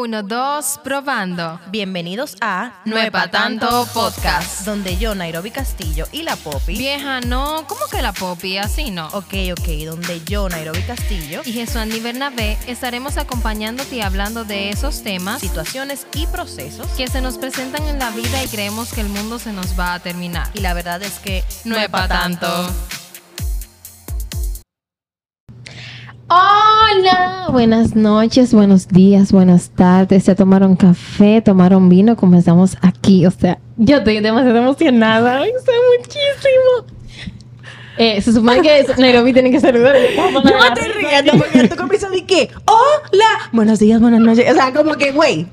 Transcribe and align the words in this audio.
Uno, 0.00 0.22
dos, 0.22 0.78
probando. 0.84 1.58
Bienvenidos 1.70 2.36
a 2.40 2.82
No 2.84 2.96
es 2.98 3.10
pa' 3.10 3.32
tanto 3.32 3.84
podcast. 3.92 4.60
donde 4.64 4.96
yo, 4.96 5.16
Nairobi 5.16 5.50
Castillo 5.50 6.06
y 6.12 6.22
la 6.22 6.36
Poppy. 6.36 6.78
Vieja, 6.78 7.20
no, 7.20 7.64
¿cómo 7.66 7.80
que 7.90 8.00
la 8.00 8.12
Poppy? 8.12 8.58
Así 8.58 8.92
no. 8.92 9.08
Ok, 9.08 9.34
ok, 9.58 9.68
donde 9.86 10.22
yo, 10.24 10.48
Nairobi 10.48 10.82
Castillo, 10.82 11.42
Y 11.44 11.52
Jesús 11.52 11.74
Andy 11.74 11.98
Bernabé 11.98 12.56
estaremos 12.68 13.16
acompañándote 13.16 13.96
y 13.96 14.00
hablando 14.00 14.44
de 14.44 14.70
esos 14.70 15.02
temas 15.02 15.40
situaciones 15.40 16.06
y 16.14 16.28
procesos. 16.28 16.86
que 16.96 17.08
se 17.08 17.20
nos 17.20 17.36
presentan 17.36 17.82
en 17.88 17.98
la 17.98 18.10
vida 18.10 18.40
y 18.44 18.46
creemos 18.46 18.92
que 18.92 19.00
el 19.00 19.08
mundo 19.08 19.40
se 19.40 19.52
nos 19.52 19.76
va 19.76 19.94
a 19.94 19.98
terminar. 19.98 20.48
Y 20.54 20.60
la 20.60 20.74
verdad 20.74 21.02
es 21.02 21.18
que 21.18 21.42
No 21.64 21.76
es 21.76 21.88
pa' 21.88 22.06
tanto. 22.06 22.46
Hola, 26.90 27.48
buenas 27.50 27.96
noches, 27.96 28.54
buenos 28.54 28.88
días, 28.88 29.30
buenas 29.32 29.70
tardes. 29.70 30.24
Ya 30.24 30.34
tomaron 30.34 30.76
café, 30.76 31.42
tomaron 31.42 31.88
vino, 31.88 32.16
comenzamos 32.16 32.76
aquí. 32.80 33.26
O 33.26 33.30
sea, 33.30 33.58
yo 33.76 33.98
estoy 33.98 34.20
demasiado 34.20 34.56
emocionada. 34.56 35.40
Ay, 35.40 35.50
sé 35.64 35.72
muchísimo. 35.98 37.32
Eh, 37.98 38.22
se 38.22 38.32
supone 38.32 38.62
que 38.62 38.86
Nairobi 38.96 39.32
tiene 39.32 39.50
que 39.50 39.60
saludar. 39.60 39.96
Yo 40.16 40.30
me 40.30 40.38
estoy 40.40 40.92
riendo 41.02 41.32
porque 41.32 41.68
tú 41.68 41.76
comienzas 41.76 42.12
de 42.12 42.24
que, 42.24 42.48
hola, 42.64 43.50
buenos 43.52 43.80
días, 43.80 44.00
buenas 44.00 44.20
noches. 44.20 44.50
O 44.50 44.54
sea, 44.54 44.72
como 44.72 44.94
que, 44.94 45.10
güey, 45.10 45.46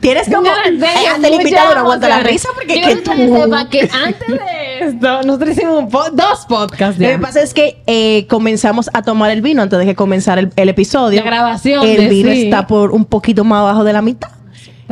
tienes 0.00 0.28
como, 0.34 0.48
hasta 0.50 1.28
el 1.28 1.34
invitado 1.34 1.74
no 1.74 1.80
aguanta 1.80 2.08
la 2.08 2.20
risa 2.20 2.48
porque 2.54 2.74
quiero 2.74 2.88
que 2.88 2.96
tú... 3.26 3.36
sepa 3.36 3.68
que 3.68 3.80
antes 3.92 4.28
de 4.28 4.78
esto, 4.88 5.22
nosotros 5.22 5.50
hicimos 5.50 5.78
un 5.78 5.88
po- 5.88 6.10
dos 6.10 6.46
podcasts 6.48 6.98
Lo 7.00 7.08
que 7.08 7.18
pasa 7.18 7.42
es 7.42 7.52
que 7.54 7.80
eh, 7.86 8.26
comenzamos 8.28 8.88
a 8.92 9.02
tomar 9.02 9.30
el 9.30 9.42
vino 9.42 9.62
antes 9.62 9.78
de 9.78 9.84
que 9.86 9.94
comenzara 9.94 10.40
el, 10.40 10.50
el 10.56 10.68
episodio. 10.68 11.20
La 11.20 11.26
grabación 11.26 11.86
El 11.86 12.08
vino 12.08 12.32
sí. 12.32 12.44
está 12.44 12.66
por 12.66 12.90
un 12.92 13.04
poquito 13.04 13.44
más 13.44 13.60
abajo 13.60 13.84
de 13.84 13.92
la 13.92 14.02
mitad. 14.02 14.30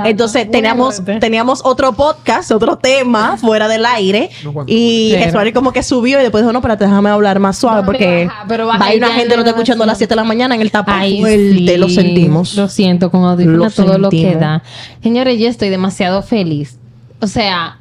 Entonces 0.05 0.45
Muy 0.47 0.53
teníamos, 0.53 1.03
teníamos 1.21 1.61
otro 1.65 1.93
podcast, 1.93 2.51
otro 2.51 2.77
tema 2.79 3.37
fuera 3.37 3.69
del 3.69 3.85
aire. 3.87 4.31
y 4.67 5.13
Pero- 5.13 5.25
Jesús 5.41 5.53
como 5.55 5.73
que 5.73 5.83
subió 5.83 6.19
y 6.19 6.23
después 6.23 6.43
dijo, 6.43 6.53
no, 6.53 6.59
espérate, 6.59 6.85
déjame 6.85 7.11
hablar 7.11 7.39
más 7.41 7.57
suave 7.59 7.81
No, 7.81 7.87
porque 7.87 8.05
pero 8.07 8.29
baja, 8.29 8.45
pero 8.49 8.67
baja 8.67 8.79
va 8.79 8.95
y 8.95 8.99
una 8.99 9.09
gente 9.09 9.23
en 9.23 9.29
no 9.31 9.37
está 9.39 9.51
escuchando 9.51 9.85
a 9.85 9.87
las 9.87 9.99
grabación. 9.99 10.09
7 10.09 10.13
de 10.13 10.17
la 10.17 10.25
mañana 10.25 10.55
en 10.55 10.61
el 10.61 10.71
tapón 10.71 10.95
Ay, 10.95 11.21
fuerte, 11.21 11.39
sí. 11.73 11.77
lo 11.77 11.89
sentimos. 11.89 12.55
Lo 12.55 12.69
siento, 12.69 13.11
con 13.11 13.25
audífono 13.25 13.57
Lo 13.57 13.71
todo 13.71 13.99
lo 13.99 14.11
que 14.11 14.35
da. 14.37 14.63
Señores, 15.03 15.39
yo 15.41 15.49
estoy 15.49 15.69
demasiado 15.71 16.23
feliz. 16.23 16.77
O 17.21 17.27
sea, 17.27 17.79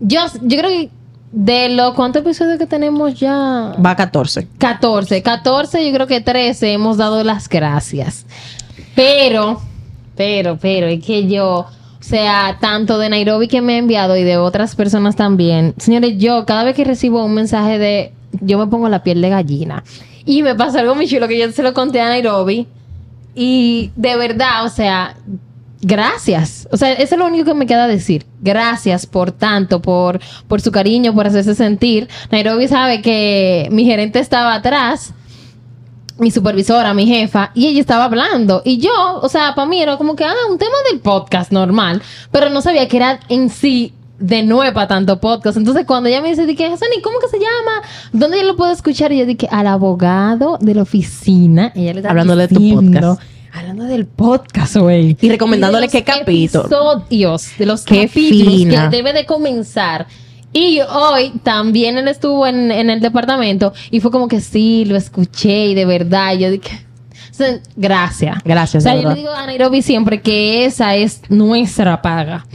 yo, 0.00 0.20
yo 0.42 0.58
creo 0.58 0.70
que 0.70 0.90
de 1.32 1.68
los 1.70 1.94
cuántos 1.94 2.22
episodios 2.22 2.58
que 2.58 2.66
tenemos 2.66 3.14
ya. 3.18 3.74
Va 3.84 3.90
a 3.90 3.96
14. 3.96 4.48
14. 4.58 5.22
14, 5.22 5.86
yo 5.86 5.94
creo 5.94 6.06
que 6.06 6.20
13 6.20 6.72
hemos 6.72 6.96
dado 6.98 7.22
las 7.24 7.48
gracias. 7.48 8.26
Pero, 8.94 9.60
pero, 10.22 10.56
pero, 10.56 10.86
es 10.86 11.04
que 11.04 11.26
yo, 11.26 11.66
o 11.66 11.66
sea, 11.98 12.56
tanto 12.60 12.96
de 12.98 13.08
Nairobi 13.08 13.48
que 13.48 13.60
me 13.60 13.74
ha 13.74 13.78
enviado 13.78 14.16
y 14.16 14.22
de 14.22 14.36
otras 14.36 14.76
personas 14.76 15.16
también. 15.16 15.74
Señores, 15.78 16.16
yo 16.16 16.46
cada 16.46 16.62
vez 16.62 16.76
que 16.76 16.84
recibo 16.84 17.24
un 17.24 17.34
mensaje 17.34 17.76
de, 17.80 18.12
yo 18.40 18.56
me 18.56 18.68
pongo 18.68 18.88
la 18.88 19.02
piel 19.02 19.20
de 19.20 19.30
gallina. 19.30 19.82
Y 20.24 20.44
me 20.44 20.54
pasa 20.54 20.78
algo 20.78 20.94
muy 20.94 21.08
chulo 21.08 21.26
que 21.26 21.36
yo 21.36 21.50
se 21.50 21.64
lo 21.64 21.74
conté 21.74 22.00
a 22.00 22.08
Nairobi. 22.08 22.68
Y 23.34 23.90
de 23.96 24.14
verdad, 24.14 24.64
o 24.64 24.68
sea, 24.68 25.16
gracias. 25.80 26.68
O 26.70 26.76
sea, 26.76 26.92
eso 26.92 27.16
es 27.16 27.18
lo 27.18 27.26
único 27.26 27.46
que 27.46 27.54
me 27.54 27.66
queda 27.66 27.88
decir. 27.88 28.24
Gracias 28.40 29.04
por 29.06 29.32
tanto, 29.32 29.82
por, 29.82 30.20
por 30.46 30.60
su 30.60 30.70
cariño, 30.70 31.12
por 31.16 31.26
hacerse 31.26 31.56
sentir. 31.56 32.08
Nairobi 32.30 32.68
sabe 32.68 33.02
que 33.02 33.66
mi 33.72 33.84
gerente 33.84 34.20
estaba 34.20 34.54
atrás, 34.54 35.14
mi 36.18 36.30
supervisora, 36.30 36.94
mi 36.94 37.06
jefa, 37.06 37.50
y 37.54 37.66
ella 37.66 37.80
estaba 37.80 38.04
hablando. 38.04 38.62
Y 38.64 38.78
yo, 38.78 38.90
o 39.20 39.28
sea, 39.28 39.54
para 39.54 39.68
mí 39.68 39.80
era 39.82 39.96
como 39.96 40.14
que, 40.16 40.24
ah, 40.24 40.34
un 40.50 40.58
tema 40.58 40.76
del 40.90 41.00
podcast 41.00 41.52
normal, 41.52 42.02
pero 42.30 42.48
no 42.50 42.60
sabía 42.62 42.88
que 42.88 42.96
era 42.96 43.20
en 43.28 43.50
sí 43.50 43.94
de 44.18 44.42
nueva 44.44 44.86
tanto 44.86 45.18
podcast. 45.20 45.56
Entonces, 45.56 45.84
cuando 45.86 46.08
ella 46.08 46.22
me 46.22 46.28
dice, 46.28 46.46
dije, 46.46 46.64
Sony, 46.76 47.02
¿cómo 47.02 47.18
que 47.18 47.28
se 47.28 47.38
llama? 47.38 47.82
¿Dónde 48.12 48.38
yo 48.38 48.44
lo 48.44 48.56
puedo 48.56 48.70
escuchar? 48.72 49.10
Y 49.12 49.18
yo 49.18 49.26
dije, 49.26 49.48
al 49.50 49.66
abogado 49.66 50.58
de 50.60 50.74
la 50.74 50.82
oficina. 50.82 51.72
Ella 51.74 51.92
le 51.92 51.98
está 52.00 52.10
Hablándole 52.10 52.46
de 52.46 52.54
tu 52.54 52.74
podcast. 52.74 53.20
Hablando 53.54 53.84
del 53.84 54.06
podcast, 54.06 54.76
güey. 54.76 55.16
Y 55.20 55.28
recomendándole 55.28 55.88
qué 55.88 56.04
capítulo. 56.04 56.64
Episodios, 56.64 57.48
de 57.58 57.66
los 57.66 57.82
Qué 57.82 58.06
capítulos 58.06 58.54
fina. 58.54 58.88
que 58.90 58.96
debe 58.96 59.12
de 59.12 59.26
comenzar. 59.26 60.06
Y 60.52 60.80
hoy 60.80 61.32
también 61.42 61.96
él 61.96 62.08
estuvo 62.08 62.46
en, 62.46 62.70
en 62.70 62.90
el 62.90 63.00
departamento 63.00 63.72
y 63.90 64.00
fue 64.00 64.10
como 64.10 64.28
que 64.28 64.40
sí, 64.40 64.84
lo 64.84 64.96
escuché 64.96 65.66
y 65.66 65.74
de 65.74 65.86
verdad. 65.86 66.34
Yo 66.34 66.50
dije, 66.50 66.86
gracias. 67.76 68.38
Gracias, 68.44 68.84
O 68.84 68.84
sea, 68.84 69.00
yo 69.00 69.08
le 69.08 69.14
digo 69.14 69.30
a 69.30 69.46
Nairobi 69.46 69.82
siempre 69.82 70.20
que 70.20 70.64
esa 70.64 70.96
es 70.96 71.22
nuestra 71.28 72.02
paga. 72.02 72.46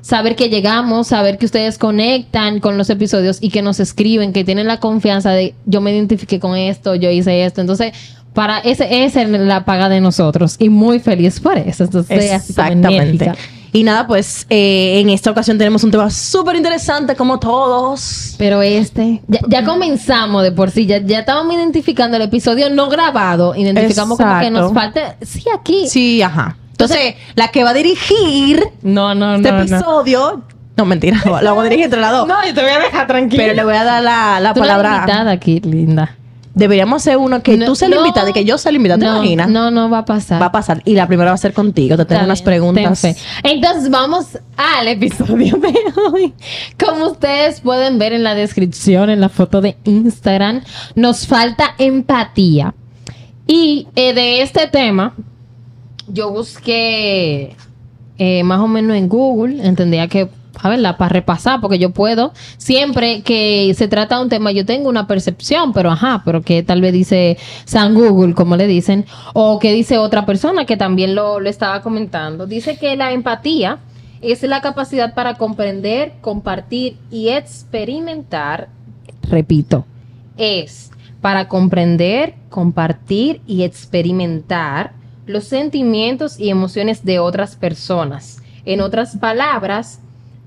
Saber 0.00 0.36
que 0.36 0.48
llegamos, 0.48 1.08
saber 1.08 1.36
que 1.36 1.46
ustedes 1.46 1.78
conectan 1.78 2.60
con 2.60 2.78
los 2.78 2.90
episodios 2.90 3.38
y 3.40 3.50
que 3.50 3.60
nos 3.60 3.80
escriben, 3.80 4.32
que 4.32 4.44
tienen 4.44 4.68
la 4.68 4.78
confianza 4.78 5.32
de 5.32 5.54
yo 5.66 5.80
me 5.80 5.92
identifiqué 5.92 6.38
con 6.38 6.56
esto, 6.56 6.94
yo 6.94 7.10
hice 7.10 7.44
esto. 7.44 7.60
Entonces, 7.60 7.92
para 8.32 8.60
ese, 8.60 9.04
esa 9.04 9.22
es 9.22 9.28
la 9.28 9.64
paga 9.64 9.88
de 9.88 10.00
nosotros 10.00 10.56
y 10.60 10.68
muy 10.68 11.00
feliz 11.00 11.40
por 11.40 11.58
eso. 11.58 11.84
Entonces, 11.84 12.32
Exactamente. 12.32 13.32
Y 13.76 13.82
nada, 13.84 14.06
pues 14.06 14.46
eh, 14.48 15.00
en 15.00 15.10
esta 15.10 15.30
ocasión 15.30 15.58
tenemos 15.58 15.84
un 15.84 15.90
tema 15.90 16.08
súper 16.08 16.56
interesante 16.56 17.14
como 17.14 17.38
todos. 17.38 18.34
Pero 18.38 18.62
este, 18.62 19.20
ya, 19.28 19.40
ya 19.48 19.64
comenzamos 19.66 20.42
de 20.42 20.50
por 20.50 20.70
sí, 20.70 20.86
ya, 20.86 20.96
ya 21.02 21.18
estábamos 21.18 21.54
identificando 21.54 22.16
el 22.16 22.22
episodio 22.22 22.70
no 22.70 22.88
grabado, 22.88 23.54
identificamos 23.54 24.16
como 24.16 24.40
que 24.40 24.50
nos 24.50 24.72
falta, 24.72 25.16
sí, 25.20 25.44
aquí. 25.54 25.88
Sí, 25.90 26.22
ajá. 26.22 26.56
Entonces, 26.70 27.16
la 27.34 27.48
que 27.48 27.64
va 27.64 27.70
a 27.70 27.74
dirigir 27.74 28.62
No, 28.80 29.14
no, 29.14 29.34
este 29.34 29.52
no. 29.52 29.60
episodio. 29.60 30.42
No, 30.74 30.86
mentira, 30.86 31.20
lo 31.26 31.32
vamos 31.32 31.60
a 31.60 31.64
dirigir 31.64 31.84
entre 31.84 32.00
las 32.00 32.12
dos. 32.12 32.26
No, 32.26 32.46
yo 32.46 32.54
te 32.54 32.62
voy 32.62 32.70
a 32.70 32.78
dejar 32.78 33.06
tranquila. 33.06 33.42
Pero 33.42 33.54
le 33.56 33.64
voy 33.64 33.74
a 33.74 33.84
dar 33.84 34.02
la, 34.02 34.40
la 34.40 34.54
Tú 34.54 34.60
eres 34.60 34.68
la 34.70 34.76
palabra. 34.78 34.96
invitada 35.00 35.30
aquí, 35.32 35.60
linda. 35.60 36.16
Deberíamos 36.56 37.02
hacer 37.02 37.18
uno 37.18 37.42
que 37.42 37.58
No, 37.58 37.66
tú 37.66 37.76
seas 37.76 37.90
la 37.90 37.98
no. 37.98 38.28
y 38.28 38.32
que 38.32 38.46
yo 38.46 38.56
sea 38.56 38.72
la 38.72 38.76
invitada. 38.76 38.98
¿Te 38.98 39.04
no, 39.04 39.16
imaginas? 39.16 39.50
No, 39.50 39.70
no 39.70 39.90
va 39.90 39.98
a 39.98 40.04
pasar. 40.06 40.40
Va 40.40 40.46
a 40.46 40.52
pasar. 40.52 40.80
Y 40.86 40.94
la 40.94 41.06
primera 41.06 41.30
va 41.30 41.34
a 41.34 41.38
ser 41.38 41.52
contigo. 41.52 41.98
Te 41.98 42.06
tengo 42.06 42.24
unas 42.24 42.40
preguntas. 42.40 42.98
ten 43.02 43.14
fe. 43.14 43.20
Entonces 43.42 43.90
vamos 43.90 44.38
al 44.56 44.88
episodio 44.88 45.58
de 45.58 45.74
hoy. 46.10 46.32
Como 46.82 47.08
ustedes 47.08 47.60
pueden 47.60 47.98
ver 47.98 48.14
en 48.14 48.22
la 48.24 48.34
descripción, 48.34 49.10
en 49.10 49.20
la 49.20 49.28
foto 49.28 49.60
de 49.60 49.76
Instagram, 49.84 50.62
nos 50.94 51.26
falta 51.26 51.74
empatía. 51.76 52.74
Y 53.46 53.88
eh, 53.94 54.14
de 54.14 54.40
este 54.40 54.66
tema, 54.66 55.14
yo 56.08 56.30
busqué 56.30 57.54
eh, 58.16 58.42
más 58.44 58.60
o 58.60 58.66
menos 58.66 58.96
en 58.96 59.10
Google, 59.10 59.62
entendía 59.62 60.08
que, 60.08 60.30
a 60.62 60.68
verla, 60.68 60.96
para 60.96 61.10
repasar, 61.10 61.60
porque 61.60 61.78
yo 61.78 61.90
puedo, 61.90 62.32
siempre 62.56 63.22
que 63.22 63.72
se 63.76 63.88
trata 63.88 64.16
de 64.16 64.22
un 64.22 64.28
tema, 64.28 64.52
yo 64.52 64.64
tengo 64.64 64.88
una 64.88 65.06
percepción, 65.06 65.72
pero 65.72 65.90
ajá, 65.90 66.22
pero 66.24 66.42
que 66.42 66.62
tal 66.62 66.80
vez 66.80 66.92
dice 66.92 67.38
San 67.64 67.94
Google, 67.94 68.34
como 68.34 68.56
le 68.56 68.66
dicen, 68.66 69.06
o 69.34 69.58
que 69.58 69.72
dice 69.72 69.98
otra 69.98 70.26
persona 70.26 70.64
que 70.64 70.76
también 70.76 71.14
lo, 71.14 71.40
lo 71.40 71.48
estaba 71.48 71.82
comentando. 71.82 72.46
Dice 72.46 72.78
que 72.78 72.96
la 72.96 73.12
empatía 73.12 73.78
es 74.22 74.42
la 74.42 74.60
capacidad 74.60 75.14
para 75.14 75.34
comprender, 75.34 76.14
compartir 76.20 76.96
y 77.10 77.28
experimentar, 77.28 78.68
repito, 79.28 79.84
es 80.36 80.90
para 81.20 81.48
comprender, 81.48 82.34
compartir 82.48 83.40
y 83.46 83.62
experimentar 83.62 84.92
los 85.26 85.44
sentimientos 85.44 86.38
y 86.38 86.50
emociones 86.50 87.04
de 87.04 87.18
otras 87.18 87.56
personas. 87.56 88.42
En 88.64 88.80
otras 88.80 89.16
palabras, 89.16 90.00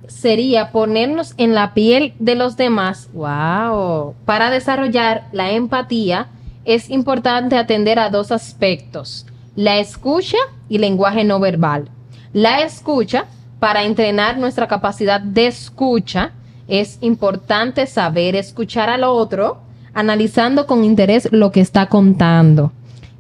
sería 0.10 0.72
ponernos 0.72 1.34
en 1.38 1.56
la 1.56 1.74
piel 1.74 2.14
de 2.20 2.36
los 2.36 2.58
demás. 2.58 3.10
¡Wow! 3.14 4.16
Para 4.26 4.50
desarrollar 4.50 5.28
la 5.32 5.52
empatía 5.52 6.28
es 6.66 6.90
importante 6.90 7.58
atender 7.58 8.00
a 8.00 8.10
dos 8.10 8.32
aspectos, 8.32 9.26
la 9.56 9.78
escucha 9.78 10.38
y 10.68 10.80
lenguaje 10.80 11.24
no 11.24 11.40
verbal. 11.40 11.90
La 12.34 12.62
escucha, 12.62 13.26
para 13.60 13.84
entrenar 13.84 14.38
nuestra 14.38 14.68
capacidad 14.68 15.20
de 15.20 15.48
escucha, 15.48 16.32
es 16.68 16.98
importante 17.02 17.88
saber 17.88 18.36
escuchar 18.36 18.90
al 18.90 19.04
otro, 19.04 19.62
analizando 19.94 20.68
con 20.68 20.84
interés 20.84 21.28
lo 21.32 21.52
que 21.52 21.62
está 21.62 21.88
contando. 21.88 22.72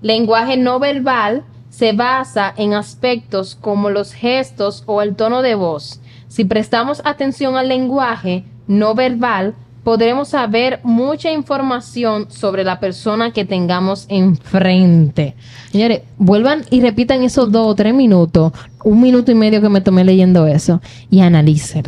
Lenguaje 0.01 0.55
no 0.55 0.79
verbal 0.79 1.43
se 1.69 1.93
basa 1.93 2.53
en 2.55 2.73
aspectos 2.73 3.55
como 3.55 3.89
los 3.89 4.13
gestos 4.13 4.83
o 4.85 5.01
el 5.01 5.15
tono 5.15 5.41
de 5.41 5.55
voz. 5.55 5.99
Si 6.29 6.45
prestamos 6.45 7.01
atención 7.05 7.57
al 7.57 7.67
lenguaje 7.67 8.45
no 8.67 8.93
verbal, 8.93 9.55
podremos 9.83 10.29
saber 10.29 10.79
mucha 10.83 11.31
información 11.31 12.27
sobre 12.29 12.63
la 12.63 12.79
persona 12.79 13.31
que 13.33 13.45
tengamos 13.45 14.05
enfrente. 14.09 15.33
Señores, 15.71 16.01
vuelvan 16.19 16.65
y 16.69 16.81
repitan 16.81 17.23
esos 17.23 17.51
dos 17.51 17.67
o 17.67 17.75
tres 17.75 17.95
minutos, 17.95 18.53
un 18.83 19.01
minuto 19.01 19.31
y 19.31 19.35
medio 19.35 19.59
que 19.59 19.69
me 19.69 19.81
tomé 19.81 20.03
leyendo 20.03 20.45
eso, 20.45 20.81
y 21.09 21.21
analicen. 21.21 21.85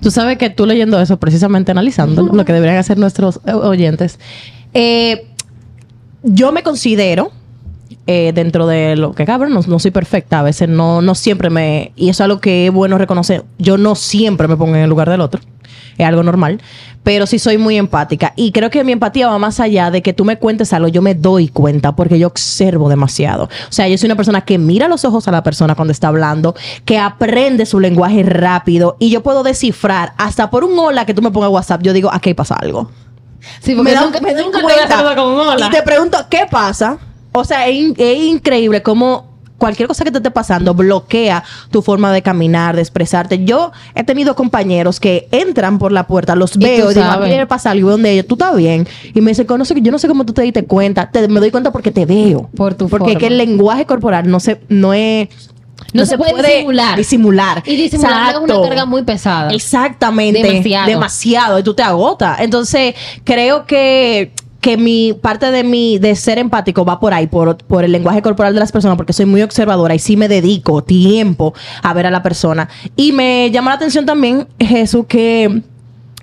Tú 0.00 0.10
sabes 0.10 0.38
que 0.38 0.48
tú 0.48 0.64
leyendo 0.64 0.98
eso, 0.98 1.18
precisamente 1.18 1.70
analizando 1.70 2.22
lo 2.22 2.44
que 2.46 2.54
deberían 2.54 2.78
hacer 2.78 2.96
nuestros 2.96 3.40
eh, 3.44 3.52
oyentes, 3.52 4.18
eh, 4.72 5.26
yo 6.22 6.50
me 6.52 6.62
considero 6.62 7.30
eh, 8.06 8.32
dentro 8.34 8.66
de 8.66 8.96
lo 8.96 9.12
que 9.12 9.24
cabrón, 9.24 9.52
no, 9.54 9.60
no 9.66 9.78
soy 9.78 9.90
perfecta. 9.90 10.40
A 10.40 10.42
veces 10.42 10.68
no, 10.68 11.02
no 11.02 11.14
siempre 11.14 11.50
me. 11.50 11.92
Y 11.96 12.08
eso 12.08 12.22
es 12.22 12.26
algo 12.26 12.40
que 12.40 12.66
es 12.66 12.72
bueno 12.72 12.98
reconocer. 12.98 13.44
Yo 13.58 13.78
no 13.78 13.94
siempre 13.94 14.48
me 14.48 14.56
pongo 14.56 14.74
en 14.76 14.82
el 14.82 14.90
lugar 14.90 15.08
del 15.10 15.20
otro. 15.20 15.40
Es 15.98 16.06
algo 16.06 16.22
normal. 16.22 16.60
Pero 17.02 17.26
sí 17.26 17.38
soy 17.40 17.58
muy 17.58 17.76
empática. 17.78 18.32
Y 18.36 18.52
creo 18.52 18.70
que 18.70 18.84
mi 18.84 18.92
empatía 18.92 19.26
va 19.28 19.36
más 19.38 19.58
allá 19.58 19.90
de 19.90 20.02
que 20.02 20.12
tú 20.12 20.24
me 20.24 20.38
cuentes 20.38 20.72
algo. 20.72 20.86
Yo 20.88 21.02
me 21.02 21.14
doy 21.16 21.48
cuenta 21.48 21.96
porque 21.96 22.18
yo 22.18 22.28
observo 22.28 22.88
demasiado. 22.88 23.44
O 23.44 23.48
sea, 23.72 23.88
yo 23.88 23.98
soy 23.98 24.06
una 24.06 24.14
persona 24.16 24.42
que 24.42 24.56
mira 24.56 24.86
los 24.88 25.04
ojos 25.04 25.26
a 25.26 25.32
la 25.32 25.42
persona 25.42 25.74
cuando 25.74 25.90
está 25.90 26.08
hablando, 26.08 26.54
que 26.84 26.98
aprende 26.98 27.66
su 27.66 27.80
lenguaje 27.80 28.22
rápido. 28.22 28.96
Y 29.00 29.10
yo 29.10 29.22
puedo 29.22 29.42
descifrar, 29.42 30.12
hasta 30.16 30.48
por 30.48 30.62
un 30.64 30.78
hola 30.78 31.04
que 31.04 31.12
tú 31.12 31.22
me 31.22 31.32
pongas 31.32 31.50
WhatsApp, 31.50 31.82
yo 31.82 31.92
digo, 31.92 32.08
aquí 32.12 32.34
pasa 32.34 32.54
algo 32.54 32.88
Sí, 33.60 33.74
porque 33.74 33.90
me, 33.90 33.94
da- 33.94 34.02
nunca, 34.04 34.20
me 34.20 34.32
doy 34.34 34.44
te 34.52 34.62
cuenta. 34.62 35.14
con 35.16 35.28
un 35.32 35.40
hola. 35.40 35.66
Y 35.66 35.70
te 35.70 35.82
pregunto, 35.82 36.18
¿qué 36.30 36.46
pasa? 36.48 36.98
O 37.32 37.44
sea, 37.44 37.66
es, 37.68 37.74
in- 37.76 37.94
es 37.98 38.18
increíble 38.18 38.82
cómo 38.82 39.30
cualquier 39.58 39.86
cosa 39.86 40.02
que 40.02 40.10
te 40.10 40.18
esté 40.18 40.32
pasando 40.32 40.74
bloquea 40.74 41.44
tu 41.70 41.82
forma 41.82 42.12
de 42.12 42.20
caminar, 42.20 42.74
de 42.74 42.82
expresarte. 42.82 43.44
Yo 43.44 43.70
he 43.94 44.02
tenido 44.02 44.34
compañeros 44.34 44.98
que 44.98 45.28
entran 45.30 45.78
por 45.78 45.92
la 45.92 46.08
puerta, 46.08 46.34
los 46.34 46.56
veo 46.56 46.90
y 46.90 46.94
digo, 46.94 47.06
aquí 47.06 47.28
le 47.30 47.46
pasa 47.46 47.70
algo 47.70 47.90
donde 47.92 48.10
ellos, 48.10 48.26
tú 48.26 48.34
estás 48.34 48.56
bien. 48.56 48.88
Y 49.14 49.20
me 49.20 49.30
dicen, 49.30 49.46
no 49.56 49.64
sé, 49.64 49.74
yo 49.80 49.92
no 49.92 49.98
sé 50.00 50.08
cómo 50.08 50.26
tú 50.26 50.32
te 50.32 50.42
diste 50.42 50.64
cuenta. 50.64 51.10
Te- 51.12 51.28
me 51.28 51.38
doy 51.38 51.52
cuenta 51.52 51.70
porque 51.70 51.92
te 51.92 52.04
veo. 52.06 52.50
Por 52.56 52.74
tu 52.74 52.88
Porque 52.88 53.12
es 53.12 53.18
que 53.18 53.26
forma. 53.26 53.40
el 53.42 53.48
lenguaje 53.50 53.86
corporal 53.86 54.28
no 54.28 54.40
se, 54.40 54.60
no 54.68 54.94
es... 54.94 55.28
No 55.94 56.06
se 56.06 56.16
puede 56.16 56.32
disimular. 56.42 56.96
disimular. 56.96 57.62
Y 57.66 57.76
disimular 57.76 58.34
es 58.34 58.40
una 58.40 58.62
carga 58.62 58.84
muy 58.86 59.02
pesada. 59.02 59.50
Exactamente. 59.52 60.42
Demasiado. 60.42 60.86
Demasiado. 60.88 61.58
Y 61.58 61.62
tú 61.62 61.74
te 61.74 61.82
agotas. 61.82 62.40
Entonces, 62.40 62.94
creo 63.24 63.66
que 63.66 64.32
que 64.62 64.76
mi 64.76 65.12
parte 65.12 65.50
de 65.50 65.64
mi 65.64 65.98
de 65.98 66.14
ser 66.14 66.38
empático 66.38 66.84
va 66.84 67.00
por 67.00 67.12
ahí, 67.12 67.26
por, 67.26 67.56
por 67.56 67.82
el 67.84 67.90
lenguaje 67.90 68.22
corporal 68.22 68.54
de 68.54 68.60
las 68.60 68.70
personas, 68.70 68.96
porque 68.96 69.12
soy 69.12 69.26
muy 69.26 69.42
observadora 69.42 69.92
y 69.94 69.98
sí 69.98 70.16
me 70.16 70.28
dedico 70.28 70.84
tiempo 70.84 71.52
a 71.82 71.92
ver 71.92 72.06
a 72.06 72.12
la 72.12 72.22
persona. 72.22 72.68
Y 72.94 73.10
me 73.10 73.50
llama 73.50 73.72
la 73.72 73.74
atención 73.74 74.06
también, 74.06 74.46
Jesús, 74.60 75.04
que 75.08 75.62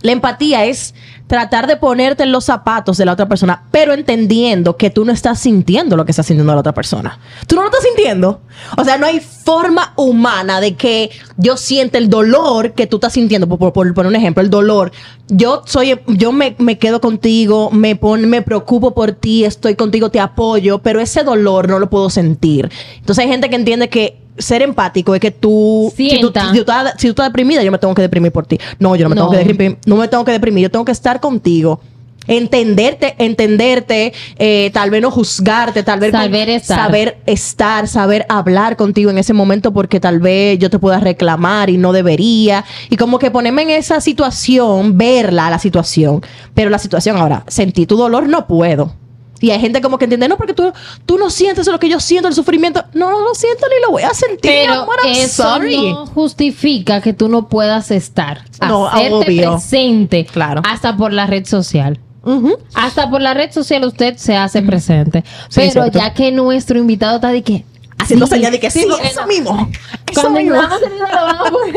la 0.02 0.12
empatía 0.12 0.66
es 0.66 0.94
tratar 1.28 1.68
de 1.68 1.78
ponerte 1.78 2.24
en 2.24 2.32
los 2.32 2.46
zapatos 2.46 2.98
de 2.98 3.06
la 3.06 3.14
otra 3.14 3.28
persona, 3.28 3.64
pero 3.70 3.94
entendiendo 3.94 4.78
que 4.78 4.90
tú 4.90 5.06
no 5.06 5.12
estás 5.12 5.40
sintiendo 5.40 5.96
lo 5.96 6.04
que 6.04 6.12
está 6.12 6.24
sintiendo 6.24 6.54
la 6.54 6.60
otra 6.62 6.74
persona. 6.74 7.20
Tú 7.46 7.56
no 7.56 7.62
lo 7.62 7.68
estás 7.68 7.84
sintiendo. 7.84 8.42
O 8.78 8.84
sea, 8.84 8.98
no 8.98 9.06
hay 9.06 9.20
forma 9.20 9.94
humana 9.96 10.60
de 10.60 10.76
que 10.76 11.12
yo 11.38 11.56
sienta 11.56 12.00
el 12.00 12.10
dolor 12.10 12.72
que 12.74 12.88
tú 12.88 12.98
estás 12.98 13.14
sintiendo. 13.14 13.48
Por, 13.48 13.72
por- 13.72 13.94
por 13.94 14.06
un 14.08 14.16
ejemplo, 14.16 14.42
el 14.42 14.50
dolor. 14.50 14.92
Yo 15.28 15.62
soy, 15.68 16.00
yo 16.08 16.32
me, 16.32 16.56
me 16.58 16.80
quedo 16.80 17.00
contigo, 17.00 17.70
me 17.72 17.96
pon- 17.96 18.28
me 18.28 18.42
preocupo 18.42 18.96
por 18.96 19.12
ti, 19.12 19.46
estoy 19.46 19.76
contigo, 19.76 20.10
te 20.10 20.20
apoyo, 20.20 20.80
pero 20.80 21.00
ese 21.00 21.24
dolor 21.24 21.70
no 21.70 21.78
lo 21.78 21.92
puedo 21.92 22.10
sentir. 22.10 22.72
Entonces 22.98 23.24
hay 23.26 23.30
gente 23.30 23.50
que 23.52 23.56
entiende 23.56 23.90
que 23.90 24.20
ser 24.40 24.62
empático 24.64 25.14
es 25.14 25.22
que 25.22 25.32
tú, 25.32 25.94
si 25.96 26.20
tú, 26.20 26.28
si 26.34 26.54
tú 26.54 26.60
estás, 26.60 26.94
si 26.98 27.08
tú 27.08 27.10
estás 27.12 27.28
deprimida, 27.28 27.62
yo 27.64 27.72
me 27.72 27.78
tengo 27.78 27.94
que 27.94 28.02
deprimir 28.02 28.32
por 28.32 28.46
ti. 28.48 28.58
No, 28.80 28.96
yo 28.96 29.04
no 29.06 29.10
me 29.10 29.16
No. 29.16 29.22
tengo 29.30 29.32
que 29.44 29.48
deprimir, 29.48 29.78
no 29.86 29.96
me 29.98 30.08
tengo 30.08 30.26
que 30.26 30.32
deprimir, 30.32 30.64
yo 30.64 30.72
tengo 30.72 30.86
que 30.86 30.92
estar 30.92 31.20
contigo. 31.20 31.80
Entenderte, 32.28 33.16
entenderte, 33.18 34.14
eh, 34.38 34.70
tal 34.72 34.92
vez 34.92 35.02
no 35.02 35.10
juzgarte, 35.10 35.82
tal 35.82 36.00
vez 36.00 36.12
Saber 36.12 36.48
estar. 36.50 36.78
saber 36.78 37.18
estar, 37.26 37.88
saber 37.88 38.26
hablar 38.30 38.76
contigo 38.78 39.10
en 39.10 39.18
ese 39.18 39.34
momento 39.34 39.74
porque 39.74 40.00
tal 40.00 40.20
vez 40.20 40.60
yo 40.60 40.70
te 40.70 40.78
pueda 40.78 41.00
reclamar 41.00 41.72
y 41.72 41.78
no 41.78 41.92
debería. 41.92 42.64
Y 42.92 42.98
como 42.98 43.18
que 43.18 43.32
ponerme 43.32 43.64
en 43.64 43.72
esa 43.72 44.00
situación, 44.00 44.96
verla 44.96 45.50
la 45.50 45.58
situación. 45.58 46.22
Pero 46.54 46.70
la 46.70 46.78
situación 46.78 47.18
ahora, 47.18 47.44
sentir 47.48 47.88
tu 47.88 47.98
dolor 47.98 48.30
no 48.30 48.46
puedo. 48.46 48.94
Y 49.42 49.52
hay 49.52 49.60
gente 49.60 49.82
como 49.82 49.98
que 49.98 50.06
entiende, 50.06 50.28
no, 50.28 50.38
porque 50.38 50.54
tú, 50.54 50.72
tú 51.06 51.18
no 51.18 51.30
sientes 51.30 51.66
lo 51.68 51.80
que 51.80 51.88
yo 51.90 52.00
siento, 52.00 52.28
el 52.28 52.34
sufrimiento. 52.34 52.84
No, 52.94 53.10
no 53.10 53.22
lo 53.22 53.34
siento 53.36 53.66
ni 53.70 53.82
lo 53.86 53.92
voy 53.92 54.04
a 54.04 54.14
sentir. 54.14 54.40
Pero 54.42 54.74
amor, 54.74 54.96
eso 55.06 55.44
sorry. 55.44 55.92
no 55.92 56.06
justifica 56.08 57.02
que 57.02 57.14
tú 57.14 57.30
no 57.30 57.48
puedas 57.48 57.92
estar. 57.92 58.44
No, 58.68 58.88
hacerte 58.88 59.14
obvio. 59.14 59.52
presente. 59.54 60.26
Claro. 60.26 60.62
Hasta 60.66 60.96
por 60.98 61.14
la 61.14 61.26
red 61.28 61.46
social. 61.46 62.00
Ujú. 62.24 62.58
Hasta 62.74 63.10
por 63.10 63.22
la 63.22 63.34
red 63.34 63.52
social 63.52 63.84
usted 63.86 64.18
se 64.18 64.36
hace 64.36 64.62
presente. 64.62 65.24
Sí, 65.48 65.62
Pero 65.74 65.88
ya 65.88 66.14
que 66.14 66.32
nuestro 66.32 66.78
invitado 66.78 67.16
está 67.16 67.30
de 67.30 67.42
que. 67.44 67.64
Haciendo 67.98 68.28
sí, 68.28 68.36
señal 68.36 68.52
de 68.54 68.60
que 68.60 68.72
sí, 68.72 68.86
eso 69.04 69.22
no. 69.22 69.28
mismo. 69.28 69.70
Eso 70.10 70.22
Cuando 70.22 70.40
mismo. 70.40 70.56
vamos 70.56 70.72
a 70.72 70.76
hacer 70.76 70.92
eso, 70.94 71.52
poner. 71.52 71.76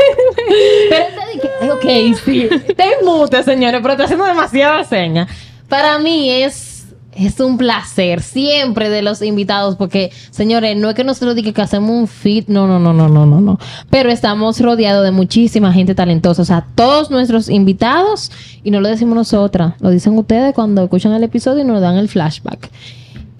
Pero 0.88 1.04
está 1.08 1.26
de 1.26 1.40
que, 1.40 2.10
ok, 2.12 2.18
sí. 2.24 2.48
Te 2.74 3.04
mute, 3.04 3.42
señores, 3.42 3.80
pero 3.82 3.92
está 3.92 4.04
haciendo 4.04 4.24
demasiada 4.24 4.84
seña. 4.84 5.26
Para 5.68 5.98
mí 5.98 6.30
es, 6.30 6.71
es 7.14 7.40
un 7.40 7.58
placer 7.58 8.22
siempre 8.22 8.88
de 8.88 9.02
los 9.02 9.22
invitados, 9.22 9.76
porque, 9.76 10.10
señores, 10.30 10.76
no 10.76 10.88
es 10.88 10.94
que 10.94 11.04
nosotros 11.04 11.34
diga 11.34 11.52
que 11.52 11.62
hacemos 11.62 11.90
un 11.90 12.08
fit, 12.08 12.48
no, 12.48 12.66
no, 12.66 12.78
no, 12.78 12.92
no, 12.92 13.08
no, 13.08 13.26
no, 13.26 13.40
no. 13.40 13.58
Pero 13.90 14.10
estamos 14.10 14.60
rodeados 14.60 15.04
de 15.04 15.10
muchísima 15.10 15.72
gente 15.72 15.94
talentosa. 15.94 16.42
O 16.42 16.44
sea, 16.44 16.66
todos 16.74 17.10
nuestros 17.10 17.48
invitados, 17.48 18.30
y 18.64 18.70
no 18.70 18.80
lo 18.80 18.88
decimos 18.88 19.14
nosotras, 19.14 19.74
lo 19.80 19.90
dicen 19.90 20.16
ustedes 20.16 20.54
cuando 20.54 20.84
escuchan 20.84 21.12
el 21.12 21.24
episodio 21.24 21.62
y 21.62 21.66
nos 21.66 21.80
dan 21.80 21.96
el 21.96 22.08
flashback. 22.08 22.70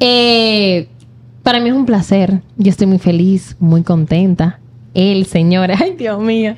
Eh, 0.00 0.88
para 1.42 1.60
mí 1.60 1.70
es 1.70 1.74
un 1.74 1.86
placer. 1.86 2.42
Yo 2.56 2.70
estoy 2.70 2.86
muy 2.86 2.98
feliz, 2.98 3.56
muy 3.58 3.82
contenta. 3.82 4.58
El 4.94 5.26
señor, 5.26 5.70
ay 5.80 5.94
Dios 5.96 6.20
mío. 6.20 6.56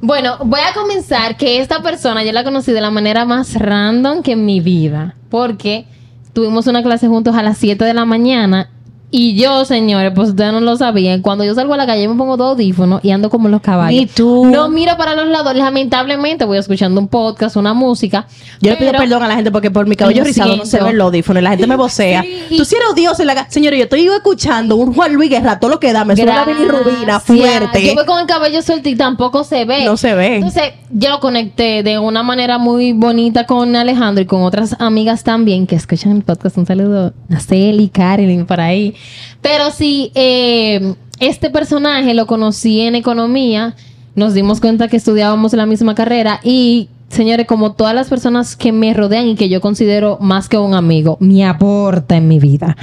Bueno, 0.00 0.38
voy 0.44 0.60
a 0.60 0.74
comenzar 0.74 1.36
que 1.36 1.60
esta 1.60 1.82
persona 1.82 2.24
yo 2.24 2.32
la 2.32 2.44
conocí 2.44 2.72
de 2.72 2.80
la 2.80 2.90
manera 2.90 3.24
más 3.24 3.54
random 3.54 4.22
que 4.22 4.32
en 4.32 4.44
mi 4.44 4.60
vida. 4.60 5.16
Porque 5.28 5.86
tuvimos 6.38 6.68
una 6.68 6.84
clase 6.84 7.08
juntos 7.08 7.34
a 7.34 7.42
las 7.42 7.58
7 7.58 7.84
de 7.84 7.94
la 7.94 8.04
mañana. 8.04 8.68
Y 9.10 9.36
yo, 9.40 9.64
señores, 9.64 10.12
pues 10.14 10.28
ustedes 10.30 10.52
no 10.52 10.60
lo 10.60 10.76
sabían. 10.76 11.22
Cuando 11.22 11.42
yo 11.42 11.54
salgo 11.54 11.72
a 11.72 11.78
la 11.78 11.86
calle 11.86 12.06
me 12.06 12.14
pongo 12.14 12.36
dos 12.36 12.50
audífonos 12.52 13.02
y 13.02 13.10
ando 13.10 13.30
como 13.30 13.48
los 13.48 13.62
caballos. 13.62 13.98
Ni 13.98 14.06
tú. 14.06 14.44
No 14.44 14.68
miro 14.68 14.98
para 14.98 15.14
los 15.14 15.26
lados. 15.28 15.54
Lamentablemente 15.56 16.44
voy 16.44 16.58
escuchando 16.58 17.00
un 17.00 17.08
podcast, 17.08 17.56
una 17.56 17.72
música. 17.72 18.26
Yo 18.60 18.70
le 18.72 18.76
pido 18.76 18.92
perdón 18.92 19.22
a 19.22 19.28
la 19.28 19.34
gente 19.36 19.50
porque 19.50 19.70
por 19.70 19.86
mi 19.86 19.96
cabello 19.96 20.18
Lo 20.20 20.24
rizado 20.26 20.54
no 20.56 20.64
se 20.64 20.72
siento. 20.72 20.86
ve 20.86 20.92
el 20.92 21.00
audífono 21.00 21.40
y 21.40 21.42
la 21.42 21.50
gente 21.50 21.66
me 21.66 21.76
vocea. 21.76 22.20
Sí. 22.22 22.56
Tú 22.58 22.64
sí 22.66 22.74
eres 22.74 22.88
odioso 22.92 23.22
en 23.22 23.28
la 23.28 23.34
ca- 23.34 23.46
Señora, 23.50 23.76
yo 23.78 23.84
estoy 23.84 24.06
escuchando 24.06 24.76
un 24.76 24.92
Juan 24.92 25.14
Luis 25.14 25.30
Guerra, 25.30 25.58
todo 25.58 25.70
lo 25.70 25.80
que 25.80 25.92
da, 25.94 26.04
me 26.04 26.14
suena 26.14 26.36
la 26.36 26.44
bilirrubina 26.44 27.00
Gracias. 27.22 27.38
fuerte. 27.38 27.86
Yo 27.86 27.94
voy 27.94 28.04
con 28.04 28.18
el 28.20 28.26
cabello 28.26 28.60
suelto 28.60 28.90
y 28.90 28.96
tampoco 28.96 29.42
se 29.42 29.64
ve. 29.64 29.86
No 29.86 29.96
se 29.96 30.14
ve. 30.14 30.36
Entonces, 30.36 30.64
yo 30.90 31.08
lo 31.08 31.20
conecté 31.20 31.82
de 31.82 31.98
una 31.98 32.22
manera 32.22 32.58
muy 32.58 32.92
bonita 32.92 33.46
con 33.46 33.74
Alejandro 33.74 34.22
y 34.22 34.26
con 34.26 34.42
otras 34.42 34.76
amigas 34.80 35.24
también 35.24 35.66
que 35.66 35.76
escuchan 35.76 36.12
el 36.16 36.22
podcast. 36.24 36.58
Un 36.58 36.66
saludo 36.66 37.14
a 37.34 37.40
Celi, 37.40 37.88
Karen, 37.88 38.44
por 38.44 38.60
ahí. 38.60 38.94
Pero 39.40 39.70
sí, 39.70 40.10
eh, 40.14 40.94
este 41.20 41.50
personaje 41.50 42.14
lo 42.14 42.26
conocí 42.26 42.80
en 42.80 42.94
economía. 42.94 43.74
Nos 44.14 44.34
dimos 44.34 44.60
cuenta 44.60 44.88
que 44.88 44.96
estudiábamos 44.96 45.52
la 45.52 45.66
misma 45.66 45.94
carrera 45.94 46.40
y. 46.42 46.88
Señores, 47.08 47.46
como 47.46 47.72
todas 47.72 47.94
las 47.94 48.10
personas 48.10 48.54
que 48.54 48.70
me 48.70 48.92
rodean 48.92 49.28
y 49.28 49.34
que 49.34 49.48
yo 49.48 49.62
considero 49.62 50.18
más 50.20 50.46
que 50.46 50.58
un 50.58 50.74
amigo, 50.74 51.16
me 51.20 51.42
aporta 51.46 52.18
en 52.18 52.28
mi 52.28 52.38
vida. 52.38 52.76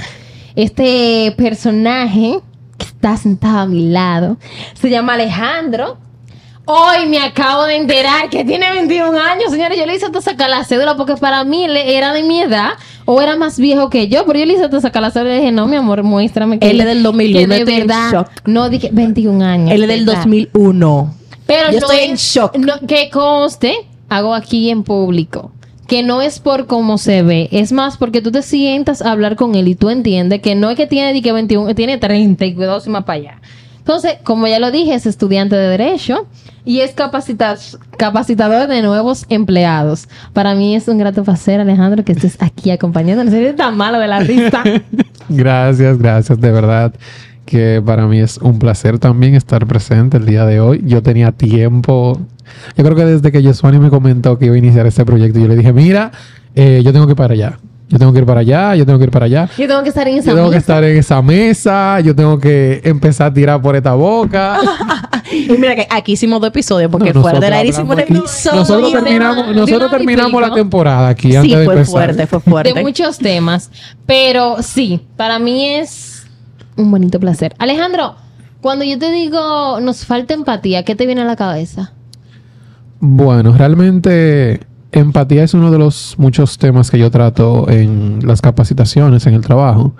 Este 0.56 1.32
personaje 1.36 2.40
que 2.76 2.86
está 2.86 3.16
sentado 3.16 3.58
a 3.58 3.66
mi 3.66 3.88
lado 3.88 4.36
se 4.74 4.90
llama 4.90 5.14
Alejandro. 5.14 5.98
Hoy 6.68 7.06
me 7.08 7.20
acabo 7.20 7.62
de 7.64 7.76
enterar 7.76 8.28
que 8.28 8.44
tiene 8.44 8.68
21 8.72 9.16
años, 9.20 9.52
señores. 9.52 9.78
Yo 9.78 9.86
le 9.86 9.94
hice 9.94 10.06
hasta 10.06 10.20
sacar 10.20 10.50
la 10.50 10.64
cédula 10.64 10.96
porque 10.96 11.14
para 11.16 11.44
mí 11.44 11.62
él 11.64 11.76
era 11.76 12.12
de 12.12 12.24
mi 12.24 12.40
edad 12.42 12.70
o 13.04 13.22
era 13.22 13.36
más 13.36 13.56
viejo 13.60 13.88
que 13.88 14.08
yo, 14.08 14.26
pero 14.26 14.40
yo 14.40 14.46
le 14.46 14.54
hice 14.54 14.64
hasta 14.64 14.80
sacar 14.80 15.00
la 15.02 15.12
cédula 15.12 15.30
y 15.30 15.34
le 15.36 15.40
dije, 15.42 15.52
no, 15.52 15.68
mi 15.68 15.76
amor, 15.76 16.02
muéstrame 16.02 16.58
que 16.58 16.68
Él 16.68 16.80
es 16.80 16.86
del 16.86 17.04
2001, 17.04 17.48
que 17.54 17.64
de 17.64 17.64
verdad. 17.64 18.26
No, 18.46 18.68
dije 18.68 18.90
21 18.92 19.44
años. 19.44 19.70
Él 19.70 19.82
es 19.84 19.88
del 19.88 20.04
¿verdad? 20.06 20.22
2001. 20.22 21.14
Pero 21.46 21.66
Yo 21.70 21.78
no 21.78 21.86
estoy 21.86 21.96
es- 21.98 22.10
en 22.10 22.16
shock. 22.16 22.56
no, 22.56 22.74
que 22.88 23.10
conste, 23.10 23.72
hago 24.08 24.34
aquí 24.34 24.68
en 24.68 24.82
público, 24.82 25.52
que 25.86 26.02
no 26.02 26.20
es 26.20 26.40
por 26.40 26.66
cómo 26.66 26.98
se 26.98 27.22
ve, 27.22 27.48
es 27.52 27.70
más 27.70 27.96
porque 27.96 28.20
tú 28.22 28.32
te 28.32 28.42
sientas 28.42 29.02
a 29.02 29.12
hablar 29.12 29.36
con 29.36 29.54
él 29.54 29.68
y 29.68 29.76
tú 29.76 29.88
entiendes 29.88 30.40
que 30.42 30.56
no 30.56 30.68
es 30.70 30.76
que 30.76 30.88
tiene 30.88 31.22
que 31.22 31.30
21, 31.30 31.76
tiene 31.76 31.98
30 31.98 32.44
y 32.44 32.54
cuidado 32.56 32.82
y 32.84 32.88
más 32.90 33.04
para 33.04 33.18
allá. 33.20 33.40
Entonces, 33.78 34.14
como 34.24 34.48
ya 34.48 34.58
lo 34.58 34.72
dije, 34.72 34.94
es 34.94 35.06
estudiante 35.06 35.54
de 35.54 35.68
Derecho 35.68 36.26
y 36.66 36.80
es 36.80 36.94
capacita- 36.94 37.56
capacitador 37.96 38.68
de 38.68 38.82
nuevos 38.82 39.24
empleados. 39.30 40.08
Para 40.34 40.54
mí 40.54 40.76
es 40.76 40.86
un 40.88 40.98
grato 40.98 41.24
placer, 41.24 41.60
Alejandro, 41.60 42.04
que 42.04 42.12
estés 42.12 42.36
aquí 42.42 42.70
acompañándonos. 42.70 43.32
Eres 43.32 43.56
tan 43.56 43.76
malo 43.76 43.98
de 43.98 44.08
la 44.08 44.18
risa. 44.20 44.62
Gracias, 45.28 45.98
gracias, 45.98 46.40
de 46.40 46.52
verdad 46.52 46.92
que 47.46 47.80
para 47.84 48.06
mí 48.06 48.18
es 48.20 48.38
un 48.38 48.58
placer 48.58 48.98
también 48.98 49.34
estar 49.36 49.66
presente 49.66 50.16
el 50.16 50.26
día 50.26 50.44
de 50.44 50.60
hoy. 50.60 50.82
Yo 50.84 51.02
tenía 51.02 51.32
tiempo, 51.32 52.20
yo 52.76 52.84
creo 52.84 52.96
que 52.96 53.04
desde 53.04 53.30
que 53.32 53.40
Yesuani 53.42 53.78
me 53.78 53.88
comentó 53.90 54.38
que 54.38 54.46
iba 54.46 54.54
a 54.56 54.58
iniciar 54.58 54.86
este 54.86 55.04
proyecto, 55.04 55.38
yo 55.38 55.46
le 55.48 55.56
dije, 55.56 55.72
mira, 55.72 56.10
eh, 56.56 56.80
yo 56.84 56.92
tengo 56.92 57.06
que 57.06 57.12
ir 57.12 57.16
para 57.16 57.34
allá, 57.34 57.58
yo 57.88 57.98
tengo 57.98 58.12
que 58.12 58.18
ir 58.20 58.26
para 58.26 58.40
allá, 58.40 58.74
yo 58.74 58.84
tengo 58.84 58.98
que 58.98 59.04
ir 59.04 59.10
para 59.10 59.26
allá. 59.26 59.48
Yo 59.56 59.68
tengo 59.68 59.82
que 59.82 59.88
estar 59.90 60.08
en 60.08 60.16
esa 60.18 60.30
Yo 60.30 60.34
tengo 60.36 60.50
que 60.50 60.56
mesa. 60.56 60.72
estar 60.72 60.84
en 60.84 60.96
esa 60.98 61.22
mesa, 61.22 62.00
yo 62.00 62.14
tengo 62.16 62.38
que 62.38 62.80
empezar 62.84 63.28
a 63.28 63.34
tirar 63.34 63.62
por 63.62 63.76
esta 63.76 63.94
boca. 63.94 64.58
Y 65.28 65.50
mira 65.58 65.74
que 65.74 65.88
aquí 65.90 66.12
hicimos 66.12 66.40
dos 66.40 66.48
episodios 66.50 66.88
porque 66.88 67.12
No, 67.12 67.20
fuera 67.20 67.40
del 67.40 67.50
nosotros 67.50 67.58
aire 67.58 67.68
hicimos 67.70 67.94
un 67.96 68.00
episodio. 68.00 68.60
Nosotros 68.60 68.92
terminamos, 68.92 69.56
nosotros 69.56 69.90
terminamos 69.90 70.40
la 70.40 70.54
temporada 70.54 71.08
aquí 71.08 71.34
antes 71.34 71.50
Sí, 71.50 71.58
de 71.58 71.64
fue 71.64 71.74
empezar. 71.74 71.92
fuerte, 71.92 72.26
fue 72.28 72.40
fuerte. 72.40 72.72
de 72.72 72.80
muchos 72.82 73.18
temas. 73.18 73.70
Pero 74.06 74.62
sí, 74.62 75.00
para 75.16 75.40
mí 75.40 75.66
es 75.66 76.28
un 76.76 76.92
bonito 76.92 77.18
placer. 77.18 77.56
Alejandro, 77.58 78.14
cuando 78.60 78.84
yo 78.84 79.00
te 79.00 79.10
digo 79.10 79.80
nos 79.80 80.04
falta 80.04 80.32
empatía, 80.32 80.84
¿qué 80.84 80.94
te 80.94 81.06
viene 81.06 81.22
a 81.22 81.24
la 81.24 81.34
cabeza? 81.34 81.92
Bueno, 83.00 83.52
realmente 83.56 84.60
empatía 85.00 85.44
es 85.44 85.54
uno 85.54 85.70
de 85.70 85.78
los 85.78 86.14
muchos 86.18 86.58
temas 86.58 86.90
que 86.90 86.98
yo 86.98 87.10
trato 87.10 87.68
en 87.70 88.20
las 88.26 88.40
capacitaciones, 88.40 89.26
en 89.26 89.34
el 89.34 89.42
trabajo. 89.42 89.94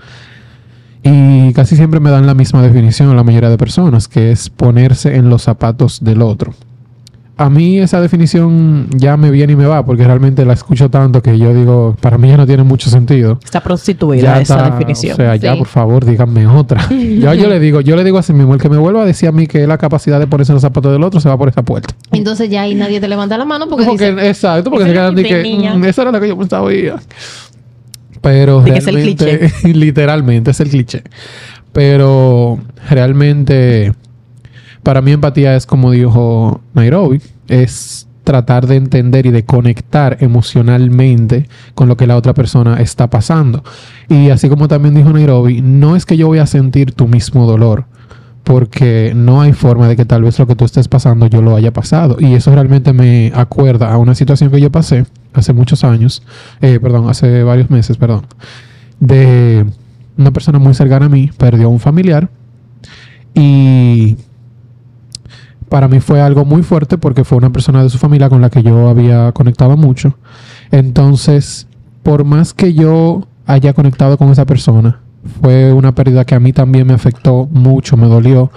Y 1.03 1.53
casi 1.53 1.77
siempre 1.77 2.01
me 2.01 2.11
dan 2.11 2.27
la 2.27 2.35
misma 2.35 2.63
definición 2.63 3.11
a 3.11 3.15
la 3.15 3.23
mayoría 3.23 3.51
de 3.51 3.59
personas, 3.59 4.09
que 4.09 4.33
es 4.33 4.51
ponerse 4.51 5.17
en 5.17 5.29
los 5.29 5.43
zapatos 5.43 6.03
del 6.03 6.23
otro. 6.23 6.55
A 7.39 7.51
mí 7.51 7.79
esa 7.79 8.01
definición 8.01 8.89
ya 8.97 9.19
me 9.19 9.31
viene 9.31 9.53
y 9.53 9.57
me 9.57 9.67
va, 9.67 9.85
porque 9.85 10.05
realmente 10.05 10.43
la 10.47 10.55
escucho 10.55 10.89
tanto 10.89 11.21
que 11.23 11.39
yo 11.39 11.53
digo, 11.53 11.95
para 12.01 12.17
mí 12.17 12.29
ya 12.29 12.39
no 12.39 12.47
tiene 12.47 12.63
mucho 12.63 12.89
sentido. 12.89 13.39
Está 13.45 13.63
prostituida 13.63 14.23
Ya 14.23 14.41
esa 14.41 14.57
está, 14.57 14.71
definición. 14.71 15.13
O 15.13 15.17
sea, 15.17 15.37
ya 15.37 15.53
Sí. 15.53 15.59
por 15.59 15.67
favor, 15.67 16.07
díganme 16.07 16.47
otra. 16.47 16.89
ya 17.21 17.35
yo 17.35 17.49
le 17.51 17.61
digo, 17.61 17.83
yo 17.83 17.95
le 17.95 18.05
digo 18.05 18.17
así 18.17 18.33
mismo, 18.33 18.55
el 18.55 18.61
que 18.61 18.71
me 18.71 18.79
vuelva 18.79 19.03
a 19.03 19.05
decir 19.05 19.29
a 19.29 19.33
mí 19.33 19.47
que 19.47 19.67
la 19.67 19.77
capacidad 19.77 20.19
de 20.19 20.27
ponerse 20.27 20.53
en 20.53 20.55
los 20.55 20.63
zapatos 20.63 20.91
del 20.93 21.03
otro 21.05 21.21
se 21.21 21.29
va 21.29 21.37
por 21.37 21.51
esa 21.51 21.63
puerta. 21.63 21.95
Entonces 22.13 22.49
ya 22.49 22.63
ahí 22.63 22.75
nadie 22.75 23.01
te 23.01 23.09
levanta 23.09 23.37
la 23.37 23.45
mano 23.45 23.69
porque 23.69 23.85
Porque, 23.85 24.13
dice, 24.13 24.29
exacto, 24.29 24.71
porque 24.71 24.85
Esa 24.85 24.93
se 24.95 24.99
era 24.99 25.03
quedan 25.13 25.17
la 25.17 25.23
de 25.23 25.29
que. 25.69 25.77
"Mm, 25.79 25.85
esa 25.85 26.03
era 26.03 26.13
la 26.13 26.21
que 26.21 26.29
yo 26.29 26.39
pensaba 26.39 26.63
oír". 26.63 26.95
Pero 28.23 28.63
De 28.63 28.73
que 28.73 28.79
es 28.79 28.87
el 28.87 28.95
realmente, 28.95 29.53
literalmente 29.75 30.51
es 30.53 30.61
el 30.61 30.71
cliché. 30.71 31.03
Pero 31.73 32.59
realmente, 32.89 33.93
para 34.87 35.03
mí 35.03 35.11
empatía 35.11 35.57
es 35.57 35.67
como 35.67 35.91
dijo 35.91 36.61
Nairobi, 36.73 37.21
es 37.49 38.07
tratar 38.23 38.69
de 38.69 38.77
entender 38.77 39.27
y 39.27 39.33
de 39.33 39.45
conectar 39.45 40.17
emocionalmente 40.21 41.49
con 41.75 41.89
lo 41.89 41.97
que 41.97 42.07
la 42.07 42.15
otra 42.15 42.35
persona 42.35 42.81
está 42.81 43.11
pasando. 43.11 43.65
Y 44.09 44.31
así 44.31 44.49
como 44.49 44.69
también 44.69 44.95
dijo 44.95 45.11
Nairobi, 45.11 45.61
no 45.61 45.97
es 45.97 46.07
que 46.07 46.17
yo 46.17 46.29
voy 46.29 46.39
a 46.39 46.47
sentir 46.47 46.93
tu 46.93 47.09
mismo 47.09 47.47
dolor, 47.47 47.87
porque 48.45 49.13
no 49.17 49.41
hay 49.41 49.55
forma 49.55 49.89
de 49.89 49.97
que 49.97 50.05
tal 50.05 50.23
vez 50.23 50.39
lo 50.39 50.47
que 50.47 50.55
tú 50.55 50.65
estés 50.65 50.87
pasando 50.87 51.27
yo 51.27 51.43
lo 51.43 51.57
haya 51.57 51.73
pasado. 51.73 52.19
Y 52.21 52.35
eso 52.35 52.55
realmente 52.55 52.93
me 52.93 53.33
acuerda 53.35 53.93
a 53.93 53.99
una 53.99 54.15
situación 54.15 54.53
que 54.53 54.61
yo 54.61 54.71
pasé 54.71 55.05
hace 55.35 55.53
muchos 55.53 55.83
años, 55.83 56.23
eh, 56.61 56.79
perdón, 56.81 57.11
hace 57.11 57.43
varios 57.43 57.71
meses, 57.71 57.97
perdón, 57.97 58.25
de 59.01 59.67
una 60.17 60.31
persona 60.31 60.61
muy 60.61 60.75
cercana 60.75 61.07
a 61.07 61.09
mí, 61.09 61.33
perdió 61.37 61.67
a 61.67 61.71
un 61.71 61.81
familiar 61.81 62.31
y 63.35 64.17
para 65.69 65.89
mí 65.89 66.01
fue 66.01 66.21
algo 66.21 66.45
muy 66.45 66.63
fuerte 66.63 66.99
porque 66.99 67.25
fue 67.25 67.39
una 67.39 67.51
persona 67.51 67.83
de 67.83 67.91
su 67.91 67.99
familia 67.99 68.29
con 68.29 68.41
la 68.41 68.51
que 68.51 68.63
yo 68.63 68.89
había 68.89 69.33
conectado 69.33 69.77
mucho. 69.77 70.17
Entonces, 70.71 71.67
por 72.03 72.25
más 72.25 72.55
que 72.55 72.75
yo 72.75 73.27
haya 73.47 73.73
conectado 73.73 74.17
con 74.17 74.31
esa 74.31 74.45
persona, 74.45 75.01
fue 75.43 75.73
una 75.73 75.95
pérdida 75.95 76.25
que 76.25 76.35
a 76.35 76.41
mí 76.41 76.53
también 76.53 76.87
me 76.87 76.95
afectó 76.95 77.49
mucho, 77.51 77.97
me 77.97 78.07
dolió. 78.07 78.51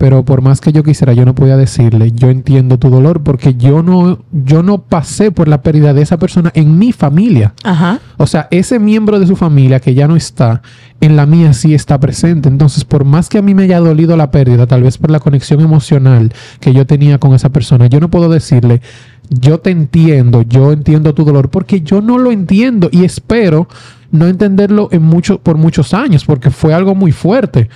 Pero 0.00 0.24
por 0.24 0.40
más 0.40 0.62
que 0.62 0.72
yo 0.72 0.82
quisiera, 0.82 1.12
yo 1.12 1.26
no 1.26 1.34
podía 1.34 1.58
decirle, 1.58 2.10
yo 2.12 2.30
entiendo 2.30 2.78
tu 2.78 2.88
dolor 2.88 3.22
porque 3.22 3.56
yo 3.56 3.82
no, 3.82 4.20
yo 4.32 4.62
no 4.62 4.78
pasé 4.78 5.30
por 5.30 5.46
la 5.46 5.60
pérdida 5.60 5.92
de 5.92 6.00
esa 6.00 6.18
persona 6.18 6.50
en 6.54 6.78
mi 6.78 6.92
familia. 6.92 7.52
Ajá. 7.64 8.00
O 8.16 8.26
sea, 8.26 8.48
ese 8.50 8.78
miembro 8.78 9.20
de 9.20 9.26
su 9.26 9.36
familia 9.36 9.78
que 9.78 9.92
ya 9.92 10.08
no 10.08 10.16
está, 10.16 10.62
en 11.02 11.16
la 11.16 11.26
mía 11.26 11.52
sí 11.52 11.74
está 11.74 12.00
presente. 12.00 12.48
Entonces, 12.48 12.86
por 12.86 13.04
más 13.04 13.28
que 13.28 13.36
a 13.36 13.42
mí 13.42 13.54
me 13.54 13.64
haya 13.64 13.78
dolido 13.78 14.16
la 14.16 14.30
pérdida, 14.30 14.66
tal 14.66 14.84
vez 14.84 14.96
por 14.96 15.10
la 15.10 15.20
conexión 15.20 15.60
emocional 15.60 16.32
que 16.60 16.72
yo 16.72 16.86
tenía 16.86 17.18
con 17.18 17.34
esa 17.34 17.50
persona, 17.50 17.86
yo 17.86 18.00
no 18.00 18.08
puedo 18.08 18.30
decirle, 18.30 18.80
yo 19.28 19.60
te 19.60 19.68
entiendo, 19.68 20.40
yo 20.40 20.72
entiendo 20.72 21.12
tu 21.12 21.26
dolor, 21.26 21.50
porque 21.50 21.82
yo 21.82 22.00
no 22.00 22.16
lo 22.16 22.32
entiendo 22.32 22.88
y 22.90 23.04
espero 23.04 23.68
no 24.12 24.26
entenderlo 24.26 24.88
en 24.92 25.02
mucho, 25.02 25.40
por 25.40 25.56
muchos 25.56 25.94
años, 25.94 26.24
porque 26.24 26.50
fue 26.50 26.74
algo 26.74 26.94
muy 26.94 27.12
fuerte. 27.12 27.68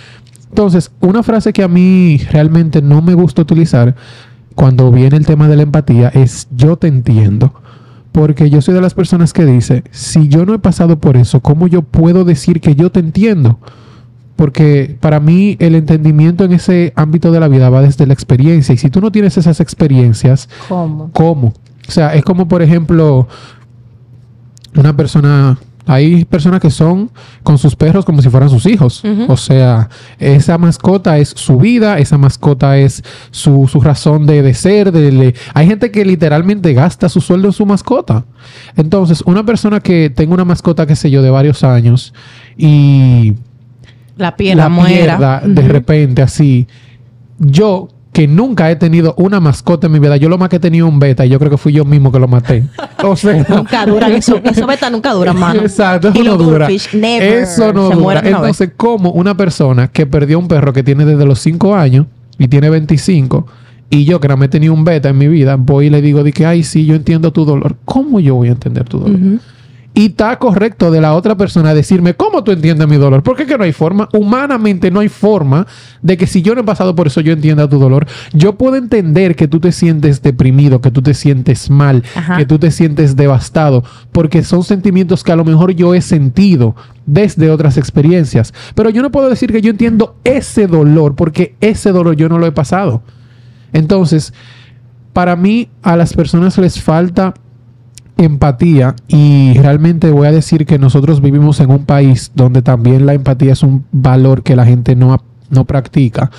Entonces, 0.55 0.93
una 1.01 1.25
frase 1.25 1.53
que 1.53 1.65
a 1.65 1.69
mí 1.69 2.17
realmente 2.31 2.81
no 2.81 3.03
me 3.03 3.15
gusta 3.15 3.43
utilizar 3.43 3.97
cuando 4.55 4.93
viene 4.93 5.17
el 5.17 5.27
tema 5.27 5.49
de 5.49 5.57
la 5.57 5.65
empatía 5.65 6.11
es 6.11 6.47
yo 6.55 6.77
te 6.77 6.87
entiendo. 6.87 7.53
Porque 8.13 8.49
yo 8.51 8.63
soy 8.63 8.73
de 8.73 8.81
las 8.81 8.95
personas 8.95 9.33
que 9.33 9.45
dice, 9.45 9.83
si 9.91 10.29
yo 10.29 10.47
no 10.47 10.55
he 10.55 10.61
pasado 10.61 11.01
por 11.01 11.17
eso, 11.17 11.41
¿cómo 11.41 11.67
yo 11.67 11.83
puedo 11.83 12.25
decir 12.25 12.61
que 12.61 12.77
yo 12.77 12.93
te 12.93 13.01
entiendo? 13.01 13.59
Porque 14.37 14.97
para 15.01 15.19
mí 15.19 15.57
el 15.59 15.75
entendimiento 15.75 16.45
en 16.45 16.53
ese 16.53 16.93
ámbito 16.95 17.33
de 17.33 17.41
la 17.41 17.49
vida 17.49 17.69
va 17.69 17.83
desde 17.83 18.07
la 18.07 18.15
experiencia. 18.15 18.77
Y 18.77 18.79
si 18.79 18.91
tú 18.91 19.01
no 19.01 19.11
tienes 19.11 19.37
esas 19.37 19.59
experiencias, 19.59 20.49
¿cómo? 20.69 21.11
¿cómo? 21.13 21.53
O 21.89 21.91
sea, 21.91 22.15
es 22.15 22.23
como, 22.23 22.47
por 22.47 22.63
ejemplo, 22.63 23.27
una 24.77 24.97
persona... 24.97 25.59
Hay 25.87 26.25
personas 26.25 26.61
que 26.61 26.71
son 26.71 27.11
con 27.43 27.59
sus 27.59 27.77
perros 27.77 28.07
como 28.07 28.23
si 28.23 28.31
fueran 28.31 28.49
sus 28.49 28.65
hijos. 28.65 29.03
O 29.29 29.37
sea, 29.37 29.91
esa 30.19 30.57
mascota 30.57 31.19
es 31.19 31.29
su 31.37 31.59
vida, 31.59 31.99
esa 31.99 32.17
mascota 32.17 32.79
es 32.79 33.03
su, 33.31 33.69
su 33.71 33.81
razón 33.83 34.25
de, 34.25 34.41
de 34.41 34.55
ser. 34.55 34.93
De, 34.93 35.11
de- 35.11 35.35
Hay 35.53 35.67
gente 35.67 35.91
que 35.91 36.05
literalmente 36.07 36.73
gasta 36.73 37.09
su 37.11 37.21
sueldo 37.21 37.49
en 37.49 37.53
su 37.53 37.67
mascota. 37.67 38.25
Entonces, 38.77 39.23
una 39.27 39.45
persona 39.45 39.81
que 39.81 40.09
tenga 40.09 40.33
una 40.35 40.45
mascota, 40.47 40.87
qué 40.87 40.97
sé 40.97 41.11
yo, 41.11 41.21
de 41.21 41.29
varios 41.31 41.63
años 41.65 42.15
y 42.57 43.35
La 44.17 44.37
piel, 44.37 44.57
la, 44.57 44.65
la 44.65 44.69
muera. 44.71 45.17
pierda 45.19 45.43
de 45.45 45.63
repente 45.69 46.23
así. 46.23 46.67
Yo, 47.39 47.89
que 48.15 48.29
nunca 48.29 48.71
he 48.71 48.77
tenido 48.77 49.13
una 49.19 49.41
mascota 49.41 49.89
en 49.89 49.93
mi 49.93 49.99
vida, 49.99 50.17
yo 50.17 50.29
lo 50.29 50.39
más 50.39 50.49
que 50.49 50.57
he 50.57 50.61
tenido 50.61 50.87
un 50.87 51.01
beta 51.01 51.27
y 51.27 51.31
yo 51.31 51.39
creo 51.41 51.51
que 51.51 51.57
fui 51.59 51.73
yo 51.73 51.85
mismo 51.85 52.13
que 52.13 52.21
lo 52.21 52.29
maté. 52.29 52.65
O 53.03 53.17
sea, 53.17 53.45
Nunca 53.47 53.85
duran. 53.85 54.13
Eso, 54.13 54.41
eso 54.43 54.67
beta 54.67 54.89
nunca 54.89 55.13
dura, 55.13 55.35
mano. 55.35 55.61
Exacto, 55.61 56.09
eso 56.09 56.25
no 56.25 56.39
dura. 56.39 56.69
Eso 56.71 57.71
no 57.71 57.91
dura. 57.91 58.23
Entonces, 58.25 58.71
como 58.75 59.11
una 59.11 59.37
persona 59.37 59.89
que 59.89 60.07
perdió 60.07 60.39
un 60.39 60.49
perro 60.49 60.73
que 60.73 60.83
tiene 60.83 61.05
desde 61.05 61.27
los 61.27 61.39
5 61.41 61.75
años 61.75 62.07
y 62.39 62.49
tiene 62.49 62.71
25 62.71 63.47
y 63.91 64.07
yo 64.07 64.21
que 64.21 64.29
no 64.29 64.39
me 64.39 64.47
he 64.47 64.49
tenido 64.49 64.73
un 64.73 64.85
beta 64.85 65.11
en 65.11 65.19
mi 65.19 65.29
vida, 65.29 65.57
voy 65.57 65.87
y 65.87 65.91
le 65.91 66.01
digo 66.01 66.23
de 66.23 66.33
que, 66.33 66.47
ay, 66.47 66.63
sí, 66.63 66.87
yo 66.87 66.95
entiendo 66.95 67.31
tu 67.31 67.45
dolor. 67.45 67.77
¿Cómo 67.85 68.21
yo 68.21 68.37
voy 68.37 68.49
a 68.49 68.53
entender 68.53 68.89
tu 68.89 69.01
dolor? 69.01 69.19
Y 69.97 70.07
está 70.07 70.37
correcto 70.41 70.91
de 70.91 71.01
la 71.01 71.15
otra 71.15 71.37
persona 71.37 71.73
decirme, 71.73 72.15
¿cómo 72.15 72.43
tú 72.43 72.51
entiendes 72.51 72.89
mi 72.89 72.97
dolor? 72.97 73.23
Porque 73.23 73.45
es 73.45 73.49
que 73.49 73.57
no 73.57 73.63
hay 73.63 73.73
forma, 73.73 74.09
humanamente 74.13 74.91
no 74.91 74.99
hay 74.99 75.09
forma 75.09 75.69
de 76.03 76.17
que 76.17 76.27
si 76.27 76.43
yo 76.43 76.57
no 76.57 76.63
he 76.63 76.65
pasado 76.65 76.97
por 76.97 77.07
eso 77.07 77.21
yo 77.21 77.33
entienda 77.33 77.69
tu 77.69 77.79
dolor. 77.79 78.05
Yo 78.33 78.57
puedo 78.57 78.75
entender 78.75 79.37
que 79.37 79.47
tú 79.47 79.61
te 79.61 79.71
sientes 79.71 80.21
deprimido, 80.21 80.81
que 80.81 80.91
tú 80.91 81.01
te 81.01 81.15
sientes 81.15 81.71
mal, 81.71 82.03
Ajá. 82.17 82.39
que 82.39 82.45
tú 82.45 82.59
te 82.59 82.73
sientes 82.73 83.15
devastado, 83.15 83.85
porque 84.11 84.43
son 84.43 84.65
sentimientos 84.65 85.23
que 85.23 85.31
a 85.31 85.37
lo 85.37 85.45
mejor 85.45 85.71
yo 85.71 85.95
he 85.95 86.01
sentido 86.01 86.75
desde 87.07 87.51
otras 87.51 87.77
experiencias. 87.77 88.53
Pero 88.75 88.91
yo 88.91 89.01
no 89.01 89.13
puedo 89.13 89.31
decir 89.31 89.53
que 89.53 89.61
yo 89.61 89.71
entiendo 89.71 90.17
ese 90.25 90.67
dolor, 90.67 91.15
porque 91.15 91.55
ese 91.61 91.93
dolor 91.93 92.17
yo 92.17 92.29
no 92.29 92.41
lo 92.41 92.47
he 92.47 92.53
pasado. 92.53 93.03
Entonces, 93.73 94.35
para 95.13 95.37
mí 95.37 95.69
a 95.83 95.97
las 95.97 96.15
personas 96.15 96.59
les 96.59 96.83
falta 96.83 97.35
empatía 98.17 98.95
y 99.09 99.55
realmente 99.55 100.11
voy 100.11 100.27
a 100.27 100.33
decir 100.33 100.67
que 100.67 100.79
nosotros 100.79 101.21
vivimos 101.21 101.61
en 101.61 101.71
un 101.71 101.85
país 101.85 102.31
donde 102.35 102.63
también 102.63 103.07
la 103.07 103.15
empatía 103.15 103.53
es 103.53 103.63
un 103.63 103.85
valor 103.93 104.43
que 104.43 104.57
la 104.57 104.65
gente 104.65 104.95
no, 104.95 105.23
no 105.51 105.65
practica. 105.65 106.31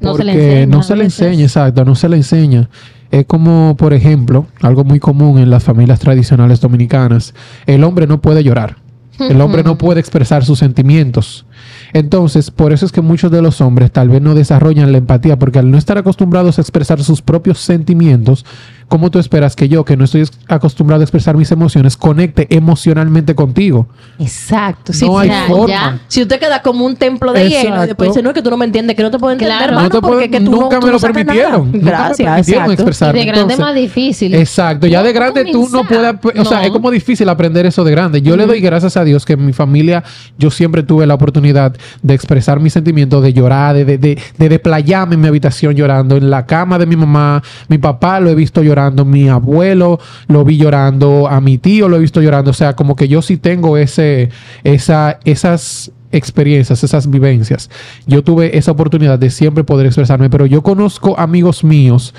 No 0.00 0.16
se 0.16 0.24
le 0.24 0.32
porque 0.32 0.52
enseña 0.62 0.76
no 0.76 0.82
se 0.82 0.96
le 0.96 1.04
enseña, 1.04 1.42
exacto, 1.44 1.84
no 1.84 1.94
se 1.94 2.08
le 2.08 2.16
enseña. 2.16 2.68
Es 3.10 3.26
como, 3.26 3.76
por 3.76 3.94
ejemplo, 3.94 4.46
algo 4.60 4.84
muy 4.84 4.98
común 4.98 5.38
en 5.38 5.48
las 5.48 5.62
familias 5.62 6.00
tradicionales 6.00 6.60
dominicanas, 6.60 7.34
el 7.66 7.84
hombre 7.84 8.06
no 8.06 8.20
puede 8.20 8.42
llorar. 8.42 8.76
El 9.18 9.40
hombre 9.40 9.62
no 9.62 9.78
puede 9.78 10.00
expresar 10.00 10.44
sus 10.44 10.58
sentimientos. 10.58 11.46
Entonces, 11.92 12.50
por 12.50 12.72
eso 12.72 12.84
es 12.84 12.92
que 12.92 13.00
muchos 13.00 13.30
de 13.30 13.40
los 13.40 13.60
hombres 13.60 13.92
tal 13.92 14.08
vez 14.08 14.20
no 14.20 14.34
desarrollan 14.34 14.90
la 14.90 14.98
empatía, 14.98 15.38
porque 15.38 15.60
al 15.60 15.70
no 15.70 15.78
estar 15.78 15.96
acostumbrados 15.96 16.58
a 16.58 16.62
expresar 16.62 17.02
sus 17.02 17.22
propios 17.22 17.60
sentimientos, 17.60 18.44
¿cómo 18.88 19.10
tú 19.10 19.18
esperas 19.18 19.56
que 19.56 19.68
yo, 19.68 19.84
que 19.84 19.96
no 19.96 20.04
estoy 20.04 20.22
es- 20.22 20.32
acostumbrado 20.48 21.00
a 21.00 21.04
expresar 21.04 21.36
mis 21.36 21.50
emociones, 21.52 21.96
conecte 21.96 22.46
emocionalmente 22.54 23.34
contigo? 23.34 23.86
Exacto. 24.18 24.92
Sí, 24.92 25.06
no 25.06 25.18
hay 25.18 25.28
ya, 25.28 25.44
forma. 25.46 25.68
ya. 25.68 25.98
Si 26.08 26.22
usted 26.22 26.38
queda 26.38 26.62
como 26.62 26.84
un 26.84 26.96
templo 26.96 27.32
de 27.32 27.42
hielo 27.48 27.54
y 27.54 27.66
Exacto. 27.66 27.86
después 27.86 28.08
dice, 28.10 28.22
no, 28.22 28.30
es 28.30 28.34
que 28.34 28.42
tú 28.42 28.50
no 28.50 28.56
me 28.56 28.64
entiendes, 28.64 28.96
que 28.96 29.02
no 29.02 29.10
te 29.10 29.18
puedo 29.18 29.32
entender, 29.32 29.56
Claro. 29.56 29.70
hermano, 29.72 29.88
No 29.88 29.94
te 29.94 30.00
puedo- 30.00 30.14
porque 30.14 30.30
que 30.30 30.40
tú 30.40 30.50
no- 30.50 30.60
nunca 30.62 30.78
tú 30.80 30.86
me 30.86 30.92
no 30.92 30.98
lo. 30.98 31.04
Nunca 31.04 31.78
me 31.78 31.80
Gracias, 31.80 32.16
permitieron 32.18 32.38
exacto. 32.38 32.72
expresar. 32.72 33.14
Y 33.14 33.18
de 33.18 33.24
grande 33.24 33.40
Entonces, 33.54 33.58
más 33.60 33.74
difícil. 33.74 34.34
Exacto, 34.34 34.86
ya 34.86 35.02
de 35.02 35.12
¿Cómo 35.12 35.20
grande 35.32 35.52
tú 35.52 35.68
no 35.70 35.84
puedes, 35.84 36.38
o 36.38 36.44
sea, 36.44 36.58
No. 36.60 36.64
es 36.64 36.70
como 36.70 36.90
difícil 36.90 37.28
aprender 37.28 37.66
eso 37.66 37.84
de 37.84 37.90
grande. 37.90 38.22
Yo 38.22 38.36
le 38.36 38.46
doy 38.46 38.60
gracias 38.60 38.96
a 38.96 39.04
Dios 39.04 39.24
que 39.24 39.34
en 39.34 39.44
mi 39.44 39.52
familia 39.52 40.02
yo 40.38 40.50
siempre 40.50 40.82
tuve 40.82 41.06
la 41.06 41.14
oportunidad 41.14 41.74
de 42.02 42.14
expresar 42.14 42.60
mis 42.60 42.72
sentimientos, 42.72 43.22
de 43.22 43.32
llorar, 43.32 43.74
de, 43.74 43.84
de, 43.84 43.98
de, 43.98 44.18
de 44.38 44.48
desplayarme 44.48 45.14
en 45.14 45.20
mi 45.20 45.28
habitación 45.28 45.74
llorando, 45.74 46.16
en 46.16 46.30
la 46.30 46.46
cama 46.46 46.78
de 46.78 46.86
mi 46.86 46.96
mamá, 46.96 47.42
mi 47.68 47.78
papá 47.78 48.20
lo 48.20 48.30
he 48.30 48.34
visto 48.34 48.62
llorando, 48.84 49.04
mi 49.04 49.28
abuelo 49.28 49.98
lo 50.28 50.44
vi 50.44 50.56
llorando, 50.56 51.28
a 51.28 51.40
mi 51.40 51.58
tío 51.58 51.88
lo 51.88 51.96
he 51.96 52.00
visto 52.00 52.20
llorando, 52.20 52.50
o 52.50 52.54
sea, 52.54 52.74
como 52.74 52.96
que 52.96 53.08
yo 53.08 53.22
sí 53.22 53.36
tengo 53.36 53.76
ese, 53.76 54.30
esa, 54.62 55.18
esas 55.24 55.92
experiencias, 56.12 56.84
esas 56.84 57.10
vivencias. 57.10 57.70
Yo 58.06 58.22
tuve 58.22 58.56
esa 58.56 58.72
oportunidad 58.72 59.18
de 59.18 59.30
siempre 59.30 59.64
poder 59.64 59.86
expresarme, 59.86 60.30
pero 60.30 60.46
yo 60.46 60.62
conozco 60.62 61.18
amigos 61.18 61.64
míos 61.64 62.14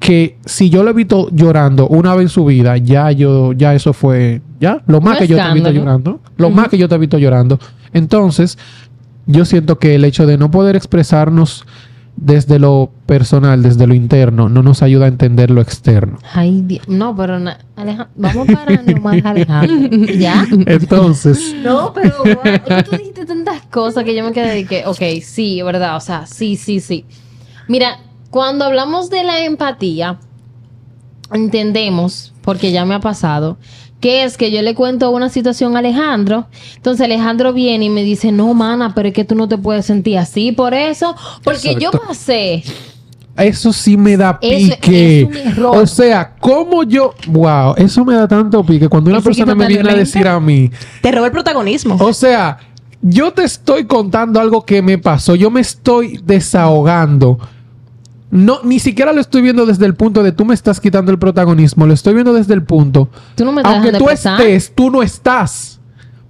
que 0.00 0.36
si 0.44 0.70
yo 0.70 0.82
lo 0.84 0.90
he 0.90 0.92
visto 0.92 1.28
llorando 1.32 1.88
una 1.88 2.14
vez 2.14 2.24
en 2.24 2.28
su 2.28 2.44
vida, 2.44 2.76
ya 2.76 3.10
yo, 3.10 3.52
ya 3.52 3.74
eso 3.74 3.92
fue, 3.92 4.40
ya, 4.60 4.82
lo 4.86 5.00
más 5.00 5.18
que 5.18 5.26
yo 5.26 5.36
te 5.36 5.42
he 5.42 5.54
visto 5.54 5.70
llorando, 5.70 6.20
lo 6.36 6.50
más 6.50 6.68
que 6.68 6.78
yo 6.78 6.88
te 6.88 6.94
he 6.94 6.98
visto 6.98 7.18
llorando. 7.18 7.58
Entonces, 7.92 8.58
yo 9.26 9.44
siento 9.44 9.78
que 9.78 9.94
el 9.94 10.04
hecho 10.04 10.26
de 10.26 10.38
no 10.38 10.50
poder 10.50 10.76
expresarnos 10.76 11.66
desde 12.20 12.58
lo 12.58 12.90
personal, 13.06 13.62
desde 13.62 13.86
lo 13.86 13.94
interno, 13.94 14.48
no 14.48 14.62
nos 14.62 14.82
ayuda 14.82 15.04
a 15.04 15.08
entender 15.08 15.50
lo 15.50 15.60
externo. 15.60 16.18
Ay, 16.34 16.62
Dios. 16.66 16.88
No, 16.88 17.14
pero 17.16 17.38
na- 17.38 17.58
vamos 18.16 18.48
para 18.48 18.82
nomás 18.86 19.24
Alejandro. 19.24 19.88
¿Ya? 20.18 20.44
Entonces, 20.66 21.54
No, 21.62 21.92
pero 21.94 22.14
tú 22.84 22.90
dijiste 22.96 23.24
tantas 23.24 23.62
cosas 23.70 24.02
que 24.04 24.16
yo 24.16 24.24
me 24.24 24.32
quedé 24.32 24.54
de 24.54 24.64
que, 24.66 24.84
ok, 24.86 25.22
sí, 25.22 25.62
verdad, 25.62 25.96
o 25.96 26.00
sea, 26.00 26.26
sí, 26.26 26.56
sí, 26.56 26.80
sí. 26.80 27.04
Mira, 27.68 27.98
cuando 28.30 28.64
hablamos 28.64 29.10
de 29.10 29.22
la 29.22 29.44
empatía, 29.44 30.18
entendemos, 31.32 32.32
porque 32.42 32.72
ya 32.72 32.84
me 32.84 32.94
ha 32.94 33.00
pasado, 33.00 33.58
que 34.00 34.24
es 34.24 34.36
que 34.36 34.50
yo 34.50 34.62
le 34.62 34.74
cuento 34.74 35.10
una 35.10 35.28
situación 35.28 35.74
a 35.76 35.80
Alejandro, 35.80 36.46
entonces 36.76 37.04
Alejandro 37.04 37.52
viene 37.52 37.86
y 37.86 37.90
me 37.90 38.04
dice, 38.04 38.30
no, 38.32 38.54
mana, 38.54 38.94
pero 38.94 39.08
es 39.08 39.14
que 39.14 39.24
tú 39.24 39.34
no 39.34 39.48
te 39.48 39.58
puedes 39.58 39.86
sentir 39.86 40.18
así 40.18 40.52
por 40.52 40.74
eso, 40.74 41.16
porque 41.42 41.74
yo 41.76 41.90
pasé. 41.90 42.62
eso 43.36 43.72
sí 43.72 43.96
me 43.96 44.16
da 44.16 44.38
Eso 44.40 44.74
pique. 44.80 45.20
es 45.22 45.26
un 45.26 45.36
error. 45.36 45.76
O 45.76 45.86
sea, 45.86 46.34
como 46.38 46.84
yo, 46.84 47.14
wow, 47.28 47.74
eso 47.76 48.04
me 48.04 48.14
da 48.14 48.28
tanto 48.28 48.64
pique 48.64 48.88
cuando 48.88 49.10
una 49.10 49.20
persona 49.20 49.54
me 49.54 49.66
viene 49.66 49.90
a 49.90 49.94
decir 49.94 50.26
a 50.28 50.38
mí, 50.38 50.70
Te 51.02 51.10
robó 51.12 51.26
el 51.26 51.32
protagonismo. 51.32 51.96
O 52.00 52.12
sea, 52.12 52.58
yo 53.00 53.32
te 53.32 53.44
estoy 53.44 53.84
contando 53.84 54.40
algo 54.40 54.64
que 54.64 54.82
me 54.82 54.98
pasó. 54.98 55.34
Yo 55.34 55.50
me 55.50 55.60
estoy 55.60 56.20
desahogando. 56.24 57.38
No, 58.30 58.60
ni 58.62 58.78
siquiera 58.78 59.12
lo 59.12 59.20
estoy 59.20 59.40
viendo 59.42 59.64
desde 59.64 59.86
el 59.86 59.94
punto 59.94 60.22
de 60.22 60.32
tú 60.32 60.44
me 60.44 60.54
estás 60.54 60.80
quitando 60.80 61.10
el 61.10 61.18
protagonismo. 61.18 61.86
Lo 61.86 61.94
estoy 61.94 62.12
viendo 62.14 62.32
desde 62.34 62.54
el 62.54 62.62
punto. 62.62 63.08
Tú 63.34 63.44
no 63.44 63.52
me 63.52 63.62
estás 63.62 63.74
Aunque 63.76 63.90
tú 63.92 64.04
expresar. 64.04 64.40
estés, 64.40 64.72
tú 64.74 64.90
no 64.90 65.02
estás. 65.02 65.80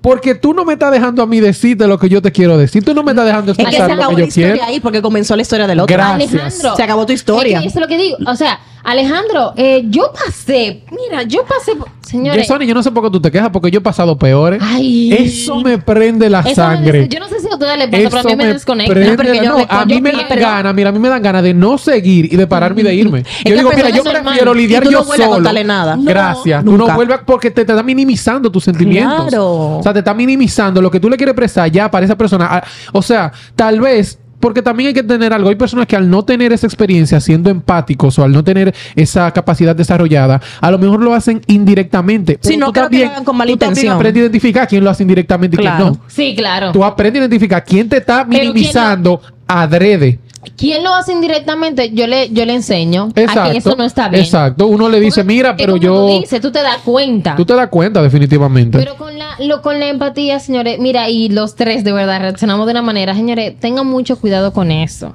Porque 0.00 0.36
tú 0.36 0.54
no 0.54 0.64
me 0.64 0.74
estás 0.74 0.92
dejando 0.92 1.24
a 1.24 1.26
mí 1.26 1.40
decirte 1.40 1.84
lo 1.88 1.98
que 1.98 2.08
yo 2.08 2.22
te 2.22 2.30
quiero 2.30 2.56
decir. 2.56 2.84
Tú 2.84 2.94
no 2.94 3.02
me 3.02 3.10
estás 3.10 3.26
dejando 3.26 3.50
es 3.50 3.58
que 3.58 3.64
se 3.64 3.68
expresar 3.68 3.88
lo 3.96 4.02
acabó 4.04 4.14
que 4.16 4.22
la 4.22 4.28
yo 4.28 4.32
quiero. 4.34 4.54
historia 4.54 4.70
ahí 4.72 4.80
porque 4.80 5.02
comenzó 5.02 5.34
la 5.34 5.42
historia 5.42 5.66
del 5.66 5.80
otro. 5.80 5.92
Gracias. 5.96 6.32
Alejandro. 6.34 6.76
Se 6.76 6.82
acabó 6.84 7.04
tu 7.04 7.12
historia. 7.12 7.56
Es 7.58 7.62
que 7.64 7.68
eso 7.70 7.78
es 7.78 7.82
lo 7.82 7.88
que 7.88 7.98
digo. 7.98 8.16
O 8.26 8.36
sea, 8.36 8.60
Alejandro, 8.90 9.52
eh, 9.56 9.84
yo 9.88 10.10
pasé. 10.12 10.82
Mira, 10.90 11.22
yo 11.24 11.44
pasé. 11.44 11.76
por- 11.76 11.88
Señores. 12.00 12.40
Yesoni, 12.40 12.66
yo 12.66 12.72
no 12.72 12.82
sé 12.82 12.90
por 12.90 13.04
qué 13.04 13.10
tú 13.10 13.20
te 13.20 13.30
quejas, 13.30 13.50
porque 13.52 13.70
yo 13.70 13.80
he 13.80 13.82
pasado 13.82 14.16
peores. 14.16 14.62
Ay. 14.64 15.12
Eso 15.12 15.56
me 15.60 15.76
prende 15.76 16.30
la 16.30 16.38
Eso 16.40 16.48
me 16.48 16.54
sangre. 16.54 17.06
yo 17.06 17.20
no 17.20 17.28
sé 17.28 17.38
si 17.38 17.46
a 17.48 17.50
ustedes 17.52 17.76
les 17.76 17.88
pasa, 17.88 18.08
pero 18.08 18.20
a 18.20 18.24
mí 18.24 18.36
me, 18.36 18.46
desconecta. 18.54 18.94
prende- 18.94 19.16
porque 19.16 19.36
yo 19.44 19.58
no, 19.58 19.66
a 19.68 19.84
mí 19.84 19.94
yo 19.96 20.00
me 20.00 20.12
dan 20.12 20.26
ganas, 20.40 20.74
mira, 20.74 20.88
a 20.88 20.92
mí 20.92 20.98
me 20.98 21.08
dan 21.10 21.20
ganas 21.22 21.42
de 21.42 21.52
no 21.52 21.76
seguir 21.76 22.32
y 22.32 22.36
de 22.36 22.46
pararme 22.46 22.80
y 22.80 22.84
de 22.84 22.94
irme. 22.94 23.24
Yo 23.44 23.54
digo, 23.54 23.70
mira, 23.76 23.90
yo 23.90 24.02
prefiero 24.02 24.54
lidiar 24.54 24.82
tú 24.84 24.90
yo 24.90 25.00
no 25.00 25.04
vuelves 25.04 25.20
a 25.26 25.28
solo. 25.28 25.36
contarle 25.36 25.64
nada. 25.64 25.96
No, 25.96 26.04
Gracias. 26.04 26.64
Tú 26.64 26.78
no 26.78 26.86
vuelves 26.94 27.18
porque 27.26 27.50
te, 27.50 27.66
te 27.66 27.72
está 27.72 27.82
minimizando 27.82 28.50
tus 28.50 28.64
sentimientos. 28.64 29.26
Claro. 29.28 29.78
O 29.78 29.82
sea, 29.82 29.92
te 29.92 29.98
está 29.98 30.14
minimizando 30.14 30.80
lo 30.80 30.90
que 30.90 30.98
tú 30.98 31.10
le 31.10 31.18
quieres 31.18 31.32
expresar 31.34 31.70
ya 31.70 31.90
para 31.90 32.06
esa 32.06 32.16
persona. 32.16 32.48
Ah, 32.50 32.64
O 32.94 33.02
sea, 33.02 33.30
tal 33.54 33.80
vez 33.82 34.18
porque 34.40 34.62
también 34.62 34.88
hay 34.88 34.94
que 34.94 35.02
tener 35.02 35.32
algo. 35.32 35.48
Hay 35.48 35.56
personas 35.56 35.86
que 35.86 35.96
al 35.96 36.08
no 36.08 36.24
tener 36.24 36.52
esa 36.52 36.66
experiencia 36.66 37.20
siendo 37.20 37.50
empáticos 37.50 38.18
o 38.18 38.24
al 38.24 38.32
no 38.32 38.44
tener 38.44 38.74
esa 38.96 39.30
capacidad 39.32 39.74
desarrollada, 39.74 40.40
a 40.60 40.70
lo 40.70 40.78
mejor 40.78 41.00
lo 41.02 41.14
hacen 41.14 41.40
indirectamente. 41.46 42.34
Sí, 42.40 42.50
Pero 42.54 42.60
no 42.60 42.66
tú 42.66 42.72
creo 42.72 42.88
que 42.88 43.04
lo 43.04 43.10
hagan 43.10 43.24
con 43.24 43.36
mala 43.36 43.50
tú 43.50 43.56
también 43.56 43.70
intención. 43.78 43.96
aprendes 43.96 44.20
a 44.20 44.24
identificar 44.24 44.68
quién 44.68 44.84
lo 44.84 44.90
hace 44.90 45.02
indirectamente 45.02 45.56
y 45.56 45.58
Claro. 45.60 45.84
quién 45.84 45.92
no. 45.94 46.00
Sí, 46.08 46.34
claro. 46.36 46.72
Tú 46.72 46.84
aprendes 46.84 47.20
a 47.20 47.24
identificar 47.24 47.64
quién 47.64 47.88
te 47.88 47.96
está 47.98 48.24
minimizando 48.24 49.20
adrede. 49.46 50.18
¿Quién 50.58 50.82
lo 50.82 50.92
hace 50.92 51.12
indirectamente? 51.12 51.92
Yo 51.92 52.08
le, 52.08 52.30
yo 52.30 52.44
le 52.44 52.52
enseño 52.54 53.12
a 53.14 53.20
Exacto. 53.20 53.52
que 53.52 53.58
eso 53.58 53.76
no 53.76 53.84
está 53.84 54.08
bien. 54.08 54.24
Exacto. 54.24 54.66
Uno 54.66 54.88
le 54.88 54.98
dice, 54.98 55.22
mira, 55.22 55.56
pero 55.56 55.74
como 55.74 55.82
yo. 55.84 55.94
Tú 55.94 56.20
dices, 56.20 56.40
tú 56.40 56.50
te 56.50 56.60
das 56.60 56.78
cuenta. 56.78 57.36
Tú 57.36 57.46
te 57.46 57.54
das 57.54 57.68
cuenta, 57.68 58.02
definitivamente. 58.02 58.76
Pero 58.76 58.96
con 58.96 59.16
la, 59.16 59.36
lo, 59.38 59.62
con 59.62 59.78
la 59.78 59.86
empatía, 59.86 60.40
señores, 60.40 60.80
mira, 60.80 61.08
y 61.08 61.28
los 61.28 61.54
tres 61.54 61.84
de 61.84 61.92
verdad 61.92 62.20
reaccionamos 62.20 62.66
de 62.66 62.72
una 62.72 62.82
manera, 62.82 63.14
señores, 63.14 63.58
tengan 63.60 63.86
mucho 63.86 64.18
cuidado 64.18 64.52
con 64.52 64.72
eso. 64.72 65.14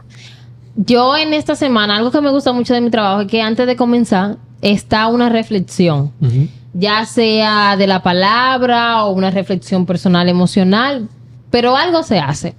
Yo 0.78 1.18
en 1.18 1.34
esta 1.34 1.56
semana, 1.56 1.98
algo 1.98 2.10
que 2.10 2.22
me 2.22 2.32
gusta 2.32 2.54
mucho 2.54 2.74
de 2.74 2.80
mi 2.80 2.90
trabajo 2.90 3.22
es 3.22 3.28
que 3.28 3.42
antes 3.42 3.68
de 3.68 3.76
comenzar 3.76 4.38
está 4.62 5.08
una 5.08 5.28
reflexión, 5.28 6.14
ya 6.74 7.06
sea 7.06 7.76
de 7.76 7.86
la 7.86 8.02
palabra 8.02 9.04
o 9.04 9.12
una 9.12 9.30
reflexión 9.30 9.86
personal, 9.86 10.30
emocional, 10.30 11.10
pero 11.52 11.76
algo 11.76 12.02
se 12.02 12.18
hace. 12.20 12.56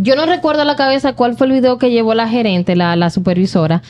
Yo 0.00 0.14
no 0.14 0.26
recuerdo 0.26 0.62
a 0.62 0.64
la 0.64 0.76
cabeza 0.76 1.14
cuál 1.14 1.36
fue 1.36 1.48
el 1.48 1.54
video 1.54 1.76
que 1.76 1.90
llevó 1.90 2.14
la 2.14 2.28
gerente, 2.28 2.76
la, 2.76 2.94
la 2.94 3.10
supervisora, 3.10 3.82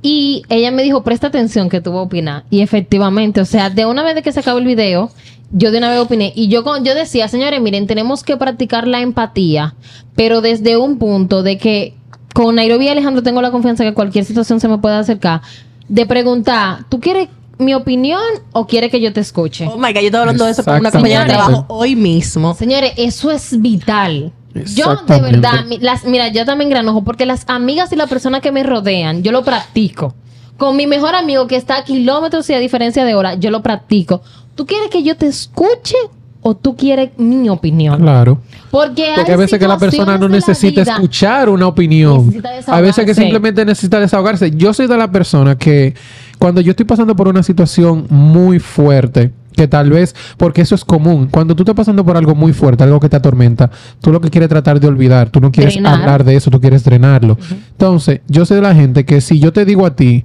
y 0.00 0.44
ella 0.48 0.70
me 0.70 0.84
dijo, 0.84 1.02
presta 1.02 1.26
atención 1.26 1.68
que 1.68 1.80
tú 1.80 1.90
vas 1.90 1.98
a 1.98 2.02
opinar. 2.02 2.44
Y 2.50 2.60
efectivamente, 2.60 3.40
o 3.40 3.44
sea, 3.44 3.70
de 3.70 3.84
una 3.84 4.04
vez 4.04 4.22
que 4.22 4.30
se 4.30 4.38
acabó 4.38 4.58
el 4.58 4.64
video, 4.64 5.10
yo 5.50 5.72
de 5.72 5.78
una 5.78 5.90
vez 5.90 5.98
opiné. 5.98 6.32
Y 6.36 6.46
yo, 6.46 6.62
yo 6.84 6.94
decía, 6.94 7.26
señores, 7.26 7.60
miren, 7.60 7.88
tenemos 7.88 8.22
que 8.22 8.36
practicar 8.36 8.86
la 8.86 9.00
empatía, 9.00 9.74
pero 10.14 10.40
desde 10.40 10.76
un 10.76 10.98
punto 10.98 11.42
de 11.42 11.58
que 11.58 11.94
con 12.32 12.54
Nairobi 12.54 12.84
y 12.84 12.88
Alejandro 12.90 13.24
tengo 13.24 13.42
la 13.42 13.50
confianza 13.50 13.82
que 13.82 13.94
cualquier 13.94 14.24
situación 14.24 14.60
se 14.60 14.68
me 14.68 14.78
pueda 14.78 15.00
acercar, 15.00 15.40
de 15.88 16.06
preguntar, 16.06 16.84
¿tú 16.88 17.00
quieres 17.00 17.28
mi 17.58 17.74
opinión 17.74 18.22
o 18.52 18.68
quieres 18.68 18.92
que 18.92 19.00
yo 19.00 19.12
te 19.12 19.20
escuche? 19.20 19.66
Oh 19.66 19.78
my 19.78 19.92
God, 19.92 20.00
yo 20.00 20.06
estaba 20.06 20.22
hablando 20.22 20.44
de 20.44 20.50
eso 20.52 20.62
con 20.62 20.78
una 20.78 20.92
compañera 20.92 21.24
de 21.24 21.30
trabajo 21.30 21.64
hoy 21.68 21.96
mismo. 21.96 22.54
Señores, 22.54 22.92
eso 22.96 23.32
es 23.32 23.60
vital. 23.60 24.32
Yo 24.64 24.96
de 25.06 25.20
verdad, 25.20 25.64
las, 25.80 26.04
mira, 26.04 26.28
yo 26.28 26.44
también 26.44 26.70
granojo 26.70 27.04
porque 27.04 27.26
las 27.26 27.44
amigas 27.48 27.92
y 27.92 27.96
las 27.96 28.08
personas 28.08 28.40
que 28.40 28.52
me 28.52 28.62
rodean, 28.62 29.22
yo 29.22 29.32
lo 29.32 29.44
practico. 29.44 30.14
Con 30.56 30.76
mi 30.76 30.86
mejor 30.86 31.14
amigo 31.14 31.46
que 31.46 31.56
está 31.56 31.78
a 31.78 31.84
kilómetros 31.84 32.48
y 32.50 32.54
a 32.54 32.58
diferencia 32.58 33.04
de 33.04 33.14
hora, 33.14 33.34
yo 33.34 33.50
lo 33.50 33.62
practico. 33.62 34.22
¿Tú 34.54 34.64
quieres 34.64 34.88
que 34.88 35.02
yo 35.02 35.16
te 35.16 35.26
escuche 35.26 35.96
o 36.40 36.56
tú 36.56 36.76
quieres 36.76 37.10
mi 37.18 37.48
opinión? 37.50 38.00
Claro. 38.00 38.40
Porque, 38.70 39.06
hay 39.06 39.32
a 39.32 39.36
veces 39.36 39.58
que 39.58 39.68
la 39.68 39.78
persona 39.78 40.16
no 40.16 40.28
necesita 40.28 40.82
escuchar 40.82 41.48
una 41.48 41.66
opinión. 41.66 42.32
A 42.66 42.80
veces 42.80 43.04
que 43.04 43.14
simplemente 43.14 43.64
necesita 43.64 44.00
desahogarse. 44.00 44.50
Yo 44.52 44.72
soy 44.72 44.86
de 44.86 44.96
la 44.96 45.10
persona 45.10 45.58
que 45.58 45.94
cuando 46.38 46.60
yo 46.60 46.70
estoy 46.70 46.86
pasando 46.86 47.14
por 47.14 47.28
una 47.28 47.42
situación 47.42 48.06
muy 48.08 48.58
fuerte, 48.58 49.32
que 49.56 49.66
tal 49.66 49.90
vez, 49.90 50.14
porque 50.36 50.60
eso 50.62 50.74
es 50.74 50.84
común, 50.84 51.28
cuando 51.30 51.56
tú 51.56 51.62
estás 51.62 51.74
pasando 51.74 52.04
por 52.04 52.16
algo 52.16 52.34
muy 52.34 52.52
fuerte, 52.52 52.84
algo 52.84 53.00
que 53.00 53.08
te 53.08 53.16
atormenta, 53.16 53.70
tú 54.00 54.12
lo 54.12 54.20
que 54.20 54.30
quieres 54.30 54.48
tratar 54.48 54.78
de 54.78 54.86
olvidar, 54.86 55.30
tú 55.30 55.40
no 55.40 55.50
quieres 55.50 55.74
Drenar. 55.74 56.00
hablar 56.00 56.24
de 56.24 56.36
eso, 56.36 56.50
tú 56.50 56.60
quieres 56.60 56.84
drenarlo. 56.84 57.38
Entonces, 57.70 58.20
yo 58.28 58.44
soy 58.44 58.56
de 58.56 58.62
la 58.62 58.74
gente 58.74 59.04
que 59.04 59.20
si 59.20 59.40
yo 59.40 59.52
te 59.52 59.64
digo 59.64 59.86
a 59.86 59.96
ti, 59.96 60.24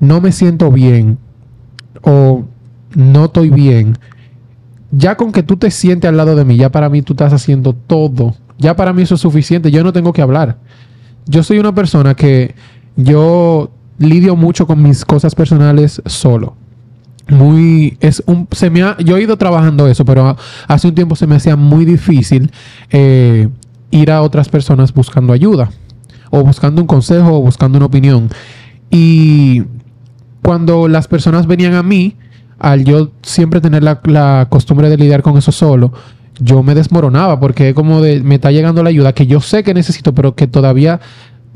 no 0.00 0.20
me 0.20 0.32
siento 0.32 0.70
bien 0.70 1.18
o 2.02 2.44
no 2.94 3.24
estoy 3.26 3.50
bien, 3.50 3.96
ya 4.90 5.16
con 5.16 5.32
que 5.32 5.42
tú 5.42 5.56
te 5.56 5.70
sientes 5.70 6.08
al 6.08 6.16
lado 6.16 6.36
de 6.36 6.44
mí, 6.44 6.56
ya 6.56 6.70
para 6.70 6.88
mí 6.88 7.02
tú 7.02 7.12
estás 7.12 7.32
haciendo 7.32 7.72
todo. 7.72 8.34
Ya 8.58 8.74
para 8.74 8.92
mí 8.92 9.02
eso 9.02 9.16
es 9.16 9.20
suficiente. 9.20 9.70
Yo 9.70 9.84
no 9.84 9.92
tengo 9.92 10.12
que 10.12 10.22
hablar. 10.22 10.56
Yo 11.26 11.42
soy 11.42 11.58
una 11.58 11.74
persona 11.74 12.14
que 12.14 12.54
yo 12.96 13.70
lidio 13.98 14.36
mucho 14.36 14.66
con 14.66 14.82
mis 14.82 15.04
cosas 15.04 15.34
personales 15.34 16.00
solo. 16.06 16.56
Muy 17.28 17.96
es 18.00 18.22
un 18.26 18.46
se 18.52 18.70
me 18.70 18.82
ha- 18.82 18.96
yo 18.98 19.16
he 19.16 19.22
ido 19.22 19.36
trabajando 19.36 19.88
eso, 19.88 20.04
pero 20.04 20.36
hace 20.68 20.86
un 20.88 20.94
tiempo 20.94 21.16
se 21.16 21.26
me 21.26 21.34
hacía 21.34 21.56
muy 21.56 21.84
difícil 21.84 22.52
eh, 22.90 23.48
ir 23.90 24.10
a 24.12 24.22
otras 24.22 24.48
personas 24.48 24.94
buscando 24.94 25.32
ayuda 25.32 25.70
o 26.30 26.42
buscando 26.44 26.80
un 26.80 26.86
consejo 26.86 27.32
o 27.36 27.40
buscando 27.40 27.78
una 27.78 27.86
opinión. 27.86 28.28
Y 28.90 29.64
cuando 30.42 30.86
las 30.86 31.08
personas 31.08 31.46
venían 31.48 31.74
a 31.74 31.82
mí, 31.82 32.14
al 32.60 32.84
yo 32.84 33.10
siempre 33.22 33.60
tener 33.60 33.82
la, 33.82 34.00
la 34.04 34.46
costumbre 34.48 34.88
de 34.88 34.96
lidiar 34.96 35.22
con 35.22 35.36
eso 35.36 35.50
solo, 35.50 35.92
yo 36.38 36.62
me 36.62 36.74
desmoronaba 36.74 37.40
porque 37.40 37.74
como 37.74 38.00
de, 38.02 38.22
me 38.22 38.36
está 38.36 38.52
llegando 38.52 38.82
la 38.84 38.90
ayuda 38.90 39.12
que 39.14 39.26
yo 39.26 39.40
sé 39.40 39.64
que 39.64 39.74
necesito, 39.74 40.14
pero 40.14 40.34
que 40.36 40.46
todavía 40.46 41.00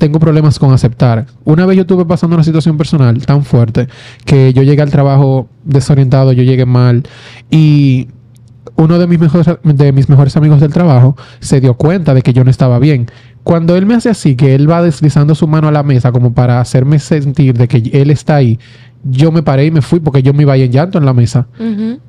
tengo 0.01 0.19
problemas 0.19 0.57
con 0.57 0.73
aceptar. 0.73 1.27
Una 1.43 1.67
vez 1.67 1.75
yo 1.77 1.81
estuve 1.81 2.05
pasando 2.05 2.35
una 2.35 2.43
situación 2.43 2.75
personal 2.75 3.23
tan 3.23 3.45
fuerte 3.45 3.87
que 4.25 4.51
yo 4.51 4.63
llegué 4.63 4.81
al 4.81 4.89
trabajo 4.89 5.47
desorientado, 5.63 6.31
yo 6.31 6.41
llegué 6.41 6.65
mal 6.65 7.03
y 7.51 8.07
uno 8.77 8.97
de 8.97 9.05
mis 9.05 9.19
mejores, 9.19 9.45
de 9.61 9.91
mis 9.91 10.09
mejores 10.09 10.35
amigos 10.35 10.59
del 10.59 10.73
trabajo 10.73 11.15
se 11.39 11.61
dio 11.61 11.75
cuenta 11.75 12.15
de 12.15 12.23
que 12.23 12.33
yo 12.33 12.43
no 12.43 12.49
estaba 12.49 12.79
bien. 12.79 13.11
Cuando 13.43 13.75
él 13.75 13.85
me 13.85 13.95
hace 13.95 14.09
así, 14.09 14.35
que 14.35 14.53
él 14.55 14.69
va 14.69 14.81
deslizando 14.81 15.33
su 15.35 15.47
mano 15.47 15.67
a 15.67 15.71
la 15.71 15.83
mesa 15.83 16.11
como 16.11 16.33
para 16.33 16.59
hacerme 16.61 16.99
sentir 16.99 17.57
de 17.57 17.67
que 17.67 17.77
él 17.93 18.11
está 18.11 18.35
ahí, 18.35 18.59
yo 19.03 19.31
me 19.31 19.41
paré 19.41 19.65
y 19.65 19.71
me 19.71 19.81
fui 19.81 19.99
porque 19.99 20.21
yo 20.21 20.31
me 20.31 20.43
iba 20.43 20.53
ahí 20.53 20.61
en 20.61 20.71
llanto 20.71 20.99
en 20.99 21.05
la 21.05 21.13
mesa. 21.13 21.47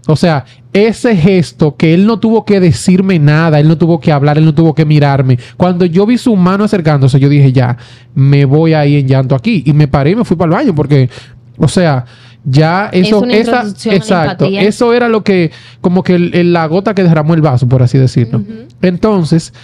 O 0.08 0.14
sea, 0.14 0.44
ese 0.74 1.16
gesto 1.16 1.74
que 1.74 1.94
él 1.94 2.04
no 2.06 2.18
tuvo 2.18 2.44
que 2.44 2.60
decirme 2.60 3.18
nada, 3.18 3.58
él 3.60 3.66
no 3.66 3.78
tuvo 3.78 3.98
que 3.98 4.12
hablar, 4.12 4.36
él 4.36 4.44
no 4.44 4.54
tuvo 4.54 4.74
que 4.74 4.84
mirarme. 4.84 5.38
Cuando 5.56 5.86
yo 5.86 6.04
vi 6.04 6.18
su 6.18 6.36
mano 6.36 6.64
acercándose, 6.64 7.18
yo 7.18 7.30
dije, 7.30 7.50
ya, 7.50 7.78
me 8.14 8.44
voy 8.44 8.74
ahí 8.74 8.96
en 8.96 9.08
llanto 9.08 9.34
aquí. 9.34 9.62
Y 9.64 9.72
me 9.72 9.88
paré 9.88 10.10
y 10.10 10.16
me 10.16 10.24
fui 10.26 10.36
para 10.36 10.50
el 10.50 10.56
baño 10.66 10.74
porque, 10.74 11.08
o 11.56 11.66
sea, 11.66 12.04
ya 12.44 12.90
eso, 12.92 13.20
una 13.22 13.32
esa, 13.34 13.62
exacto, 13.96 14.44
eso 14.66 14.92
era 14.92 15.08
lo 15.08 15.24
que, 15.24 15.50
como 15.80 16.02
que 16.02 16.16
el- 16.16 16.34
el- 16.34 16.52
la 16.52 16.66
gota 16.66 16.92
que 16.94 17.04
derramó 17.04 17.32
el 17.32 17.40
vaso, 17.40 17.66
por 17.68 17.82
así 17.82 17.96
decirlo. 17.96 18.42
Entonces, 18.82 19.54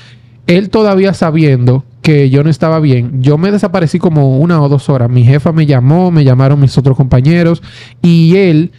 él 0.48 0.70
todavía 0.70 1.12
sabiendo 1.14 1.84
que 2.02 2.30
yo 2.30 2.42
no 2.42 2.48
estaba 2.48 2.80
bien, 2.80 3.22
yo 3.22 3.36
me 3.36 3.52
desaparecí 3.52 3.98
como 3.98 4.38
una 4.38 4.60
o 4.62 4.68
dos 4.70 4.88
horas. 4.88 5.10
Mi 5.10 5.22
jefa 5.22 5.52
me 5.52 5.66
llamó, 5.66 6.10
me 6.10 6.24
llamaron 6.24 6.58
mis 6.58 6.76
otros 6.78 6.96
compañeros 6.96 7.62
y 8.02 8.34
él 8.34 8.72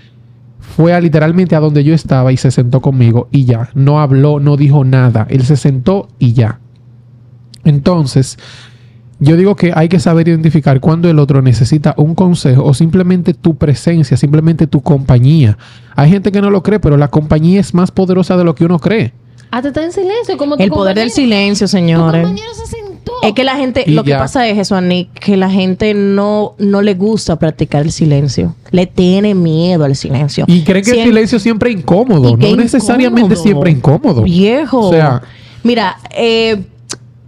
fue 0.60 0.94
a 0.94 1.00
literalmente 1.00 1.56
a 1.56 1.60
donde 1.60 1.84
yo 1.84 1.94
estaba 1.94 2.32
y 2.32 2.38
se 2.38 2.50
sentó 2.50 2.82
conmigo 2.82 3.28
y 3.32 3.46
ya. 3.46 3.70
No 3.76 4.02
habló, 4.02 4.40
no 4.40 4.58
dijo 4.58 4.84
nada. 4.84 5.28
Él 5.30 5.44
se 5.46 5.58
sentó 5.58 6.08
y 6.18 6.34
ya. 6.34 6.60
Entonces, 7.64 8.40
yo 9.20 9.38
digo 9.38 9.56
que 9.56 9.74
hay 9.76 9.90
que 9.90 10.00
saber 10.00 10.28
identificar 10.28 10.80
cuando 10.80 11.08
el 11.08 11.20
otro 11.20 11.44
necesita 11.44 11.94
un 11.98 12.16
consejo 12.16 12.64
o 12.64 12.74
simplemente 12.74 13.36
tu 13.36 13.58
presencia, 13.58 14.18
simplemente 14.18 14.66
tu 14.66 14.82
compañía. 14.82 15.56
Hay 15.96 16.10
gente 16.10 16.32
que 16.32 16.42
no 16.42 16.50
lo 16.50 16.64
cree, 16.64 16.80
pero 16.80 16.98
la 16.98 17.10
compañía 17.10 17.60
es 17.60 17.76
más 17.76 17.92
poderosa 17.92 18.38
de 18.38 18.44
lo 18.44 18.56
que 18.56 18.66
uno 18.66 18.80
cree. 18.80 19.14
Ah, 19.52 19.62
te 19.62 19.70
está 19.70 19.84
en 19.84 19.92
silencio, 19.92 20.38
como 20.38 20.58
tu 20.58 20.64
El 20.64 20.70
poder 20.70 20.96
del 20.98 21.12
silencio, 21.12 21.66
Tu 21.66 21.72
señores. 21.72 22.24
compañero 22.24 22.54
se 22.54 22.68
sentó. 22.68 23.14
Es 23.24 23.34
que 23.34 23.44
la 23.44 23.56
gente, 23.56 23.84
Y 23.86 23.92
lo 23.92 24.04
que 24.04 24.14
pasa 24.16 24.48
es 24.48 24.58
eso, 24.58 24.76
Ani, 24.76 25.06
que 25.06 25.36
la 25.38 25.50
gente 25.50 25.94
no, 25.94 26.54
no 26.60 26.82
le 26.82 26.94
gusta 26.94 27.38
practicar 27.38 27.82
el 27.82 27.92
silencio. 27.92 28.56
Le 28.72 28.86
tiene 28.86 29.34
miedo 29.36 29.84
al 29.86 29.96
silencio. 29.96 30.46
Y 30.48 30.64
creen 30.64 30.86
que 30.86 30.92
el 30.92 31.04
silencio 31.08 31.40
siempre 31.40 31.72
es 31.72 31.78
incómodo. 31.78 32.38
No 32.38 32.56
necesariamente 32.56 33.22
incómodo. 33.22 33.44
siempre 33.44 33.72
incómodo. 33.72 34.24
Viejo. 34.24 34.90
O 34.90 34.92
sea, 34.92 35.22
Mira, 35.64 35.98
eh, 36.16 36.64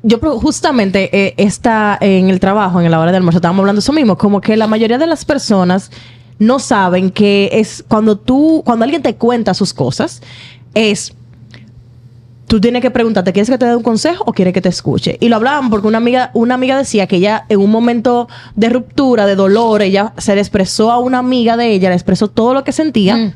yo 0.04 0.18
justamente 0.40 1.10
eh, 1.12 1.34
está 1.38 1.98
en 2.00 2.30
el 2.30 2.40
trabajo, 2.40 2.80
en 2.82 2.90
la 2.90 3.00
hora 3.00 3.12
de 3.12 3.18
almuerzo, 3.18 3.40
estábamos 3.40 3.60
hablando 3.62 3.80
de 3.80 3.84
eso 3.84 3.94
mismo, 3.94 4.18
como 4.18 4.40
que 4.42 4.56
la 4.56 4.68
mayoría 4.68 4.98
de 4.98 5.08
las 5.08 5.26
personas 5.26 5.92
no 6.40 6.60
saben 6.60 7.12
que 7.12 7.50
es 7.52 7.84
cuando 7.88 8.18
tú, 8.18 8.62
cuando 8.66 8.84
alguien 8.84 9.02
te 9.02 9.16
cuenta 9.16 9.54
sus 9.54 9.74
cosas, 9.74 10.22
es 10.74 11.14
tú 12.52 12.60
tienes 12.60 12.82
que 12.82 12.92
preguntarte, 12.92 13.32
¿quieres 13.32 13.50
que 13.50 13.58
te 13.58 13.66
dé 13.66 13.78
un 13.78 13.82
consejo 13.82 14.26
o 14.28 14.34
quieres 14.34 14.54
que 14.54 14.60
te 14.60 14.68
escuche? 14.68 15.16
Y 15.22 15.30
lo 15.30 15.38
hablaban 15.38 15.70
porque 15.70 15.88
una 15.88 16.00
amiga, 16.00 16.32
una 16.34 16.56
amiga 16.56 16.78
decía 16.78 17.08
que 17.08 17.16
ella 17.16 17.46
en 17.48 17.62
un 17.62 17.72
momento 17.72 18.28
de 18.58 18.68
ruptura, 18.68 19.26
de 19.26 19.38
dolor, 19.38 19.82
ella 19.82 20.12
se 20.18 20.36
le 20.36 20.42
expresó 20.42 20.92
a 20.92 21.00
una 21.00 21.20
amiga 21.20 21.56
de 21.56 21.72
ella, 21.72 21.88
le 21.88 21.96
expresó 21.96 22.28
todo 22.28 22.54
lo 22.54 22.66
que 22.66 22.74
sentía. 22.74 23.16
Mm. 23.16 23.34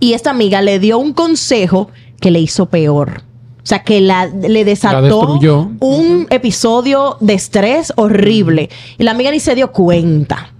Y 0.00 0.12
esta 0.12 0.28
amiga 0.28 0.60
le 0.60 0.78
dio 0.78 0.98
un 0.98 1.14
consejo 1.14 1.88
que 2.20 2.30
le 2.30 2.38
hizo 2.38 2.66
peor. 2.66 3.22
O 3.62 3.66
sea, 3.66 3.82
que 3.82 4.02
la, 4.02 4.26
le 4.26 4.66
desató 4.66 5.38
un 5.80 6.26
episodio 6.28 7.16
de 7.20 7.32
estrés 7.32 7.94
horrible. 7.96 8.68
Y 8.98 9.04
la 9.04 9.12
amiga 9.12 9.30
ni 9.30 9.40
se 9.40 9.54
dio 9.54 9.72
cuenta. 9.72 10.52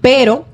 Pero 0.00 0.44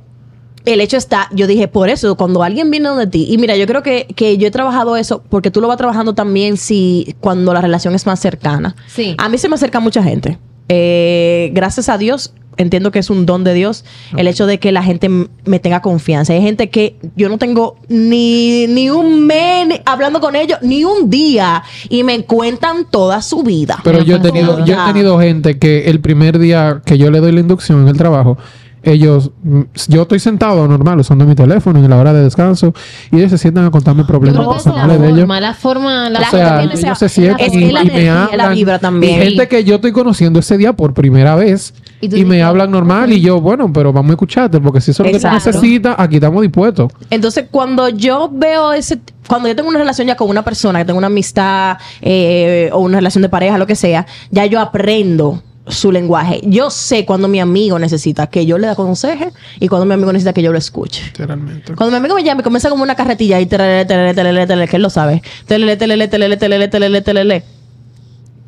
el 0.64 0.80
hecho 0.80 0.96
está, 0.96 1.28
yo 1.32 1.46
dije, 1.46 1.68
por 1.68 1.88
eso, 1.88 2.16
cuando 2.16 2.42
alguien 2.42 2.70
viene 2.70 2.88
donde 2.88 3.06
ti, 3.06 3.26
y 3.28 3.38
mira, 3.38 3.56
yo 3.56 3.66
creo 3.66 3.82
que, 3.82 4.06
que 4.16 4.38
yo 4.38 4.48
he 4.48 4.50
trabajado 4.50 4.96
eso, 4.96 5.22
porque 5.28 5.50
tú 5.50 5.60
lo 5.60 5.68
vas 5.68 5.76
trabajando 5.76 6.14
también 6.14 6.56
si 6.56 7.14
cuando 7.20 7.52
la 7.52 7.60
relación 7.60 7.94
es 7.94 8.06
más 8.06 8.20
cercana. 8.20 8.74
Sí. 8.86 9.14
A 9.18 9.28
mí 9.28 9.38
se 9.38 9.48
me 9.48 9.56
acerca 9.56 9.80
mucha 9.80 10.02
gente. 10.02 10.38
Eh, 10.68 11.50
gracias 11.52 11.90
a 11.90 11.98
Dios, 11.98 12.32
entiendo 12.56 12.90
que 12.90 12.98
es 12.98 13.10
un 13.10 13.26
don 13.26 13.44
de 13.44 13.52
Dios 13.52 13.84
el 14.16 14.26
hecho 14.26 14.46
de 14.46 14.58
que 14.58 14.72
la 14.72 14.82
gente 14.82 15.08
me 15.08 15.58
tenga 15.58 15.82
confianza. 15.82 16.32
Hay 16.32 16.40
gente 16.40 16.70
que 16.70 16.96
yo 17.16 17.28
no 17.28 17.38
tengo 17.38 17.76
ni, 17.88 18.66
ni 18.68 18.88
un 18.90 19.26
mes 19.26 19.80
hablando 19.84 20.20
con 20.20 20.36
ellos, 20.36 20.58
ni 20.62 20.84
un 20.84 21.10
día, 21.10 21.62
y 21.88 22.02
me 22.02 22.24
cuentan 22.24 22.86
toda 22.90 23.20
su 23.22 23.42
vida. 23.42 23.80
Pero 23.84 24.02
yo 24.02 24.16
he 24.16 24.20
tenido, 24.20 24.64
yo 24.64 24.74
he 24.74 24.86
tenido 24.86 25.18
gente 25.18 25.58
que 25.58 25.90
el 25.90 26.00
primer 26.00 26.38
día 26.38 26.80
que 26.84 26.96
yo 26.96 27.10
le 27.10 27.20
doy 27.20 27.32
la 27.32 27.40
inducción 27.40 27.82
en 27.82 27.88
el 27.88 27.96
trabajo, 27.96 28.38
ellos, 28.84 29.30
mm, 29.42 29.62
yo 29.88 30.02
estoy 30.02 30.18
sentado 30.18 30.66
normal 30.68 31.00
usando 31.00 31.24
mi 31.24 31.34
teléfono 31.34 31.78
en 31.78 31.88
la 31.88 31.96
hora 31.96 32.12
de 32.12 32.22
descanso 32.22 32.74
y 33.10 33.16
ellos 33.16 33.30
se 33.30 33.38
sientan 33.38 33.64
a 33.64 33.70
contarme 33.70 34.04
problemas 34.04 34.46
la 34.46 34.52
personales 34.52 35.00
de 35.00 35.08
ellos. 35.08 35.28
la 35.28 35.54
forma, 35.54 36.10
la 36.10 36.20
La 36.20 36.28
O 36.28 36.30
sea, 36.30 36.62
ellos 36.62 36.98
se 36.98 37.08
sientan 37.08 37.48
y, 37.52 37.58
que 37.66 37.72
la 37.72 37.82
y 37.82 37.86
me 37.86 38.04
la 38.04 38.24
hablan. 38.24 38.54
vibra 38.54 38.78
también. 38.78 39.22
Y 39.22 39.24
gente 39.24 39.48
que 39.48 39.64
yo 39.64 39.76
estoy 39.76 39.92
conociendo 39.92 40.38
ese 40.38 40.56
día 40.56 40.72
por 40.72 40.94
primera 40.94 41.34
vez 41.34 41.74
Y 42.00 42.14
y, 42.14 42.24
me 42.24 42.42
hablan 42.42 42.70
normal 42.70 43.12
y 43.12 43.20
yo, 43.20 43.40
bueno, 43.40 43.72
pero 43.72 43.92
vamos 43.92 44.10
a 44.10 44.14
escucharte 44.14 44.60
porque 44.60 44.80
si 44.80 44.90
eso 44.90 45.02
es 45.02 45.12
lo 45.12 45.18
que 45.18 45.26
tú 45.26 45.32
necesitas, 45.32 45.94
aquí 45.98 46.16
estamos 46.16 46.42
dispuestos. 46.42 46.92
Entonces, 47.10 47.46
cuando 47.50 47.88
yo 47.88 48.30
veo 48.32 48.72
ese, 48.72 49.00
cuando 49.26 49.48
yo 49.48 49.56
tengo 49.56 49.68
una 49.68 49.78
relación 49.78 50.06
ya 50.06 50.16
con 50.16 50.28
una 50.28 50.44
persona, 50.44 50.78
que 50.78 50.84
tengo 50.84 50.98
una 50.98 51.06
amistad 51.06 51.78
eh, 52.02 52.70
o 52.72 52.80
una 52.80 52.98
relación 52.98 53.22
de 53.22 53.28
pareja, 53.28 53.58
lo 53.58 53.66
que 53.66 53.76
sea, 53.76 54.06
ya 54.30 54.46
yo 54.46 54.60
aprendo 54.60 55.42
su 55.66 55.90
lenguaje. 55.90 56.40
Yo 56.44 56.70
sé 56.70 57.06
cuando 57.06 57.28
mi 57.28 57.40
amigo 57.40 57.78
necesita 57.78 58.26
que 58.26 58.44
yo 58.44 58.58
le 58.58 58.68
aconseje 58.68 59.30
y 59.60 59.68
cuando 59.68 59.86
mi 59.86 59.94
amigo 59.94 60.12
necesita 60.12 60.32
que 60.32 60.42
yo 60.42 60.52
lo 60.52 60.58
escuche. 60.58 61.02
Literalmente. 61.06 61.74
Cuando 61.74 61.90
mi 61.92 61.96
amigo 61.96 62.14
me 62.14 62.22
llama 62.22 62.42
y 62.42 62.44
comienza 62.44 62.68
como 62.68 62.82
una 62.82 62.94
carretilla 62.94 63.40
y 63.40 63.46
telele, 63.46 63.84
telele, 63.86 64.14
telele, 64.14 64.46
telele, 64.46 64.68
que 64.68 64.76
él 64.76 64.82
lo 64.82 64.90
sabe. 64.90 65.22
Telele, 65.46 65.76
telele, 65.76 66.08
telele, 66.08 66.36
telele, 66.36 66.68
telele, 66.68 67.02
telele. 67.02 67.44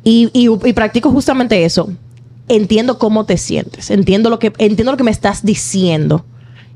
Y, 0.03 0.29
y, 0.33 0.47
y 0.67 0.73
practico 0.73 1.11
justamente 1.11 1.65
eso. 1.65 1.89
Entiendo 2.49 2.99
cómo 2.99 3.25
te 3.25 3.37
sientes. 3.37 3.89
Entiendo 3.89 4.29
lo 4.29 4.37
que, 4.39 4.53
entiendo 4.57 4.91
lo 4.91 4.97
que 4.97 5.03
me 5.03 5.11
estás 5.11 5.43
diciendo. 5.43 6.23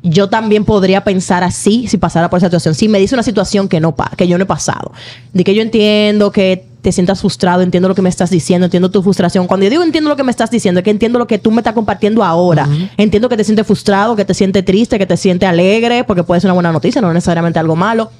Yo 0.03 0.29
también 0.29 0.65
podría 0.65 1.03
pensar 1.03 1.43
así 1.43 1.87
si 1.87 1.97
pasara 1.97 2.31
por 2.31 2.37
esa 2.37 2.47
situación. 2.47 2.73
Si 2.73 2.87
me 2.87 2.97
dice 2.97 3.13
una 3.13 3.23
situación 3.23 3.69
que 3.69 3.79
no 3.79 3.95
que 4.17 4.27
yo 4.27 4.39
no 4.39 4.45
he 4.45 4.47
pasado. 4.47 4.91
De 5.31 5.43
que 5.43 5.53
yo 5.53 5.61
entiendo 5.61 6.31
que 6.31 6.70
te 6.81 6.91
sientas 6.91 7.19
frustrado, 7.19 7.61
entiendo 7.61 7.87
lo 7.87 7.95
que 7.95 8.01
me 8.01 8.09
estás 8.09 8.29
diciendo, 8.29 8.65
entiendo 8.65 8.89
tu 8.89 9.03
frustración. 9.03 9.47
Cuando 9.47 9.65
yo 9.65 9.69
digo 9.69 9.83
entiendo 9.83 10.09
lo 10.09 10.15
que 10.15 10.23
me 10.23 10.31
estás 10.31 10.49
diciendo, 10.49 10.79
es 10.79 10.83
que 10.83 10.89
entiendo 10.89 11.19
lo 11.19 11.27
que 11.27 11.37
tú 11.37 11.51
me 11.51 11.61
estás 11.61 11.73
compartiendo 11.73 12.23
ahora. 12.23 12.67
Entiendo 12.97 13.29
que 13.29 13.37
te 13.37 13.43
sientes 13.43 13.65
frustrado, 13.67 14.15
que 14.15 14.25
te 14.25 14.33
sientes 14.33 14.65
triste, 14.65 14.97
que 14.97 15.05
te 15.05 15.17
sientes 15.17 15.47
alegre, 15.47 16.03
porque 16.03 16.23
puede 16.23 16.41
ser 16.41 16.49
una 16.49 16.55
buena 16.55 16.71
noticia, 16.71 17.01
no 17.01 17.13
necesariamente 17.13 17.59
algo 17.59 17.75
malo 17.75 18.11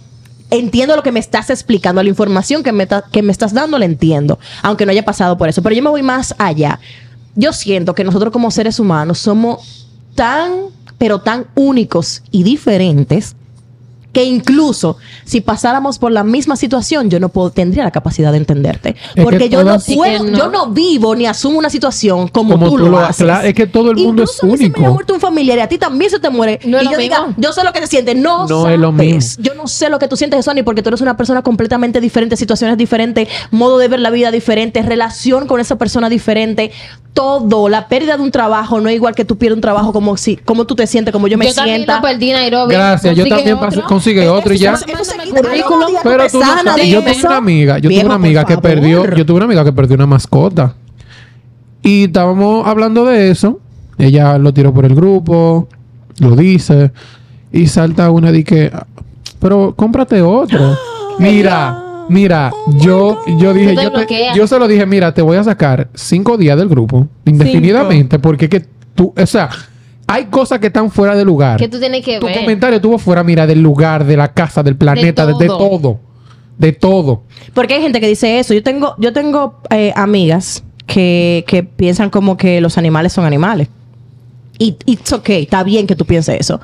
entiendo 0.52 0.98
lo 0.98 1.02
que 1.02 1.12
me 1.12 1.20
estás 1.20 1.50
explicando, 1.50 2.04
la 2.04 2.10
información 2.10 2.62
que 2.62 2.74
me, 2.74 2.88
que 3.12 3.22
me 3.24 3.32
estás 3.32 3.54
dando 3.54 3.80
la 3.80 3.86
entiendo, 3.86 4.38
aunque 4.62 4.86
no 4.86 4.92
haya 4.92 5.06
pasado 5.06 5.38
por 5.38 5.50
eso. 5.50 5.64
Pero 5.64 5.76
yo 5.76 5.82
me 5.82 5.90
voy 5.90 6.04
más 6.04 6.36
allá. 6.38 6.80
Yo 7.36 7.54
siento 7.54 7.96
que 7.96 8.04
nosotros 8.04 8.34
como 8.34 8.52
seres 8.52 8.78
humanos 8.78 9.20
somos 9.20 9.88
tan, 10.14 10.52
pero 10.98 11.20
tan 11.20 11.48
únicos 11.56 12.22
y 12.32 12.44
diferentes 12.44 13.36
que 14.14 14.26
incluso 14.26 14.98
si 15.24 15.40
pasáramos 15.42 15.98
por 15.98 16.12
la 16.12 16.24
misma 16.24 16.56
situación, 16.58 17.10
yo 17.10 17.20
no 17.20 17.30
puedo- 17.30 17.50
tendría 17.52 17.84
la 17.84 17.92
capacidad 17.92 18.32
de 18.32 18.38
entenderte. 18.40 18.96
que 19.16 19.22
Porque 19.24 19.48
yo 19.50 19.64
no 19.64 19.78
puedo, 19.80 20.24
no. 20.26 20.38
yo 20.38 20.50
no 20.50 20.68
vivo 20.68 21.16
ni 21.16 21.26
asumo 21.26 21.58
una 21.58 21.70
situación 21.70 22.28
como, 22.28 22.52
Como 22.56 22.66
tú, 22.66 22.72
tú 22.72 22.78
lo 22.80 22.90
lo- 22.92 23.00
haces. 23.00 23.26
claro, 23.26 23.48
es 23.48 23.54
que 23.54 23.68
todo 23.68 23.92
el 23.92 23.98
mundo 23.98 24.24
Incluso 24.24 24.46
es 24.48 24.52
mí 24.52 24.58
se 24.58 24.64
me 24.64 24.70
único. 24.76 24.86
ha 24.86 24.94
muerto 24.94 25.14
un 25.14 25.20
familiar 25.22 25.58
y 25.58 25.62
a 25.62 25.68
ti 25.70 25.78
también 25.78 26.12
se 26.12 26.20
te 26.20 26.30
muere. 26.30 26.60
No 26.66 26.82
y 26.82 26.86
yo 26.92 26.98
diga, 26.98 27.20
mismo. 27.28 27.36
yo 27.42 27.54
sé 27.54 27.64
lo 27.64 27.72
que 27.72 27.80
se 27.80 27.88
siente. 27.88 28.14
No, 28.16 28.48
No 28.48 28.68
es 28.68 28.78
lo 28.80 28.92
sabes. 28.92 29.14
mismo. 29.14 29.44
Yo 29.46 29.54
no 29.56 29.68
sé 29.68 29.90
lo 29.90 29.98
que 30.00 30.08
tú 30.10 30.18
sientes, 30.18 30.44
Sony, 30.44 30.64
porque 30.66 30.82
tú 30.82 30.90
eres 30.90 31.02
una 31.02 31.16
persona 31.16 31.42
completamente 31.42 32.02
diferente, 32.02 32.36
situaciones 32.36 32.78
diferentes, 32.78 33.28
modo 33.52 33.78
de 33.78 33.88
ver 33.88 34.00
la 34.02 34.10
vida 34.10 34.30
diferente, 34.32 34.82
relación 34.82 35.48
con 35.48 35.60
esa 35.62 35.78
persona 35.78 36.10
diferente. 36.10 36.72
Todo, 37.14 37.68
la 37.68 37.90
pérdida 37.90 38.16
de 38.16 38.24
un 38.24 38.32
trabajo 38.32 38.80
no 38.80 38.88
es 38.88 38.96
igual 38.96 39.14
que 39.16 39.26
tú 39.26 39.38
pierdes 39.38 39.58
un 39.58 39.62
trabajo 39.62 39.92
como 39.92 40.16
si, 40.16 40.38
como 40.38 40.66
tú 40.66 40.76
te 40.76 40.88
sientes, 40.88 41.12
como 41.12 41.28
yo 41.28 41.38
me 41.38 41.46
yo 41.46 41.54
también 41.54 41.78
sienta. 41.80 41.98
lo 41.98 42.02
perdí, 42.02 42.32
Nairobi. 42.32 42.74
Gracias, 42.74 43.18
yo 43.18 43.28
también 43.28 43.58
otro. 43.58 43.70
pas- 43.70 43.84
consigue 44.02 44.28
otro 44.28 44.54
y 44.54 44.58
ya. 44.58 44.74
Currículum. 44.74 45.92
Pero 46.04 46.28
tú 46.30 46.40
no 46.40 46.78
yo 46.78 47.02
tuve 47.02 47.18
una 47.26 47.38
amiga, 47.38 47.78
yo 47.80 47.90
tuve 47.90 48.06
una 48.06 48.16
amiga 48.16 48.46
que 48.46 48.58
perdió, 48.58 49.14
yo 49.16 49.26
tuve 49.26 49.38
una 49.38 49.46
amiga 49.46 49.64
que 49.64 49.72
perdió 49.74 49.96
una 49.96 50.08
mascota. 50.08 50.76
Y 51.84 52.06
estábamos 52.06 52.68
hablando 52.68 53.06
de 53.06 53.32
eso. 53.32 53.60
Ella 53.98 54.38
lo 54.38 54.54
tiró 54.54 54.74
por 54.74 54.86
el 54.86 54.96
grupo, 54.96 55.68
lo 56.20 56.36
dice, 56.36 56.92
y 57.52 57.68
salta 57.68 58.10
una 58.10 58.32
de 58.32 58.44
que, 58.44 58.72
"Ah, 58.74 58.86
pero 59.40 59.74
cómprate 59.76 60.22
otro. 60.22 60.78
Mira, 61.20 62.06
mira, 62.10 62.52
yo, 62.80 63.20
yo 63.38 63.54
dije, 63.54 63.76
yo, 63.76 63.92
te- 63.92 63.98
bloqueas. 63.98 64.36
yo 64.36 64.48
se 64.48 64.58
lo 64.58 64.68
dije, 64.68 64.86
mira, 64.88 65.14
te 65.14 65.22
voy 65.22 65.38
a 65.38 65.44
sacar 65.44 65.90
cinco 65.94 66.38
días 66.38 66.58
del 66.58 66.68
grupo, 66.68 67.08
indefinidamente, 67.26 68.18
porque 68.18 68.50
que 68.50 68.66
tú, 68.96 69.14
o 69.16 69.26
sea, 69.28 69.50
hay 70.14 70.26
cosas 70.26 70.60
que 70.60 70.68
están 70.68 70.92
fuera 70.92 71.16
de 71.16 71.26
lugar. 71.26 71.58
Que 71.58 71.68
tú 71.68 71.80
tienes 71.80 72.04
que 72.04 72.20
Tu 72.20 72.26
ver. 72.26 72.38
comentario 72.40 72.76
estuvo 72.78 72.98
fuera, 72.98 73.24
mira, 73.24 73.48
del 73.48 73.62
lugar, 73.62 74.06
de 74.06 74.18
la 74.18 74.34
casa, 74.34 74.62
del 74.64 74.76
planeta, 74.76 75.26
de, 75.26 75.34
de 75.34 75.48
todo. 75.48 75.58
todo. 75.80 76.00
De 76.58 76.72
todo. 76.74 77.24
Porque 77.54 77.74
hay 77.76 77.82
gente 77.82 78.00
que 78.00 78.08
dice 78.08 78.40
eso. 78.40 78.54
Yo 78.54 78.62
tengo, 78.64 78.96
yo 79.00 79.14
tengo 79.14 79.60
eh, 79.70 79.92
amigas 79.96 80.64
que, 80.86 81.44
que 81.48 81.64
piensan 81.64 82.10
como 82.10 82.38
que 82.38 82.62
los 82.62 82.78
animales 82.78 83.14
son 83.14 83.26
animales. 83.26 83.68
Y 84.60 84.78
it's 84.86 85.12
okay, 85.12 85.44
está 85.44 85.64
bien 85.64 85.88
que 85.88 85.96
tú 85.96 86.06
pienses 86.06 86.40
eso. 86.40 86.60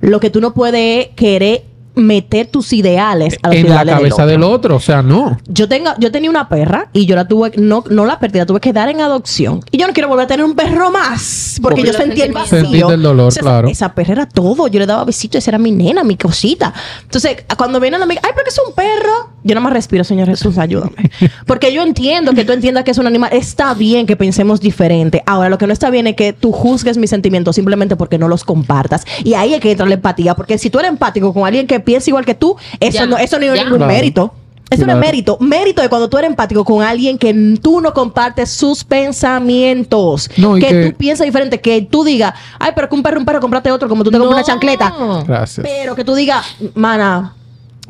Lo 0.00 0.20
que 0.20 0.30
tú 0.30 0.40
no 0.40 0.54
puedes 0.54 1.06
es 1.06 1.14
querer 1.14 1.64
meter 1.94 2.46
tus 2.46 2.72
ideales 2.72 3.36
a 3.42 3.48
los 3.48 3.56
en 3.56 3.68
la 3.68 3.84
del 3.84 3.94
cabeza 3.94 4.14
otro. 4.14 4.26
del 4.26 4.42
otro. 4.42 4.76
O 4.76 4.80
sea, 4.80 5.02
no. 5.02 5.38
Yo 5.46 5.68
tengo, 5.68 5.90
yo 5.98 6.10
tenía 6.10 6.30
una 6.30 6.48
perra 6.48 6.88
y 6.92 7.06
yo 7.06 7.16
la 7.16 7.26
tuve, 7.28 7.52
no, 7.56 7.84
no 7.90 8.06
la 8.06 8.18
perdí, 8.18 8.38
la 8.38 8.46
tuve 8.46 8.60
que 8.60 8.72
dar 8.72 8.88
en 8.88 9.00
adopción. 9.00 9.60
Y 9.70 9.78
yo 9.78 9.86
no 9.86 9.92
quiero 9.92 10.08
volver 10.08 10.24
a 10.24 10.28
tener 10.28 10.44
un 10.44 10.54
perro 10.54 10.90
más. 10.90 11.58
Porque, 11.62 11.82
Porque 11.82 11.92
yo 11.92 11.98
sentí 11.98 12.22
el 12.22 12.32
vacío. 12.32 12.60
Sentiste 12.60 12.94
el 12.94 13.02
dolor, 13.02 13.28
O 13.28 13.30
sea, 13.30 13.42
claro. 13.42 13.68
Esa 13.68 13.94
perra 13.94 14.12
era 14.12 14.26
todo. 14.26 14.68
Yo 14.68 14.78
le 14.78 14.86
daba 14.86 15.04
besitos, 15.04 15.38
esa 15.38 15.50
era 15.50 15.58
mi 15.58 15.70
nena, 15.70 16.04
mi 16.04 16.16
cosita. 16.16 16.72
Entonces, 17.02 17.44
cuando 17.56 17.80
viene 17.80 17.98
la 17.98 18.04
amiga, 18.04 18.20
ay, 18.24 18.30
pero 18.34 18.44
que 18.44 18.50
es 18.50 18.60
un 18.66 18.74
perro. 18.74 19.30
Yo 19.44 19.54
nada 19.54 19.64
más 19.64 19.72
respiro, 19.72 20.04
Señor 20.04 20.28
Jesús, 20.28 20.56
ayúdame. 20.58 21.10
Porque 21.46 21.72
yo 21.72 21.82
entiendo 21.82 22.32
que 22.32 22.44
tú 22.44 22.52
entiendas 22.52 22.84
que 22.84 22.92
es 22.92 22.98
un 22.98 23.06
animal. 23.06 23.30
Está 23.32 23.74
bien 23.74 24.06
que 24.06 24.16
pensemos 24.16 24.60
diferente. 24.60 25.22
Ahora, 25.26 25.48
lo 25.48 25.58
que 25.58 25.66
no 25.66 25.72
está 25.72 25.90
bien 25.90 26.06
es 26.06 26.16
que 26.16 26.32
tú 26.32 26.52
juzgues 26.52 26.96
mis 26.96 27.10
sentimientos 27.10 27.56
simplemente 27.56 27.96
porque 27.96 28.18
no 28.18 28.28
los 28.28 28.44
compartas. 28.44 29.04
Y 29.24 29.34
ahí 29.34 29.54
es 29.54 29.60
que 29.60 29.72
entra 29.72 29.86
la 29.86 29.94
empatía. 29.94 30.34
Porque 30.34 30.58
si 30.58 30.70
tú 30.70 30.78
eres 30.78 30.90
empático 30.90 31.34
con 31.34 31.46
alguien 31.46 31.66
que 31.66 31.81
piensa 31.82 32.08
igual 32.10 32.24
que 32.24 32.34
tú, 32.34 32.56
eso 32.80 32.98
Ya, 32.98 33.06
no, 33.06 33.18
eso 33.18 33.38
no 33.38 33.44
es 33.46 33.52
ningún 33.52 33.78
Claro. 33.78 33.92
mérito. 33.92 34.34
Eso 34.70 34.80
no 34.82 34.86
Claro. 34.86 35.00
es 35.00 35.06
mérito. 35.06 35.36
Mérito 35.38 35.82
es 35.82 35.88
cuando 35.90 36.08
tú 36.08 36.16
eres 36.16 36.30
empático 36.30 36.64
con 36.64 36.82
alguien 36.82 37.18
que 37.18 37.34
tú 37.60 37.82
no 37.82 37.92
compartes 37.92 38.50
sus 38.50 38.84
pensamientos. 38.84 40.30
No, 40.38 40.54
que, 40.54 40.60
que- 40.66 40.90
tú 40.90 40.96
piensas 40.96 41.26
diferente. 41.26 41.60
Que 41.60 41.82
tú 41.82 42.04
digas, 42.04 42.32
ay, 42.58 42.72
pero 42.74 42.88
que 42.88 42.94
un 42.94 43.02
perro, 43.02 43.18
un 43.18 43.26
perro, 43.26 43.40
comprate 43.40 43.70
otro 43.70 43.88
como 43.88 44.02
tú 44.04 44.10
te 44.10 44.18
compras 44.18 44.34
una 44.38 44.44
chancleta. 44.46 44.90
No. 44.98 45.24
Gracias. 45.24 45.66
Pero 45.66 45.94
que 45.94 46.04
tú 46.04 46.14
digas, 46.14 46.44
mana, 46.74 47.34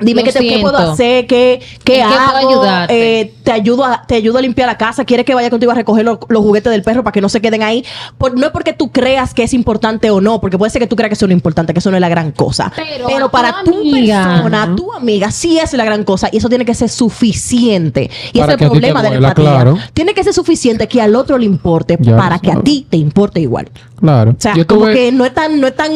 Dime 0.00 0.24
qué, 0.24 0.33
te- 0.33 0.40
qué 0.40 0.59
puedo 0.59 0.76
hacer, 0.78 1.26
qué, 1.26 1.61
qué 1.85 2.00
¿En 2.00 2.09
qué 2.09 2.14
puedo 2.14 2.20
hago. 2.38 2.48
ayudarte? 2.48 3.20
Eh, 3.20 3.35
te 3.44 3.52
ayudo 3.52 3.85
a, 3.85 4.02
te 4.07 4.14
ayudo 4.16 4.38
a 4.38 4.40
limpiar 4.40 4.66
la 4.66 4.78
casa. 4.78 5.05
¿Quieres 5.05 5.26
que 5.26 5.35
vaya 5.35 5.50
contigo 5.50 5.70
a 5.70 5.74
recoger 5.74 6.05
lo- 6.05 6.18
los 6.28 6.42
juguetes 6.42 6.72
del 6.72 6.83
perro 6.83 7.05
para 7.05 7.12
que 7.12 7.20
no 7.20 7.28
se 7.28 7.40
queden 7.42 7.62
ahí? 7.62 7.85
Por- 8.18 8.37
no 8.37 8.46
es 8.46 8.52
porque 8.52 8.72
tú 8.72 8.90
creas 8.90 9.35
que 9.35 9.42
es 9.44 9.52
importante 9.55 10.11
o 10.11 10.20
no, 10.20 10.40
porque 10.40 10.57
puede 10.59 10.70
ser 10.70 10.81
que 10.81 10.88
tú 10.88 10.96
creas 10.96 11.11
que 11.11 11.14
eso 11.14 11.26
no 11.26 11.33
es 11.33 11.37
importante, 11.37 11.72
que 11.74 11.78
eso 11.78 11.90
no 11.90 11.96
es 11.98 12.00
la 12.00 12.09
gran 12.09 12.33
cosa. 12.33 12.72
Pero 12.74 13.26
a 13.26 13.31
para 13.31 13.62
tu 13.64 13.70
tu 13.72 13.78
amiga. 13.81 14.24
persona, 14.24 14.74
tu 14.74 14.92
amiga, 14.92 15.31
sí 15.31 15.59
es 15.59 15.72
la 15.74 15.85
gran 15.85 16.05
cosa 16.05 16.28
y 16.33 16.38
eso 16.38 16.48
tiene 16.48 16.64
que 16.64 16.74
ser 16.74 16.88
suficiente. 16.88 18.11
Y 18.33 18.38
Para 18.40 18.55
ese 18.55 18.57
es 18.57 18.62
el 18.62 18.70
problema 18.70 19.02
de 19.02 19.11
la 19.11 19.16
empatía. 19.16 19.35
claro. 19.44 19.78
Tiene 19.92 20.14
que 20.14 20.24
ser 20.24 20.33
suficiente 20.33 20.88
que 20.88 21.00
al 21.02 21.14
otro 21.14 21.37
le 21.38 21.44
importe 21.46 21.96
Ya, 22.00 22.16
para 22.16 22.38
que 22.38 22.50
a 22.50 22.61
ti 22.61 22.87
te 22.88 22.96
importe 22.96 23.40
igual. 23.40 23.68
Claro. 23.96 24.33
O 24.33 24.35
sea, 24.38 24.55
yo, 24.55 24.66
como 24.66 24.83
tuve, 24.83 24.94
que 24.94 25.12
no 25.12 25.24
es 25.24 25.35
tan, 25.35 25.61
no 25.61 25.66
es 25.66 25.76
tan 25.76 25.90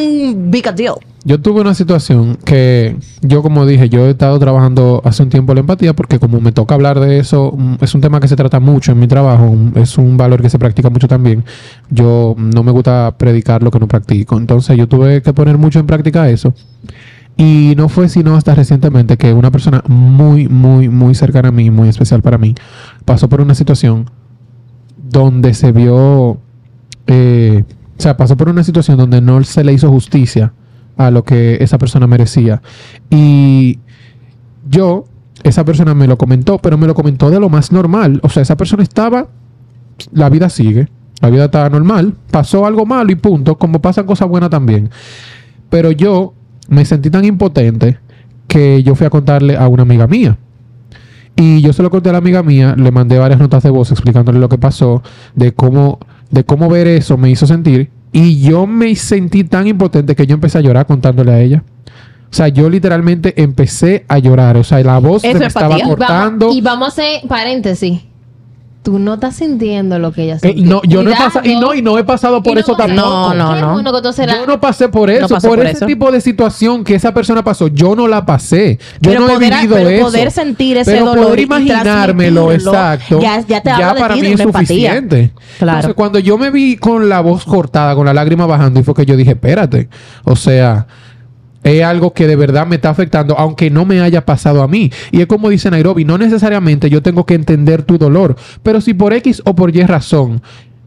big 0.51 0.69
a 0.69 0.73
deal. 0.73 0.95
Yo 1.27 1.41
tuve 1.41 1.61
una 1.61 1.75
situación 1.75 2.39
que 2.45 2.97
yo, 3.21 3.43
como 3.43 3.67
dije, 3.67 3.89
yo 3.89 4.07
he 4.07 4.11
estado 4.11 4.39
trabajando 4.39 5.03
hace 5.05 5.25
un 5.25 5.29
tiempo 5.29 5.55
la 5.55 5.61
empatía 5.61 5.93
porque 5.93 6.21
como 6.21 6.41
me 6.41 6.53
toca 6.53 6.77
hablar 6.77 7.01
de 7.01 7.19
eso, 7.19 7.53
mm, 7.57 7.79
es 7.81 7.97
un 7.97 8.01
tema 8.01 8.21
que 8.21 8.29
se 8.29 8.37
trata 8.37 8.61
mucho 8.61 8.93
en 8.93 9.01
mi 9.01 9.09
trabajo, 9.09 9.53
es 9.75 9.99
un 9.99 10.17
valor 10.17 10.41
que 10.41 10.49
se 10.49 10.61
practica 10.61 10.89
mucho 10.89 11.09
también. 11.09 11.45
Yo 11.91 12.37
no 12.39 12.63
me 12.63 12.71
gusta 12.71 13.13
predicar 13.19 13.65
lo 13.65 13.73
que 13.73 13.81
no 13.81 13.89
practico. 13.89 14.37
Entonces 14.37 14.79
yo 14.79 14.87
tuve 14.87 15.21
que 15.21 15.33
poner 15.33 15.59
mucho 15.59 15.81
en 15.81 15.89
práctica 15.89 16.31
eso. 16.31 16.55
Y 17.37 17.75
no 17.77 17.89
fue 17.89 18.09
sino 18.09 18.37
hasta 18.37 18.55
recientemente 18.55 19.17
que 19.17 19.33
una 19.33 19.51
persona 19.51 19.83
muy, 19.89 20.47
muy, 20.47 20.89
muy 20.89 21.17
cercana 21.17 21.49
a 21.49 21.53
mí, 21.53 21.71
muy 21.71 21.89
especial 21.89 22.23
para 22.23 22.39
mí, 22.39 22.55
pasó 23.05 23.29
por 23.29 23.41
una 23.41 23.57
situación 23.57 24.09
donde 24.97 25.55
se 25.55 25.73
vio, 25.73 26.39
eh, 27.09 27.65
o 27.99 28.01
sea, 28.01 28.17
pasó 28.17 28.37
por 28.37 28.49
una 28.49 28.63
situación 28.63 28.97
donde 28.97 29.21
no 29.21 29.43
se 29.43 29.65
le 29.65 29.73
hizo 29.73 29.91
justicia 29.91 30.53
a 30.97 31.11
lo 31.11 31.25
que 31.25 31.59
esa 31.61 31.79
persona 31.79 32.07
merecía. 32.07 32.63
Y 33.11 33.79
yo, 34.69 35.05
esa 35.43 35.65
persona 35.65 35.95
me 35.95 36.07
lo 36.07 36.19
comentó, 36.19 36.59
pero 36.59 36.79
me 36.79 36.87
lo 36.87 36.95
comentó 36.95 37.31
de 37.31 37.41
lo 37.41 37.49
más 37.49 37.73
normal. 37.73 38.21
O 38.23 38.29
sea, 38.29 38.43
esa 38.43 38.57
persona 38.57 38.83
estaba, 38.83 39.29
la 40.13 40.29
vida 40.29 40.49
sigue, 40.49 40.89
la 41.21 41.31
vida 41.31 41.47
está 41.47 41.69
normal, 41.71 42.15
pasó 42.31 42.67
algo 42.67 42.87
malo 42.87 43.11
y 43.13 43.17
punto, 43.17 43.57
como 43.57 43.81
pasan 43.81 44.07
cosas 44.07 44.29
buenas 44.29 44.51
también. 44.51 44.91
Pero 45.71 45.91
yo 45.91 46.35
me 46.69 46.85
sentí 46.85 47.11
tan 47.11 47.25
impotente 47.25 47.99
que 48.47 48.83
yo 48.83 48.95
fui 48.95 49.07
a 49.07 49.11
contarle 49.11 49.57
a 49.57 49.69
una 49.69 49.83
amiga 49.83 50.07
mía. 50.07 50.39
Y 51.37 51.61
yo 51.61 51.73
se 51.75 51.83
lo 51.83 51.91
conté 51.91 52.09
a 52.09 52.13
la 52.13 52.19
amiga 52.19 52.43
mía, 52.43 52.75
le 52.77 52.91
mandé 52.91 53.19
varias 53.19 53.39
notas 53.39 53.63
de 53.63 53.69
voz 53.69 53.91
explicándole 53.91 54.39
lo 54.39 54.49
que 54.49 54.57
pasó, 54.57 55.03
de 55.35 55.53
cómo, 55.53 55.99
de 56.31 56.45
cómo 56.45 56.71
ver 56.71 56.87
eso 56.87 57.19
me 57.19 57.29
hizo 57.29 57.47
sentir. 57.47 57.91
Y 58.13 58.41
yo 58.41 58.67
me 58.67 58.95
sentí 58.97 59.45
tan 59.45 59.67
impotente 59.67 60.15
que 60.17 60.27
yo 60.27 60.35
empecé 60.35 60.59
a 60.59 60.61
llorar 60.63 60.87
contándole 60.87 61.33
a 61.33 61.41
ella. 61.41 61.63
O 62.31 62.35
sea, 62.37 62.49
yo 62.49 62.69
literalmente 62.69 63.41
empecé 63.43 64.05
a 64.09 64.19
llorar. 64.19 64.57
O 64.57 64.65
sea, 64.65 64.81
la 64.83 64.99
voz 64.99 65.23
se 65.23 65.33
me 65.35 65.41
es 65.41 65.47
estaba 65.47 65.69
vamos- 65.77 65.89
cortando. 65.97 66.53
Y 66.53 66.61
vamos 66.61 66.89
a 66.89 66.91
hacer 66.93 67.29
paréntesis. 67.29 68.01
Tú 68.87 69.01
no 69.01 69.15
estás 69.15 69.35
sintiendo 69.35 69.99
lo 69.99 70.13
que 70.13 70.23
ella 70.23 70.35
Eh, 70.37 70.39
siente. 70.41 70.63
no, 70.63 70.81
yo 70.85 71.03
no 71.03 71.11
he 71.11 71.17
pasado, 71.17 71.45
y 71.45 71.57
no, 71.57 71.75
y 71.75 71.83
no 71.83 71.99
he 71.99 72.05
pasado 72.05 72.41
por 72.41 72.57
eso 72.57 72.77
tampoco. 72.77 72.95
No, 72.95 73.35
no, 73.35 73.57
no. 73.61 73.73
bueno 73.73 73.91
Yo 73.93 74.47
no 74.47 74.61
pasé 74.61 74.89
por 74.89 75.11
eso, 75.11 75.27
por, 75.27 75.43
por 75.43 75.59
ese 75.67 75.79
eso. 75.79 75.87
tipo 75.87 76.13
de 76.13 76.21
situación 76.21 76.85
que 76.85 76.95
esa 76.95 77.13
persona 77.13 77.43
pasó. 77.43 77.67
Yo 77.67 77.97
no 77.97 78.07
la 78.07 78.25
pasé. 78.25 78.79
Yo 79.01 79.11
Pero 79.11 79.21
no 79.23 79.27
poder- 79.27 79.53
he 79.53 79.57
vivido 79.57 79.75
pero 79.75 79.89
eso. 79.91 80.05
poder 80.05 80.31
sentir 80.31 80.77
ese 80.77 80.93
Pero 80.93 81.07
dolor 81.07 81.25
poder 81.25 81.41
imaginármelo, 81.41 82.53
exacto. 82.53 83.19
ya- 83.21 83.41
ya 83.41 83.61
te 83.61 83.71
de 83.71 83.77
para 84.01 84.15
ti, 84.15 84.21
mí 84.21 84.29
de 84.29 84.35
es 84.35 84.41
empatía. 84.41 84.67
suficiente. 84.69 85.33
Claro. 85.59 85.79
Entonces, 85.79 85.95
cuando 85.97 86.19
yo 86.21 86.39
me 86.39 86.51
vi 86.51 86.77
con 86.77 87.09
la 87.09 87.21
voz 87.23 87.45
cortada, 87.45 87.97
con 87.97 88.07
la 88.07 88.15
lágrima 88.15 88.47
bajando, 88.47 88.79
y 88.79 88.85
fue 88.85 88.95
que 88.95 89.05
yo 89.05 89.17
dije, 89.17 89.33
espérate. 89.33 89.89
O 90.23 90.37
sea, 90.37 90.87
es 91.67 91.83
algo 91.83 92.13
que 92.13 92.29
de 92.29 92.37
verdad 92.37 92.67
me 92.67 92.77
está 92.77 92.91
afectando, 92.91 93.37
aunque 93.37 93.71
no 93.71 93.85
me 93.85 94.01
haya 94.01 94.25
pasado 94.25 94.63
a 94.63 94.69
mí. 94.69 94.91
Y 95.11 95.21
es 95.21 95.27
como 95.27 95.49
dice 95.49 95.71
Nairobi, 95.71 96.05
no 96.05 96.17
necesariamente 96.17 96.89
yo 96.89 97.03
tengo 97.03 97.27
que 97.27 97.35
entender 97.35 97.83
tu 97.83 97.99
dolor, 97.99 98.37
pero 98.63 98.81
si 98.81 98.95
por 98.95 99.13
X 99.13 99.43
o 99.45 99.57
por 99.57 99.75
Y 99.75 99.83
razón, 99.83 100.41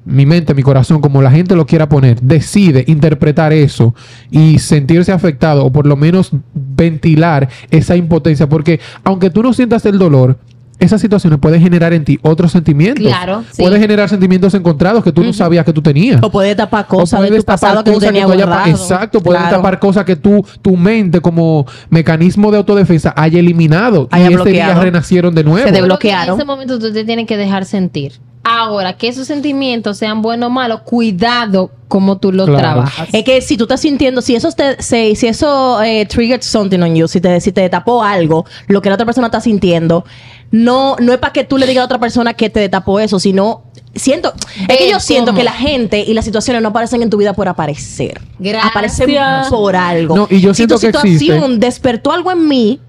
mi 0.05 0.25
mente, 0.25 0.53
mi 0.53 0.63
corazón, 0.63 1.01
como 1.01 1.21
la 1.21 1.31
gente 1.31 1.55
lo 1.55 1.65
quiera 1.65 1.89
poner, 1.89 2.21
decide 2.21 2.85
interpretar 2.87 3.51
eso 3.51 3.93
y 4.31 4.57
sentirse 4.59 5.11
afectado 5.11 5.65
o 5.65 5.71
por 5.71 5.85
lo 5.85 5.97
menos 5.97 6.31
ventilar 6.53 7.49
esa 7.69 7.97
impotencia, 7.97 8.47
porque 8.47 8.79
aunque 9.03 9.29
tú 9.29 9.43
no 9.43 9.53
sientas 9.53 9.85
el 9.85 9.99
dolor, 9.99 10.37
esas 10.79 11.01
situaciones 11.01 11.39
pueden 11.39 11.61
generar 11.61 11.93
en 11.93 12.03
ti 12.05 12.17
otros 12.21 12.51
sentimientos. 12.51 13.05
Claro, 13.05 13.43
sí. 13.51 13.61
Puede 13.61 13.79
generar 13.79 14.09
sentimientos 14.09 14.53
encontrados 14.53 15.03
que 15.03 15.11
tú 15.11 15.23
no 15.23 15.33
sabías 15.33 15.65
que 15.65 15.73
tú 15.73 15.81
tenías. 15.81 16.21
O 16.23 16.31
puede 16.31 16.55
tapar 16.55 16.87
cosas 16.87 17.21
de 17.21 17.27
puedes 17.27 17.43
tu 17.43 17.45
pasado 17.45 17.73
tapar 17.73 17.83
que 17.83 17.91
tú 17.91 17.95
cosas 17.97 18.09
tenías 18.09 18.27
guardado. 18.27 18.69
Exacto, 18.69 19.21
Claro. 19.21 19.55
tapar 19.57 19.79
cosas 19.79 20.05
que 20.05 20.15
tú, 20.15 20.45
tu 20.61 20.75
mente 20.77 21.19
como 21.21 21.65
mecanismo 21.89 22.49
de 22.51 22.57
autodefensa 22.57 23.13
haya 23.15 23.39
eliminado 23.39 24.07
Haya 24.11 24.31
y 24.31 24.33
ese 24.33 24.49
día 24.49 24.73
renacieron 24.75 25.35
de 25.35 25.43
nuevo. 25.43 25.59
Se 25.59 25.65
que 25.65 25.71
desbloquearon. 25.73 26.35
En 26.35 26.39
ese 26.39 26.45
momento 26.45 26.79
tú 26.79 26.91
te 26.93 27.03
tienes 27.03 27.27
que 27.27 27.37
dejar 27.37 27.65
sentir. 27.65 28.13
Ahora, 28.41 28.93
que 28.93 29.09
esos 29.09 29.27
sentimientos 29.27 29.97
sean 29.97 30.21
buenos 30.21 30.47
o 30.47 30.49
malos, 30.49 30.81
cuidado 30.81 31.71
como 31.89 32.17
tú 32.19 32.31
los 32.31 32.47
Claro. 32.47 32.59
trabajas. 32.61 33.09
Es 33.11 33.23
que 33.23 33.41
si 33.41 33.57
tú 33.57 33.65
estás 33.65 33.81
sintiendo, 33.81 34.21
si 34.21 34.33
eso 34.35 34.49
te, 34.53 34.81
se- 34.81 35.13
si 35.15 35.27
eso 35.27 35.81
eh, 35.83 36.05
triggered 36.05 36.41
something 36.41 36.79
on 36.79 36.95
you, 36.95 37.07
si 37.07 37.19
te, 37.19 37.41
si 37.41 37.51
te 37.51 37.67
tapó 37.69 38.01
algo, 38.03 38.45
lo 38.67 38.81
que 38.81 38.89
la 38.89 38.95
otra 38.95 39.05
persona 39.05 39.27
está 39.27 39.41
sintiendo, 39.41 40.05
no, 40.51 40.95
no 40.99 41.13
es 41.13 41.19
para 41.19 41.33
que 41.33 41.43
tú 41.43 41.57
le 41.57 41.67
digas 41.67 41.83
a 41.83 41.85
otra 41.85 41.99
persona 41.99 42.33
que 42.33 42.49
te 42.49 42.67
tapó 42.69 42.99
eso, 42.99 43.19
sino 43.19 43.63
siento, 43.95 44.33
es 44.67 44.77
que 44.77 44.89
yo 44.89 44.99
siento 44.99 45.31
cómo. 45.31 45.37
que 45.37 45.43
la 45.43 45.51
gente 45.53 45.99
y 46.01 46.13
las 46.13 46.25
situaciones 46.25 46.61
no 46.63 46.69
aparecen 46.69 47.01
en 47.03 47.09
tu 47.09 47.17
vida 47.17 47.33
por 47.33 47.47
aparecer. 47.47 48.19
Gracias. 48.39 48.71
Aparecen 48.71 49.09
por 49.49 49.75
algo. 49.75 50.15
No, 50.15 50.27
y 50.29 50.39
yo 50.41 50.53
si 50.53 50.65
tu 50.67 50.75
que 50.75 50.87
situación 50.87 51.37
existe. 51.43 51.57
despertó 51.57 52.11
algo 52.11 52.31
en 52.31 52.47
mí, 52.47 52.79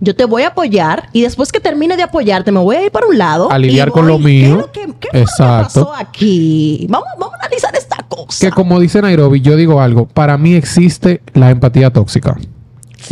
yo 0.00 0.16
te 0.16 0.24
voy 0.24 0.42
a 0.42 0.48
apoyar 0.48 1.08
y 1.12 1.22
después 1.22 1.52
que 1.52 1.60
termine 1.60 1.96
de 1.96 2.02
apoyarte 2.02 2.50
me 2.50 2.58
voy 2.58 2.74
a 2.76 2.84
ir 2.84 2.90
para 2.90 3.06
un 3.06 3.16
lado 3.18 3.52
A 3.52 3.58
lidiar 3.58 3.90
con 3.92 4.06
lo 4.08 4.18
¿qué 4.18 4.24
mío. 4.24 4.56
lo 4.56 4.72
que- 4.72 4.80
¿Qué 4.80 4.86
fue 4.86 4.92
lo 4.92 4.98
que 5.00 5.20
Exacto. 5.20 5.84
pasó 5.86 5.94
aquí? 5.94 6.86
Vamos, 6.88 7.06
vamos 7.18 7.34
a 7.34 7.38
analizar 7.46 7.74
esta 7.76 7.96
cosa. 8.08 8.46
Que 8.46 8.52
como 8.52 8.78
dice 8.80 9.00
Nairobi, 9.02 9.40
yo 9.40 9.54
digo 9.56 9.80
algo, 9.80 10.06
para 10.06 10.36
mí 10.38 10.54
existe 10.54 11.20
la 11.34 11.50
empatía 11.50 11.90
tóxica. 11.90 12.36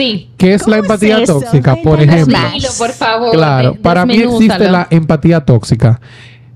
Sí. 0.00 0.30
¿Qué 0.38 0.54
es 0.54 0.62
¿Cómo 0.62 0.76
la 0.76 0.78
empatía 0.80 1.24
tóxica? 1.24 1.76
Por 1.76 2.00
ejemplo, 2.00 2.38
por 2.78 2.90
favor. 2.90 3.32
Claro, 3.32 3.74
para 3.74 4.06
mí 4.06 4.16
existe 4.16 4.70
la 4.70 4.86
empatía 4.90 5.44
tóxica. 5.44 6.00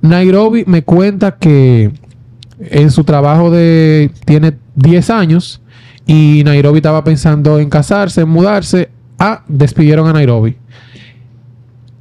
Nairobi 0.00 0.64
me 0.66 0.82
cuenta 0.82 1.36
que 1.36 1.92
en 2.58 2.90
su 2.90 3.04
trabajo 3.04 3.50
de 3.50 4.10
tiene 4.24 4.54
10 4.76 5.10
años 5.10 5.60
y 6.06 6.42
Nairobi 6.44 6.78
estaba 6.78 7.04
pensando 7.04 7.58
en 7.58 7.68
casarse, 7.68 8.22
en 8.22 8.30
mudarse. 8.30 8.88
Ah, 9.18 9.42
despidieron 9.46 10.08
a 10.08 10.14
Nairobi. 10.14 10.56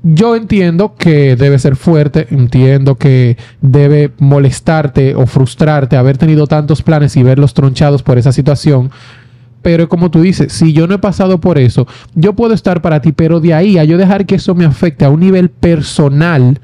Yo 0.01 0.37
entiendo 0.37 0.95
que 0.95 1.35
debe 1.35 1.59
ser 1.59 1.75
fuerte, 1.75 2.27
entiendo 2.29 2.95
que 2.95 3.37
debe 3.61 4.11
molestarte 4.17 5.15
o 5.15 5.25
frustrarte 5.25 5.97
haber 5.97 6.17
tenido 6.17 6.47
tantos 6.47 6.81
planes 6.81 7.17
y 7.17 7.23
verlos 7.23 7.53
tronchados 7.53 8.01
por 8.01 8.17
esa 8.17 8.31
situación. 8.31 8.91
Pero 9.63 9.89
como 9.89 10.11
tú 10.11 10.21
dices, 10.21 10.53
si 10.53 10.73
yo 10.73 10.85
no 10.85 10.93
he 10.95 10.99
pasado 10.99 11.39
por 11.39 11.57
eso, 11.57 11.87
yo 12.13 12.33
puedo 12.33 12.53
estar 12.53 12.81
para 12.83 13.01
ti, 13.01 13.13
pero 13.13 13.39
de 13.39 13.55
ahí 13.55 13.79
a 13.79 13.83
yo 13.85 13.97
dejar 13.97 14.27
que 14.27 14.35
eso 14.35 14.53
me 14.53 14.65
afecte 14.65 15.05
a 15.05 15.09
un 15.09 15.21
nivel 15.21 15.49
personal, 15.49 16.59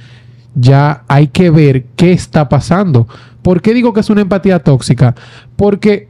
ya 0.54 1.04
hay 1.08 1.28
que 1.28 1.50
ver 1.50 1.86
qué 1.96 2.12
está 2.12 2.48
pasando. 2.50 3.08
¿Por 3.42 3.62
qué 3.62 3.74
digo 3.74 3.94
que 3.94 4.02
es 4.02 4.10
una 4.10 4.22
empatía 4.22 4.60
tóxica? 4.60 5.16
Porque 5.56 6.10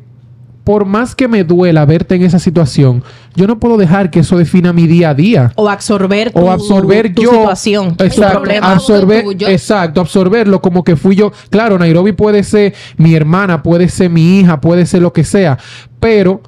por 0.64 0.86
más 0.86 1.16
que 1.16 1.28
me 1.28 1.44
duela 1.44 1.86
verte 1.86 2.16
en 2.16 2.24
esa 2.24 2.38
situación, 2.38 3.04
yo 3.36 3.48
no 3.48 3.60
puedo 3.60 3.78
dejar 3.78 4.12
que 4.12 4.20
eso 4.20 4.38
defina 4.38 4.74
mi 4.74 4.86
día 4.88 5.12
a 5.12 5.14
día. 5.16 5.52
O 5.56 5.70
absorber 5.70 6.32
tu, 6.32 6.40
O 6.40 6.52
absorber 6.52 7.14
tu 7.14 7.24
yo. 7.24 7.32
situación. 7.32 7.96
tu 7.96 8.06
problema. 8.08 8.72
Absorber, 8.72 9.24
tuyo. 9.24 9.48
exacto, 9.48 10.02
absorberlo 10.02 10.62
como 10.62 10.84
que 10.84 10.96
fui 10.96 11.16
yo. 11.16 11.32
Claro, 11.50 11.80
Nairobi 11.80 12.12
puede 12.12 12.44
ser 12.44 12.74
mi 12.98 13.16
hermana, 13.16 13.64
puede 13.64 13.90
ser 13.90 14.10
mi 14.10 14.40
hija, 14.40 14.60
puede 14.62 14.86
ser 14.86 15.02
lo 15.02 15.14
que 15.14 15.24
sea. 15.24 15.58
Pero 16.00 16.42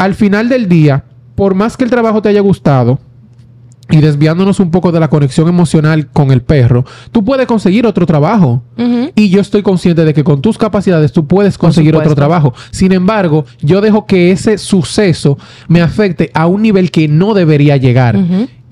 al 0.00 0.14
final 0.14 0.48
del 0.48 0.66
día, 0.66 1.04
por 1.34 1.54
más 1.54 1.76
que 1.76 1.84
el 1.84 1.90
trabajo 1.90 2.22
te 2.22 2.30
haya 2.30 2.40
gustado, 2.40 2.98
y 3.90 4.00
desviándonos 4.00 4.60
un 4.60 4.70
poco 4.70 4.92
de 4.92 5.00
la 5.00 5.08
conexión 5.08 5.48
emocional 5.48 6.06
con 6.06 6.30
el 6.30 6.42
perro, 6.42 6.84
tú 7.12 7.24
puedes 7.24 7.46
conseguir 7.46 7.86
otro 7.86 8.06
trabajo. 8.06 8.62
Y 9.14 9.28
yo 9.28 9.40
estoy 9.40 9.62
consciente 9.62 10.04
de 10.04 10.14
que 10.14 10.24
con 10.24 10.40
tus 10.40 10.56
capacidades 10.56 11.12
tú 11.12 11.26
puedes 11.26 11.58
conseguir 11.58 11.96
otro 11.96 12.14
trabajo. 12.14 12.54
Sin 12.70 12.92
embargo, 12.92 13.44
yo 13.60 13.80
dejo 13.80 14.06
que 14.06 14.30
ese 14.30 14.58
suceso 14.58 15.36
me 15.68 15.82
afecte 15.82 16.30
a 16.34 16.46
un 16.46 16.62
nivel 16.62 16.90
que 16.90 17.08
no 17.08 17.34
debería 17.34 17.76
llegar. 17.76 18.16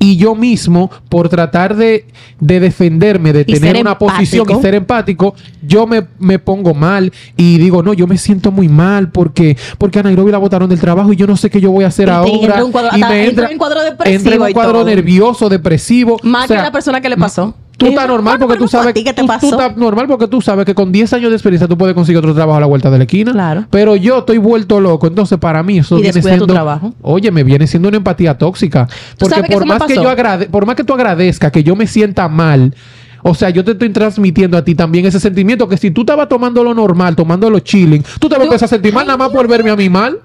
Y 0.01 0.17
yo 0.17 0.35
mismo, 0.37 0.91
por 1.09 1.29
tratar 1.29 1.75
de, 1.75 2.07
de 2.39 2.61
defenderme, 2.61 3.33
de 3.33 3.41
Y 3.41 3.55
tener 3.55 3.81
una 3.81 3.99
posición 3.99 4.47
y 4.59 4.63
ser 4.63 4.75
empático, 4.77 5.35
yo 5.61 5.87
me, 5.89 6.07
me 6.21 6.39
pongo 6.39 6.73
mal 6.73 7.13
y 7.37 7.59
digo, 7.59 7.83
no, 7.83 7.93
yo 7.95 8.07
me 8.07 8.17
siento 8.17 8.53
muy 8.53 8.69
mal 8.69 9.11
porque, 9.11 9.57
porque 9.77 9.99
a 9.99 10.05
Nairobi 10.05 10.31
la 10.31 10.39
botaron 10.39 10.69
del 10.69 10.79
trabajo 10.79 11.13
y 11.13 11.17
yo 11.17 11.27
no 11.27 11.37
sé 11.37 11.51
qué 11.51 11.61
yo 11.61 11.73
voy 11.73 11.83
a 11.85 11.89
hacer 11.89 12.07
Y 12.09 12.11
ahora. 12.13 12.31
entra 12.33 12.65
un 12.65 12.71
cuadro- 12.73 12.97
y 12.97 13.01
me 13.01 13.07
entra 13.07 13.25
entra 13.27 13.51
en 13.51 13.59
cuadro 13.59 13.83
depresivo 13.83 14.17
entra 14.19 14.35
en 14.37 14.43
un 14.43 14.53
cuadro 14.53 14.85
nervioso, 14.85 15.49
depresivo. 15.49 16.17
Más 16.23 16.45
O 16.45 16.49
sea, 16.49 16.57
que 16.59 16.63
la 16.63 16.73
persona 16.73 17.01
que 17.01 17.09
le 17.09 17.17
pasó. 17.17 17.55
Tú 17.79 17.87
estás 17.87 18.09
normal 18.09 18.39
porque 18.39 18.55
tú 18.57 18.65
bueno, 18.65 18.69
sabes 18.71 18.89
¿a 18.89 18.93
ti 18.93 19.05
qué 19.05 19.13
te 19.15 19.23
tú- 19.23 19.33
estás 19.33 19.77
normal 19.77 20.07
porque 20.09 20.27
tú 20.27 20.41
sabes 20.41 20.67
que 20.67 20.75
con 20.75 20.91
10 20.91 21.13
años 21.13 21.31
de 21.31 21.37
experiencia 21.37 21.69
tú 21.69 21.79
puedes 21.79 21.95
conseguir 21.95 22.19
otro 22.19 22.35
trabajo 22.35 22.57
a 22.59 22.61
la 22.61 22.67
vuelta 22.67 22.91
de 22.91 22.99
la 22.99 23.05
esquina. 23.05 23.33
Claro. 23.33 23.65
Pero 23.71 23.95
yo 23.97 24.19
estoy 24.19 24.39
vuelto 24.39 24.81
loco. 24.81 25.07
Entonces, 25.07 25.39
para 25.39 25.63
mí, 25.63 25.79
eso 25.79 25.97
Y 25.99 26.03
viene 26.03 26.21
tu 26.21 26.27
siendo. 26.27 26.47
trabajo. 26.47 26.93
Oye, 27.03 27.31
me 27.31 27.45
viene 27.45 27.67
siendo 27.67 27.89
una 27.89 27.97
empatía 27.99 28.37
tóxica. 28.37 28.89
Porque 29.19 29.43
que 29.43 29.53
por 29.53 29.65
más 29.65 29.83
que 29.85 29.95
yo 29.95 30.11
agrade, 30.11 30.47
por 30.47 30.67
más 30.67 30.75
que 30.77 30.83
tú 30.85 30.93
agradezcas 30.93 31.53
que 31.53 31.63
yo 31.63 31.77
me 31.77 31.87
sienta 31.87 32.29
mal. 32.29 32.75
O 33.23 33.35
sea, 33.35 33.51
yo 33.51 33.65
te 33.65 33.73
estoy 33.73 33.91
transmitiendo 33.91 34.57
a 34.57 34.65
ti 34.65 34.75
también 34.75 35.07
ese 35.07 35.21
sentimiento 35.21 35.69
que 35.69 35.77
si 35.77 35.91
tú 35.91 36.03
estabas 36.03 36.29
tomando 36.29 36.63
lo 36.63 36.75
normal, 36.75 37.17
tomando 37.17 37.51
lo 37.51 37.59
chilling, 37.61 38.05
tú 38.21 38.29
te 38.29 38.35
vas 38.37 38.43
a 38.43 38.45
empezar 38.45 38.67
a 38.67 38.69
sentir 38.69 38.93
mal 38.93 39.07
nada 39.07 39.17
más 39.17 39.31
por 39.31 39.47
verme 39.49 39.71
a 39.71 39.77
mí 39.77 39.89
mal. 39.89 40.19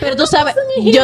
Pero 0.00 0.16
tú 0.16 0.26
sabes, 0.26 0.54
yo, 0.82 1.02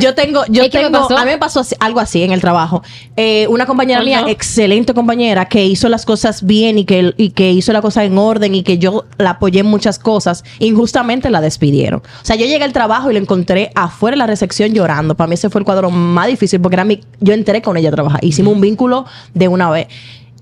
yo 0.00 0.14
tengo, 0.14 0.42
yo 0.48 0.64
¿Es 0.64 0.70
que 0.70 0.78
me 0.78 0.84
tengo, 0.90 1.06
a 1.16 1.24
mí 1.24 1.30
me 1.30 1.38
pasó 1.38 1.60
así- 1.60 1.76
algo 1.80 2.00
así 2.00 2.22
en 2.22 2.32
el 2.32 2.40
trabajo. 2.40 2.82
Eh, 3.16 3.46
una 3.48 3.66
compañera 3.66 3.98
¿Cuál 4.00 4.06
mía, 4.06 4.20
no? 4.22 4.28
excelente 4.28 4.92
compañera, 4.94 5.46
que 5.46 5.64
hizo 5.64 5.88
las 5.88 6.04
cosas 6.04 6.44
bien 6.44 6.78
y 6.78 6.84
que, 6.84 7.14
y 7.16 7.30
que 7.30 7.50
hizo 7.52 7.72
la 7.72 7.80
cosa 7.80 8.04
en 8.04 8.18
orden 8.18 8.54
y 8.54 8.62
que 8.62 8.78
yo 8.78 9.04
la 9.18 9.30
apoyé 9.30 9.60
en 9.60 9.66
muchas 9.66 9.98
cosas, 9.98 10.44
injustamente 10.58 11.30
la 11.30 11.40
despidieron. 11.40 12.00
O 12.00 12.24
sea, 12.24 12.36
yo 12.36 12.46
llegué 12.46 12.64
al 12.64 12.72
trabajo 12.72 13.10
y 13.10 13.14
la 13.14 13.20
encontré 13.20 13.70
afuera 13.74 14.14
de 14.14 14.18
la 14.18 14.26
recepción 14.26 14.72
llorando. 14.74 15.14
Para 15.14 15.28
mí 15.28 15.34
ese 15.34 15.48
fue 15.50 15.60
el 15.60 15.64
cuadro 15.64 15.90
más 15.90 16.26
difícil 16.26 16.60
porque 16.60 16.74
era 16.76 16.84
mi, 16.84 17.00
yo 17.20 17.32
entré 17.34 17.62
con 17.62 17.76
ella 17.76 17.88
a 17.90 17.92
trabajar. 17.92 18.24
Hicimos 18.24 18.52
un 18.54 18.60
vínculo 18.60 19.06
de 19.32 19.48
una 19.48 19.70
vez. 19.70 19.86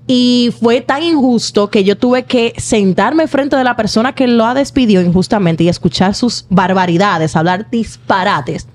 Y 0.05 0.53
fue 0.59 0.81
tan 0.81 1.01
injusto 1.01 1.69
que 1.69 1.83
yo 1.85 1.97
tuve 1.97 2.23
que 2.23 2.53
sentarme 2.57 3.27
frente 3.27 3.55
de 3.55 3.63
la 3.63 3.75
persona 3.77 4.13
que 4.13 4.27
lo 4.27 4.45
ha 4.45 4.53
despidido 4.53 5.01
injustamente 5.01 5.63
y 5.63 5.69
escuchar 5.69 6.13
sus 6.13 6.45
barbaridades, 6.49 7.35
hablar 7.37 7.69
disparates. 7.71 8.67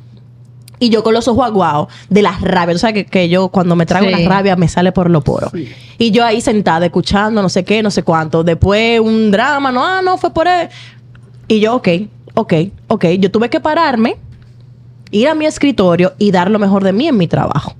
Y 0.80 0.90
yo 0.90 1.02
con 1.02 1.12
los 1.12 1.28
ojos 1.28 1.44
aguados 1.44 1.88
de 2.08 2.22
la 2.22 2.38
rabia. 2.40 2.72
Tú 2.74 2.78
sabes 2.78 2.94
que, 2.94 3.04
que 3.06 3.28
yo 3.28 3.48
cuando 3.48 3.74
me 3.76 3.84
trago 3.84 4.06
Sí. 4.06 4.12
la 4.12 4.28
rabia 4.28 4.56
me 4.56 4.68
sale 4.68 4.92
por 4.92 5.10
lo 5.10 5.22
poro. 5.22 5.50
Y 5.98 6.12
yo 6.12 6.24
ahí 6.24 6.40
sentada, 6.40 6.86
escuchando 6.86 7.42
no 7.42 7.48
sé 7.48 7.64
qué, 7.64 7.82
no 7.82 7.90
sé 7.90 8.04
cuánto. 8.04 8.44
Después 8.44 9.00
un 9.00 9.30
drama, 9.30 9.72
no, 9.72 9.84
ah, 9.84 10.00
no, 10.02 10.16
fue 10.18 10.32
por 10.32 10.46
él. 10.46 10.68
Y 11.48 11.60
yo, 11.60 11.74
ok, 11.74 11.88
ok, 12.34 12.54
ok. 12.86 13.04
Yo 13.18 13.30
tuve 13.30 13.50
que 13.50 13.58
pararme, 13.58 14.16
ir 15.10 15.28
a 15.28 15.34
mi 15.34 15.46
escritorio 15.46 16.14
y 16.16 16.30
dar 16.30 16.50
lo 16.50 16.58
mejor 16.58 16.84
de 16.84 16.92
mí 16.92 17.08
en 17.08 17.16
mi 17.16 17.26
trabajo. 17.26 17.74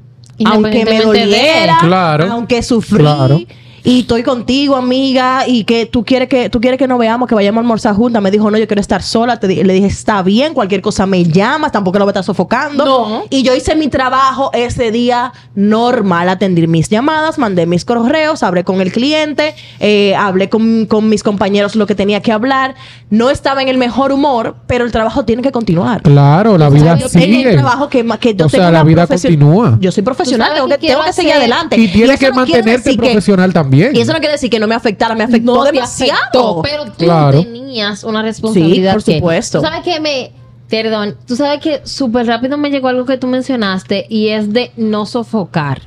Aunque 0.45 0.85
me 0.85 1.01
doliera, 1.01 1.79
Claro. 1.81 2.33
aunque 2.33 2.63
sufrí. 2.63 2.99
Claro. 2.99 3.41
Y 3.85 4.01
estoy 4.01 4.23
contigo, 4.23 4.77
amiga, 4.77 5.45
y 5.47 5.65
que 5.65 5.87
tú 5.87 6.05
quieres 6.05 6.29
que 6.29 6.51
tú 6.51 6.61
quieres 6.61 6.79
que 6.79 6.87
nos 6.89 6.99
veamos, 6.99 7.29
que 7.29 7.35
vayamos 7.35 7.59
a 7.59 7.61
almorzar 7.63 7.95
juntas. 7.95 8.23
Me 8.23 8.31
dijo, 8.31 8.51
no, 8.51 8.59
yo 8.59 8.67
quiero 8.67 8.81
estar 8.81 9.03
sola. 9.03 9.39
Te 9.41 9.49
di- 9.49 9.63
le 9.65 9.73
dije, 9.73 9.87
está 9.87 10.23
bien, 10.23 10.55
cualquier 10.55 10.81
cosa 10.83 11.07
me 11.07 11.25
llamas, 11.25 11.73
tampoco 11.73 11.99
lo 11.99 12.05
voy 12.05 12.11
a 12.11 12.13
estar 12.13 12.25
sofocando. 12.25 12.85
No. 12.85 13.23
Y 13.31 13.43
yo 13.43 13.55
hice 13.55 13.75
mi 13.77 13.89
trabajo 13.89 14.51
ese 14.53 14.91
día 14.91 15.33
normal, 15.55 16.29
atendí 16.29 16.67
mis 16.67 16.89
llamadas, 16.89 17.39
mandé 17.39 17.67
mis 17.67 17.85
correos, 17.85 18.43
hablé 18.43 18.65
con 18.65 18.81
el 18.81 18.91
cliente, 18.93 19.55
eh, 19.81 20.15
hablé 20.17 20.49
con, 20.49 20.87
con 20.87 21.09
mis 21.09 21.23
compañeros 21.23 21.77
lo 21.77 21.87
que 21.87 21.95
tenía 21.95 22.21
que 22.21 22.33
hablar. 22.33 22.75
No 23.11 23.31
estaba 23.31 23.63
en 23.63 23.69
el 23.69 23.79
mejor 23.79 24.13
humor, 24.13 24.57
pero 24.67 24.85
el 24.85 24.93
trabajo 24.93 25.25
tiene 25.25 25.43
que 25.43 25.53
continuar. 25.53 26.03
Claro, 26.03 26.59
la 26.59 26.69
vida 26.69 26.95
O 26.95 27.09
sea, 27.09 27.21
yo- 27.21 27.25
en 27.27 27.31
el 27.35 27.37
sigue. 27.39 27.53
trabajo 27.55 27.89
que, 27.89 28.05
que 28.21 28.35
yo 28.35 28.47
O 28.47 28.49
sea, 28.49 28.61
tengo 28.61 28.73
la 28.73 28.83
vida 28.85 29.07
continúa. 29.07 29.79
Yo 29.81 29.93
soy 29.93 30.03
profesional, 30.03 30.49
¿Tú 30.51 30.55
tengo 30.57 30.69
que, 30.69 30.89
tengo 30.89 31.05
que 31.05 31.13
seguir 31.13 31.33
adelante. 31.33 31.77
Y 31.79 31.89
tienes 31.89 32.19
que 32.19 32.29
no 32.31 32.35
mantenerte 32.37 32.91
que- 32.91 32.97
profesional 32.97 33.53
también. 33.71 33.97
y 33.97 34.01
eso 34.01 34.13
no 34.13 34.19
quiere 34.19 34.33
decir 34.33 34.51
que 34.51 34.59
no 34.59 34.67
me 34.67 34.75
afectara, 34.75 35.15
me 35.15 35.25
afectó 35.25 35.55
No 35.55 35.65
demasiado. 35.65 36.13
afectó, 36.21 36.63
pero 36.63 36.85
tú 36.87 37.05
Claro. 37.05 37.43
tenías 37.43 38.05
una 38.05 38.23
responsabilidad. 38.23 38.93
Sí, 38.93 38.97
por 38.97 39.05
que- 39.05 39.15
supuesto. 39.19 39.59
Tú 39.61 39.67
sabes 39.67 39.83
que 39.83 40.01
me. 40.01 40.33
Perdón, 40.69 41.17
tú 41.27 41.35
sabes 41.35 41.61
que 41.61 41.81
súper 41.87 42.27
rápido 42.27 42.59
me 42.59 42.69
llegó 42.71 42.89
algo 42.89 43.07
que 43.07 43.17
tú 43.17 43.27
mencionaste 43.27 44.05
y 44.11 44.29
es 44.29 44.53
de 44.53 44.71
no 44.77 45.07
sofocar. 45.07 45.83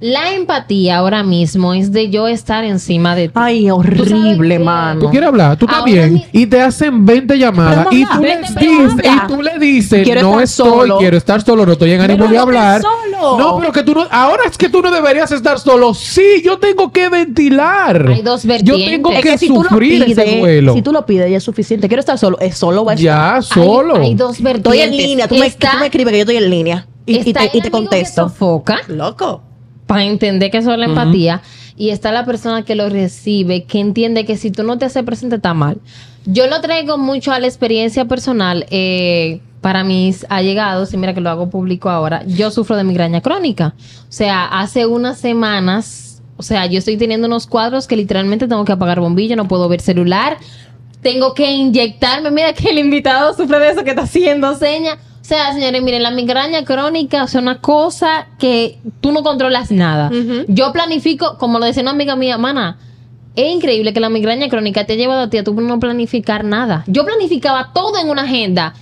La 0.00 0.32
empatía 0.32 0.98
ahora 0.98 1.24
mismo 1.24 1.74
es 1.74 1.90
de 1.90 2.08
yo 2.08 2.28
estar 2.28 2.62
encima 2.62 3.16
de 3.16 3.26
ti. 3.26 3.32
Ay, 3.34 3.68
horrible, 3.68 4.60
mano. 4.60 5.00
Tú 5.00 5.10
quieres 5.10 5.28
hablar, 5.28 5.56
tú 5.56 5.66
Ahora 5.68 6.06
mi- 6.06 6.24
y 6.32 6.46
te 6.46 6.60
hacen 6.60 7.04
20 7.04 7.36
llamadas 7.36 7.88
y 7.90 8.04
tú, 8.06 8.20
le 8.22 8.36
dices, 8.38 8.62
y 9.02 9.26
tú 9.26 9.42
le 9.42 9.58
dices, 9.58 10.04
Quiero 10.04 10.22
no 10.22 10.28
estar 10.40 10.42
estoy, 10.44 10.80
solo. 10.88 10.98
quiero 10.98 11.16
estar 11.16 11.42
solo, 11.42 11.66
no 11.66 11.72
estoy 11.72 11.90
en 11.90 12.00
Pero 12.00 12.12
ánimo 12.12 12.28
de 12.28 12.38
hablar. 12.38 12.80
solo. 12.80 13.38
No, 13.38 13.58
pero 13.58 13.72
que 13.72 13.82
tú 13.82 13.92
no, 13.94 14.06
ahora 14.08 14.44
es 14.48 14.56
que 14.56 14.68
tú 14.68 14.80
no 14.82 14.92
deberías 14.92 15.32
estar 15.32 15.58
solo. 15.58 15.92
Sí, 15.94 16.42
yo 16.44 16.58
tengo 16.60 16.92
que 16.92 17.08
ventilar. 17.08 18.06
Hay 18.08 18.22
dos 18.22 18.44
Yo 18.44 18.48
vertientes. 18.50 18.86
tengo 18.90 19.10
Es 19.10 19.20
que, 19.22 19.38
si 19.38 19.48
sufrir 19.48 20.04
ese 20.04 20.38
duelo. 20.38 20.74
Si 20.74 20.82
tú 20.82 20.92
lo 20.92 21.04
pides, 21.04 21.28
ya 21.28 21.38
es 21.38 21.42
suficiente. 21.42 21.88
Quiero 21.88 21.98
estar 22.00 22.16
solo. 22.18 22.38
Es 22.38 22.56
solo 22.56 22.84
va 22.84 22.92
a 22.92 22.94
estar. 22.94 23.04
ya, 23.04 23.42
solo. 23.42 23.96
Hay, 23.96 24.14
dos 24.14 24.40
vertientes. 24.40 24.74
Estoy 24.74 24.80
en 24.80 24.96
línea. 24.96 25.26
Tú 25.26 25.34
me, 25.34 25.46
Está- 25.46 25.72
tú 25.72 25.78
me 25.78 25.86
escribes 25.86 26.12
que 26.12 26.18
yo 26.18 26.22
estoy 26.22 26.36
en 26.36 26.50
línea. 26.50 26.86
Y, 27.04 27.16
y 27.28 27.32
te, 27.32 27.50
y 27.52 27.60
te 27.60 27.70
contesto. 27.72 28.28
sofoca. 28.28 28.78
Loco. 28.86 29.42
Para 29.88 30.04
entender 30.04 30.52
que 30.52 30.58
eso 30.58 30.70
es 30.70 30.78
la 30.78 30.84
empatía. 30.84 31.42
Y 31.76 31.90
está 31.90 32.12
la 32.12 32.24
persona 32.24 32.62
que 32.62 32.76
lo 32.76 32.88
recibe, 32.88 33.64
que 33.64 33.80
entiende 33.80 34.24
que 34.24 34.36
si 34.36 34.50
tú 34.50 34.62
no 34.62 34.78
te 34.78 34.84
haces 34.84 35.02
presente 35.02 35.36
está 35.36 35.54
mal. 35.54 35.78
Yo 36.26 36.46
lo 36.46 36.60
traigo 36.60 36.98
mucho 36.98 37.32
a 37.32 37.40
la 37.40 37.46
experiencia 37.46 38.04
personal 38.04 38.66
eh, 38.70 39.40
para 39.62 39.84
mis 39.84 40.26
allegados, 40.28 40.92
y 40.92 40.98
mira 40.98 41.14
que 41.14 41.22
lo 41.22 41.30
hago 41.30 41.48
público 41.48 41.88
ahora. 41.88 42.22
Yo 42.26 42.50
sufro 42.50 42.76
de 42.76 42.84
migraña 42.84 43.22
crónica. 43.22 43.74
O 44.02 44.12
sea, 44.12 44.44
hace 44.44 44.86
unas 44.86 45.18
semanas, 45.18 46.20
o 46.36 46.42
sea, 46.42 46.66
yo 46.66 46.78
estoy 46.80 46.98
teniendo 46.98 47.26
unos 47.26 47.46
cuadros 47.46 47.86
que 47.86 47.96
literalmente 47.96 48.46
tengo 48.46 48.64
que 48.64 48.72
apagar 48.72 49.00
bombillo, 49.00 49.36
no 49.36 49.48
puedo 49.48 49.68
ver 49.68 49.80
celular. 49.80 50.36
Tengo 51.00 51.32
que 51.32 51.50
inyectarme. 51.50 52.30
Mira 52.30 52.52
que 52.52 52.68
el 52.68 52.78
invitado 52.78 53.34
sufre 53.34 53.58
de 53.58 53.70
eso 53.70 53.84
que 53.84 53.90
está 53.90 54.02
haciendo 54.02 54.54
seña. 54.54 54.98
O 55.28 55.30
sea, 55.30 55.52
señores, 55.52 55.82
miren, 55.82 56.02
la 56.02 56.10
migraña 56.10 56.64
crónica, 56.64 57.26
sea, 57.26 57.42
una 57.42 57.60
cosa 57.60 58.28
que 58.38 58.78
tú 59.02 59.12
no 59.12 59.22
controlas 59.22 59.70
nada. 59.70 60.10
Yo 60.48 60.72
planifico, 60.72 61.36
como 61.36 61.58
lo 61.58 61.66
decía 61.66 61.82
una 61.82 61.90
amiga 61.90 62.16
mía, 62.16 62.38
mana, 62.38 62.78
es 63.36 63.54
increíble 63.54 63.92
que 63.92 64.00
la 64.00 64.08
migraña 64.08 64.48
crónica 64.48 64.86
te 64.86 64.94
ha 64.94 64.96
llevado 64.96 65.20
a 65.20 65.28
ti 65.28 65.36
a 65.36 65.44
tú 65.44 65.52
no 65.52 65.78
planificar 65.78 66.44
nada. 66.44 66.82
Yo 66.86 67.04
planificaba 67.04 67.74
todo 67.74 67.98
en 67.98 68.08
una 68.08 68.22
agenda. 68.22 68.72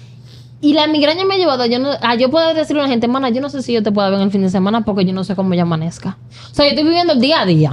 Y 0.61 0.75
la 0.75 0.87
migraña 0.87 1.25
me 1.25 1.35
ha 1.35 1.39
llevado 1.39 1.65
a 1.65 1.67
yo, 1.67 1.81
no, 1.81 1.91
a 2.01 2.15
yo 2.15 2.31
poder 2.31 2.55
decirle 2.55 2.83
a 2.83 2.85
la 2.85 2.91
gente, 2.91 3.09
mana, 3.09 3.31
yo 3.31 3.41
no 3.41 3.51
sé 3.51 3.61
si 3.61 3.73
yo 3.73 3.83
te 3.83 3.91
puedo 3.91 4.09
ver 4.09 4.21
en 4.21 4.27
el 4.27 4.31
fin 4.31 4.43
de 4.43 4.49
semana 4.49 4.85
porque 4.85 5.05
yo 5.05 5.13
no 5.13 5.25
sé 5.25 5.35
cómo 5.35 5.53
yo 5.55 5.63
amanezca. 5.63 6.17
O 6.53 6.55
sea, 6.55 6.67
yo 6.67 6.71
estoy 6.71 6.85
viviendo 6.85 7.15
el 7.15 7.21
día 7.21 7.41
a 7.41 7.47
día. 7.47 7.73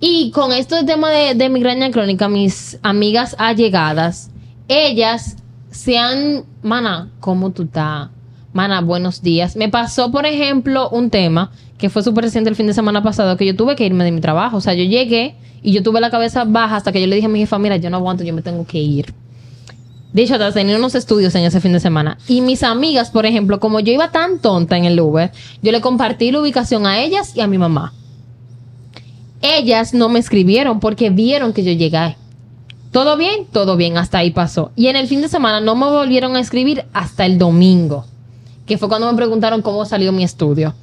Y 0.00 0.32
con 0.32 0.52
esto 0.52 0.76
del 0.76 0.84
tema 0.84 1.10
de, 1.10 1.34
de 1.34 1.48
migraña 1.48 1.90
crónica, 1.90 2.28
mis 2.28 2.78
amigas 2.82 3.34
allegadas, 3.38 4.28
ellas 4.68 5.36
se 5.76 5.98
han, 5.98 6.44
mana, 6.62 7.10
¿cómo 7.20 7.50
tú 7.50 7.64
estás? 7.64 8.08
Mana, 8.52 8.80
buenos 8.80 9.22
días. 9.22 9.56
Me 9.56 9.68
pasó, 9.68 10.10
por 10.10 10.24
ejemplo, 10.24 10.88
un 10.88 11.10
tema 11.10 11.52
que 11.76 11.90
fue 11.90 12.02
súper 12.02 12.24
reciente 12.24 12.48
el 12.48 12.56
fin 12.56 12.66
de 12.66 12.72
semana 12.72 13.02
pasado, 13.02 13.36
que 13.36 13.44
yo 13.44 13.54
tuve 13.54 13.76
que 13.76 13.84
irme 13.84 14.02
de 14.02 14.10
mi 14.10 14.22
trabajo. 14.22 14.56
O 14.56 14.60
sea, 14.62 14.72
yo 14.72 14.84
llegué 14.84 15.36
y 15.62 15.72
yo 15.72 15.82
tuve 15.82 16.00
la 16.00 16.10
cabeza 16.10 16.44
baja 16.44 16.76
hasta 16.76 16.92
que 16.92 17.00
yo 17.00 17.06
le 17.06 17.16
dije 17.16 17.26
a 17.26 17.28
mi 17.28 17.40
jefa, 17.40 17.58
mira, 17.58 17.76
yo 17.76 17.90
no 17.90 17.98
aguanto, 17.98 18.24
yo 18.24 18.32
me 18.32 18.40
tengo 18.40 18.66
que 18.66 18.78
ir. 18.78 19.12
De 20.14 20.22
hecho, 20.22 20.38
tenía 20.52 20.78
unos 20.78 20.94
estudios 20.94 21.34
en 21.34 21.44
ese 21.44 21.60
fin 21.60 21.74
de 21.74 21.80
semana. 21.80 22.16
Y 22.26 22.40
mis 22.40 22.62
amigas, 22.62 23.10
por 23.10 23.26
ejemplo, 23.26 23.60
como 23.60 23.80
yo 23.80 23.92
iba 23.92 24.10
tan 24.10 24.38
tonta 24.38 24.78
en 24.78 24.86
el 24.86 24.98
Uber, 24.98 25.30
yo 25.60 25.72
le 25.72 25.82
compartí 25.82 26.32
la 26.32 26.40
ubicación 26.40 26.86
a 26.86 27.00
ellas 27.00 27.36
y 27.36 27.42
a 27.42 27.46
mi 27.46 27.58
mamá. 27.58 27.92
Ellas 29.42 29.92
no 29.92 30.08
me 30.08 30.18
escribieron 30.18 30.80
porque 30.80 31.10
vieron 31.10 31.52
que 31.52 31.62
yo 31.62 31.72
llegué. 31.72 32.16
¿Todo 32.90 33.16
bien? 33.16 33.46
Todo 33.52 33.76
bien, 33.76 33.98
hasta 33.98 34.18
ahí 34.18 34.30
pasó. 34.30 34.70
Y 34.76 34.86
en 34.88 34.96
el 34.96 35.06
fin 35.08 35.20
de 35.20 35.28
semana 35.28 35.60
no 35.60 35.74
me 35.74 35.86
volvieron 35.86 36.36
a 36.36 36.40
escribir 36.40 36.84
hasta 36.92 37.26
el 37.26 37.38
domingo, 37.38 38.06
que 38.66 38.78
fue 38.78 38.88
cuando 38.88 39.10
me 39.10 39.16
preguntaron 39.16 39.62
cómo 39.62 39.84
salió 39.84 40.12
mi 40.12 40.24
estudio. 40.24 40.74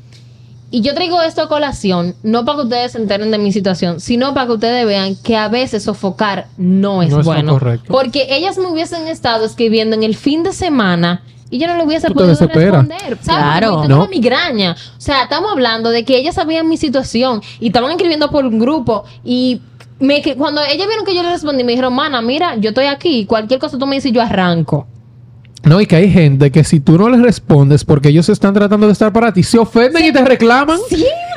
Y 0.69 0.81
yo 0.81 0.95
traigo 0.95 1.21
esto 1.21 1.43
a 1.43 1.47
colación, 1.47 2.15
no 2.23 2.45
para 2.45 2.57
que 2.57 2.63
ustedes 2.63 2.91
se 2.93 2.97
enteren 2.97 3.29
de 3.29 3.37
mi 3.37 3.51
situación, 3.51 3.99
sino 3.99 4.33
para 4.33 4.47
que 4.47 4.53
ustedes 4.53 4.85
vean 4.87 5.15
que 5.15 5.37
a 5.37 5.47
veces 5.47 5.83
sofocar 5.83 6.47
no 6.57 7.03
es 7.03 7.11
No 7.11 7.19
es 7.19 7.25
lo 7.25 7.31
bueno. 7.31 7.53
correcto. 7.53 7.85
Porque 7.93 8.25
ellas 8.35 8.57
me 8.57 8.65
hubiesen 8.65 9.07
estado 9.07 9.45
escribiendo 9.45 9.95
en 9.95 10.01
el 10.01 10.15
fin 10.15 10.41
de 10.41 10.51
semana 10.51 11.21
y 11.51 11.59
yo 11.59 11.67
no 11.67 11.77
le 11.77 11.83
hubiese 11.83 12.09
podido 12.09 12.33
responder. 12.33 13.19
¿sabes? 13.21 13.43
Claro. 13.43 13.73
Porque 13.75 13.87
tengo 13.87 14.03
¿No? 14.05 14.09
migraña. 14.09 14.75
O 14.97 15.01
sea, 15.01 15.21
estamos 15.23 15.51
hablando 15.51 15.91
de 15.91 16.03
que 16.05 16.17
ellas 16.17 16.33
sabían 16.33 16.67
mi 16.67 16.77
situación 16.77 17.43
y 17.59 17.67
estaban 17.67 17.91
escribiendo 17.91 18.31
por 18.31 18.43
un 18.47 18.57
grupo 18.57 19.03
y 19.23 19.61
me, 19.99 20.21
que- 20.21 20.35
cuando 20.35 20.61
ellas 20.63 20.87
vieron 20.87 21.05
que 21.05 21.15
yo 21.15 21.23
le 21.23 21.29
respondí, 21.31 21.63
me 21.63 21.71
dijeron, 21.73 21.93
mana, 21.93 22.21
mira, 22.21 22.55
yo 22.57 22.69
estoy 22.69 22.85
aquí, 22.85 23.25
cualquier 23.25 23.59
cosa 23.59 23.77
tú 23.77 23.85
me 23.87 23.95
dices, 23.95 24.11
yo 24.11 24.21
arranco. 24.21 24.87
No, 25.63 25.79
y 25.79 25.85
que 25.85 25.95
hay 25.95 26.11
gente 26.11 26.51
que 26.51 26.63
si 26.65 26.81
tú 26.81 26.97
no 26.97 27.07
les 27.07 27.21
respondes 27.21 27.85
porque 27.85 28.09
ellos 28.09 28.27
están 28.27 28.53
tratando 28.53 28.85
de 28.87 28.91
estar 28.91 29.13
para 29.13 29.31
ti, 29.31 29.43
se 29.43 29.57
ofenden 29.57 30.03
y 30.03 30.11
te 30.11 30.21
reclaman. 30.25 30.77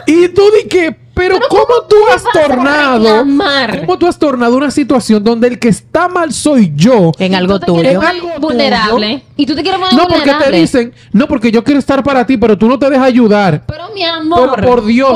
Y 0.04 0.28
tú 0.28 0.42
di 0.60 0.68
que, 0.68 0.90
pero, 1.14 1.36
Pero 1.36 1.46
¿cómo, 1.48 1.62
¿cómo 1.64 1.82
tú 1.88 1.96
has 2.12 2.24
tornado? 2.32 3.24
¿Cómo 3.86 3.98
tú 3.98 4.06
has 4.08 4.18
tornado 4.18 4.56
una 4.56 4.72
situación 4.72 5.22
donde 5.22 5.46
el 5.46 5.58
que 5.60 5.68
está 5.68 6.08
mal 6.08 6.32
soy 6.32 6.72
yo? 6.74 7.12
En 7.20 7.36
algo 7.36 7.60
tuyo. 7.60 7.82
ver 7.82 7.94
En 7.94 8.02
algo 8.04 8.28
vulnerable. 8.40 9.06
tuyo, 9.20 9.25
Y 9.38 9.44
tú 9.44 9.54
te 9.54 9.62
quieres 9.62 9.78
poner 9.78 9.94
No, 9.94 10.08
porque 10.08 10.32
te 10.44 10.50
dicen, 10.56 10.92
no, 11.12 11.28
porque 11.28 11.50
yo 11.52 11.62
quiero 11.62 11.78
estar 11.78 12.02
para 12.02 12.26
ti, 12.26 12.38
pero 12.38 12.56
tú 12.56 12.68
no 12.68 12.78
te 12.78 12.88
dejas 12.88 13.06
ayudar. 13.06 13.62
Pero 13.66 13.84
mi 13.94 14.02
amor. 14.02 14.52
Pero 14.56 14.66
por 14.68 14.84
Dios, 14.86 15.10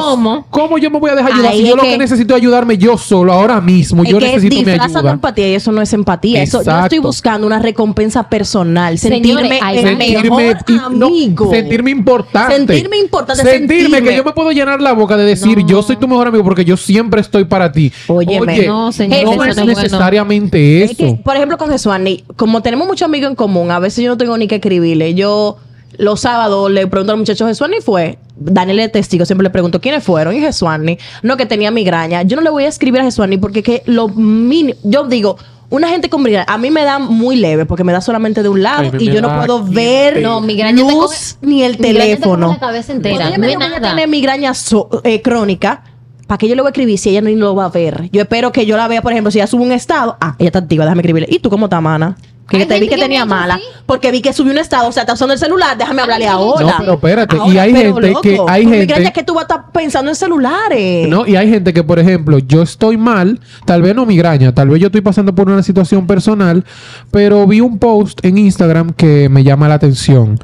¿Cómo? 0.50 0.76
yo 0.78 0.90
me 0.90 0.98
voy 0.98 1.10
a 1.10 1.14
dejar 1.14 1.32
ayudar 1.32 1.52
Ahí 1.52 1.58
si 1.60 1.64
yo 1.64 1.70
es 1.70 1.76
lo 1.76 1.82
que- 1.82 1.88
que 1.92 1.98
necesito 1.98 2.34
es 2.34 2.40
ayudarme 2.42 2.76
yo 2.76 2.98
solo, 2.98 3.32
ahora 3.32 3.60
mismo? 3.62 4.02
Es 4.02 4.10
yo 4.10 4.18
que 4.18 4.26
necesito 4.26 4.56
mi 4.62 4.70
ayuda. 4.72 5.10
empatía 5.12 5.48
y 5.48 5.54
eso 5.54 5.72
no 5.72 5.80
es 5.80 5.92
empatía. 5.94 6.42
Eso, 6.42 6.62
yo 6.62 6.80
estoy 6.82 6.98
buscando 6.98 7.46
una 7.46 7.58
recompensa 7.60 8.22
personal. 8.28 8.98
Sentirme 8.98 9.42
el 9.58 9.86
sentirme, 9.86 10.30
mejor 10.30 10.56
y- 10.68 10.72
no, 10.72 11.06
amigo. 11.06 11.50
sentirme 11.50 11.90
importante. 11.90 12.56
Sentirme 12.74 12.98
importante, 12.98 13.42
Sentirme, 13.42 13.74
sentirme. 13.84 14.02
que 14.10 14.16
yo 14.16 14.24
me 14.24 14.32
puedo 14.32 14.52
llenar 14.52 14.82
la 14.82 14.92
boca 14.92 15.16
de 15.16 15.24
decir 15.24 15.58
No. 15.58 15.66
yo 15.66 15.82
soy 15.82 15.96
tu 15.96 16.06
mejor 16.06 16.28
amigo 16.28 16.44
porque 16.44 16.64
yo 16.66 16.76
siempre 16.76 17.22
estoy 17.22 17.44
para 17.46 17.72
ti. 17.72 17.90
Óyeme. 18.06 18.52
Oye, 18.52 18.66
No, 18.66 18.92
señor, 18.92 19.18
eso 19.18 19.24
no 19.34 19.44
es 19.44 19.48
es 19.50 19.56
bueno. 19.64 19.80
necesariamente 19.82 20.84
Es 20.84 20.90
eso. 20.92 20.96
que, 20.98 21.20
por 21.24 21.36
ejemplo, 21.36 21.56
con 21.58 21.70
Jesuani, 21.70 22.24
como 22.36 22.60
tenemos 22.62 22.86
muchos 22.86 23.06
amigos 23.06 23.30
en 23.30 23.36
común, 23.36 23.70
a 23.70 23.78
veces 23.78 24.04
yo 24.04 24.09
no 24.10 24.16
tengo 24.18 24.36
ni 24.36 24.46
que 24.48 24.56
escribirle. 24.56 25.14
Yo 25.14 25.56
los 25.98 26.20
sábados 26.20 26.70
le 26.70 26.86
pregunto 26.86 27.12
al 27.12 27.18
muchacho, 27.18 27.46
Jesuani 27.46 27.76
fue. 27.80 28.18
Daniel 28.36 28.78
es 28.80 28.92
testigo, 28.92 29.24
siempre 29.26 29.42
le 29.44 29.50
pregunto 29.50 29.80
quiénes 29.80 30.02
fueron. 30.02 30.34
Y 30.34 30.40
Jesuani, 30.40 30.98
no 31.22 31.36
que 31.36 31.46
tenía 31.46 31.70
migraña. 31.70 32.22
Yo 32.22 32.36
no 32.36 32.42
le 32.42 32.50
voy 32.50 32.64
a 32.64 32.68
escribir 32.68 33.00
a 33.00 33.04
Jesuani 33.04 33.36
porque 33.38 33.62
que 33.62 33.82
lo 33.86 34.08
mínimo, 34.08 34.78
yo 34.82 35.04
digo, 35.04 35.36
una 35.68 35.88
gente 35.88 36.08
con 36.08 36.22
migraña, 36.22 36.46
a 36.48 36.56
mí 36.58 36.70
me 36.70 36.82
da 36.82 36.98
muy 36.98 37.36
leve 37.36 37.66
porque 37.66 37.84
me 37.84 37.92
da 37.92 38.00
solamente 38.00 38.42
de 38.42 38.48
un 38.48 38.62
lado 38.62 38.90
Ay, 38.94 39.04
y 39.08 39.10
yo 39.12 39.20
no 39.22 39.36
puedo 39.36 39.62
ver 39.64 40.20
No, 40.22 40.40
migraña 40.40 40.84
te 40.84 40.90
luz 40.92 41.04
coge- 41.12 41.36
ni 41.42 41.62
el 41.62 41.72
migraña 41.72 41.76
te 41.76 41.92
coge 41.94 42.08
teléfono. 42.16 42.48
la 42.48 42.58
cabeza 42.58 42.92
entera, 42.92 43.16
Cuando 43.16 43.46
ella 43.46 43.54
no 43.58 43.60
me 43.68 43.70
nada. 43.80 43.94
tiene 43.94 44.06
migraña 44.06 44.54
so- 44.54 44.88
eh, 45.04 45.20
crónica, 45.22 45.84
¿para 46.26 46.38
qué 46.38 46.48
yo 46.48 46.54
le 46.56 46.62
voy 46.62 46.68
a 46.68 46.70
escribir 46.70 46.98
si 46.98 47.10
ella 47.10 47.20
ni 47.20 47.36
lo 47.36 47.54
va 47.54 47.66
a 47.66 47.68
ver? 47.68 48.08
Yo 48.10 48.22
espero 48.22 48.50
que 48.52 48.64
yo 48.66 48.76
la 48.76 48.88
vea, 48.88 49.02
por 49.02 49.12
ejemplo, 49.12 49.30
si 49.30 49.38
ella 49.38 49.46
sube 49.46 49.62
un 49.62 49.70
estado, 49.72 50.16
ah, 50.20 50.34
ella 50.38 50.48
está 50.48 50.58
activa, 50.60 50.84
déjame 50.84 51.02
escribirle. 51.02 51.28
¿Y 51.30 51.38
tú 51.40 51.50
cómo 51.50 51.66
estás, 51.66 51.82
mana? 51.82 52.16
Que 52.50 52.56
Hay 52.58 52.66
te 52.66 52.80
vi 52.80 52.88
que 52.88 52.96
que 52.96 53.00
tenía 53.02 53.24
mala. 53.24 53.54
así. 53.54 53.62
Porque 53.86 54.10
vi 54.10 54.20
que 54.20 54.32
subió 54.32 54.52
un 54.52 54.58
estado, 54.58 54.88
o 54.88 54.92
sea, 54.92 55.02
está 55.04 55.12
usando 55.14 55.32
el 55.32 55.38
celular, 55.38 55.78
déjame 55.78 56.02
hablarle 56.02 56.26
Ay, 56.26 56.32
ahora. 56.32 56.66
No, 56.66 56.72
pero 56.78 56.92
espérate, 56.94 57.36
y 57.46 57.58
hay 57.58 57.72
gente 57.72 58.12
que- 58.22 58.38
hay 58.48 58.66
gente- 58.66 59.12
que 59.12 59.22
tú 59.22 59.34
vas 59.34 59.42
a 59.44 59.54
estar 59.54 59.72
pensando 59.72 60.10
en 60.10 60.16
celulares. 60.16 61.08
No, 61.08 61.26
y 61.26 61.36
hay 61.36 61.48
gente 61.48 61.72
que, 61.72 61.82
por 61.84 61.98
ejemplo, 62.00 62.38
yo 62.40 62.62
estoy 62.62 62.96
mal, 62.96 63.38
tal 63.64 63.82
vez 63.82 63.94
no 63.94 64.04
migraña, 64.04 64.52
tal 64.52 64.68
vez 64.68 64.80
yo 64.80 64.86
estoy 64.88 65.00
pasando 65.00 65.34
por 65.34 65.48
una 65.48 65.62
situación 65.62 66.06
personal, 66.08 66.64
pero 67.12 67.46
vi 67.46 67.60
un 67.60 67.78
post 67.78 68.18
en 68.24 68.36
Instagram 68.38 68.92
que 68.94 69.28
me 69.28 69.44
llama 69.44 69.68
la 69.68 69.74
atención. 69.74 70.38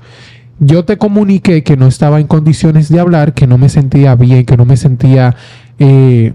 Yo 0.58 0.84
te 0.84 0.96
comuniqué 0.98 1.62
que 1.64 1.76
no 1.76 1.86
estaba 1.88 2.20
en 2.20 2.26
condiciones 2.28 2.88
de 2.88 3.00
hablar, 3.00 3.34
que 3.34 3.46
no 3.46 3.58
me 3.58 3.68
sentía 3.68 4.14
bien, 4.14 4.46
que 4.46 4.56
no 4.56 4.64
me 4.64 4.76
sentía... 4.76 5.34
eh, 5.78 6.32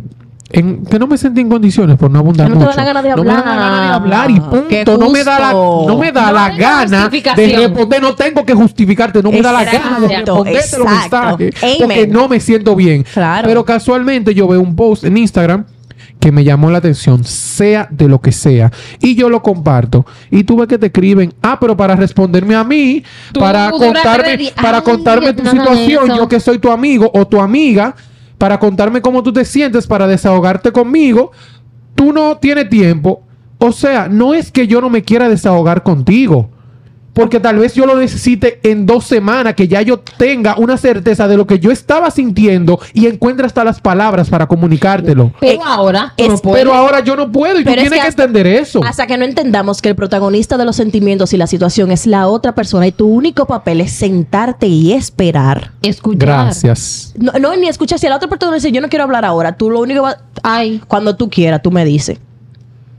en- 0.53 0.85
que 0.85 0.99
no 0.99 1.07
me 1.07 1.17
sentía 1.17 1.41
en 1.41 1.49
condiciones 1.49 1.97
por 1.97 2.09
no 2.11 2.19
abundar 2.19 2.49
no 2.49 2.55
te 2.55 2.59
da 2.59 2.65
mucho. 2.67 2.77
la 2.77 2.85
gana 2.85 3.01
de 3.01 3.09
No 3.09 3.23
me 3.23 3.25
da 3.25 3.33
la 3.33 3.39
hablar. 3.41 3.55
gana 3.55 3.81
de 3.81 3.93
hablar 3.93 4.31
y 4.31 4.39
punto. 4.39 4.67
Qué 4.69 4.85
No 4.85 5.09
me 5.09 5.23
da 5.23 5.39
la, 5.39 5.53
no 5.53 5.97
me 5.97 6.11
da 6.11 6.25
No 6.27 6.33
la 6.33 6.49
gana 6.49 7.09
de 7.09 7.57
responder. 7.57 8.01
No 8.01 8.15
tengo 8.15 8.45
que 8.45 8.53
justificarte. 8.53 9.21
No 9.23 9.31
me 9.31 9.41
da 9.41 9.51
la 9.51 9.63
gana 9.63 9.99
de 9.99 10.07
responderte 10.17 10.77
los 10.77 10.87
mensajes. 10.89 11.53
Amen. 11.63 11.75
Porque 11.79 12.07
no 12.07 12.27
me 12.27 12.39
siento 12.39 12.75
bien. 12.75 13.03
Claro. 13.13 13.47
Pero 13.47 13.65
casualmente 13.65 14.33
yo 14.33 14.47
veo 14.47 14.61
un 14.61 14.75
post 14.75 15.03
en 15.05 15.17
Instagram 15.17 15.65
que 16.19 16.31
me 16.31 16.43
llamó 16.43 16.69
la 16.69 16.77
atención, 16.77 17.23
sea 17.23 17.87
de 17.89 18.07
lo 18.07 18.21
que 18.21 18.31
sea, 18.31 18.71
y 18.99 19.15
yo 19.15 19.27
lo 19.27 19.41
comparto. 19.41 20.05
Y 20.29 20.43
tú 20.43 20.55
ves 20.55 20.67
que 20.67 20.77
te 20.77 20.85
escriben, 20.87 21.33
ah, 21.41 21.57
pero 21.59 21.75
para 21.75 21.95
responderme 21.95 22.53
a 22.53 22.63
mí, 22.63 23.03
para 23.39 23.71
contarme, 23.71 24.51
para 24.61 24.81
contarme 24.81 25.33
tu 25.33 25.43
situación, 25.49 26.15
yo 26.15 26.27
que 26.27 26.39
soy 26.39 26.59
tu 26.59 26.69
amigo 26.69 27.09
o 27.11 27.25
tu 27.25 27.41
amiga, 27.41 27.95
para 28.41 28.57
contarme 28.57 29.03
cómo 29.03 29.21
tú 29.21 29.31
te 29.31 29.45
sientes, 29.45 29.85
para 29.85 30.07
desahogarte 30.07 30.71
conmigo, 30.71 31.31
tú 31.93 32.11
no 32.11 32.37
tienes 32.37 32.69
tiempo. 32.69 33.21
O 33.59 33.71
sea, 33.71 34.07
no 34.09 34.33
es 34.33 34.51
que 34.51 34.65
yo 34.65 34.81
no 34.81 34.89
me 34.89 35.03
quiera 35.03 35.29
desahogar 35.29 35.83
contigo. 35.83 36.49
Porque 37.13 37.41
tal 37.41 37.57
vez 37.57 37.73
yo 37.73 37.85
lo 37.85 37.97
necesite 37.97 38.61
en 38.63 38.85
dos 38.85 39.03
semanas, 39.03 39.53
que 39.53 39.67
ya 39.67 39.81
yo 39.81 39.99
tenga 39.99 40.55
una 40.57 40.77
certeza 40.77 41.27
de 41.27 41.35
lo 41.35 41.45
que 41.45 41.59
yo 41.59 41.69
estaba 41.69 42.09
sintiendo 42.09 42.79
y 42.93 43.07
encuentre 43.07 43.45
hasta 43.45 43.65
las 43.65 43.81
palabras 43.81 44.29
para 44.29 44.47
comunicártelo. 44.47 45.33
Pero 45.41 45.59
Eh, 45.61 45.63
ahora, 45.65 46.13
es-. 46.15 46.39
Pero 46.41 46.73
ahora 46.73 47.01
yo 47.01 47.17
no 47.17 47.29
puedo 47.29 47.59
y 47.59 47.65
tú 47.65 47.69
tienes 47.71 47.89
que, 47.89 47.95
que 47.95 47.99
hasta- 47.99 48.23
entender 48.23 48.47
eso. 48.47 48.81
Hasta 48.85 49.07
que 49.07 49.17
no 49.17 49.25
entendamos 49.25 49.81
que 49.81 49.89
el 49.89 49.95
protagonista 49.95 50.55
de 50.57 50.63
los 50.63 50.77
sentimientos 50.77 51.33
y 51.33 51.37
la 51.37 51.47
situación 51.47 51.91
es 51.91 52.07
la 52.07 52.27
otra 52.27 52.55
persona 52.55 52.87
y 52.87 52.93
tu 52.93 53.07
único 53.07 53.45
papel 53.45 53.81
es 53.81 53.91
sentarte 53.91 54.67
y 54.67 54.93
esperar. 54.93 55.71
escuchar. 55.81 56.29
Gracias. 56.29 57.13
No, 57.17 57.33
no 57.41 57.55
ni 57.57 57.67
escuchar 57.67 57.99
si 57.99 58.07
la 58.07 58.15
otra 58.15 58.29
persona 58.29 58.55
dice 58.55 58.71
yo 58.71 58.79
no 58.79 58.87
quiero 58.87 59.03
hablar 59.03 59.25
ahora, 59.25 59.57
tú 59.57 59.69
lo 59.69 59.81
único 59.81 60.01
que 60.03 60.07
va 60.11 60.17
Ay, 60.43 60.81
cuando 60.87 61.15
tú 61.17 61.29
quieras, 61.29 61.61
tú 61.61 61.71
me 61.71 61.83
dices. 61.83 62.19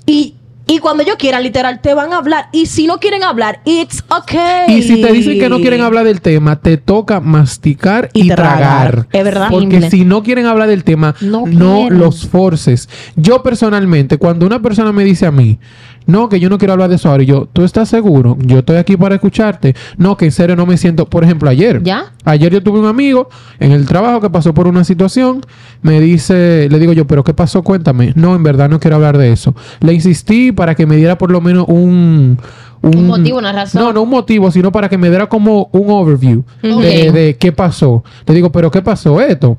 Y, 0.07 0.35
y 0.75 0.79
cuando 0.79 1.03
yo 1.05 1.19
quiera, 1.19 1.39
literal, 1.39 1.83
te 1.83 1.93
van 1.93 2.15
a 2.15 2.17
hablar. 2.17 2.49
Y 2.51 2.65
si 2.65 2.87
no 2.87 2.99
quieren 2.99 3.23
hablar, 3.25 3.61
it's 3.67 4.03
okay. 4.09 4.75
Y 4.75 4.83
si 4.83 5.03
te 5.03 5.13
dicen 5.13 5.39
que 5.39 5.51
no 5.51 5.59
quieren 5.61 5.83
hablar 5.83 6.07
del 6.07 6.23
tema, 6.23 6.57
te 6.61 6.79
toca 6.79 7.21
masticar 7.21 8.09
y, 8.15 8.23
Y 8.23 8.29
tragar. 8.29 8.57
tragar. 8.57 9.07
Es 9.13 9.25
verdad. 9.25 9.49
Porque 9.51 9.81
Simple. 9.83 9.91
si 9.91 10.05
no 10.07 10.23
quieren 10.23 10.47
hablar 10.47 10.69
del 10.69 10.83
tema, 10.83 11.15
No 11.21 11.91
los 11.91 12.27
forces. 12.27 12.89
Yo 13.17 13.43
personalmente, 13.43 14.17
cuando 14.17 14.47
una 14.47 14.63
persona 14.63 14.93
me 14.93 15.05
dice 15.05 15.27
a 15.27 15.31
mí, 15.31 15.59
no, 16.07 16.29
que 16.29 16.41
yo 16.41 16.49
no 16.49 16.59
quiero 16.59 16.73
hablar 16.73 16.89
de 16.89 16.97
eso 16.97 17.09
ahora, 17.09 17.23
y 17.23 17.27
yo, 17.27 17.49
¿tú 17.53 17.65
estás 17.65 17.89
seguro? 17.89 18.37
Yo 18.41 18.59
estoy 18.59 18.77
aquí 18.77 18.97
para 18.97 19.15
escucharte. 19.15 19.75
No, 19.97 20.17
que 20.17 20.25
en 20.25 20.33
serio 20.33 20.57
no 20.57 20.67
me 20.67 20.77
siento, 20.77 21.07
por 21.07 21.25
ejemplo, 21.25 21.49
ayer. 21.49 21.83
¿Ya? 21.83 22.13
Ayer 22.25 22.53
yo 22.53 22.63
tuve 22.63 22.81
un 22.81 22.87
amigo 22.87 23.29
en 23.59 23.73
el 23.73 23.87
trabajo 23.87 24.21
que 24.21 24.31
pasó 24.31 24.55
por 24.55 24.67
una 24.67 24.85
situación. 24.85 25.43
Me 25.83 26.01
dice, 26.01 26.69
le 26.71 26.79
digo 26.79 26.93
yo, 26.93 27.07
¿pero 27.07 27.25
qué 27.25 27.35
pasó? 27.35 27.63
Cuéntame. 27.63 28.13
No, 28.17 28.35
en 28.35 28.43
verdad 28.43 28.69
no 28.69 28.81
quiero 28.81 28.97
hablar 28.97 29.19
de 29.19 29.33
eso. 29.33 29.55
Le 29.81 29.93
insistí 29.93 30.53
para 30.53 30.75
que 30.75 30.87
me 30.87 30.97
diera 30.97 31.19
por 31.19 31.31
lo 31.31 31.41
menos 31.41 31.67
un. 31.69 32.39
Un 32.83 33.07
motivo, 33.07 33.39
una 33.39 33.53
razón. 33.53 33.81
No, 33.81 33.93
no 33.93 34.03
un 34.03 34.11
motivo, 34.11 34.51
sino 34.51 34.73
para 34.73 34.89
que 34.89 34.99
me 34.99 35.09
diera 35.09 35.29
como 35.29 35.69
un 35.71 35.89
overview 35.89 36.43
de, 36.63 37.13
de 37.13 37.37
qué 37.39 37.53
pasó. 37.53 38.03
Le 38.27 38.35
digo, 38.35 38.51
¿pero 38.51 38.73
qué 38.73 38.83
pasó 38.83 39.21
esto? 39.21 39.57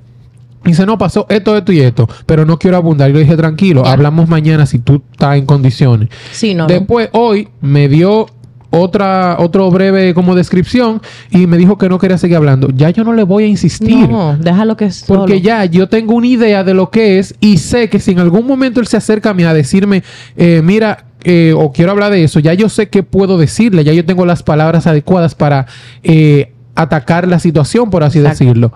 Dice, 0.64 0.86
no, 0.86 0.98
pasó 0.98 1.26
esto, 1.30 1.58
esto 1.58 1.72
y 1.72 1.80
esto, 1.80 2.08
pero 2.26 2.46
no 2.46 2.58
quiero 2.58 2.78
abundar. 2.78 3.10
Y 3.10 3.14
le 3.14 3.20
dije, 3.20 3.36
tranquilo, 3.36 3.86
hablamos 3.86 4.30
mañana 4.30 4.66
si 4.66 4.80
tú 4.80 5.02
estás 5.12 5.38
en 5.38 5.46
condiciones. 5.46 6.10
Sí, 6.32 6.54
no. 6.54 6.64
no. 6.64 6.68
Después, 6.68 7.10
hoy 7.12 7.50
me 7.62 7.90
dio 7.90 8.28
otra, 8.76 9.36
otro 9.40 9.70
breve 9.70 10.16
como 10.16 10.34
descripción 10.34 11.00
y 11.30 11.46
me 11.46 11.58
dijo 11.58 11.78
que 11.78 11.88
no 11.90 12.00
quería 12.00 12.18
seguir 12.18 12.38
hablando. 12.38 12.70
Ya 12.76 12.90
yo 12.90 13.04
no 13.04 13.14
le 13.14 13.22
voy 13.22 13.44
a 13.44 13.48
insistir. 13.48 14.10
No, 14.10 14.36
déjalo 14.36 14.76
que 14.76 14.86
es. 14.86 15.04
Porque 15.08 15.42
ya 15.42 15.66
yo 15.66 15.88
tengo 15.88 16.16
una 16.16 16.26
idea 16.26 16.64
de 16.64 16.74
lo 16.74 16.90
que 16.90 17.20
es 17.20 17.36
y 17.40 17.58
sé 17.58 17.88
que 17.90 18.00
si 18.00 18.12
en 18.12 18.20
algún 18.20 18.48
momento 18.48 18.80
él 18.80 18.88
se 18.88 18.98
acerca 18.98 19.30
a 19.30 19.34
mí 19.36 19.44
a 19.44 19.54
decirme, 19.54 20.02
eh, 20.36 20.62
mira, 20.64 21.06
eh, 21.24 21.54
o 21.56 21.72
quiero 21.72 21.92
hablar 21.92 22.12
de 22.12 22.24
eso, 22.24 22.40
ya 22.40 22.56
yo 22.56 22.68
sé 22.68 22.90
qué 22.90 23.04
puedo 23.04 23.38
decirle, 23.38 23.84
ya 23.84 23.94
yo 23.94 24.06
tengo 24.06 24.26
las 24.26 24.42
palabras 24.42 24.88
adecuadas 24.88 25.36
para 25.36 25.68
eh, 26.02 26.52
atacar 26.74 27.28
la 27.28 27.40
situación, 27.40 27.92
por 27.92 28.04
así 28.04 28.20
Exacto. 28.20 28.44
decirlo. 28.44 28.74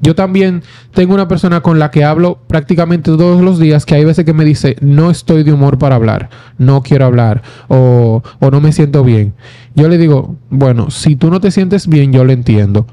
Yo 0.00 0.14
también 0.14 0.62
tengo 0.94 1.14
una 1.14 1.28
persona 1.28 1.60
con 1.60 1.78
la 1.78 1.90
que 1.90 2.04
hablo 2.04 2.38
prácticamente 2.46 3.10
todos 3.10 3.42
los 3.42 3.58
días 3.58 3.84
que 3.84 3.94
hay 3.94 4.04
veces 4.04 4.24
que 4.24 4.32
me 4.32 4.44
dice, 4.44 4.76
no 4.80 5.10
estoy 5.10 5.42
de 5.42 5.52
humor 5.52 5.78
para 5.78 5.96
hablar, 5.96 6.30
no 6.56 6.82
quiero 6.82 7.04
hablar 7.04 7.42
o, 7.68 8.22
o 8.38 8.50
no 8.50 8.60
me 8.60 8.72
siento 8.72 9.04
bien. 9.04 9.34
Yo 9.74 9.88
le 9.88 9.98
digo, 9.98 10.36
bueno, 10.48 10.90
si 10.90 11.16
tú 11.16 11.30
no 11.30 11.40
te 11.40 11.50
sientes 11.50 11.86
bien, 11.86 12.12
yo 12.12 12.24
lo 12.24 12.32
entiendo. 12.32 12.86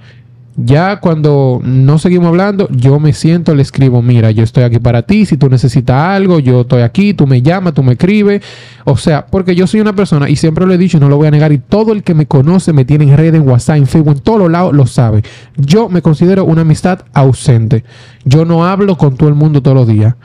Ya 0.59 0.99
cuando 0.99 1.61
no 1.63 1.99
seguimos 1.99 2.29
hablando, 2.29 2.67
yo 2.71 2.99
me 2.99 3.13
siento, 3.13 3.53
le 3.53 3.61
escribo, 3.61 4.01
mira, 4.01 4.31
yo 4.31 4.43
estoy 4.43 4.63
aquí 4.63 4.79
para 4.79 5.03
ti, 5.03 5.27
si 5.27 5.37
tú 5.37 5.49
necesitas 5.49 5.95
algo, 5.95 6.39
yo 6.39 6.61
estoy 6.61 6.81
aquí, 6.81 7.13
tú 7.13 7.27
me 7.27 7.43
llamas, 7.43 7.75
tú 7.75 7.83
me 7.83 7.91
escribes. 7.93 8.41
O 8.83 8.97
sea, 8.97 9.27
porque 9.27 9.53
yo 9.53 9.67
soy 9.67 9.81
una 9.81 9.93
persona, 9.93 10.27
y 10.27 10.35
siempre 10.35 10.65
lo 10.65 10.73
he 10.73 10.79
dicho 10.79 10.97
y 10.97 10.99
no 10.99 11.09
lo 11.09 11.17
voy 11.17 11.27
a 11.27 11.31
negar, 11.31 11.51
y 11.51 11.59
todo 11.59 11.93
el 11.93 12.01
que 12.01 12.15
me 12.15 12.25
conoce, 12.25 12.73
me 12.73 12.85
tiene 12.85 13.03
en 13.03 13.15
redes, 13.15 13.35
en 13.35 13.47
WhatsApp, 13.47 13.77
en 13.77 13.85
Facebook, 13.85 14.13
en 14.17 14.19
todos 14.23 14.39
los 14.39 14.51
lados, 14.51 14.73
lo 14.73 14.87
sabe. 14.87 15.21
Yo 15.57 15.89
me 15.89 16.01
considero 16.01 16.43
una 16.43 16.61
amistad 16.61 17.01
ausente. 17.13 17.83
Yo 18.25 18.43
no 18.43 18.65
hablo 18.65 18.97
con 18.97 19.15
todo 19.15 19.29
el 19.29 19.35
mundo 19.35 19.61
todos 19.61 19.77
los 19.77 19.87
días. 19.87 20.15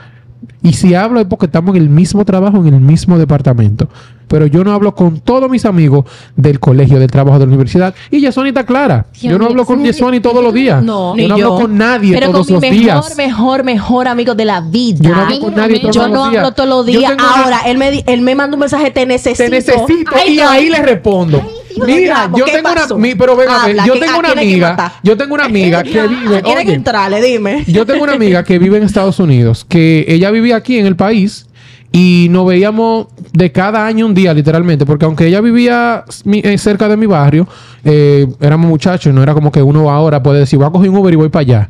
Y 0.63 0.73
si 0.73 0.95
hablo 0.95 1.19
es 1.19 1.27
porque 1.27 1.45
estamos 1.47 1.75
en 1.75 1.81
el 1.83 1.89
mismo 1.89 2.23
trabajo, 2.23 2.57
en 2.65 2.73
el 2.73 2.79
mismo 2.79 3.17
departamento. 3.19 3.89
Pero 4.29 4.47
yo 4.47 4.63
no 4.63 4.71
hablo 4.71 4.95
con 4.95 5.19
todos 5.19 5.47
mis 5.49 5.65
amigos 5.65 6.05
del 6.37 6.59
colegio, 6.59 6.97
del 6.97 7.11
trabajo, 7.11 7.37
de 7.37 7.45
la 7.45 7.49
universidad. 7.49 7.93
Y 8.09 8.21
Yasoni 8.21 8.49
está 8.49 8.65
clara. 8.65 9.05
Yo 9.21 9.37
no 9.37 9.45
hablo 9.47 9.65
con 9.65 9.79
sí. 9.81 9.87
Yasoni 9.87 10.21
todos 10.21 10.41
los 10.43 10.53
días. 10.53 10.81
No. 10.81 11.11
yo 11.15 11.21
Ni 11.21 11.27
no 11.27 11.33
hablo 11.35 11.49
yo. 11.49 11.55
con 11.63 11.77
nadie 11.77 12.13
Pero 12.13 12.31
todos 12.31 12.47
con 12.47 12.53
los 12.55 12.61
mi 12.61 12.69
mejor, 12.71 12.83
días. 12.83 13.17
mejor, 13.17 13.63
mejor 13.65 14.07
amigo 14.07 14.33
de 14.33 14.45
la 14.45 14.61
vida. 14.61 14.99
Yo 15.01 15.09
no 15.13 15.21
hablo 15.21 15.39
con 15.41 15.55
nadie 15.55 15.79
todos 15.81 15.95
Yo 15.95 16.01
los 16.07 16.11
no 16.11 16.29
días. 16.29 16.43
hablo 16.43 16.53
todos 16.55 16.69
los 16.69 16.85
Yo 16.87 16.99
días. 16.99 17.13
una- 17.13 17.43
Ahora, 17.43 17.59
él 17.65 17.77
me, 17.77 18.03
él 18.07 18.21
me 18.21 18.33
manda 18.33 18.55
un 18.55 18.61
mensaje, 18.61 18.89
te 18.89 19.05
necesito. 19.05 19.43
Te 19.43 19.49
necesito 19.49 20.11
Ay, 20.15 20.33
y 20.33 20.37
no. 20.37 20.49
ahí 20.49 20.69
le 20.69 20.81
respondo. 20.81 21.41
Mira, 21.85 22.29
yo 22.35 22.45
¿qué 22.45 22.51
tengo 22.51 22.73
pasó? 22.73 22.95
una 22.95 23.07
mi- 23.07 23.15
pero 23.15 23.35
ven 23.35 23.49
a 23.49 23.65
ver, 23.65 23.69
Habla, 23.71 23.85
yo 23.85 23.93
que- 23.93 23.99
tengo 23.99 24.15
¿a 24.15 24.19
una 24.19 24.31
amiga, 24.31 24.93
yo 25.03 25.17
tengo 25.17 25.33
una 25.35 25.45
amiga 25.45 25.83
que 25.83 26.07
vive, 26.07 26.41
Tiene 26.41 26.65
que 26.65 26.73
entrarle, 26.73 27.21
dime. 27.21 27.63
Yo 27.67 27.85
tengo 27.85 28.03
una 28.03 28.13
amiga 28.13 28.43
que 28.43 28.59
vive 28.59 28.77
en 28.77 28.83
Estados 28.83 29.19
Unidos, 29.19 29.65
que 29.67 30.05
ella 30.07 30.31
vivía 30.31 30.55
aquí 30.57 30.77
en 30.77 30.85
el 30.85 30.95
país 30.95 31.47
y 31.91 32.27
nos 32.31 32.47
veíamos 32.47 33.07
de 33.33 33.51
cada 33.51 33.85
año 33.85 34.05
un 34.05 34.13
día, 34.13 34.33
literalmente, 34.33 34.85
porque 34.85 35.05
aunque 35.05 35.27
ella 35.27 35.41
vivía 35.41 36.05
eh, 36.25 36.57
cerca 36.57 36.87
de 36.87 36.97
mi 36.97 37.05
barrio, 37.05 37.47
eh, 37.83 38.25
éramos 38.41 38.67
muchachos, 38.69 39.13
no 39.13 39.21
era 39.21 39.33
como 39.33 39.51
que 39.51 39.61
uno 39.61 39.89
ahora 39.91 40.21
puede 40.23 40.39
decir, 40.39 40.57
voy 40.57 40.67
a 40.67 40.71
coger 40.71 40.89
un 40.89 40.97
Uber 40.97 41.13
y 41.13 41.17
voy 41.17 41.29
para 41.29 41.41
allá. 41.41 41.69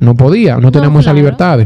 No 0.00 0.14
podía, 0.16 0.56
no 0.58 0.70
tenemos 0.72 1.00
esa 1.00 1.10
claro. 1.12 1.16
libertad. 1.18 1.60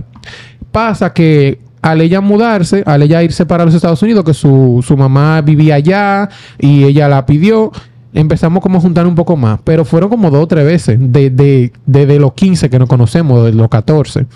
Pasa 0.71 1.13
que 1.13 1.59
al 1.91 2.01
ella 2.01 2.21
mudarse, 2.21 2.83
al 2.87 3.03
ella 3.03 3.23
irse 3.23 3.47
para 3.47 3.65
los 3.65 3.75
Estados 3.75 4.03
Unidos, 4.03 4.25
que 4.25 4.35
su, 4.35 4.85
su 4.87 4.97
mamá 4.97 5.41
vivía 5.41 5.77
allá 5.77 6.29
y 6.59 6.85
ella 6.85 7.09
la 7.09 7.25
pidió, 7.25 7.73
empezamos 8.13 8.63
como 8.63 8.79
a 8.79 8.81
juntar 8.81 9.07
un 9.07 9.15
poco 9.15 9.37
más, 9.37 9.61
pero 9.65 9.85
fueron 9.85 10.11
como 10.11 10.31
dos 10.31 10.43
o 10.43 10.47
tres 10.47 10.65
veces, 10.65 10.99
de, 11.01 11.31
de, 11.31 11.73
desde 11.87 12.19
los 12.19 12.35
15 12.35 12.69
que 12.69 12.79
nos 12.79 12.89
conocemos, 12.89 13.45
de 13.45 13.53
los 13.53 13.69
14. 13.69 14.27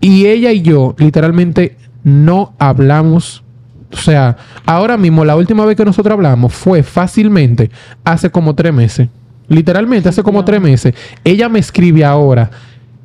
Y 0.00 0.26
ella 0.26 0.52
y 0.52 0.60
yo, 0.60 0.94
literalmente, 0.98 1.76
no 2.02 2.52
hablamos. 2.58 3.42
O 3.90 3.96
sea, 3.96 4.36
ahora 4.66 4.98
mismo, 4.98 5.24
la 5.24 5.36
última 5.36 5.64
vez 5.64 5.76
que 5.76 5.84
nosotros 5.84 6.12
hablamos 6.12 6.52
fue 6.52 6.82
fácilmente 6.82 7.70
hace 8.04 8.30
como 8.30 8.54
tres 8.54 8.74
meses. 8.74 9.08
Literalmente, 9.48 10.08
hace 10.08 10.22
como 10.22 10.44
tres 10.44 10.60
meses. 10.60 10.94
Ella 11.22 11.48
me 11.48 11.58
escribe 11.58 12.04
ahora. 12.04 12.50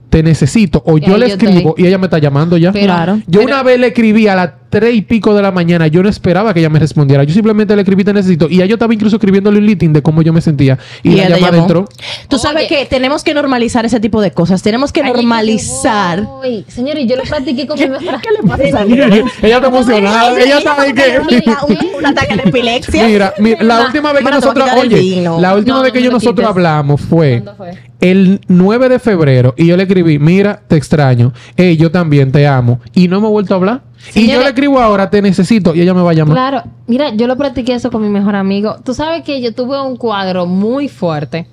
Te 0.10 0.24
necesito. 0.24 0.82
O 0.86 0.98
yo 0.98 1.18
le 1.18 1.28
yo 1.28 1.34
escribo 1.36 1.70
estoy. 1.70 1.84
y 1.84 1.88
ella 1.88 1.98
me 1.98 2.06
está 2.08 2.18
llamando 2.18 2.58
ya. 2.58 2.72
Claro. 2.72 3.22
Yo 3.28 3.42
una 3.42 3.62
vez 3.64 3.80
le 3.80 3.88
escribí 3.88 4.28
a 4.28 4.36
las 4.36 4.52
tres 4.70 4.94
y 4.96 5.02
pico 5.02 5.34
de 5.34 5.42
la 5.42 5.52
mañana. 5.52 5.88
Yo 5.88 6.02
no 6.04 6.10
esperaba 6.10 6.54
que 6.54 6.60
ella 6.60 6.70
me 6.70 6.80
respondiera. 6.80 7.24
Yo 7.24 7.34
simplemente 7.34 7.76
le 7.76 7.82
escribí 7.82 8.04
te 8.04 8.14
necesito. 8.14 8.48
Y 8.50 8.58
ya 8.58 8.66
yo 8.66 8.76
estaba 8.76 8.94
incluso 8.94 9.16
escribiéndole 9.18 9.58
un 9.60 9.66
listing 9.66 9.94
de 9.94 10.02
cómo 10.02 10.22
yo 10.22 10.32
me 10.34 10.42
sentía. 10.42 10.78
Y, 11.04 11.14
Y 11.14 11.16
la 11.18 11.28
ella 11.38 11.38
llamó. 11.40 11.58
entró. 11.64 11.88
Tú 12.28 12.38
sabes 12.38 12.68
que 12.68 12.86
tenemos 12.86 13.24
que 13.24 13.34
normalizar 13.34 13.86
ese 13.86 14.00
tipo 14.00 14.22
de 14.22 14.32
cosas. 14.32 14.62
Tenemos 14.62 14.92
que 14.92 15.02
Ay, 15.02 15.12
normalizar. 15.14 16.28
Señores, 16.68 17.06
yo 17.08 17.16
lo 17.16 17.24
practiqué 17.24 17.68
con 17.68 17.80
mi 17.80 17.88
mejor 17.88 18.22
¿Qué 18.22 18.30
le 18.32 18.48
pasa 18.48 18.84
ella 19.42 19.56
está 19.56 19.68
emocionada. 19.68 20.40
ella 20.40 20.62
sabe 20.62 20.94
que. 20.94 21.20
Mira, 21.30 21.60
un, 21.98 22.06
ataque 22.06 22.36
de 22.36 22.50
epilepsia. 22.50 23.08
Mira, 23.08 23.34
mira, 23.40 23.64
la 23.64 23.80
Ma- 23.80 23.86
última 23.86 24.14
vez 24.14 24.24
que 24.24 24.32
nosotros, 24.32 24.70
oye, 24.78 25.22
la 25.40 25.56
última 25.56 25.78
No, 25.78 25.84
vez 25.84 25.92
que 25.92 26.00
no 26.00 26.06
yo 26.06 26.12
nosotros 26.12 26.36
quites. 26.36 26.50
hablamos 26.50 27.02
fue 27.02 27.42
¿Cuándo 27.44 27.56
fue? 27.56 27.72
el 28.02 28.42
9 28.48 28.90
de 28.90 29.00
febrero 29.00 29.54
y 29.58 29.66
yo 29.68 29.76
le 29.78 29.84
escribí, 29.84 30.20
mira, 30.20 30.62
te 30.68 30.76
extraño, 30.78 31.34
hey, 31.58 31.76
yo 31.78 31.92
también 31.92 32.32
te 32.32 32.48
amo 32.48 32.80
y 32.94 33.08
no 33.08 33.20
me 33.22 33.28
he 33.28 33.32
vuelto 33.32 33.54
a 33.54 33.58
hablar. 33.58 33.82
Y 34.16 34.28
yo 34.28 34.40
le 34.40 34.48
escribo 34.48 34.80
ahora, 34.80 35.10
te 35.10 35.22
necesito 35.22 35.76
y 35.76 35.82
ella 35.82 35.94
me 35.94 36.02
va 36.02 36.12
a 36.12 36.14
llamar. 36.14 36.36
Claro, 36.36 36.64
mira, 36.88 37.14
yo 37.14 37.28
lo 37.28 37.38
practiqué 37.38 37.74
eso 37.74 37.92
con 37.92 38.02
mi 38.02 38.10
mejor 38.10 38.36
amigo. 38.36 38.78
Tú 38.84 38.94
sabes 38.94 39.24
que 39.24 39.42
yo 39.42 39.54
tuve 39.54 39.82
un 39.82 39.98
cuadro 39.98 40.46
muy 40.46 40.88
fuerte 40.88 41.48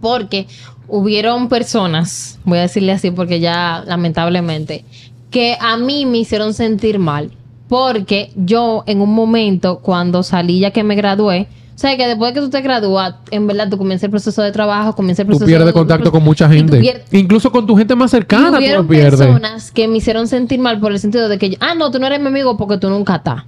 porque 0.00 0.46
hubieron 0.88 1.48
personas, 1.48 2.38
voy 2.44 2.58
a 2.58 2.62
decirle 2.62 2.92
así 2.92 3.10
porque 3.10 3.40
ya 3.40 3.82
lamentablemente, 3.86 4.84
que 5.30 5.56
a 5.60 5.76
mí 5.76 6.06
me 6.06 6.18
hicieron 6.18 6.54
sentir 6.54 6.98
mal 6.98 7.32
porque 7.68 8.30
yo 8.36 8.84
en 8.86 9.00
un 9.00 9.14
momento 9.14 9.80
cuando 9.80 10.22
salí 10.22 10.60
ya 10.60 10.70
que 10.70 10.84
me 10.84 10.94
gradué, 10.94 11.48
o 11.74 11.78
sea 11.78 11.96
que 11.96 12.06
después 12.06 12.32
de 12.32 12.40
que 12.40 12.46
tú 12.46 12.50
te 12.50 12.60
gradúas, 12.60 13.14
en 13.30 13.46
verdad 13.46 13.68
tú 13.68 13.76
comienzas 13.78 14.04
el 14.04 14.10
proceso 14.10 14.42
de 14.42 14.52
trabajo, 14.52 14.94
comienza 14.94 15.22
el 15.22 15.26
Tú 15.26 15.32
proceso 15.32 15.46
pierdes 15.46 15.66
de- 15.66 15.72
contacto 15.72 16.12
con 16.12 16.22
mucha 16.22 16.46
tú 16.46 16.52
gente. 16.54 16.80
pier- 16.80 17.02
Incluso 17.12 17.50
con 17.50 17.66
tu 17.66 17.76
gente 17.76 17.94
más 17.94 18.10
cercana 18.10 18.52
tú 18.52 18.58
hubieron 18.58 18.82
lo 18.84 18.88
pierdes. 18.88 19.20
personas 19.20 19.72
que 19.72 19.88
me 19.88 19.98
hicieron 19.98 20.28
sentir 20.28 20.58
mal 20.60 20.78
por 20.80 20.92
el 20.92 20.98
sentido 21.00 21.28
de 21.28 21.38
que, 21.38 21.50
yo- 21.50 21.56
ah, 21.60 21.74
no, 21.74 21.90
tú 21.90 21.98
no 21.98 22.06
eres 22.06 22.20
mi 22.20 22.28
amigo 22.28 22.56
porque 22.56 22.78
tú 22.78 22.88
nunca 22.88 23.16
estás. 23.16 23.42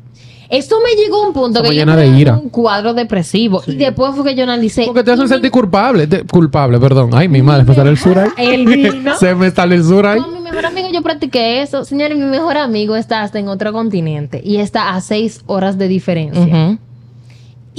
Esto 0.48 0.76
me 0.80 0.94
llegó 1.02 1.24
a 1.24 1.26
un 1.26 1.32
punto 1.32 1.58
Eso 1.58 1.64
que 1.64 1.68
me 1.70 1.74
yo 1.74 1.80
llena 1.82 1.96
de 1.96 2.06
ira. 2.06 2.34
un 2.36 2.50
cuadro 2.50 2.94
depresivo. 2.94 3.62
Y 3.66 3.74
después 3.74 4.14
fue 4.14 4.24
que 4.24 4.36
yo 4.36 4.44
analicé. 4.44 4.84
Porque 4.86 5.02
te 5.02 5.10
hacen 5.10 5.24
mi- 5.24 5.28
sentir 5.28 5.50
culpable. 5.50 6.08
culpable, 6.30 6.78
perdón. 6.78 7.10
Ay, 7.14 7.26
mi 7.28 7.42
madre, 7.42 7.64
me 7.64 7.74
sale 7.74 7.90
el 7.90 7.98
sur 7.98 8.16
ahí. 8.16 8.28
El 8.54 8.64
vino. 8.64 9.16
Se 9.18 9.34
me 9.34 9.50
sale 9.50 9.74
el 9.74 9.82
sur 9.82 10.06
ahí. 10.06 10.20
Con 10.20 10.32
mi 10.34 10.40
mejor 10.40 10.66
amigo 10.66 10.88
yo 10.92 11.02
practiqué 11.02 11.62
eso. 11.62 11.84
Señores, 11.84 12.16
mi 12.16 12.26
mejor 12.26 12.58
amigo 12.58 12.94
está 12.94 13.22
hasta 13.22 13.40
en 13.40 13.48
otro 13.48 13.72
continente 13.72 14.40
y 14.44 14.58
está 14.58 14.94
a 14.94 15.00
seis 15.00 15.42
horas 15.46 15.78
de 15.78 15.88
diferencia. 15.88 16.42
Ujú. 16.44 16.78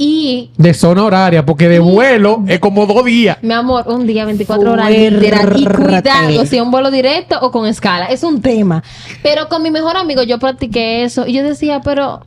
Y, 0.00 0.50
De 0.56 0.74
zona 0.74 1.02
horaria, 1.04 1.44
porque 1.44 1.68
de 1.68 1.80
vuelo 1.80 2.44
es 2.46 2.60
como 2.60 2.86
dos 2.86 3.04
días. 3.04 3.36
mi 3.42 3.52
amor, 3.52 3.84
un 3.88 4.06
día 4.06 4.24
24 4.24 4.72
horas 4.72 4.90
literal. 4.90 5.58
Y 5.58 5.64
cuidado 5.64 6.46
si 6.46 6.56
es 6.56 6.62
un 6.62 6.70
vuelo 6.70 6.92
directo 6.92 7.36
o 7.40 7.50
con 7.50 7.66
escala. 7.66 8.06
Es 8.06 8.22
un 8.22 8.40
tema. 8.40 8.84
Pero 9.24 9.48
con 9.48 9.60
mi 9.60 9.72
mejor 9.72 9.96
amigo 9.96 10.22
yo 10.22 10.38
practiqué 10.38 11.02
eso 11.02 11.26
y 11.26 11.32
yo 11.32 11.42
decía, 11.42 11.80
pero 11.82 12.20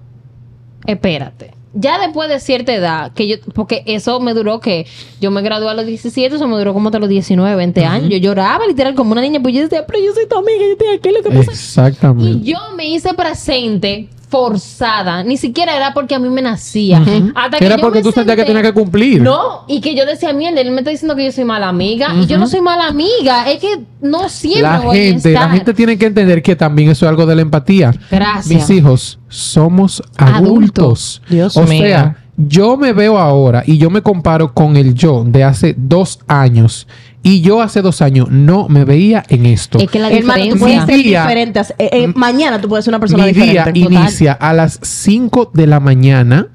espérate. 0.85 1.53
Ya 1.73 1.97
después 1.99 2.27
de 2.27 2.41
cierta 2.41 2.73
edad, 2.73 3.13
que 3.13 3.29
yo, 3.29 3.37
porque 3.53 3.83
eso 3.85 4.19
me 4.19 4.33
duró 4.33 4.59
que 4.59 4.85
yo 5.21 5.31
me 5.31 5.41
gradué 5.41 5.69
a 5.69 5.73
los 5.73 5.85
17, 5.85 6.35
eso 6.35 6.47
me 6.49 6.57
duró 6.57 6.73
como 6.73 6.89
hasta 6.89 6.99
los 6.99 7.07
19, 7.07 7.55
20 7.55 7.85
años. 7.85 8.09
Yo 8.09 8.17
lloraba 8.17 8.67
literal 8.67 8.93
como 8.95 9.13
una 9.13 9.21
niña, 9.21 9.39
pues 9.41 9.55
yo 9.55 9.61
decía, 9.61 9.85
pero 9.87 9.99
yo 10.03 10.13
soy 10.13 10.27
tu 10.27 10.35
amiga, 10.35 10.59
yo 10.59 10.73
estoy 10.73 10.87
aquí, 10.89 11.09
lo 11.09 11.23
que 11.23 11.29
pasa. 11.29 11.51
Y 11.51 11.53
Exactamente. 11.53 12.45
yo 12.45 12.57
me 12.75 12.85
hice 12.89 13.13
presente 13.13 14.09
forzada, 14.31 15.23
ni 15.23 15.37
siquiera 15.37 15.75
era 15.75 15.93
porque 15.93 16.15
a 16.15 16.19
mí 16.19 16.29
me 16.29 16.41
nacía. 16.41 17.03
Hasta 17.35 17.57
Que 17.59 17.65
era 17.65 17.75
yo 17.75 17.81
porque 17.81 17.99
me 17.99 18.03
tú 18.03 18.11
sentías 18.11 18.35
que 18.37 18.41
senté- 18.43 18.53
tenías 18.53 18.63
que 18.63 18.73
cumplir. 18.73 19.21
No, 19.21 19.65
y 19.67 19.81
que 19.81 19.93
yo 19.93 20.05
decía, 20.05 20.33
mierda, 20.33 20.61
él 20.61 20.71
me 20.71 20.77
está 20.79 20.89
diciendo 20.89 21.15
que 21.15 21.25
yo 21.25 21.31
soy 21.31 21.43
mala 21.43 21.67
amiga, 21.69 22.15
y 22.19 22.25
yo 22.25 22.37
no 22.37 22.47
soy 22.47 22.61
mala 22.61 22.87
amiga, 22.87 23.49
es 23.51 23.59
que 23.59 23.81
no 24.01 24.29
siempre 24.29 24.61
la 24.63 24.79
voy 24.79 24.97
gente, 24.97 25.29
a 25.29 25.31
la 25.33 25.39
estar. 25.41 25.55
gente 25.55 25.73
tiene 25.73 25.97
que 25.97 26.05
entender 26.05 26.41
que 26.41 26.55
también 26.55 26.89
eso 26.89 27.05
es 27.05 27.09
algo 27.09 27.25
de 27.25 27.35
la 27.35 27.41
empatía. 27.41 27.93
Gracias. 28.09 28.47
Mis 28.47 28.69
hijos 28.69 29.19
somos 29.27 30.01
adultos. 30.17 30.41
Adultos. 30.47 31.21
Dios 31.29 31.57
o 31.57 31.67
sea, 31.67 32.17
yo 32.37 32.77
me 32.77 32.93
veo 32.93 33.19
ahora 33.19 33.63
y 33.67 33.77
yo 33.77 33.89
me 33.89 34.01
comparo 34.01 34.53
con 34.53 34.77
el 34.77 34.95
yo 34.95 35.23
de 35.25 35.43
hace 35.43 35.75
dos 35.77 36.19
años. 36.27 36.87
Y 37.23 37.41
yo 37.41 37.61
hace 37.61 37.81
dos 37.83 38.01
años 38.01 38.29
no 38.31 38.67
me 38.67 38.83
veía 38.83 39.23
en 39.29 39.45
esto. 39.45 39.77
Es 39.77 39.89
que 39.91 39.99
la 39.99 40.09
Hermano, 40.09 40.43
tú 40.43 40.53
diferencia... 40.55 40.59
puedes 40.59 40.85
ser 40.85 40.97
Mi 40.97 41.03
día- 41.03 41.21
diferente. 41.21 41.59
Eh, 41.77 41.89
eh, 41.91 42.07
mañana 42.15 42.59
tú 42.59 42.67
puedes 42.67 42.83
ser 42.85 42.91
una 42.93 42.99
persona 42.99 43.25
Mi 43.25 43.31
día 43.33 43.65
diferente. 43.65 43.79
inicia 43.79 44.33
a 44.33 44.53
las 44.53 44.79
5 44.81 45.51
de 45.53 45.67
la 45.67 45.79
mañana 45.79 46.47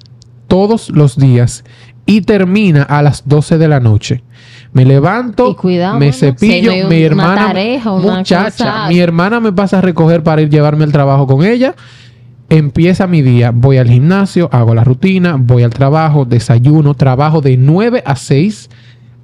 todos 0.48 0.90
los 0.90 1.16
días 1.16 1.64
y 2.04 2.22
termina 2.22 2.82
a 2.82 3.02
las 3.02 3.28
12 3.28 3.58
de 3.58 3.68
la 3.68 3.78
noche. 3.80 4.22
Me 4.72 4.84
levanto, 4.84 5.50
Y 5.52 5.54
cuidado, 5.54 5.98
me 5.98 6.12
cepillo, 6.12 6.70
si 6.72 6.78
mi 6.78 6.84
una 6.84 6.96
hermana, 7.06 7.46
tareja, 7.46 7.92
una 7.92 8.18
muchacha, 8.18 8.50
cosa- 8.50 8.88
mi 8.88 8.98
hermana 8.98 9.38
me 9.40 9.52
pasa 9.52 9.78
a 9.78 9.80
recoger 9.80 10.22
para 10.22 10.42
ir 10.42 10.50
llevarme 10.50 10.84
al 10.84 10.92
trabajo 10.92 11.26
con 11.28 11.44
ella. 11.44 11.74
Empieza 12.48 13.06
mi 13.06 13.22
día, 13.22 13.50
voy 13.52 13.78
al 13.78 13.88
gimnasio, 13.88 14.48
hago 14.52 14.74
la 14.74 14.84
rutina, 14.84 15.36
voy 15.38 15.62
al 15.64 15.70
trabajo, 15.70 16.24
desayuno, 16.24 16.94
trabajo 16.94 17.40
de 17.40 17.56
9 17.56 18.02
a 18.06 18.14
6. 18.16 18.68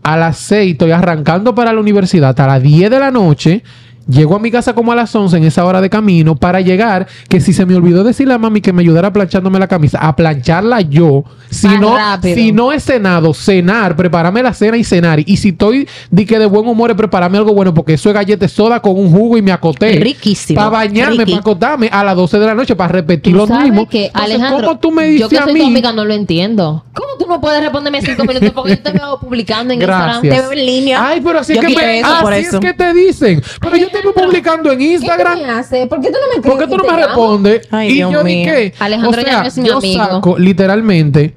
A 0.03 0.17
las 0.17 0.39
6 0.39 0.73
estoy 0.73 0.91
arrancando 0.91 1.55
para 1.55 1.73
la 1.73 1.81
universidad 1.81 2.31
hasta 2.31 2.47
las 2.47 2.63
10 2.63 2.91
de 2.91 2.99
la 2.99 3.11
noche. 3.11 3.63
Llego 4.09 4.37
a 4.37 4.39
mi 4.39 4.51
casa 4.51 4.75
como 4.75 4.93
a 4.93 4.97
las 4.97 5.15
11 5.15 5.37
en 5.37 5.45
esa 5.45 5.65
hora 5.65 5.81
de 5.81 5.89
camino 5.91 6.35
para 6.37 6.61
llegar, 6.61 7.07
que 7.29 7.41
si 7.41 7.53
se 7.53 7.65
me 7.67 7.75
olvidó 7.75 8.03
decirle 8.05 8.35
a 8.35 8.39
mami 8.39 8.61
que 8.61 8.73
me 8.73 8.83
ayudara 8.83 9.13
planchándome 9.13 9.59
la 9.59 9.69
camisa, 9.69 9.99
a 9.99 10.15
plancharla 10.17 10.81
yo. 10.81 11.25
Si 11.51 11.67
Más 11.69 11.81
no, 11.81 11.97
rápido. 11.97 12.35
si 12.35 12.53
no 12.53 12.73
he 12.73 12.81
cenado, 12.81 13.35
cenar, 13.35 13.95
prepararme 13.95 14.43
la 14.43 14.55
cena 14.55 14.77
y 14.77 14.85
cenar. 14.85 15.21
Y 15.21 15.37
si 15.37 15.51
estoy 15.51 15.87
de 16.11 16.27
que 16.27 16.39
de 16.39 16.47
buen 16.47 16.67
humor, 16.67 16.91
es 16.91 16.97
prepararme 16.97 17.39
algo 17.39 17.53
bueno, 17.55 17.75
porque 17.75 17.95
eso 17.95 18.09
es 18.09 18.15
galleta 18.15 18.47
de 18.47 18.49
soda 18.49 18.81
con 18.81 18.99
un 18.99 19.11
jugo 19.13 19.37
y 19.37 19.43
me 19.43 19.53
acoté. 19.53 19.93
Riquísimo. 20.01 20.57
Para 20.59 20.71
bañarme, 20.71 21.19
Riqui. 21.25 21.33
para 21.33 21.41
acotarme 21.41 21.89
a 21.93 22.03
las 22.03 22.17
12 22.17 22.39
de 22.39 22.47
la 22.47 22.55
noche, 22.55 22.75
para 22.75 22.93
repetir 22.93 23.35
lo 23.35 23.47
mismo. 23.47 23.89
que, 23.89 24.07
Entonces, 24.07 24.33
Alejandro, 24.33 24.67
¿cómo 24.69 24.81
tú 24.81 24.91
me 24.91 25.07
yo 25.17 25.29
dices 25.29 25.29
que 25.29 25.39
a 25.39 25.45
soy 25.45 25.53
mí? 25.55 25.61
tu 25.61 25.67
amiga 25.67 25.93
no 25.93 26.05
lo 26.05 26.15
entiendo. 26.15 26.85
¿Cómo 26.95 27.09
tú 27.19 27.27
no 27.29 27.41
puedes 27.41 27.61
responderme 27.61 28.01
cinco 28.03 28.25
minutos 28.25 28.51
porque 28.51 28.71
yo 28.77 28.81
te 28.83 28.93
veo 28.93 29.21
publicando 29.21 29.73
en 29.75 29.79
Gracias. 29.81 30.17
Instagram? 30.17 30.23
Te 30.23 30.41
veo 30.49 30.53
en 30.61 30.67
línea. 30.67 31.07
Ay, 31.07 31.21
pero 31.23 31.39
así 31.41 31.55
Yo 31.55 31.61
es 31.61 31.67
que 31.69 31.77
me, 31.77 32.01
eso 32.01 32.09
por 32.23 32.33
así 32.33 32.43
eso. 32.47 32.57
es 32.59 32.61
que 32.65 32.73
te 32.75 32.95
dicen. 32.95 33.43
Pero 33.61 33.77
yo 33.77 33.89
te 33.93 34.03
publicando 34.13 34.73
en 34.73 34.79
¿Qué 34.79 34.85
Instagram. 34.95 35.39
tú 35.39 35.45
me 35.45 35.51
haces? 35.51 35.89
¿Por 35.89 36.01
qué 36.01 36.09
tú 36.09 36.15
no 36.21 36.37
me 36.37 36.43
¿Por 36.43 36.59
qué 36.59 36.67
tú 36.67 36.77
no 36.77 36.85
me 36.85 36.97
respondes? 37.07 37.69
Ay, 37.71 37.91
y 37.91 37.95
Dios 37.95 38.13
yo 38.13 38.25
mío. 38.25 38.53
dije, 38.53 38.75
Alejandro 38.79 39.21
o 39.21 39.25
ya 39.25 39.31
sea, 39.31 39.41
no 39.43 39.49
es 39.49 39.59
mi 39.59 39.69
yo 39.69 39.77
amigo. 39.79 40.05
saco 40.05 40.39
literalmente, 40.39 41.35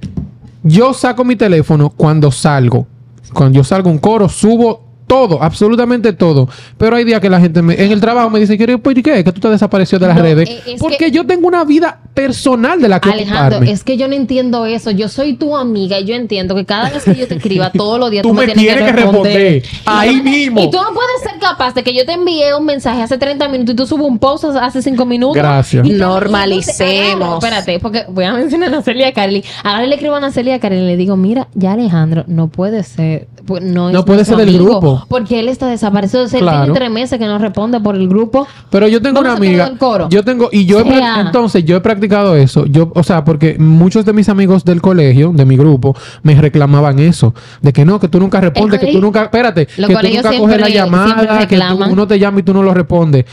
yo 0.64 0.94
saco 0.94 1.24
mi 1.24 1.36
teléfono 1.36 1.90
cuando 1.90 2.32
salgo. 2.32 2.88
Cuando 3.34 3.58
yo 3.58 3.64
salgo 3.64 3.90
a 3.90 3.92
un 3.92 4.00
coro, 4.00 4.30
subo 4.30 4.85
todo, 5.08 5.42
absolutamente 5.42 6.14
todo. 6.14 6.50
Pero 6.78 6.96
hay 6.96 7.04
días 7.04 7.20
que 7.22 7.30
la 7.30 7.40
gente 7.40 7.62
me- 7.62 7.76
en 7.82 7.92
el 7.92 8.02
trabajo 8.02 8.30
me 8.30 8.40
dice, 8.40 8.58
¿qué? 8.58 8.78
¿Por 8.78 8.94
qué? 8.94 9.24
Que 9.24 9.32
tú 9.32 9.40
te 9.40 9.50
desapareció 9.50 10.00
de 10.00 10.08
las 10.08 10.16
No, 10.18 10.24
redes. 10.24 10.50
eh, 10.50 10.76
Porque 10.80 10.98
que- 10.98 11.12
yo 11.12 11.26
tengo 11.26 11.48
una 11.48 11.64
vida 11.64 12.00
personal 12.14 12.82
de 12.82 12.90
la 12.90 13.00
que 13.00 13.10
Alejandro, 13.10 13.58
ocuparme. 13.58 13.72
es 13.72 13.84
que 13.84 13.98
yo 13.98 14.08
no 14.08 14.16
entiendo 14.16 14.66
eso. 14.66 14.90
Yo 14.92 15.08
soy 15.10 15.36
tu 15.36 15.56
amiga 15.56 16.00
y 16.00 16.06
yo 16.06 16.16
entiendo 16.16 16.56
que 16.56 16.66
cada 16.66 16.90
vez 16.90 17.04
que 17.04 17.16
yo 17.16 17.28
te 17.28 17.36
escriba 17.36 17.70
todos 17.72 18.00
los 18.00 18.10
días 18.12 18.24
Tú 18.24 18.34
me 18.34 18.48
tienes 18.48 18.84
que 18.84 18.92
responder. 18.92 19.64
Ahí 19.86 20.22
mismo. 20.22 20.62
Y 20.62 20.70
tú 20.72 20.78
no 20.78 20.94
puedes 20.94 21.22
ser 21.24 21.40
capaz 21.40 21.74
de 21.76 21.84
que 21.84 21.94
yo 21.94 22.06
te 22.06 22.14
envíe 22.14 22.42
un 22.58 22.66
mensaje 22.66 23.02
hace 23.02 23.18
30 23.18 23.48
minutos 23.48 23.74
y 23.74 23.76
tú 23.76 23.86
subes 23.86 24.08
un 24.08 24.18
post 24.18 24.46
hace 24.46 24.82
5 24.82 25.06
minutos. 25.06 25.36
Gracias. 25.36 25.86
Y 25.86 25.92
Normalicemos. 25.92 27.22
agarro- 27.22 27.38
Espérate, 27.38 27.80
porque 27.80 28.06
voy 28.10 28.26
a 28.26 28.34
mencionar 28.34 28.74
a 28.74 28.82
Celia 28.82 29.14
Carly. 29.14 29.44
Ahora 29.64 29.86
le 29.86 29.96
escribo 29.96 30.16
a 30.16 30.32
Celia 30.32 30.60
Carly 30.60 30.78
y 30.80 30.86
le 30.86 30.98
digo, 30.98 31.16
mira, 31.18 31.48
ya 31.54 31.74
Alejandro, 31.74 32.24
no 32.28 32.48
puede 32.48 32.84
ser. 32.84 33.28
Pues, 33.46 33.64
No, 33.64 34.04
puede 34.06 34.26
ser 34.26 34.38
del 34.38 34.54
grupo. 34.58 35.06
Porque 35.08 35.40
él 35.40 35.48
está 35.50 35.68
desaparecido. 35.68 36.24
O 36.24 36.28
sea, 36.28 36.40
Claro. 36.40 36.64
tiene 36.66 36.80
tres 36.80 36.92
meses 36.92 37.20
que 37.20 37.26
no 37.26 37.38
responde 37.38 37.80
por 37.80 37.96
el 37.96 38.08
grupo. 38.08 38.48
Pero 38.70 38.88
yo 38.88 39.02
tengo 39.02 39.20
una 39.22 39.34
amiga. 39.34 39.72
coro. 39.78 40.08
Yo 40.10 40.24
tengo, 40.24 40.50
y 40.52 40.66
yo 40.66 40.80
he 40.80 41.20
entonces 41.20 41.64
yo 41.66 41.76
he 41.78 41.82
practicado 41.82 42.36
eso. 42.36 42.66
Yo, 42.66 42.92
o 42.96 43.04
sea, 43.04 43.24
porque 43.24 43.58
muchos 43.60 44.06
de 44.06 44.14
mis 44.14 44.30
amigos 44.30 44.66
del 44.66 44.82
colegio, 44.82 45.32
de 45.34 45.46
mi 45.46 45.58
grupo, 45.58 45.96
me 46.24 46.36
reclamaban 46.40 47.00
eso. 47.00 47.34
De 47.62 47.72
que 47.74 47.86
no, 47.86 48.00
que 48.00 48.08
tú 48.08 48.20
nunca 48.20 48.42
respondes, 48.42 48.80
que 48.80 48.92
tú 48.92 49.00
nunca, 49.02 49.24
espérate, 49.24 49.66
que 49.68 49.82
tú 49.84 49.88
nunca 49.92 50.38
coges 50.38 50.60
la 50.62 50.70
llamada, 50.70 51.48
que 51.48 51.58
tú- 51.58 51.84
uno 51.92 52.08
te 52.08 52.20
llama 52.20 52.40
y 52.40 52.44
tú 52.44 52.54
no 52.54 52.64
lo 52.64 52.74
respondes. 52.74 53.26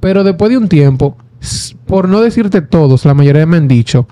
Pero 0.00 0.22
después 0.24 0.50
de 0.50 0.58
un 0.58 0.68
tiempo, 0.68 1.16
por 1.86 2.08
no 2.08 2.20
decirte 2.20 2.60
todos, 2.62 3.04
la 3.04 3.14
mayoría 3.14 3.46
me 3.46 3.56
han 3.56 3.68
dicho, 3.68 4.06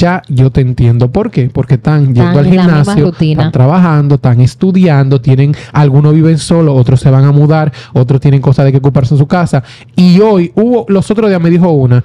ya 0.00 0.22
yo 0.28 0.50
te 0.50 0.62
entiendo. 0.62 1.12
¿Por 1.12 1.30
qué? 1.30 1.50
Porque 1.52 1.74
están 1.74 2.14
yendo 2.14 2.38
al 2.38 2.46
gimnasio, 2.46 3.12
están 3.18 3.52
trabajando, 3.52 4.14
están 4.14 4.40
estudiando, 4.40 5.20
tienen, 5.20 5.54
algunos 5.72 6.14
viven 6.14 6.38
solos, 6.38 6.74
otros 6.76 7.00
se 7.00 7.10
van 7.10 7.24
a 7.24 7.32
mudar, 7.32 7.70
otros 7.92 8.20
tienen 8.20 8.40
cosas 8.40 8.64
de 8.64 8.72
que 8.72 8.78
ocuparse 8.78 9.14
en 9.14 9.18
su 9.18 9.26
casa. 9.26 9.62
Y 9.94 10.20
hoy 10.20 10.52
hubo, 10.56 10.86
los 10.88 11.10
otros 11.10 11.28
días 11.28 11.40
me 11.40 11.50
dijo 11.50 11.70
una, 11.70 12.02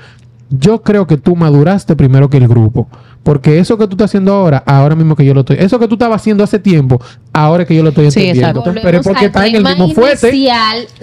yo 0.49 0.81
creo 0.81 1.07
que 1.07 1.17
tú 1.17 1.35
maduraste 1.37 1.95
primero 1.95 2.29
que 2.29 2.37
el 2.37 2.47
grupo. 2.49 2.89
Porque 3.23 3.57
eso 3.57 3.75
que 3.77 3.87
tú 3.87 3.93
estás 3.93 4.11
haciendo 4.11 4.33
ahora, 4.33 4.61
ahora 4.67 4.95
mismo 4.95 5.15
que 5.15 5.25
yo 5.25 5.33
lo 5.33 5.39
estoy. 5.39 5.57
Eso 5.59 5.79
que 5.79 5.87
tú 5.87 5.95
estabas 5.95 6.21
haciendo 6.21 6.43
hace 6.43 6.59
tiempo, 6.59 7.01
ahora 7.35 7.63
es 7.63 7.67
que 7.67 7.75
yo 7.75 7.83
lo 7.83 7.89
estoy 7.89 8.09
Sí, 8.11 8.19
entendiendo. 8.27 8.63
Pero 8.63 8.99
es 8.99 9.03
porque 9.07 9.25
está 9.25 9.45
en 9.45 9.55
el 9.57 9.63
mismo 9.63 9.89
fuete. 9.93 10.31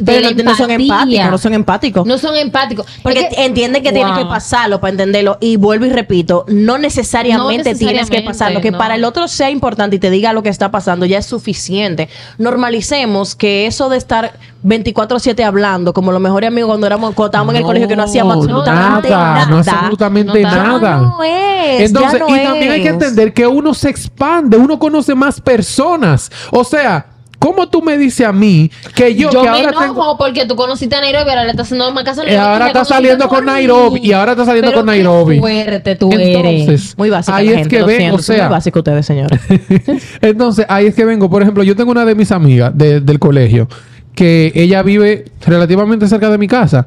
Pero 0.05 0.31
no, 0.31 0.43
no 0.45 0.57
son 0.57 0.71
empáticos, 0.71 1.31
no 1.31 1.39
son 1.39 1.55
empáticos. 1.55 2.07
No 2.07 2.19
son 2.19 2.37
empáticos. 2.37 2.87
Porque 3.03 3.21
Es 3.21 3.35
que- 3.35 3.45
entienden 3.45 3.83
que 3.83 3.93
tiene 3.93 4.11
Wow. 4.11 4.19
que 4.19 4.25
pasarlo 4.27 4.81
para 4.81 4.91
entenderlo. 4.93 5.39
Y 5.41 5.57
vuelvo 5.57 5.85
y 5.87 5.91
repito, 5.91 6.45
no 6.49 6.79
necesariamente, 6.79 7.73
No 7.73 7.79
tienes 7.79 8.11
que 8.11 8.23
pasarlo. 8.23 8.61
Que 8.61 8.71
no. 8.71 8.79
para 8.79 8.95
el 8.95 9.05
otro 9.05 9.29
sea 9.29 9.51
importante 9.51 9.97
y 9.97 9.99
te 9.99 10.11
diga 10.11 10.33
lo 10.33 10.43
que 10.43 10.49
está 10.49 10.71
pasando 10.71 11.07
ya 11.07 11.19
es 11.19 11.27
suficiente. 11.27 12.09
Normalicemos 12.39 13.35
que 13.35 13.67
eso 13.67 13.89
de 13.89 13.97
estar 13.99 14.33
24-7 14.65 15.43
hablando, 15.45 15.93
como 15.93 16.13
los 16.13 16.21
mejores 16.21 16.49
amigos 16.49 16.69
cuando 16.69 16.87
éramos, 16.87 17.15
cuando 17.15 17.27
estábamos 17.31 17.55
en 17.55 17.59
el 17.59 17.65
colegio, 17.65 17.89
que 17.89 17.97
no 17.97 18.05
hacíamos 18.05 18.37
absolutamente 18.37 19.11
nada. 19.11 19.47
No 19.47 19.59
absolutamente 19.59 20.43
No, 20.43 20.49
nada. 20.51 20.81
Ya 20.81 20.97
no 20.99 21.25
es. 21.25 21.81
Entonces, 21.81 22.13
ya 22.13 22.19
no 22.27 22.37
y 22.37 22.43
también 22.45 22.73
hay 22.73 22.83
que 22.83 22.89
entender 22.89 23.33
que 23.33 23.47
uno 23.47 23.75
se 23.75 23.89
expande, 23.91 24.57
uno 24.57 24.79
conoce 24.79 25.15
más 25.15 25.41
personas. 25.41 26.22
O 26.51 26.65
sea, 26.65 27.07
¿cómo 27.39 27.69
tú 27.69 27.83
me 27.83 27.99
dices 27.99 28.27
a 28.27 28.33
mí 28.33 28.71
que 28.95 29.15
yo, 29.17 29.31
Yo, 29.31 29.43
que 29.43 29.49
me 29.51 29.57
ahora 29.57 29.69
enojo 29.71 29.85
tengo. 29.85 30.17
porque 30.19 30.47
tú 30.47 30.55
conociste 30.57 30.95
a 30.95 31.01
Nairobi, 31.01 31.29
ahora 31.31 31.45
le 31.45 31.51
estás 31.51 31.67
haciendo 31.67 31.91
más 31.93 32.05
caso 32.05 32.23
Y 32.23 32.27
Nairobi, 32.27 32.47
ahora 32.47 32.67
está 32.69 32.85
saliendo 32.85 33.29
con. 33.29 33.45
Nairobi, 33.45 34.01
y 34.03 34.13
ahora 34.13 34.33
está 34.33 34.45
saliendo 34.45 34.71
Pero 34.71 34.81
con 34.81 34.87
qué 34.87 34.93
Nairobi. 34.99 35.39
fuerte 35.41 35.97
tú 35.97 36.11
eres. 36.13 36.97
Muy 36.97 37.11
básica 37.11 37.37
ahí 37.37 37.47
la 37.47 37.53
es 37.53 37.59
gente, 37.61 37.77
que 37.77 37.83
ven, 37.83 38.11
o 38.13 38.19
sea, 38.19 38.45
muy 38.45 38.53
básicos 38.53 38.81
ustedes, 38.81 39.05
señores. 39.07 39.41
Entonces, 40.21 40.67
ahí 40.69 40.87
es 40.87 40.95
que 40.95 41.05
vengo. 41.05 41.29
Por 41.31 41.43
ejemplo, 41.43 41.63
yo 41.63 41.75
tengo 41.77 41.91
una 41.91 42.05
de 42.05 42.15
mis 42.15 42.31
amigas 42.33 42.73
de- 42.77 43.01
del 43.01 43.19
colegio 43.19 43.69
que 44.15 44.53
ella 44.55 44.83
vive 44.83 45.25
relativamente 45.47 46.07
cerca 46.07 46.29
de 46.31 46.39
mi 46.39 46.47
casa. 46.47 46.87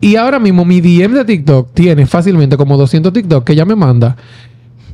Y 0.00 0.16
ahora 0.16 0.40
mismo 0.40 0.64
mi 0.64 0.80
DM 0.80 1.14
de 1.14 1.24
TikTok 1.24 1.72
tiene 1.74 2.06
fácilmente 2.06 2.56
como 2.56 2.76
200 2.76 3.12
TikTok 3.12 3.44
que 3.44 3.52
ella 3.52 3.64
me 3.64 3.76
manda. 3.76 4.16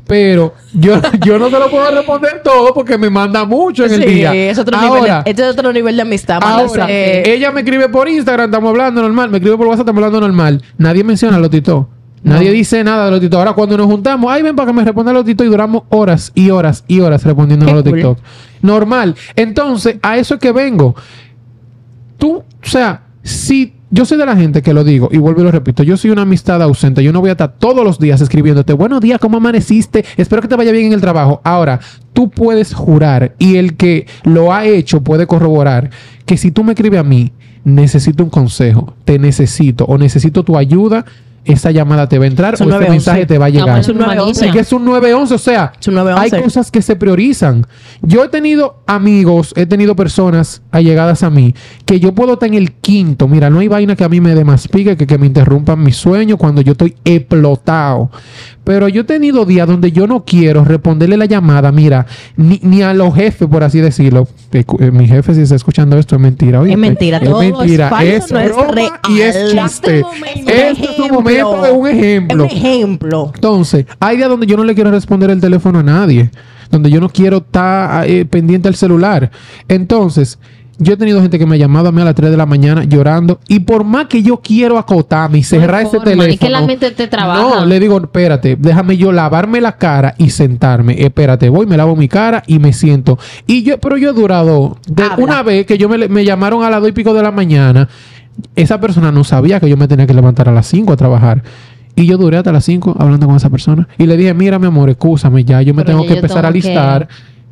Pero 0.09 0.55
yo, 0.73 1.01
yo 1.25 1.39
no 1.39 1.51
se 1.51 1.59
lo 1.59 1.71
puedo 1.71 1.91
responder 1.91 2.41
todo 2.43 2.73
porque 2.73 2.97
me 2.97 3.11
manda 3.11 3.45
mucho 3.45 3.85
en 3.85 3.93
el 3.93 4.01
día. 4.01 4.35
es 4.35 4.59
otro 4.59 4.77
ahora, 4.77 4.89
nivel 4.89 5.25
de, 5.25 5.31
este 5.31 5.43
es 5.43 5.49
otro 5.51 5.73
nivel 5.73 5.97
de 5.97 6.03
amistad. 6.03 6.41
Ahora, 6.43 6.87
eh, 6.89 7.23
ella 7.27 7.53
me 7.53 7.61
escribe 7.61 7.91
por 7.91 8.09
Instagram, 8.09 8.47
estamos 8.47 8.71
hablando 8.71 9.03
normal. 9.03 9.29
Me 9.29 9.37
escribe 9.37 9.59
por 9.59 9.67
WhatsApp, 9.67 9.83
estamos 9.83 10.03
hablando 10.03 10.27
normal. 10.27 10.63
Nadie 10.79 11.05
menciona 11.05 11.37
a 11.37 11.41
los 11.41 11.51
Tito. 11.51 11.91
Nadie 12.23 12.51
dice 12.51 12.83
nada 12.83 13.05
de 13.05 13.11
los 13.11 13.21
TikTok. 13.21 13.39
Ahora, 13.39 13.53
cuando 13.53 13.77
nos 13.77 13.87
juntamos, 13.87 14.33
ay, 14.33 14.43
ven 14.43 14.57
para 14.57 14.67
que 14.67 14.73
me 14.73 14.85
responda 14.85 15.13
los 15.13 15.25
TikTok 15.25 15.47
y 15.47 15.51
duramos 15.51 15.83
horas 15.91 16.33
y 16.35 16.51
horas 16.51 16.85
y 16.89 17.01
horas 17.01 17.23
respondiendo 17.23 17.69
a 17.69 17.75
los 17.75 17.83
cool. 17.83 17.93
TikTok. 17.93 18.19
Normal. 18.63 19.15
Entonces, 19.37 19.99
a 20.03 20.17
eso 20.17 20.35
es 20.35 20.41
que 20.41 20.53
vengo. 20.53 20.95
Tú, 22.17 22.39
o 22.39 22.45
sea, 22.63 23.03
si 23.23 23.78
yo 23.91 24.05
soy 24.05 24.19
de 24.19 24.27
la 24.27 24.37
gente 24.37 24.61
que 24.61 24.75
lo 24.75 24.85
digo 24.85 25.09
y 25.11 25.19
vuelvo 25.19 25.41
y 25.41 25.45
lo 25.45 25.51
repito, 25.51 25.83
yo 25.83 25.97
soy 25.97 26.11
una 26.11 26.23
amistad 26.23 26.63
ausente. 26.63 27.03
Yo 27.03 27.13
no 27.13 27.21
voy 27.21 27.31
a 27.31 27.33
estar 27.33 27.55
todos 27.59 27.85
los 27.85 27.99
días 27.99 28.21
escribiéndote, 28.21 28.75
buenos 28.75 29.01
días, 29.01 29.19
¿cómo 29.19 29.39
amaneciste? 29.39 30.05
Espero 30.17 30.43
que 30.43 30.49
te 30.49 30.57
vaya 30.57 30.73
bien 30.73 30.87
en 30.87 30.93
el 30.93 31.01
trabajo. 31.01 31.41
Ahora, 31.43 31.81
tú 32.13 32.29
puedes 32.31 32.75
jurar 32.75 33.35
y 33.39 33.57
el 33.57 33.77
que 33.77 34.07
lo 34.25 34.53
ha 34.53 34.67
hecho 34.67 35.03
puede 35.03 35.27
corroborar 35.27 35.91
que 36.27 36.37
si 36.37 36.51
tú 36.51 36.65
me 36.65 36.73
escribes 36.73 37.01
a 37.01 37.05
mí, 37.05 37.33
necesito 37.65 38.23
un 38.23 38.31
consejo, 38.31 38.95
te 39.05 39.19
necesito 39.19 39.85
o 39.87 39.97
necesito 39.97 40.43
tu 40.43 40.59
ayuda, 40.59 41.07
esa 41.53 41.71
llamada 41.71 42.09
te 42.09 42.19
va 42.19 42.25
a 42.25 42.29
entrar 42.29 42.55
Es 42.55 42.61
o 42.61 42.65
911. 42.65 42.91
mensaje 42.91 43.27
te 43.27 43.39
va 43.39 43.47
a 43.47 43.49
llegar. 43.49 43.81
Estamos 43.81 43.89
en 43.89 43.97
un 43.97 44.03
911. 44.03 44.47
Es 44.47 44.53
que 44.53 44.59
es 44.61 44.73
un 44.73 44.85
911, 44.85 45.35
o 45.35 45.39
sea, 45.39 45.73
Es 45.81 45.89
un 45.89 45.95
911. 45.95 46.37
hay 46.37 46.43
cosas 46.43 46.71
que 46.71 46.83
se 46.83 46.97
priorizan. 46.97 47.67
Yo 48.03 48.25
he 48.25 48.29
tenido 48.29 48.83
amigos, 48.87 49.53
he 49.57 49.67
tenido 49.67 49.97
personas 49.97 50.63
allegadas 50.71 51.23
a 51.23 51.31
mí 51.31 51.55
que 51.85 52.01
yo 52.01 52.15
puedo 52.15 52.35
estar 52.35 52.49
en 52.49 52.55
el 52.55 52.73
quinto. 52.73 53.29
Mira, 53.29 53.51
no 53.51 53.59
hay 53.61 53.69
vaina 53.69 53.97
que 53.97 54.05
a 54.05 54.09
mí 54.09 54.21
me 54.21 54.35
dé 54.35 54.45
más 54.45 54.69
pique 54.69 54.97
que 54.97 55.07
que 55.07 55.19
me 55.19 55.27
interrumpan 55.27 55.83
mi 55.83 55.93
sueño 55.93 56.37
cuando 56.37 56.61
yo 56.61 56.73
estoy 56.73 56.95
explotado. 57.05 58.11
Pero 58.69 58.87
yo 58.87 59.01
he 59.01 59.05
tenido 59.05 59.47
días 59.47 59.67
donde 59.67 59.93
yo 59.93 60.07
no 60.07 60.27
quiero 60.27 60.63
responderle 60.63 61.17
la 61.17 61.25
llamada, 61.25 61.73
mira, 61.73 62.05
ni, 62.37 62.61
ni 62.63 62.83
a 62.83 62.93
los 62.93 63.15
jefes, 63.15 63.49
por 63.49 63.65
así 63.65 63.81
decirlo. 63.81 64.29
Eh, 64.53 64.91
mi 64.91 65.09
jefe, 65.09 65.35
si 65.35 65.41
está 65.41 65.55
escuchando 65.55 65.97
esto, 65.97 66.17
es 66.17 66.21
mentira. 66.21 66.61
Es 66.69 66.77
mentira, 66.77 67.19
todo 67.19 67.41
es 67.41 67.79
falso, 67.79 68.03
es 68.03 68.31
no 68.31 68.41
es 68.41 68.55
broma 68.55 69.01
y 69.09 69.21
es 69.21 69.55
real. 69.55 69.71
chiste. 69.71 70.05
Este 70.47 70.85
es 70.85 70.99
un 70.99 71.13
momento, 71.13 71.65
es 71.65 71.73
un 71.73 71.89
ejemplo. 71.89 72.45
Es 72.45 72.53
un 72.53 72.59
ejemplo. 72.59 73.33
Entonces, 73.35 73.87
hay 74.01 74.19
días 74.19 74.29
donde 74.29 74.47
yo 74.47 74.59
no 74.59 74.65
le 74.65 74.75
quiero 74.75 74.91
responder 74.91 75.31
el 75.31 75.41
teléfono 75.41 75.79
a 75.79 75.83
nadie, 75.83 76.31
donde 76.71 76.91
yo 76.91 77.01
no 77.01 77.09
quiero 77.09 77.39
estar 77.39 78.07
eh, 78.07 78.27
pendiente 78.27 78.69
al 78.69 78.75
celular. 78.75 79.31
Entonces, 79.67 80.39
yo 80.79 80.95
he 80.95 80.97
tenido 80.97 81.21
gente 81.21 81.39
que 81.39 81.47
me 81.47 81.57
ha 81.57 81.59
llamado 81.59 81.89
a 81.89 81.93
mí 81.93 82.01
a 82.01 82.05
las 82.05 82.15
3 82.15 82.31
de 82.31 82.37
la 82.37 82.47
mañana 82.47 82.85
llorando 82.85 83.41
y 83.49 83.61
por 83.61 83.83
más 83.85 84.07
que 84.07 84.23
yo 84.23 84.37
quiero 84.41 84.79
acotarme 84.79 85.39
y 85.39 85.43
cerrar 85.43 85.83
ese 85.83 85.99
teléfono. 85.99 86.23
es 86.33 86.39
que 86.39 86.49
la 86.51 86.63
mente 86.63 86.91
te 86.93 87.09
trabaja. 87.09 87.41
No, 87.43 87.67
le 87.67 87.81
digo, 87.81 87.99
espérate, 87.99 88.57
déjame 88.59 88.97
yo 88.97 89.11
lavarme 89.11 89.61
la 89.61 89.77
cara 89.77 90.15
y 90.19 90.31
sentarme. 90.31 90.95
Espérate, 91.03 91.49
voy, 91.49 91.67
me 91.67 91.77
lavo 91.77 91.97
mi 91.97 92.09
cara 92.09 92.43
y 92.47 92.59
me 92.59 92.73
siento. 92.73 93.19
Y 93.47 93.63
yo, 93.65 93.79
pero 93.79 93.97
yo 93.97 94.11
he 94.11 94.13
durado 94.13 94.79
de 94.89 95.03
Habla. 95.03 95.25
una 95.25 95.43
vez 95.43 95.67
que 95.67 95.79
yo 95.79 95.89
me, 95.89 96.09
me 96.09 96.25
llamaron 96.25 96.63
a 96.63 96.71
las 96.71 96.81
2 96.81 96.91
y 96.91 96.93
pico 96.93 97.13
de 97.13 97.23
la 97.23 97.33
mañana. 97.33 97.89
Esa 98.55 98.81
persona 98.81 99.11
no 99.11 99.25
sabía 99.25 99.59
que 99.59 99.69
yo 99.69 99.77
me 99.77 99.89
tenía 99.89 100.07
que 100.07 100.15
levantar 100.15 100.49
a 100.49 100.53
las 100.53 100.67
5 100.69 100.93
a 100.93 100.97
trabajar. 100.97 101.43
Y 101.97 102.07
yo 102.07 102.17
duré 102.17 102.37
hasta 102.37 102.53
las 102.53 102.65
5 102.65 102.95
hablando 103.01 103.27
con 103.27 103.35
esa 103.35 103.51
persona. 103.51 103.89
Y 103.99 104.07
le 104.07 104.17
dije, 104.17 104.33
mira, 104.33 104.61
mi 104.61 104.67
amor, 104.69 104.89
escúchame 104.91 105.43
ya, 105.43 105.61
yo 105.63 105.75
me 105.75 105.83
Pero 105.83 105.95
tengo 105.99 106.05
ya 106.05 106.09
que 106.11 106.15
empezar 106.21 106.47
a 106.47 106.53
tengo 106.53 106.63
que- 106.63 106.69
listar. 106.69 107.09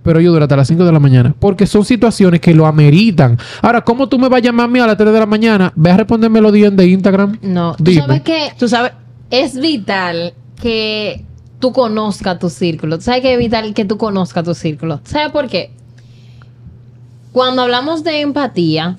Pero 0.07 0.21
yo 0.21 0.31
duré 0.33 0.45
hasta 0.45 0.57
las 0.57 0.69
5 0.69 0.85
de 0.85 0.93
la 0.93 1.01
mañana. 1.01 1.35
Porque 1.39 1.67
son 1.67 1.85
situaciones 1.85 2.41
que 2.41 2.55
lo 2.55 2.65
ameritan. 2.65 3.37
Ahora, 3.61 3.83
¿cómo 3.83 4.09
tú 4.09 4.19
me 4.19 4.29
vas 4.29 4.39
a 4.39 4.43
llamar 4.45 4.67
a 4.67 4.69
mí 4.69 4.79
a 4.79 4.87
las 4.87 4.97
3 4.97 5.13
de 5.13 5.19
la 5.19 5.27
mañana? 5.27 5.73
Ve 5.75 5.91
a 5.91 5.97
responderme 5.97 6.41
los 6.41 6.53
días 6.53 6.75
de 6.75 6.87
Instagram. 6.87 7.39
No, 7.43 7.75
tú 7.77 7.85
Dime. 7.85 8.03
sabes 8.03 8.23
que 8.23 8.53
Tú 8.57 8.69
sabes, 8.69 8.93
es 9.31 9.61
vital 9.61 10.33
que 10.63 11.25
tú 11.59 11.73
conozcas 11.73 12.39
tu 12.39 12.49
círculo. 12.49 12.99
Tú 12.99 13.05
sabes 13.05 13.21
que 13.21 13.33
es 13.33 13.39
vital 13.39 13.75
que 13.75 13.85
tú 13.85 13.99
conozcas 13.99 14.45
tu 14.45 14.55
círculo. 14.55 15.01
¿Sabes 15.05 15.33
por 15.33 15.49
qué? 15.49 15.73
Cuando 17.33 17.63
hablamos 17.63 18.05
de 18.05 18.21
empatía, 18.21 18.97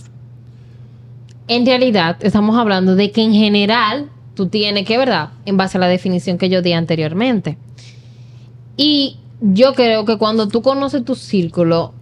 en 1.47 1.65
realidad 1.65 2.17
estamos 2.19 2.57
hablando 2.57 2.95
de 2.95 3.11
que 3.11 3.21
en 3.23 3.33
general 3.33 4.09
tú 4.35 4.47
tienes 4.47 4.85
que, 4.85 4.97
¿verdad? 4.97 5.29
En 5.45 5.55
base 5.57 5.77
a 5.77 5.81
la 5.81 5.87
definición 5.87 6.37
que 6.37 6.49
yo 6.49 6.61
di 6.61 6.73
anteriormente. 6.73 7.57
Y 8.75 9.17
yo 9.41 9.73
creo 9.73 10.05
que 10.05 10.17
cuando 10.17 10.47
tú 10.47 10.61
conoces 10.61 11.03
tu 11.03 11.15
círculo, 11.15 11.93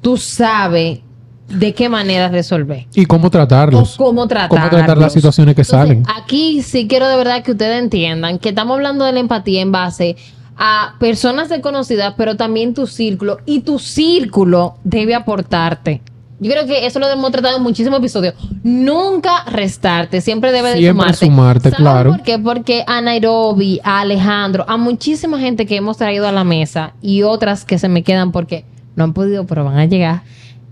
tú 0.00 0.16
sabes 0.16 1.00
de 1.48 1.74
qué 1.74 1.88
manera 1.88 2.28
resolver. 2.28 2.86
Y 2.94 3.04
cómo 3.04 3.26
O 3.26 3.30
tratarlos. 3.30 3.96
cómo 3.96 4.26
tratar. 4.26 4.48
Cómo 4.48 4.68
tratar 4.68 4.98
las 4.98 5.12
situaciones 5.12 5.54
que 5.54 5.64
salen. 5.64 6.04
Aquí 6.16 6.62
sí 6.62 6.88
quiero 6.88 7.08
de 7.08 7.16
verdad 7.16 7.42
que 7.42 7.52
ustedes 7.52 7.82
entiendan 7.82 8.38
que 8.38 8.50
estamos 8.50 8.76
hablando 8.76 9.04
de 9.04 9.12
la 9.12 9.20
empatía 9.20 9.60
en 9.60 9.72
base 9.72 10.16
a 10.56 10.94
personas 10.98 11.48
desconocidas, 11.48 12.14
pero 12.16 12.36
también 12.36 12.74
tu 12.74 12.86
círculo. 12.86 13.38
Y 13.46 13.60
tu 13.60 13.78
círculo 13.78 14.76
debe 14.84 15.14
aportarte. 15.14 16.02
Yo 16.42 16.50
creo 16.50 16.66
que 16.66 16.86
eso 16.86 16.98
lo 16.98 17.08
hemos 17.08 17.30
tratado 17.30 17.56
en 17.56 17.62
muchísimos 17.62 18.00
episodios. 18.00 18.34
Nunca 18.64 19.44
restarte, 19.44 20.20
siempre 20.20 20.50
debe 20.50 20.74
de 20.74 20.88
sumarte. 20.88 21.26
sumarte, 21.26 21.70
¿Saben 21.70 21.84
claro. 21.84 22.10
por 22.10 22.22
qué? 22.22 22.36
Porque 22.36 22.82
a 22.84 23.00
Nairobi, 23.00 23.80
a 23.84 24.00
Alejandro, 24.00 24.64
a 24.66 24.76
muchísima 24.76 25.38
gente 25.38 25.66
que 25.66 25.76
hemos 25.76 25.98
traído 25.98 26.26
a 26.26 26.32
la 26.32 26.42
mesa 26.42 26.94
y 27.00 27.22
otras 27.22 27.64
que 27.64 27.78
se 27.78 27.88
me 27.88 28.02
quedan 28.02 28.32
porque 28.32 28.64
no 28.96 29.04
han 29.04 29.12
podido, 29.12 29.46
pero 29.46 29.64
van 29.64 29.78
a 29.78 29.84
llegar 29.84 30.22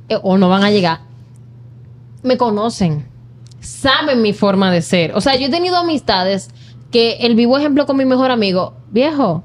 eh, 0.09 0.19
o 0.25 0.39
no 0.39 0.49
van 0.49 0.65
a 0.65 0.73
llegar, 0.73 1.03
me 2.25 2.37
conocen, 2.37 3.07
saben 3.61 4.23
mi 4.23 4.33
forma 4.33 4.73
de 4.73 4.83
ser. 4.83 5.15
O 5.15 5.21
sea, 5.21 5.37
yo 5.37 5.47
he 5.47 5.51
tenido 5.51 5.77
amistades 5.77 6.51
que 6.91 7.19
el 7.21 7.37
vivo 7.37 7.57
ejemplo 7.57 7.87
con 7.87 7.97
mi 7.97 8.05
mejor 8.05 8.33
amigo, 8.33 8.75
viejo, 8.91 9.45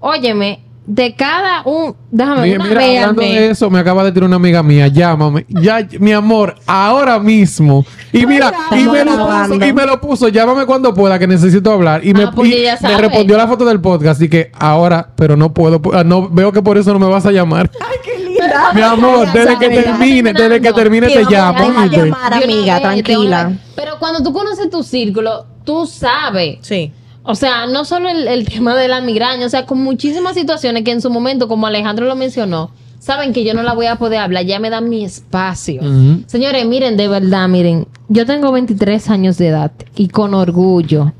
óyeme, 0.00 0.64
de 0.84 1.14
cada 1.14 1.62
un, 1.64 1.94
déjame 2.10 2.42
Mira, 2.42 2.56
una 2.56 2.68
mira, 2.68 2.80
vez 2.80 2.98
hablando 3.00 3.22
de 3.22 3.50
eso, 3.50 3.70
me 3.70 3.78
acaba 3.78 4.02
de 4.04 4.10
tirar 4.10 4.26
una 4.26 4.36
amiga 4.36 4.62
mía, 4.62 4.88
llámame, 4.88 5.46
ya, 5.48 5.86
mi 6.00 6.12
amor, 6.12 6.56
ahora 6.66 7.20
mismo. 7.20 7.84
Y 8.12 8.26
mira, 8.26 8.52
y 8.72 8.88
me, 8.88 9.04
lo 9.04 9.12
puso, 9.12 9.64
y 9.64 9.72
me 9.72 9.86
lo 9.86 10.00
puso, 10.00 10.28
llámame 10.28 10.66
cuando 10.66 10.92
pueda, 10.92 11.18
que 11.18 11.26
necesito 11.26 11.70
hablar. 11.72 12.04
Y 12.04 12.12
me, 12.12 12.24
Ah, 12.24 12.32
porque 12.34 12.50
y 12.50 12.54
ella 12.54 12.78
me 12.82 12.96
respondió 12.96 13.36
la 13.36 13.46
foto 13.46 13.64
del 13.64 13.80
podcast, 13.80 14.20
y 14.22 14.28
que 14.28 14.50
ahora, 14.58 15.08
pero 15.14 15.36
no 15.36 15.54
puedo, 15.54 15.80
ah, 15.94 16.02
no 16.04 16.28
veo 16.28 16.50
que 16.52 16.62
por 16.62 16.76
eso 16.76 16.92
no 16.92 16.98
me 16.98 17.06
vas 17.06 17.26
a 17.26 17.30
llamar. 17.30 17.70
qué 18.04 18.18
linda. 18.18 18.72
mi 18.74 18.80
amor, 18.80 19.32
desde 19.32 19.58
que 19.58 19.70
termine, 19.70 20.32
desde 20.32 20.60
que 20.60 20.72
termine 20.72 21.08
te 21.08 21.24
llamo. 21.24 21.64
¿oíste? 21.64 21.96
llamar. 21.96 22.34
Amiga, 22.34 22.80
tranquila. 22.80 23.52
Pero 23.76 23.98
cuando 24.00 24.22
tú 24.22 24.32
conoces 24.32 24.68
tu 24.68 24.82
círculo, 24.82 25.46
tú 25.64 25.86
sabes. 25.86 26.58
Sí. 26.62 26.92
O 27.24 27.34
sea, 27.34 27.66
no 27.66 27.84
solo 27.84 28.08
el, 28.08 28.28
el 28.28 28.48
tema 28.48 28.74
de 28.74 28.88
la 28.88 29.00
migraña, 29.00 29.46
o 29.46 29.50
sea, 29.50 29.66
con 29.66 29.82
muchísimas 29.82 30.34
situaciones 30.34 30.84
que 30.84 30.92
en 30.92 31.00
su 31.00 31.10
momento, 31.10 31.48
como 31.48 31.66
Alejandro 31.66 32.06
lo 32.06 32.16
mencionó, 32.16 32.70
saben 33.02 33.32
que 33.32 33.44
yo 33.44 33.52
no 33.52 33.62
la 33.64 33.72
voy 33.72 33.86
a 33.86 33.96
poder 33.96 34.20
hablar, 34.20 34.44
ya 34.44 34.60
me 34.60 34.70
dan 34.70 34.88
mi 34.88 35.04
espacio. 35.04 35.82
Señores, 36.26 36.64
miren, 36.66 36.96
de 36.96 37.08
verdad, 37.08 37.48
miren, 37.48 37.88
yo 38.08 38.26
tengo 38.26 38.52
23 38.52 39.10
años 39.10 39.38
de 39.38 39.48
edad 39.48 39.72
y 39.96 40.08
con 40.08 40.34
orgullo 40.34 41.12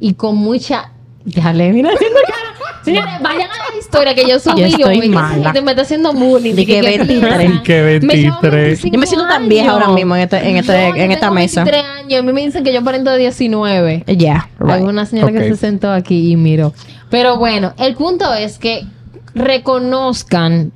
y 0.00 0.14
con 0.14 0.36
mucha... 0.36 0.92
Ya 1.26 1.52
le 1.52 1.72
mira. 1.72 1.90
Señores, 2.84 3.12
vayan 3.22 3.50
a 3.50 3.72
la 3.72 3.78
historia 3.78 4.14
que 4.14 4.26
yo 4.28 4.38
subí 4.40 4.60
Yo 4.70 4.88
estoy 4.88 5.08
mala. 5.10 5.52
me 5.62 5.70
está 5.72 5.82
haciendo 5.82 6.12
bullying. 6.12 6.54
Di 6.54 6.64
que 6.66 6.80
23. 6.82 7.60
Que 7.60 7.82
23. 7.82 8.82
Yo 8.84 8.98
me 8.98 9.06
siento 9.06 9.26
tan 9.28 9.48
vieja 9.48 9.72
ahora 9.72 9.88
mismo 9.88 10.16
en, 10.16 10.22
este- 10.22 10.48
en, 10.48 10.56
este- 10.56 10.72
yo 10.88 10.94
en 10.96 11.10
esta 11.12 11.26
tengo 11.26 11.34
mesa. 11.34 11.64
23 11.64 11.84
años, 12.04 12.20
a 12.20 12.22
mí 12.22 12.32
me 12.32 12.40
dicen 12.46 12.64
que 12.64 12.72
yo 12.72 12.80
aparento 12.80 13.10
de 13.10 13.18
19. 13.18 14.04
Ya, 14.16 14.48
Hay 14.66 14.78
right. 14.80 14.88
una 14.88 15.04
señora 15.06 15.32
que 15.32 15.40
se 15.48 15.56
sentó 15.56 15.90
aquí 15.92 16.30
y 16.32 16.36
miró. 16.36 16.72
Pero 17.10 17.36
bueno, 17.38 17.74
el 17.78 17.94
punto 17.96 18.32
es 18.34 18.58
que 18.58 18.86
reconozcan 19.34 20.72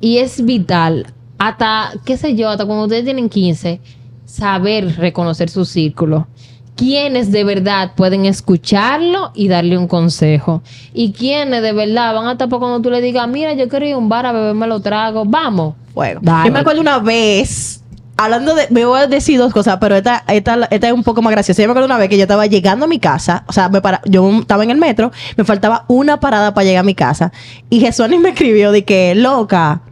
y 0.00 0.18
es 0.18 0.44
vital 0.44 1.06
hasta, 1.38 1.92
qué 2.04 2.16
sé 2.16 2.34
yo, 2.36 2.48
hasta 2.50 2.64
cuando 2.66 2.84
ustedes 2.84 3.04
tienen 3.04 3.28
15, 3.28 3.80
saber 4.26 4.96
reconocer 4.96 5.48
su 5.50 5.64
círculo. 5.64 6.28
Quienes 6.76 7.30
de 7.30 7.44
verdad 7.44 7.92
pueden 7.94 8.24
escucharlo 8.24 9.32
y 9.34 9.48
darle 9.48 9.76
un 9.76 9.86
consejo. 9.86 10.62
Y 10.94 11.12
quienes 11.12 11.62
de 11.62 11.72
verdad 11.72 12.14
van 12.14 12.26
hasta 12.26 12.48
por 12.48 12.58
cuando 12.58 12.80
tú 12.80 12.90
le 12.90 13.02
digas, 13.02 13.28
mira, 13.28 13.52
yo 13.52 13.68
quiero 13.68 13.86
ir 13.86 13.94
a 13.94 13.98
un 13.98 14.08
bar 14.08 14.24
a 14.26 14.32
beberme 14.32 14.66
lo 14.66 14.80
trago, 14.80 15.24
vamos. 15.26 15.74
Bueno, 15.94 16.20
Dale. 16.22 16.48
yo 16.48 16.52
me 16.52 16.60
acuerdo 16.60 16.80
una 16.80 16.98
vez, 16.98 17.82
hablando 18.16 18.54
de, 18.54 18.66
me 18.70 18.84
voy 18.84 19.00
a 19.00 19.06
decir 19.06 19.38
dos 19.38 19.52
cosas, 19.52 19.78
pero 19.80 19.96
esta, 19.96 20.24
esta, 20.28 20.68
esta 20.70 20.86
es 20.86 20.92
un 20.92 21.02
poco 21.02 21.20
más 21.20 21.32
graciosa. 21.32 21.60
Yo 21.60 21.68
me 21.68 21.72
acuerdo 21.72 21.86
una 21.86 21.98
vez 21.98 22.08
que 22.08 22.16
yo 22.16 22.22
estaba 22.22 22.46
llegando 22.46 22.86
a 22.86 22.88
mi 22.88 22.98
casa, 22.98 23.44
o 23.46 23.52
sea, 23.52 23.68
me 23.68 23.80
para, 23.80 24.00
yo 24.06 24.30
estaba 24.40 24.64
en 24.64 24.70
el 24.70 24.78
metro, 24.78 25.10
me 25.36 25.44
faltaba 25.44 25.84
una 25.88 26.20
parada 26.20 26.54
para 26.54 26.64
llegar 26.64 26.80
a 26.80 26.84
mi 26.84 26.94
casa, 26.94 27.32
y 27.68 27.80
Jesús 27.80 28.08
me 28.08 28.30
escribió 28.30 28.72
de 28.72 28.84
que, 28.84 29.14
loca, 29.14 29.82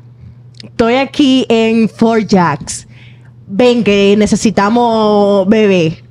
estoy 0.62 0.94
aquí 0.94 1.46
en 1.48 1.88
Fort 1.88 2.26
Jacks, 2.26 2.86
ven 3.46 3.82
que 3.84 4.14
necesitamos 4.18 5.46
bebé. 5.48 6.04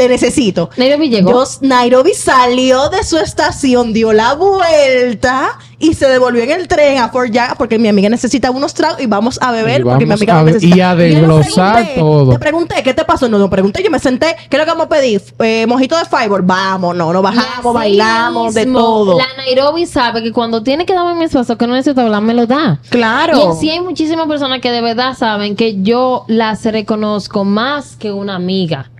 Te 0.00 0.08
necesito. 0.08 0.70
Nairobi 0.78 1.10
llegó. 1.10 1.44
Nairobi 1.60 2.14
salió 2.14 2.88
de 2.88 3.04
su 3.04 3.18
estación, 3.18 3.92
dio 3.92 4.14
la 4.14 4.32
vuelta 4.32 5.58
y 5.78 5.92
se 5.92 6.06
devolvió 6.08 6.42
en 6.42 6.52
el 6.52 6.68
tren 6.68 6.96
a 6.96 7.10
Fort 7.10 7.30
Jack 7.30 7.58
porque 7.58 7.78
mi 7.78 7.86
amiga 7.86 8.08
necesita 8.08 8.50
unos 8.50 8.72
tragos 8.72 8.98
y 9.02 9.04
vamos 9.04 9.38
a 9.42 9.52
beber 9.52 9.82
Y 9.82 9.84
porque 9.84 10.06
mi 10.06 10.14
amiga 10.14 10.38
a 10.38 10.40
lo 10.40 10.46
necesita. 10.46 10.74
y 10.74 10.80
a 10.80 10.94
desglosar 10.94 11.74
pregunté, 11.74 12.00
todo. 12.00 12.32
Le 12.32 12.38
pregunté, 12.38 12.82
¿qué 12.82 12.94
te 12.94 13.04
pasó? 13.04 13.28
No, 13.28 13.38
no 13.38 13.50
pregunté, 13.50 13.82
yo 13.82 13.90
me 13.90 13.98
senté, 13.98 14.36
¿qué 14.48 14.56
es 14.56 14.58
lo 14.58 14.64
que 14.64 14.70
vamos 14.70 14.86
a 14.86 14.88
pedir? 14.88 15.22
Eh, 15.38 15.66
mojito 15.66 15.98
de 15.98 16.06
Fiber, 16.06 16.40
vamos, 16.44 16.96
no, 16.96 17.12
nos 17.12 17.22
bajamos, 17.22 17.74
bailamos, 17.74 18.54
de 18.54 18.64
mismo, 18.64 18.78
todo. 18.78 19.18
La 19.18 19.26
Nairobi 19.36 19.84
sabe 19.84 20.22
que 20.22 20.32
cuando 20.32 20.62
tiene 20.62 20.86
que 20.86 20.94
darme 20.94 21.14
mi 21.14 21.26
espacio 21.26 21.58
que 21.58 21.66
no 21.66 21.74
necesito 21.74 22.00
hablar, 22.00 22.22
me 22.22 22.32
lo 22.32 22.46
da. 22.46 22.80
Claro. 22.88 23.36
Y 23.38 23.52
así 23.52 23.68
hay 23.68 23.80
muchísimas 23.80 24.26
personas 24.26 24.62
que 24.62 24.70
de 24.70 24.80
verdad 24.80 25.14
saben 25.14 25.56
que 25.56 25.82
yo 25.82 26.24
las 26.26 26.64
reconozco 26.64 27.44
más 27.44 27.96
que 27.96 28.12
una 28.12 28.36
amiga. 28.36 28.90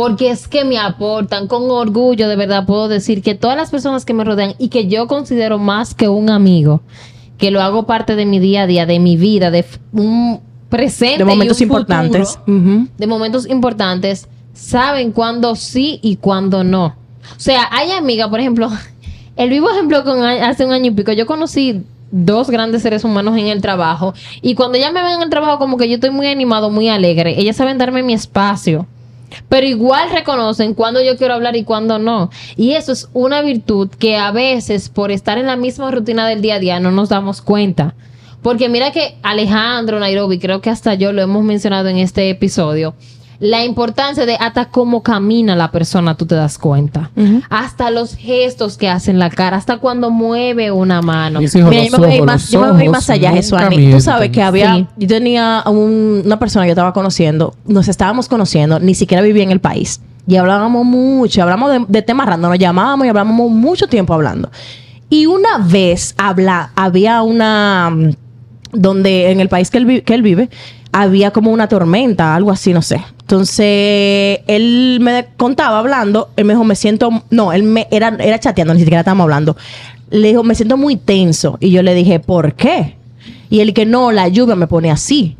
Porque 0.00 0.30
es 0.30 0.48
que 0.48 0.64
me 0.64 0.78
aportan 0.78 1.46
con 1.46 1.70
orgullo, 1.70 2.26
de 2.26 2.34
verdad 2.34 2.64
puedo 2.64 2.88
decir 2.88 3.20
que 3.20 3.34
todas 3.34 3.54
las 3.54 3.70
personas 3.70 4.06
que 4.06 4.14
me 4.14 4.24
rodean 4.24 4.54
y 4.56 4.70
que 4.70 4.88
yo 4.88 5.06
considero 5.06 5.58
más 5.58 5.92
que 5.92 6.08
un 6.08 6.30
amigo, 6.30 6.80
que 7.36 7.50
lo 7.50 7.60
hago 7.60 7.84
parte 7.84 8.16
de 8.16 8.24
mi 8.24 8.38
día 8.38 8.62
a 8.62 8.66
día, 8.66 8.86
de 8.86 8.98
mi 8.98 9.18
vida, 9.18 9.50
de 9.50 9.62
un 9.92 10.40
presente. 10.70 11.22
de 11.22 11.24
y 11.24 11.34
momentos 11.34 11.58
un 11.58 11.64
importantes. 11.64 12.38
futuro, 12.38 12.86
de 12.96 13.06
momentos 13.06 13.46
importantes, 13.46 14.26
saben 14.54 15.12
cuándo 15.12 15.54
sí 15.54 16.00
y 16.00 16.16
cuándo 16.16 16.64
no. 16.64 16.96
O 17.36 17.38
sea, 17.38 17.68
hay 17.70 17.90
amigas, 17.90 18.30
por 18.30 18.40
ejemplo, 18.40 18.70
el 19.36 19.50
vivo 19.50 19.68
ejemplo 19.70 20.02
con 20.02 20.24
hace 20.24 20.64
un 20.64 20.72
año 20.72 20.86
y 20.86 20.90
pico, 20.92 21.12
yo 21.12 21.26
conocí 21.26 21.82
dos 22.10 22.48
grandes 22.48 22.80
seres 22.80 23.04
humanos 23.04 23.36
en 23.36 23.48
el 23.48 23.60
trabajo 23.60 24.14
y 24.40 24.54
cuando 24.54 24.78
ya 24.78 24.92
me 24.92 25.02
ven 25.02 25.16
en 25.16 25.22
el 25.24 25.28
trabajo 25.28 25.58
como 25.58 25.76
que 25.76 25.90
yo 25.90 25.96
estoy 25.96 26.08
muy 26.08 26.26
animado, 26.28 26.70
muy 26.70 26.88
alegre, 26.88 27.38
ellas 27.38 27.56
saben 27.56 27.76
darme 27.76 28.02
mi 28.02 28.14
espacio. 28.14 28.86
Pero 29.48 29.66
igual 29.66 30.10
reconocen 30.10 30.74
cuándo 30.74 31.02
yo 31.02 31.16
quiero 31.16 31.34
hablar 31.34 31.56
y 31.56 31.64
cuándo 31.64 31.98
no. 31.98 32.30
Y 32.56 32.72
eso 32.72 32.92
es 32.92 33.08
una 33.12 33.42
virtud 33.42 33.88
que 33.88 34.16
a 34.16 34.30
veces 34.32 34.88
por 34.88 35.10
estar 35.10 35.38
en 35.38 35.46
la 35.46 35.56
misma 35.56 35.90
rutina 35.90 36.26
del 36.26 36.42
día 36.42 36.56
a 36.56 36.58
día 36.58 36.80
no 36.80 36.90
nos 36.90 37.08
damos 37.08 37.42
cuenta. 37.42 37.94
Porque 38.42 38.68
mira 38.68 38.90
que 38.90 39.18
Alejandro 39.22 39.98
Nairobi, 39.98 40.38
creo 40.38 40.60
que 40.60 40.70
hasta 40.70 40.94
yo 40.94 41.12
lo 41.12 41.20
hemos 41.20 41.44
mencionado 41.44 41.88
en 41.88 41.98
este 41.98 42.30
episodio, 42.30 42.94
la 43.40 43.64
importancia 43.64 44.26
de 44.26 44.36
hasta 44.36 44.66
cómo 44.66 45.02
camina 45.02 45.56
la 45.56 45.70
persona, 45.72 46.14
tú 46.14 46.26
te 46.26 46.34
das 46.34 46.58
cuenta. 46.58 47.10
Hasta 47.48 47.90
los 47.90 48.14
gestos 48.14 48.76
que 48.76 48.88
hace 48.88 49.10
en 49.10 49.18
la 49.18 49.30
cara, 49.30 49.56
hasta 49.56 49.78
cuando 49.78 50.10
mueve 50.10 50.70
una 50.70 51.00
mano. 51.00 51.40
Mira, 51.40 51.50
yo 51.50 51.60
los 51.62 51.70
me 51.90 51.98
voy 51.98 52.06
a 52.10 52.14
ir 52.14 52.20
ojos, 52.20 52.26
más, 52.26 52.50
yo 52.50 52.60
me 52.60 52.70
voy 52.72 52.82
ojos 52.82 52.92
más 52.92 53.10
allá, 53.10 53.32
Jesuani. 53.32 53.90
Tú 53.92 54.00
sabes 54.00 54.30
que 54.30 54.42
había, 54.42 54.74
Sí. 54.76 54.86
yo 54.98 55.08
tenía 55.08 55.62
un- 55.66 56.22
una 56.24 56.38
persona 56.38 56.64
que 56.64 56.68
yo 56.68 56.72
estaba 56.72 56.92
conociendo, 56.92 57.54
nos 57.66 57.88
estábamos 57.88 58.28
conociendo, 58.28 58.78
ni 58.78 58.94
siquiera 58.94 59.22
vivía 59.22 59.42
en 59.42 59.50
el 59.52 59.60
país. 59.60 60.00
Y 60.26 60.36
hablábamos 60.36 60.84
mucho, 60.84 61.42
hablamos 61.42 61.72
de, 61.72 61.84
de 61.88 62.02
temas 62.02 62.26
random, 62.28 62.50
nos 62.50 62.58
llamábamos 62.58 63.06
y 63.06 63.08
hablábamos 63.08 63.50
mucho 63.50 63.88
tiempo 63.88 64.12
hablando. 64.12 64.50
Y 65.08 65.24
una 65.26 65.56
vez 65.58 66.14
habla, 66.18 66.72
había 66.76 67.22
una, 67.22 67.90
mm, 67.90 68.10
donde 68.72 69.30
en 69.30 69.40
el 69.40 69.48
país 69.48 69.70
que 69.70 69.78
él, 69.78 69.86
vi- 69.86 70.02
que 70.02 70.14
él 70.14 70.22
vive, 70.22 70.50
había 70.92 71.30
como 71.30 71.50
una 71.52 71.68
tormenta, 71.68 72.34
algo 72.34 72.50
así, 72.50 72.72
no 72.72 72.82
sé. 72.82 73.02
Entonces, 73.30 74.40
él 74.48 74.98
me 75.00 75.28
contaba 75.36 75.78
hablando, 75.78 76.30
él 76.34 76.46
me 76.46 76.52
dijo, 76.52 76.64
me 76.64 76.74
siento, 76.74 77.22
no, 77.30 77.52
él 77.52 77.62
me 77.62 77.86
era, 77.92 78.08
era 78.18 78.40
chateando, 78.40 78.74
ni 78.74 78.80
siquiera 78.80 79.02
estábamos 79.02 79.22
hablando. 79.22 79.56
Le 80.10 80.26
dijo, 80.26 80.42
me 80.42 80.56
siento 80.56 80.76
muy 80.76 80.96
tenso. 80.96 81.56
Y 81.60 81.70
yo 81.70 81.84
le 81.84 81.94
dije, 81.94 82.18
¿por 82.18 82.54
qué? 82.54 82.96
Y 83.48 83.60
él 83.60 83.72
que 83.72 83.86
no, 83.86 84.10
la 84.10 84.26
lluvia 84.26 84.56
me 84.56 84.66
pone 84.66 84.90
así. 84.90 85.36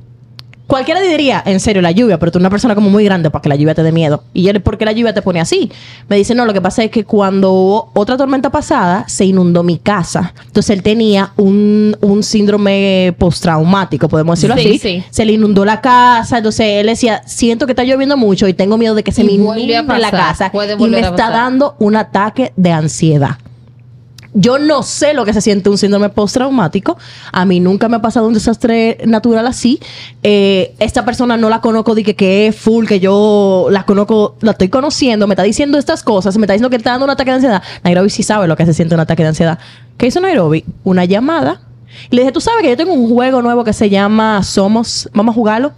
Cualquiera 0.71 1.01
diría, 1.01 1.43
en 1.45 1.59
serio, 1.61 1.83
la 1.83 1.91
lluvia, 1.91 2.19
pero 2.19 2.31
tú 2.31 2.39
eres 2.39 2.43
una 2.45 2.51
persona 2.51 2.75
como 2.75 2.89
muy 2.91 3.05
grande 3.05 3.29
para 3.29 3.43
que 3.43 3.49
la 3.49 3.57
lluvia 3.57 3.75
te 3.75 3.83
dé 3.83 3.91
miedo. 3.93 4.23
Y 4.33 4.45
yo, 4.45 4.53
¿por 4.63 4.79
qué 4.79 4.85
la 4.85 4.93
lluvia 4.93 5.13
te 5.13 5.21
pone 5.21 5.41
así? 5.41 5.71
Me 6.09 6.17
dice, 6.17 6.35
no, 6.35 6.45
lo 6.47 6.53
que 6.53 6.61
pasa 6.61 6.85
es 6.85 6.91
que 6.91 7.05
cuando 7.05 7.53
hubo 7.53 7.91
otra 7.95 8.17
tormenta 8.17 8.51
pasada, 8.51 9.05
se 9.09 9.25
inundó 9.25 9.63
mi 9.65 9.79
casa. 9.79 10.33
Entonces 10.47 10.71
él 10.77 10.83
tenía 10.83 11.33
un, 11.37 11.97
un 12.01 12.23
síndrome 12.23 13.15
postraumático, 13.19 14.09
podemos 14.09 14.39
decirlo 14.39 14.57
Sí, 14.63 14.69
así. 14.69 14.79
sí. 14.79 15.05
Se 15.11 15.25
le 15.25 15.33
inundó 15.33 15.65
la 15.65 15.81
casa. 15.81 16.39
Entonces 16.39 16.67
él 16.69 16.87
decía, 16.87 17.23
siento 17.27 17.67
que 17.67 17.73
está 17.73 17.83
lloviendo 17.85 18.17
mucho 18.17 18.47
y 18.49 18.55
tengo 18.55 18.79
miedo 18.79 18.95
de 18.95 19.03
que 19.03 19.13
se 19.13 19.23
Y 19.23 19.25
me 19.25 19.33
inunde 19.33 19.83
la 19.99 20.11
casa. 20.11 20.53
puede 20.53 20.75
Y 20.79 20.89
me 20.89 21.01
está 21.01 21.31
dando 21.31 21.75
un 21.81 21.97
ataque 21.97 22.53
de 22.57 22.71
ansiedad. 22.73 23.37
Yo 24.33 24.59
no 24.59 24.85
sé 24.85 25.13
lo 25.13 25.25
que 25.25 25.33
se 25.33 25.41
siente 25.41 25.71
un 25.71 25.79
síndrome 25.79 26.09
postraumático. 26.09 26.97
A 27.33 27.45
mí 27.45 27.59
nunca 27.59 27.89
me 27.89 27.97
ha 27.97 28.03
pasado 28.03 28.29
un 28.29 28.35
desastre 28.35 28.99
natural 29.05 29.47
así. 29.47 29.81
Eh, 30.23 30.75
esta 30.79 31.05
persona 31.05 31.37
no 31.37 31.49
la 31.49 31.61
conozco 31.61 31.95
de 31.95 32.05
que, 32.05 32.15
que 32.15 32.47
es 32.47 32.57
full, 32.57 32.87
que 32.87 33.01
yo 33.01 33.67
la 33.71 33.85
conozco, 33.85 34.37
la 34.41 34.53
estoy 34.53 34.69
conociendo, 34.69 35.27
me 35.27 35.35
está 35.35 35.43
diciendo 35.43 35.79
estas 35.79 36.05
cosas, 36.05 36.37
me 36.37 36.45
está 36.45 36.53
diciendo 36.53 36.71
que 36.71 36.77
está 36.77 36.91
dando 36.91 37.07
un 37.07 37.11
ataque 37.11 37.31
de 37.31 37.37
ansiedad. 37.37 37.63
Nairobi 37.83 38.11
sí 38.11 38.23
sabe 38.23 38.47
lo 38.47 38.57
que 38.57 38.67
se 38.67 38.75
siente 38.75 38.95
un 38.95 39.01
ataque 39.01 39.23
de 39.23 39.31
ansiedad. 39.31 39.59
¿Qué 39.97 40.07
hizo 40.07 40.21
Nairobi? 40.21 40.65
Una 40.85 41.05
llamada. 41.05 41.63
Y 42.09 42.15
le 42.15 42.23
dije, 42.23 42.33
tú 42.33 42.41
sabes 42.41 42.63
que 42.63 42.71
yo 42.71 42.77
tengo 42.77 42.93
un 42.93 43.09
juego 43.13 43.43
nuevo 43.43 43.65
que 43.65 43.73
se 43.73 43.91
llama 43.91 44.43
Somos, 44.45 45.11
vamos 45.13 45.33
a 45.33 45.35
jugarlo. 45.35 45.73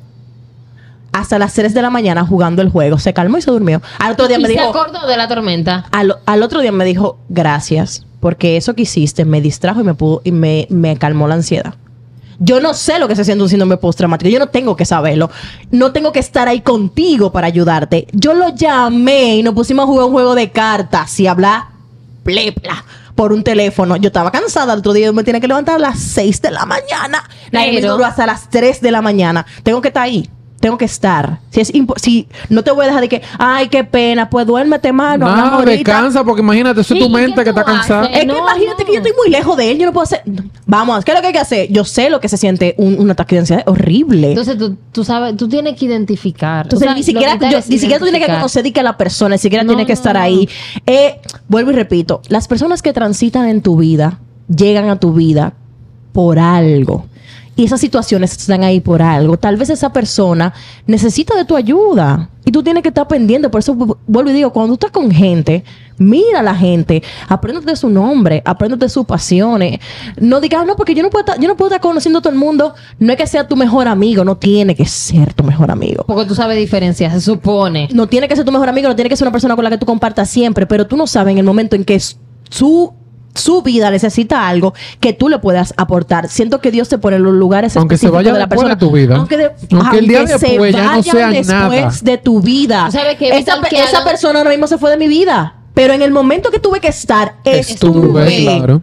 Hasta 1.13 1.39
las 1.39 1.53
3 1.55 1.75
de 1.75 1.83
la 1.83 1.91
mañana 1.91 2.25
jugando 2.27 2.63
el 2.63 2.69
juego. 2.69 2.99
Se 2.99 3.13
calmó 3.13 3.39
y 3.39 3.43
se 3.43 3.51
durmió. 3.51 3.83
Al 3.99 4.13
otro 4.13 4.29
día 4.29 4.39
y 4.39 4.43
me 4.43 4.49
se 4.49 4.55
dijo, 4.55 4.69
acordó 4.69 5.07
de 5.07 5.17
la 5.17 5.29
tormenta. 5.29 5.87
al, 5.91 6.17
al 6.25 6.43
otro 6.43 6.61
día 6.61 6.73
me 6.73 6.85
dijo, 6.85 7.19
gracias, 7.29 8.07
porque 8.23 8.57
eso 8.57 8.75
que 8.75 8.83
hiciste 8.83 9.25
me 9.25 9.41
distrajo 9.41 9.81
y 9.81 9.83
me 9.83 9.95
pudo 9.95 10.23
y 10.23 10.31
me, 10.31 10.69
me 10.71 10.97
calmó 10.97 11.27
la 11.27 11.35
ansiedad. 11.35 11.75
Yo 12.39 12.61
no 12.61 12.73
sé 12.73 13.01
lo 13.01 13.09
que 13.09 13.17
se 13.17 13.25
siente 13.25 13.43
un 13.43 13.49
síndrome 13.49 13.79
postraumático. 13.79 14.31
Yo 14.31 14.39
no 14.39 14.47
tengo 14.47 14.77
que 14.77 14.85
saberlo. 14.85 15.29
No 15.73 15.91
tengo 15.91 16.13
que 16.13 16.21
estar 16.21 16.47
ahí 16.47 16.61
contigo 16.61 17.33
para 17.33 17.49
ayudarte. 17.49 18.07
Yo 18.13 18.35
lo 18.35 18.55
llamé 18.55 19.39
y 19.39 19.43
nos 19.43 19.55
pusimos 19.55 19.83
a 19.83 19.87
jugar 19.87 20.07
un 20.07 20.13
juego 20.13 20.37
de 20.37 20.53
cartas 20.53 21.19
y 21.19 21.27
hablar 21.27 21.65
plepla 22.23 22.85
por 23.17 23.33
un 23.33 23.43
teléfono. 23.43 23.97
Yo 23.97 24.07
estaba 24.07 24.31
cansada 24.31 24.73
el 24.75 24.79
otro 24.79 24.93
día. 24.93 25.11
Me 25.13 25.25
tiene 25.25 25.41
que 25.41 25.49
levantar 25.49 25.75
a 25.75 25.79
las 25.81 25.99
6 25.99 26.43
de 26.43 26.53
la 26.53 26.65
mañana. 26.65 27.29
Nadie 27.51 27.73
me 27.73 27.81
duró 27.81 28.05
hasta 28.05 28.25
las 28.25 28.49
3 28.51 28.81
de 28.81 28.91
la 28.93 29.03
mañana. 29.03 29.45
Tengo 29.65 29.81
que 29.81 29.89
estar 29.89 30.05
ahí. 30.05 30.31
Tengo 30.63 30.79
que 30.79 30.85
estar. 30.85 31.41
Si 31.51 31.61
es 31.61 31.73
si 31.97 32.29
no 32.49 32.63
te 32.63 32.71
voy 32.71 32.85
a 32.85 32.87
dejar 32.87 33.01
de 33.01 33.09
que, 33.09 33.21
ay, 33.37 33.67
qué 33.69 33.83
pena, 33.83 34.31
pues 34.31 34.47
duérmete 34.47 34.93
más. 34.93 35.19
No, 35.19 35.63
descansa, 35.63 36.23
porque 36.23 36.41
imagínate, 36.41 36.81
eso 36.83 36.95
es 36.95 37.01
tu 37.01 37.07
¿y 37.07 37.11
mente 37.11 37.43
que 37.43 37.51
está 37.51 37.65
cansada. 37.65 38.07
Es 38.07 38.21
que 38.21 38.27
No, 38.27 38.39
imagínate 38.39 38.83
no. 38.83 38.87
que 38.87 38.93
yo 38.93 38.99
estoy 38.99 39.13
muy 39.17 39.29
lejos 39.29 39.57
de 39.57 39.73
él, 39.73 39.79
yo 39.79 39.87
no 39.87 39.93
puedo 39.93 40.05
hacer. 40.05 40.23
Vamos, 40.65 41.05
¿qué 41.05 41.11
es 41.11 41.17
lo 41.17 41.21
que 41.21 41.27
hay 41.27 41.33
que 41.33 41.39
hacer? 41.41 41.67
Yo 41.73 41.85
sé 41.85 42.11
lo 42.11 42.21
que 42.21 42.29
se 42.29 42.37
siente 42.37 42.77
un, 42.79 42.97
un 43.01 43.11
ataque 43.11 43.35
de 43.35 43.41
ansiedad, 43.41 43.65
es 43.67 43.69
horrible. 43.73 44.29
Entonces 44.29 44.57
tú, 44.57 44.77
tú 44.93 45.03
sabes, 45.03 45.37
tú 45.37 45.49
tienes 45.49 45.77
que 45.77 45.87
identificar. 45.87 46.67
Entonces, 46.67 46.87
O 46.87 46.91
sea, 46.91 46.95
ni 46.97 47.03
siquiera, 47.03 47.37
yo- 47.51 47.59
ni 47.69 47.79
siquiera 47.79 47.99
tú 47.99 48.05
tienes 48.05 48.25
que 48.25 48.33
conocer 48.33 48.63
de 48.63 48.73
que 48.73 48.79
a 48.81 48.85
la 48.85 48.97
persona, 48.97 49.35
ni 49.35 49.39
siquiera 49.41 49.65
No, 49.65 49.71
tiene 49.71 49.85
que 49.85 49.93
no, 49.93 49.99
estar 49.99 50.15
no. 50.15 50.21
ahí. 50.23 50.49
Eh, 50.87 51.17
vuelvo 51.49 51.73
y 51.73 51.75
repito, 51.75 52.23
las 52.29 52.47
personas 52.47 52.83
que 52.83 52.93
transitan 52.93 53.49
en 53.49 53.63
tu 53.63 53.77
vida, 53.77 54.21
llegan 54.49 54.89
a 54.91 55.01
tu 55.01 55.13
vida 55.13 55.55
por 56.13 56.39
algo. 56.39 57.07
Y 57.55 57.65
esas 57.65 57.81
situaciones 57.81 58.33
están 58.33 58.65
ahí 58.65 58.81
por 58.81 59.03
algo. 59.03 59.37
Tal 59.37 59.57
vez 59.59 59.69
esa 59.69 59.93
persona 59.93 60.55
necesita 60.87 61.37
de 61.37 61.45
tu 61.45 61.55
ayuda. 61.55 62.31
Y 62.47 62.51
tú 62.51 62.63
tienes 62.63 62.83
que 62.83 62.89
estar 62.89 63.07
pendiente. 63.07 63.51
Por 63.51 63.59
eso 63.59 63.75
vu- 63.75 63.99
vuelvo 64.07 64.31
y 64.31 64.33
digo, 64.33 64.53
cuando 64.55 64.75
tú 64.77 64.87
estás 64.87 64.91
con 64.91 65.11
gente, 65.11 65.63
mira 65.99 66.41
a 66.41 66.43
la 66.43 66.55
gente, 66.55 67.03
apréndete 67.29 67.77
su 67.77 67.91
nombre, 67.91 68.43
apréndete 68.47 68.89
sus 68.89 69.05
pasiones. 69.05 69.81
No 70.19 70.41
digas, 70.41 70.65
no, 70.67 70.77
porque 70.77 70.95
yo 70.95 71.03
no 71.03 71.11
puedo 71.11 71.27
estar, 71.27 71.39
yo 71.39 71.47
no 71.47 71.55
puedo 71.57 71.69
estar 71.69 71.83
conociendo 71.83 72.21
a 72.21 72.23
todo 72.23 72.33
el 72.33 72.39
mundo. 72.39 72.75
No 72.99 73.13
es 73.13 73.19
que 73.19 73.27
sea 73.27 73.47
tu 73.47 73.55
mejor 73.55 73.87
amigo, 73.87 74.25
no 74.25 74.39
tiene 74.39 74.75
que 74.75 74.87
ser 74.87 75.35
tu 75.35 75.45
mejor 75.45 75.71
amigo. 75.71 76.05
Porque 76.07 76.25
tú 76.25 76.35
sabes 76.35 76.57
diferenciar, 76.57 77.13
se 77.13 77.21
supone. 77.21 77.87
No 77.93 78.07
tiene 78.07 78.29
que 78.29 78.35
ser 78.35 78.47
tu 78.47 78.51
mejor 78.53 78.71
amigo, 78.71 78.89
no 78.89 78.97
tiene 78.97 79.11
que 79.11 79.17
ser 79.17 79.27
una 79.29 79.33
persona 79.33 79.55
con 79.57 79.63
la 79.65 79.71
que 79.71 79.79
tú 79.79 79.85
compartas 79.85 80.31
siempre, 80.31 80.67
pero 80.67 80.87
tú 80.87 80.97
no 80.97 81.07
sabes 81.07 81.33
en 81.33 81.39
el 81.39 81.45
momento 81.45 81.77
en 81.77 81.85
que 81.85 82.01
su, 82.49 82.93
su 83.35 83.63
vida 83.63 83.91
necesita 83.91 84.47
algo 84.49 84.75
que 85.01 85.13
tú 85.13 85.29
le 85.29 85.39
puedas 85.39 85.73
aportar. 85.77 86.29
Siento 86.29 86.61
que 86.61 86.71
Dios 86.71 86.89
te 86.89 86.99
pone 86.99 87.17
en 87.17 87.23
los 87.23 87.35
lugares 87.35 87.77
Aunque 87.77 87.97
se 87.97 88.11
vaya 88.11 88.33
de 88.33 88.39
la 88.39 88.47
después 88.47 88.61
persona. 88.61 88.75
de 88.75 88.81
tu 88.81 88.91
vida. 88.93 89.17
Aunque, 89.17 89.37
de- 89.37 89.51
Aunque 89.73 89.99
el 89.99 90.09
día 90.09 90.21
después 90.25 90.41
se 90.41 90.73
ya 90.73 90.83
no 90.83 90.89
vayan 90.91 91.03
sea 91.03 91.29
después 91.31 91.49
nada. 91.81 91.93
de 92.03 92.19
tu 92.19 92.41
vida. 92.41 92.89
Que 93.19 93.39
esa, 93.39 93.61
que 93.63 93.77
esa 93.83 93.99
hagan- 93.99 94.05
persona 94.05 94.39
ahora 94.41 94.51
mismo 94.51 94.67
se 94.67 94.79
fue 94.79 94.91
de 94.91 94.97
mi 94.97 95.09
vida. 95.09 95.55
Pero 95.75 95.95
en 95.95 96.03
el 96.03 96.11
momento 96.11 96.51
que 96.51 96.59
tuve 96.59 96.81
que 96.81 96.89
estar, 96.89 97.37
Estuve, 97.45 98.43
claro. 98.43 98.83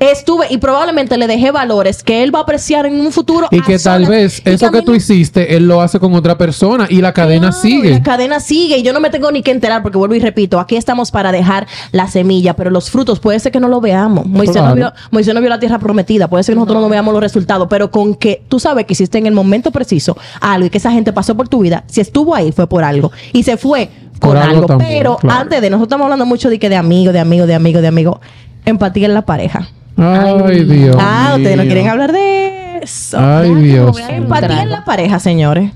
Estuve 0.00 0.46
y 0.50 0.58
probablemente 0.58 1.16
le 1.18 1.26
dejé 1.26 1.50
valores 1.50 2.02
que 2.02 2.22
él 2.22 2.32
va 2.34 2.40
a 2.40 2.42
apreciar 2.42 2.86
en 2.86 3.00
un 3.00 3.10
futuro. 3.10 3.48
Y 3.50 3.60
que 3.62 3.78
tal 3.78 4.06
vez 4.06 4.40
eso 4.44 4.70
que 4.70 4.78
mí 4.78 4.84
tú 4.84 4.92
no- 4.92 4.96
hiciste, 4.96 5.56
él 5.56 5.66
lo 5.66 5.80
hace 5.80 5.98
con 5.98 6.14
otra 6.14 6.38
persona 6.38 6.86
y 6.88 7.00
la 7.00 7.12
cadena 7.12 7.48
Claro, 7.48 7.62
sigue. 7.62 7.90
La 7.90 8.02
cadena 8.02 8.40
sigue 8.40 8.78
y 8.78 8.82
yo 8.82 8.92
no 8.92 9.00
me 9.00 9.10
tengo 9.10 9.30
ni 9.32 9.42
que 9.42 9.50
enterar 9.50 9.82
porque 9.82 9.98
vuelvo 9.98 10.14
y 10.14 10.20
repito, 10.20 10.60
aquí 10.60 10.76
estamos 10.76 11.10
para 11.10 11.32
dejar 11.32 11.66
la 11.92 12.06
semilla, 12.08 12.54
pero 12.54 12.70
los 12.70 12.90
frutos 12.90 13.18
puede 13.20 13.40
ser 13.40 13.50
que 13.52 13.60
no 13.60 13.68
lo 13.68 13.80
veamos. 13.80 14.26
Moisés, 14.26 14.56
no, 14.62 14.74
vio, 14.74 14.92
Moisés 15.10 15.34
no 15.34 15.40
vio 15.40 15.50
la 15.50 15.58
tierra 15.58 15.78
prometida, 15.78 16.28
puede 16.28 16.44
ser 16.44 16.54
que 16.54 16.60
nosotros 16.60 16.82
no. 16.82 16.88
veamos 16.88 17.12
los 17.12 17.22
resultados, 17.22 17.66
pero 17.68 17.90
con 17.90 18.14
que 18.14 18.42
tú 18.48 18.60
sabes 18.60 18.86
que 18.86 18.92
hiciste 18.92 19.18
en 19.18 19.26
el 19.26 19.34
momento 19.34 19.70
preciso 19.72 20.16
algo 20.40 20.66
y 20.66 20.70
que 20.70 20.78
esa 20.78 20.92
gente 20.92 21.12
pasó 21.12 21.36
por 21.36 21.48
tu 21.48 21.60
vida, 21.60 21.84
si 21.88 22.00
estuvo 22.00 22.34
ahí 22.34 22.52
fue 22.52 22.66
por 22.68 22.84
algo 22.84 23.10
y 23.32 23.42
se 23.42 23.56
fue 23.56 23.90
Por 24.20 24.30
con 24.30 24.38
algo 24.38 24.54
algo. 24.56 24.66
también, 24.66 24.90
pero 24.98 25.16
claro. 25.16 25.40
antes 25.40 25.60
de, 25.60 25.70
nosotros 25.70 25.86
estamos 25.88 26.04
hablando 26.04 26.24
mucho 26.26 26.50
de 26.50 26.58
que 26.58 26.68
de 26.68 26.76
amigo, 26.76 27.12
de 27.12 27.18
amigo, 27.18 27.46
de 27.46 27.54
amigo, 27.54 27.80
de 27.80 27.88
amigo. 27.88 28.20
Empatía 28.64 29.06
en 29.06 29.14
la 29.14 29.22
pareja. 29.22 29.68
Ay, 29.98 30.64
Dios. 30.64 30.96
ah, 30.98 31.34
ustedes 31.36 31.56
no 31.56 31.64
quieren 31.64 31.88
hablar 31.88 32.12
de 32.12 32.78
eso. 32.82 33.18
Ay, 33.18 33.54
Dios. 33.56 33.98
Empatía 34.08 34.62
en 34.62 34.70
la 34.70 34.84
pareja, 34.84 35.18
señores. 35.18 35.72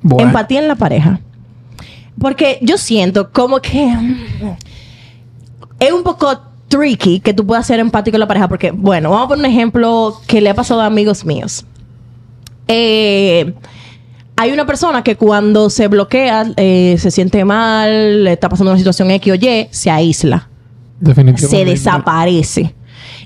Bueno, 0.00 0.28
Empatía 0.28 0.60
en 0.60 0.68
la 0.68 0.76
pareja. 0.76 1.20
Porque 2.20 2.58
yo 2.62 2.78
siento 2.78 3.32
como 3.32 3.60
que 3.60 3.84
mm, 3.86 4.16
es 5.80 5.92
un 5.92 6.02
poco 6.02 6.40
tricky 6.68 7.20
que 7.20 7.34
tú 7.34 7.44
puedas 7.46 7.66
ser 7.66 7.80
empático 7.80 8.16
en 8.16 8.20
la 8.20 8.28
pareja. 8.28 8.48
Porque, 8.48 8.70
bueno, 8.70 9.10
vamos 9.10 9.26
a 9.26 9.28
poner 9.28 9.44
un 9.46 9.50
ejemplo 9.50 10.16
que 10.26 10.40
le 10.40 10.50
ha 10.50 10.54
pasado 10.54 10.80
a 10.80 10.86
amigos 10.86 11.24
míos. 11.24 11.64
Eh, 12.68 13.52
hay 14.36 14.52
una 14.52 14.66
persona 14.66 15.02
que 15.02 15.16
cuando 15.16 15.68
se 15.68 15.88
bloquea, 15.88 16.46
eh, 16.56 16.96
se 16.98 17.10
siente 17.10 17.44
mal, 17.44 18.24
le 18.24 18.32
está 18.32 18.48
pasando 18.48 18.70
una 18.70 18.78
situación 18.78 19.10
X 19.10 19.32
o 19.32 19.34
Y, 19.34 19.68
se 19.70 19.90
aísla 19.90 20.48
definitivamente. 21.00 21.56
se 21.56 21.64
desaparece. 21.64 22.74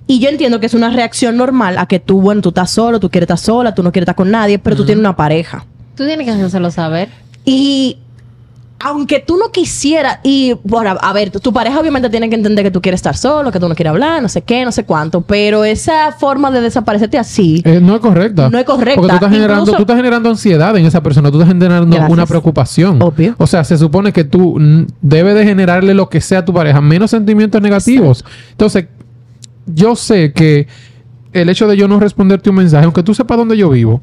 Y 0.07 0.21
yo 0.21 0.29
entiendo 0.29 0.61
que 0.61 0.67
es 0.67 0.75
una 0.75 0.91
reacción 0.91 1.37
normal 1.37 1.79
a 1.79 1.87
que 1.87 1.99
tú, 1.99 2.21
bueno, 2.21 2.41
tú 2.41 2.51
estás 2.51 2.71
solo, 2.71 3.01
tú 3.01 3.11
quieres 3.11 3.25
estar 3.27 3.39
sola, 3.39 3.75
tú 3.75 3.83
no 3.83 3.91
quieres 3.91 4.05
estar 4.05 4.15
con 4.15 4.31
nadie, 4.31 4.59
pero 4.59 4.77
tú 4.77 4.85
tienes 4.85 5.01
una 5.01 5.17
pareja. 5.17 5.65
Tú 5.97 6.05
tienes 6.07 6.25
que 6.27 6.31
hacérselo 6.33 6.71
saber. 6.71 7.09
Y 7.45 7.99
aunque 8.79 9.21
tú 9.21 9.37
no 9.37 9.51
quisieras, 9.51 10.19
y 10.23 10.55
bueno, 10.63 10.97
a 11.01 11.13
ver, 11.13 11.31
tu, 11.31 11.41
tu 11.41 11.53
pareja 11.53 11.81
obviamente 11.81 12.11
tiene 12.11 12.29
que 12.29 12.37
entender 12.37 12.63
que 12.65 12.71
tú 12.71 12.83
quieres 12.83 12.99
estar 12.99 13.17
solo, 13.17 13.51
que 13.51 13.59
tú 13.59 13.69
no 13.69 13.75
quieres 13.75 13.91
hablar, 13.91 14.21
no 14.23 14.29
sé 14.29 14.43
qué, 14.43 14.65
no 14.65 14.71
sé 14.71 14.85
cuánto, 14.85 15.23
pero 15.23 15.65
esa 15.65 16.13
forma 16.13 16.51
de 16.51 16.61
desaparecerte 16.61 17.19
así, 17.19 17.63
Eh, 17.65 17.81
no 17.83 17.95
es 17.95 18.01
correcta. 18.01 18.49
No 18.51 18.59
es 18.59 18.65
correcta. 18.65 19.01
Porque 19.01 19.09
tú 19.09 19.15
estás, 19.17 19.33
generando, 19.33 19.73
tú 19.73 19.81
estás 19.81 19.97
generando 19.97 20.29
ansiedad 20.31 20.77
en 20.77 20.85
esa 20.85 21.03
persona. 21.03 21.31
Tú 21.31 21.39
estás 21.39 21.49
generando 21.49 21.97
Gracias. 21.97 22.13
una 22.13 22.27
preocupación. 22.27 23.03
Obvio. 23.03 23.35
O 23.39 23.47
sea, 23.47 23.65
se 23.65 23.79
supone 23.79 24.13
que 24.13 24.25
tú 24.25 24.59
debes 25.01 25.35
de 25.35 25.45
generarle 25.45 25.95
lo 25.95 26.09
que 26.11 26.21
sea 26.21 26.41
a 26.41 26.45
tu 26.45 26.53
pareja, 26.53 26.81
menos 26.81 27.11
sentimientos 27.11 27.61
negativos. 27.63 28.25
Entonces, 28.53 28.87
yo 29.67 29.97
sé 29.97 30.33
que 30.33 30.67
el 31.33 31.49
hecho 31.49 31.67
de 31.69 31.77
yo 31.77 31.89
no 31.89 32.01
responderte 32.01 32.51
un 32.51 32.57
mensaje, 32.57 32.85
aunque 32.85 33.03
tú 33.03 33.15
sepas 33.15 33.37
dónde 33.37 33.57
yo 33.57 33.71
vivo, 33.71 34.01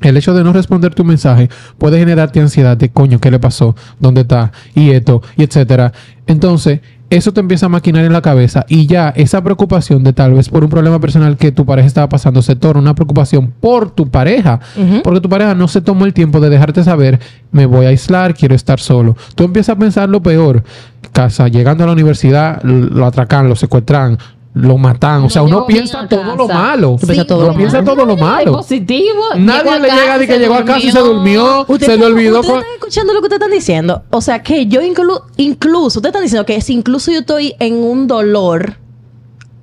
el 0.00 0.16
hecho 0.16 0.34
de 0.34 0.42
no 0.42 0.52
responderte 0.52 1.02
un 1.02 1.08
mensaje 1.08 1.48
puede 1.78 1.98
generarte 1.98 2.40
ansiedad 2.40 2.76
de 2.76 2.90
coño, 2.90 3.20
¿qué 3.20 3.30
le 3.30 3.38
pasó? 3.38 3.76
¿Dónde 4.00 4.22
está? 4.22 4.52
Y 4.74 4.90
esto, 4.90 5.22
y 5.36 5.44
etcétera. 5.44 5.92
Entonces, 6.26 6.80
eso 7.10 7.32
te 7.32 7.40
empieza 7.40 7.66
a 7.66 7.68
maquinar 7.68 8.06
en 8.06 8.12
la 8.14 8.22
cabeza 8.22 8.64
y 8.68 8.86
ya 8.86 9.10
esa 9.10 9.44
preocupación 9.44 10.02
de 10.02 10.14
tal 10.14 10.32
vez 10.32 10.48
por 10.48 10.64
un 10.64 10.70
problema 10.70 10.98
personal 10.98 11.36
que 11.36 11.52
tu 11.52 11.66
pareja 11.66 11.86
estaba 11.86 12.08
pasando 12.08 12.40
se 12.40 12.56
torna 12.56 12.80
una 12.80 12.94
preocupación 12.94 13.52
por 13.60 13.90
tu 13.90 14.08
pareja. 14.08 14.60
Porque 15.04 15.20
tu 15.20 15.28
pareja 15.28 15.54
no 15.54 15.68
se 15.68 15.82
tomó 15.82 16.06
el 16.06 16.14
tiempo 16.14 16.40
de 16.40 16.48
dejarte 16.48 16.82
saber, 16.82 17.20
me 17.50 17.66
voy 17.66 17.84
a 17.84 17.90
aislar, 17.90 18.34
quiero 18.34 18.54
estar 18.54 18.80
solo. 18.80 19.14
Tú 19.34 19.44
empiezas 19.44 19.76
a 19.76 19.78
pensar 19.78 20.08
lo 20.08 20.22
peor. 20.22 20.64
Casa, 21.12 21.48
llegando 21.48 21.84
a 21.84 21.86
la 21.88 21.92
universidad, 21.92 22.62
lo 22.62 23.04
atracan, 23.04 23.46
lo 23.46 23.56
secuestran, 23.56 24.16
lo 24.54 24.76
matan. 24.76 25.24
O 25.24 25.30
sea, 25.30 25.42
uno 25.42 25.66
piensa 25.66 26.06
todo 26.06 26.36
lo 26.36 26.46
malo. 26.46 26.96
Tú 27.00 27.06
piensas 27.06 27.26
todo 27.26 27.38
Uno 27.40 27.48
lo 27.52 27.56
piensa 27.56 27.78
malo. 27.80 27.92
todo 27.94 28.04
lo 28.06 28.16
malo. 28.16 28.52
positivo. 28.52 29.22
Nadie 29.36 29.78
le 29.80 29.90
llega 29.90 30.18
de 30.18 30.26
que 30.26 30.38
llegó 30.38 30.54
a 30.54 30.64
casa 30.64 30.86
y 30.86 30.92
se 30.92 30.98
durmió, 30.98 31.60
Ustedes 31.62 31.80
se 31.80 31.88
le 31.88 31.94
están- 31.94 32.12
olvidó. 32.12 32.40
ustedes 32.40 32.50
con- 32.52 32.58
están 32.60 32.74
escuchando 32.74 33.12
lo 33.14 33.20
que 33.20 33.24
ustedes 33.26 33.40
están 33.40 33.50
diciendo. 33.50 34.02
O 34.10 34.20
sea 34.20 34.42
que 34.42 34.66
yo 34.66 34.82
inclu- 34.82 35.22
incluso, 35.38 35.98
ustedes 36.00 36.10
están 36.10 36.22
diciendo 36.22 36.44
que 36.44 36.60
si 36.60 36.74
incluso 36.74 37.10
yo 37.10 37.20
estoy 37.20 37.54
en 37.60 37.74
un 37.82 38.06
dolor, 38.06 38.74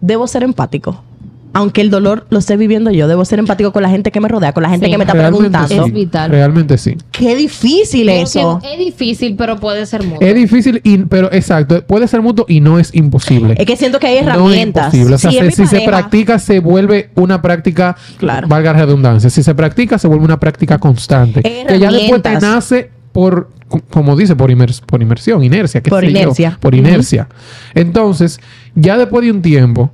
debo 0.02 0.26
ser 0.28 0.42
empático. 0.44 1.04
Aunque 1.52 1.82
el 1.82 1.90
dolor 1.90 2.28
lo 2.30 2.38
esté 2.40 2.58
viviendo 2.58 2.92
yo, 2.92 3.08
debo 3.08 3.26
ser 3.26 3.40
empático 3.40 3.72
con 3.72 3.82
la 3.82 3.90
gente 3.90 4.12
que 4.12 4.20
me 4.20 4.28
rodea, 4.28 4.54
con 4.54 4.62
la 4.62 4.70
gente 4.70 4.86
Sí. 4.86 4.92
que 4.92 4.98
me 5.00 5.04
está 5.04 5.14
Realmente 5.14 5.50
preguntando. 5.50 5.84
Es 5.84 5.86
sí. 5.88 5.92
vital. 5.92 6.30
Realmente 6.32 6.78
sí. 6.78 6.96
Qué 7.12 7.36
difícil 7.36 8.08
eso. 8.10 8.60
Es 8.64 8.78
difícil, 8.78 9.36
pero 9.36 9.58
puede 9.60 9.86
ser 9.88 10.04
mucho. 10.04 10.22
Es 10.22 10.36
difícil, 10.36 10.80
y- 10.84 11.00
pero 11.00 11.32
exacto, 11.32 11.84
puede 11.86 12.08
ser 12.08 12.22
mutuo 12.22 12.46
y 12.48 12.62
no 12.62 12.78
es 12.78 12.94
imposible. 12.94 13.56
Es 13.58 13.66
que 13.66 13.76
siento 13.76 14.00
que 14.00 14.06
hay 14.08 14.16
No 14.16 14.20
es 14.22 14.28
herramientas. 14.28 14.86
imposible. 14.94 15.16
O 15.16 15.18
sea, 15.18 15.32
Si 15.32 15.38
es 15.40 15.56
se- 15.56 15.82
practica, 15.82 16.38
se 16.38 16.60
vuelve 16.60 17.10
una 17.16 17.42
práctica, 17.42 17.96
Claro. 18.18 18.48
valga 18.48 18.74
la 18.74 18.80
redundancia. 18.86 19.30
Si 19.32 19.42
se 19.42 19.56
practica, 19.56 19.98
se 19.98 20.08
vuelve 20.08 20.26
una 20.26 20.40
práctica 20.40 20.78
constante. 20.78 21.42
Que 21.42 21.80
ya 21.80 21.92
después 21.92 22.22
te 22.22 22.30
herramientas. 22.30 22.42
nace 22.44 22.92
por, 23.12 23.50
co- 23.68 23.82
como 23.90 24.16
dice, 24.16 24.36
por, 24.36 24.52
imers- 24.52 24.82
por 24.86 25.02
inmersión, 25.02 25.44
inercia. 25.44 25.82
qué 25.82 25.90
Por 25.90 26.02
sé 26.06 26.12
yo, 26.14 26.20
inercia. 26.20 26.58
por 26.62 26.76
inercia. 26.76 27.28
Entonces, 27.74 28.40
ya 28.76 28.98
después 28.98 29.26
de 29.26 29.32
un 29.32 29.42
tiempo, 29.42 29.92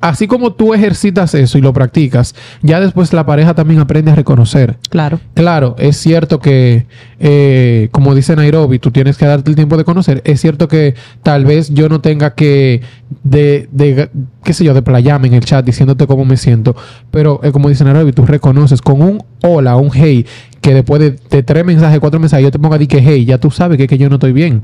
así 0.00 0.26
como 0.26 0.52
tú 0.52 0.74
ejercitas 0.74 1.34
eso 1.34 1.58
y 1.58 1.60
lo 1.60 1.72
practicas, 1.72 2.34
ya 2.62 2.80
después 2.80 3.12
la 3.12 3.26
pareja 3.26 3.54
también 3.54 3.80
aprende 3.80 4.10
a 4.10 4.14
reconocer. 4.14 4.76
Claro. 4.90 5.20
Claro, 5.34 5.76
es 5.78 5.96
cierto 5.96 6.40
que, 6.40 6.86
eh, 7.18 7.88
como 7.90 8.14
dice 8.14 8.36
Nairobi, 8.36 8.78
tú 8.78 8.90
tienes 8.90 9.16
que 9.16 9.26
darte 9.26 9.50
el 9.50 9.56
tiempo 9.56 9.76
de 9.76 9.84
conocer. 9.84 10.22
Es 10.24 10.40
cierto 10.40 10.68
que 10.68 10.94
tal 11.22 11.44
vez 11.44 11.72
yo 11.72 11.88
no 11.88 12.00
tenga 12.00 12.34
que, 12.34 12.82
de, 13.22 13.68
de 13.72 14.10
qué 14.44 14.52
sé 14.52 14.64
yo, 14.64 14.74
de 14.74 14.82
playarme 14.82 15.28
en 15.28 15.34
el 15.34 15.44
chat 15.44 15.64
diciéndote 15.64 16.06
cómo 16.06 16.24
me 16.24 16.36
siento. 16.36 16.76
Pero, 17.10 17.40
eh, 17.42 17.52
como 17.52 17.68
dice 17.68 17.84
Nairobi, 17.84 18.12
tú 18.12 18.24
reconoces 18.24 18.80
con 18.80 19.02
un 19.02 19.22
hola, 19.42 19.76
un 19.76 19.90
hey, 19.92 20.26
que 20.68 20.74
después 20.74 21.00
de, 21.00 21.18
de 21.30 21.42
tres 21.42 21.64
mensajes, 21.64 21.98
cuatro 21.98 22.20
mensajes, 22.20 22.44
yo 22.44 22.50
te 22.50 22.58
ponga 22.58 22.76
di 22.76 22.86
que 22.86 23.00
hey, 23.00 23.24
ya 23.24 23.38
tú 23.38 23.50
sabes 23.50 23.78
que, 23.78 23.86
que 23.86 23.96
yo 23.96 24.10
no 24.10 24.16
estoy 24.16 24.32
bien. 24.32 24.60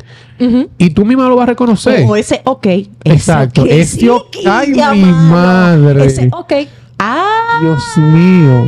Y 0.77 0.91
tú 0.91 1.07
misma 1.07 1.29
lo 1.29 1.37
vas 1.37 1.45
a 1.45 1.47
reconocer. 1.47 2.05
O 2.07 2.15
ese 2.15 2.43
ok. 2.45 2.67
Ese 2.67 2.91
Exacto, 3.05 3.65
ese 3.65 4.01
sí, 4.01 4.09
ok, 4.11 4.37
ay, 4.45 4.73
mi 5.01 5.11
madre. 5.11 6.05
Ese 6.05 6.29
ok. 6.31 6.53
Ah, 6.99 7.59
Dios 7.63 7.83
mío. 7.97 8.67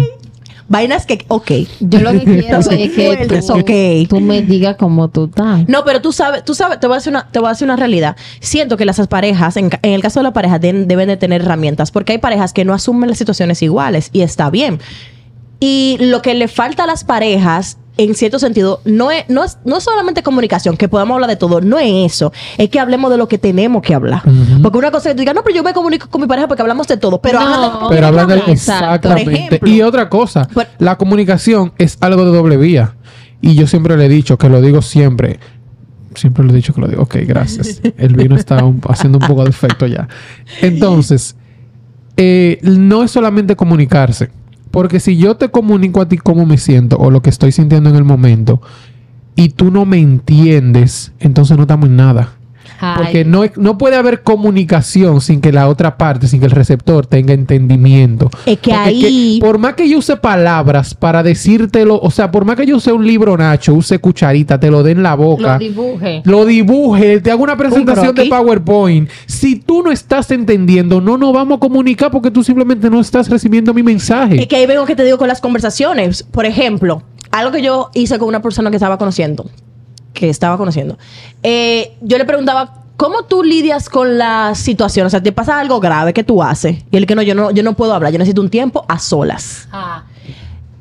vainas 0.66 1.04
que 1.04 1.26
ok. 1.28 1.50
Yo 1.80 2.00
lo 2.00 2.12
que 2.12 2.20
quiero 2.24 2.58
es 2.58 2.68
que 2.68 3.28
tú, 3.28 3.52
ok. 3.52 4.08
tú 4.08 4.20
me 4.20 4.40
digas 4.40 4.76
cómo 4.78 5.08
tú 5.08 5.26
estás. 5.26 5.68
No, 5.68 5.84
pero 5.84 6.00
tú 6.00 6.12
sabes, 6.12 6.42
tú 6.42 6.54
sabes, 6.54 6.80
te 6.80 6.86
voy 6.86 6.94
a 6.94 6.98
decir 7.00 7.12
una, 7.12 7.28
te 7.30 7.38
voy 7.38 7.48
a 7.48 7.50
decir 7.50 7.66
una 7.66 7.76
realidad. 7.76 8.16
Siento 8.40 8.78
que 8.78 8.86
las 8.86 9.06
parejas, 9.08 9.58
en, 9.58 9.70
el 9.82 10.00
caso 10.00 10.20
de 10.20 10.24
la 10.24 10.32
pareja, 10.32 10.58
deben 10.58 10.88
de 10.88 11.16
tener 11.18 11.42
herramientas, 11.42 11.90
porque 11.90 12.12
hay 12.12 12.18
parejas 12.18 12.54
que 12.54 12.64
no 12.64 12.72
asumen 12.72 13.10
las 13.10 13.18
situaciones 13.18 13.60
iguales 13.60 14.08
y 14.14 14.22
está 14.22 14.48
bien. 14.48 14.78
Y 15.60 15.96
lo 16.00 16.20
que 16.22 16.34
le 16.34 16.48
falta 16.48 16.84
a 16.84 16.86
las 16.86 17.02
parejas, 17.04 17.78
en 17.96 18.14
cierto 18.14 18.38
sentido, 18.38 18.80
no 18.84 19.10
es, 19.10 19.24
no 19.28 19.42
es, 19.42 19.56
no 19.64 19.78
es 19.78 19.84
solamente 19.84 20.22
comunicación, 20.22 20.76
que 20.76 20.86
podamos 20.86 21.14
hablar 21.14 21.30
de 21.30 21.36
todo, 21.36 21.62
no 21.62 21.78
es 21.78 22.12
eso. 22.12 22.30
Es 22.58 22.68
que 22.68 22.78
hablemos 22.78 23.10
de 23.10 23.16
lo 23.16 23.26
que 23.26 23.38
tenemos 23.38 23.80
que 23.82 23.94
hablar. 23.94 24.22
Porque 24.62 24.76
una 24.76 24.90
cosa 24.90 25.08
es 25.08 25.12
que 25.12 25.16
tú 25.16 25.20
digas, 25.20 25.34
no, 25.34 25.42
pero 25.42 25.56
yo 25.56 25.62
me 25.62 25.72
comunico 25.72 26.08
con 26.10 26.20
mi 26.20 26.26
pareja 26.26 26.46
porque 26.46 26.60
hablamos 26.60 26.86
de 26.88 26.98
todo. 26.98 27.22
Pero 27.22 27.40
No. 27.40 27.46
habla 27.46 27.56
de 27.56 27.72
lo 27.72 27.88
que 27.88 27.94
Pero 27.94 28.06
hablan 28.08 28.28
de. 28.28 28.36
Por 28.38 28.50
exactamente. 28.50 29.32
ejemplo. 29.34 29.70
y 29.70 29.80
otra 29.82 30.10
cosa, 30.10 30.46
la 30.78 30.98
comunicación 30.98 31.72
es 31.78 31.96
algo 32.00 32.26
de 32.26 32.36
doble 32.36 32.58
vía. 32.58 32.94
Y 33.40 33.54
yo 33.54 33.66
siempre 33.66 33.96
le 33.96 34.06
he 34.06 34.08
dicho, 34.10 34.36
que 34.36 34.48
lo 34.50 34.60
digo 34.60 34.82
siempre. 34.82 35.40
Siempre 36.14 36.44
le 36.44 36.52
he 36.52 36.56
dicho 36.56 36.74
que 36.74 36.80
lo 36.82 36.88
digo. 36.88 37.02
Ok, 37.02 37.16
gracias. 37.26 37.80
El 37.96 38.14
vino 38.14 38.36
está 38.36 38.62
un- 38.62 38.80
haciendo 38.88 39.18
un 39.18 39.26
poco 39.26 39.44
de 39.44 39.50
efecto 39.50 39.86
ya. 39.86 40.06
Entonces, 40.60 41.34
eh, 42.16 42.58
no 42.62 43.02
es 43.04 43.10
solamente 43.10 43.56
comunicarse. 43.56 44.30
Porque 44.76 45.00
si 45.00 45.16
yo 45.16 45.38
te 45.38 45.48
comunico 45.48 46.02
a 46.02 46.06
ti 46.06 46.18
cómo 46.18 46.44
me 46.44 46.58
siento 46.58 46.98
o 46.98 47.10
lo 47.10 47.22
que 47.22 47.30
estoy 47.30 47.50
sintiendo 47.50 47.88
en 47.88 47.96
el 47.96 48.04
momento 48.04 48.60
y 49.34 49.48
tú 49.48 49.70
no 49.70 49.86
me 49.86 49.96
entiendes, 49.96 51.14
entonces 51.18 51.56
no 51.56 51.62
estamos 51.62 51.88
en 51.88 51.96
nada. 51.96 52.35
Porque 52.96 53.24
no, 53.24 53.42
no 53.56 53.78
puede 53.78 53.96
haber 53.96 54.22
comunicación 54.22 55.20
sin 55.20 55.40
que 55.40 55.52
la 55.52 55.68
otra 55.68 55.96
parte, 55.96 56.26
sin 56.28 56.40
que 56.40 56.46
el 56.46 56.52
receptor 56.52 57.06
tenga 57.06 57.32
entendimiento. 57.32 58.30
Es 58.44 58.58
que 58.58 58.70
Porque 58.70 58.88
ahí- 59.06 59.38
por 59.40 59.58
más 59.58 59.74
que 59.74 59.88
yo 59.88 59.98
use 59.98 60.16
palabras 60.16 60.94
para 60.94 61.22
decírtelo, 61.22 61.98
o 62.00 62.10
sea, 62.10 62.30
por 62.30 62.44
más 62.44 62.56
que 62.56 62.66
yo 62.66 62.76
use 62.76 62.92
un 62.92 63.06
libro 63.06 63.36
Nacho, 63.36 63.74
use 63.74 63.98
cucharita, 63.98 64.58
te 64.60 64.70
lo 64.70 64.82
dé 64.82 64.92
en 64.92 65.02
la 65.02 65.16
lo 65.16 65.22
boca, 65.22 65.58
dibuje. 65.58 66.22
lo 66.24 66.44
dibuje, 66.44 67.20
te 67.20 67.30
hago 67.30 67.42
una 67.42 67.56
presentación 67.56 68.14
de. 68.14 68.26
PowerPoint. 68.26 69.08
Si 69.26 69.56
tú 69.56 69.82
no 69.82 69.90
estás 69.92 70.30
entendiendo, 70.30 71.00
no 71.00 71.16
nos 71.16 71.32
vamos 71.32 71.56
a 71.56 71.60
comunicar 71.60 72.10
porque 72.10 72.30
tú 72.30 72.42
simplemente 72.42 72.90
no 72.90 73.00
estás 73.00 73.28
recibiendo 73.28 73.72
mi 73.72 73.82
mensaje. 73.82 74.40
Es 74.40 74.46
que 74.48 74.56
ahí 74.56 74.66
vengo 74.66 74.84
que 74.84 74.96
te 74.96 75.04
digo 75.04 75.18
con 75.18 75.28
las 75.28 75.40
conversaciones. 75.40 76.22
Por 76.24 76.44
ejemplo, 76.46 77.02
algo 77.30 77.52
que 77.52 77.62
yo 77.62 77.90
hice 77.94 78.18
con 78.18 78.28
una 78.28 78.42
persona 78.42 78.70
que 78.70 78.76
estaba 78.76 78.98
conociendo, 78.98 79.48
que 80.16 80.28
estaba 80.30 80.56
conociendo. 80.56 80.98
Eh, 81.42 81.92
yo 82.00 82.18
le 82.18 82.24
preguntaba, 82.24 82.82
¿cómo 82.96 83.24
tú 83.24 83.44
lidias 83.44 83.88
con 83.88 84.18
la 84.18 84.54
situación? 84.54 85.06
O 85.06 85.10
sea, 85.10 85.22
¿te 85.22 85.30
pasa 85.30 85.60
algo 85.60 85.78
grave 85.78 86.12
que 86.12 86.24
tú 86.24 86.42
haces? 86.42 86.78
Y 86.90 86.96
él 86.96 87.06
que 87.06 87.14
no, 87.14 87.22
yo 87.22 87.34
no, 87.34 87.50
yo 87.50 87.62
no 87.62 87.74
puedo 87.74 87.94
hablar, 87.94 88.12
yo 88.12 88.18
necesito 88.18 88.40
un 88.40 88.50
tiempo 88.50 88.84
a 88.88 88.98
solas. 88.98 89.68
Ah, 89.70 90.04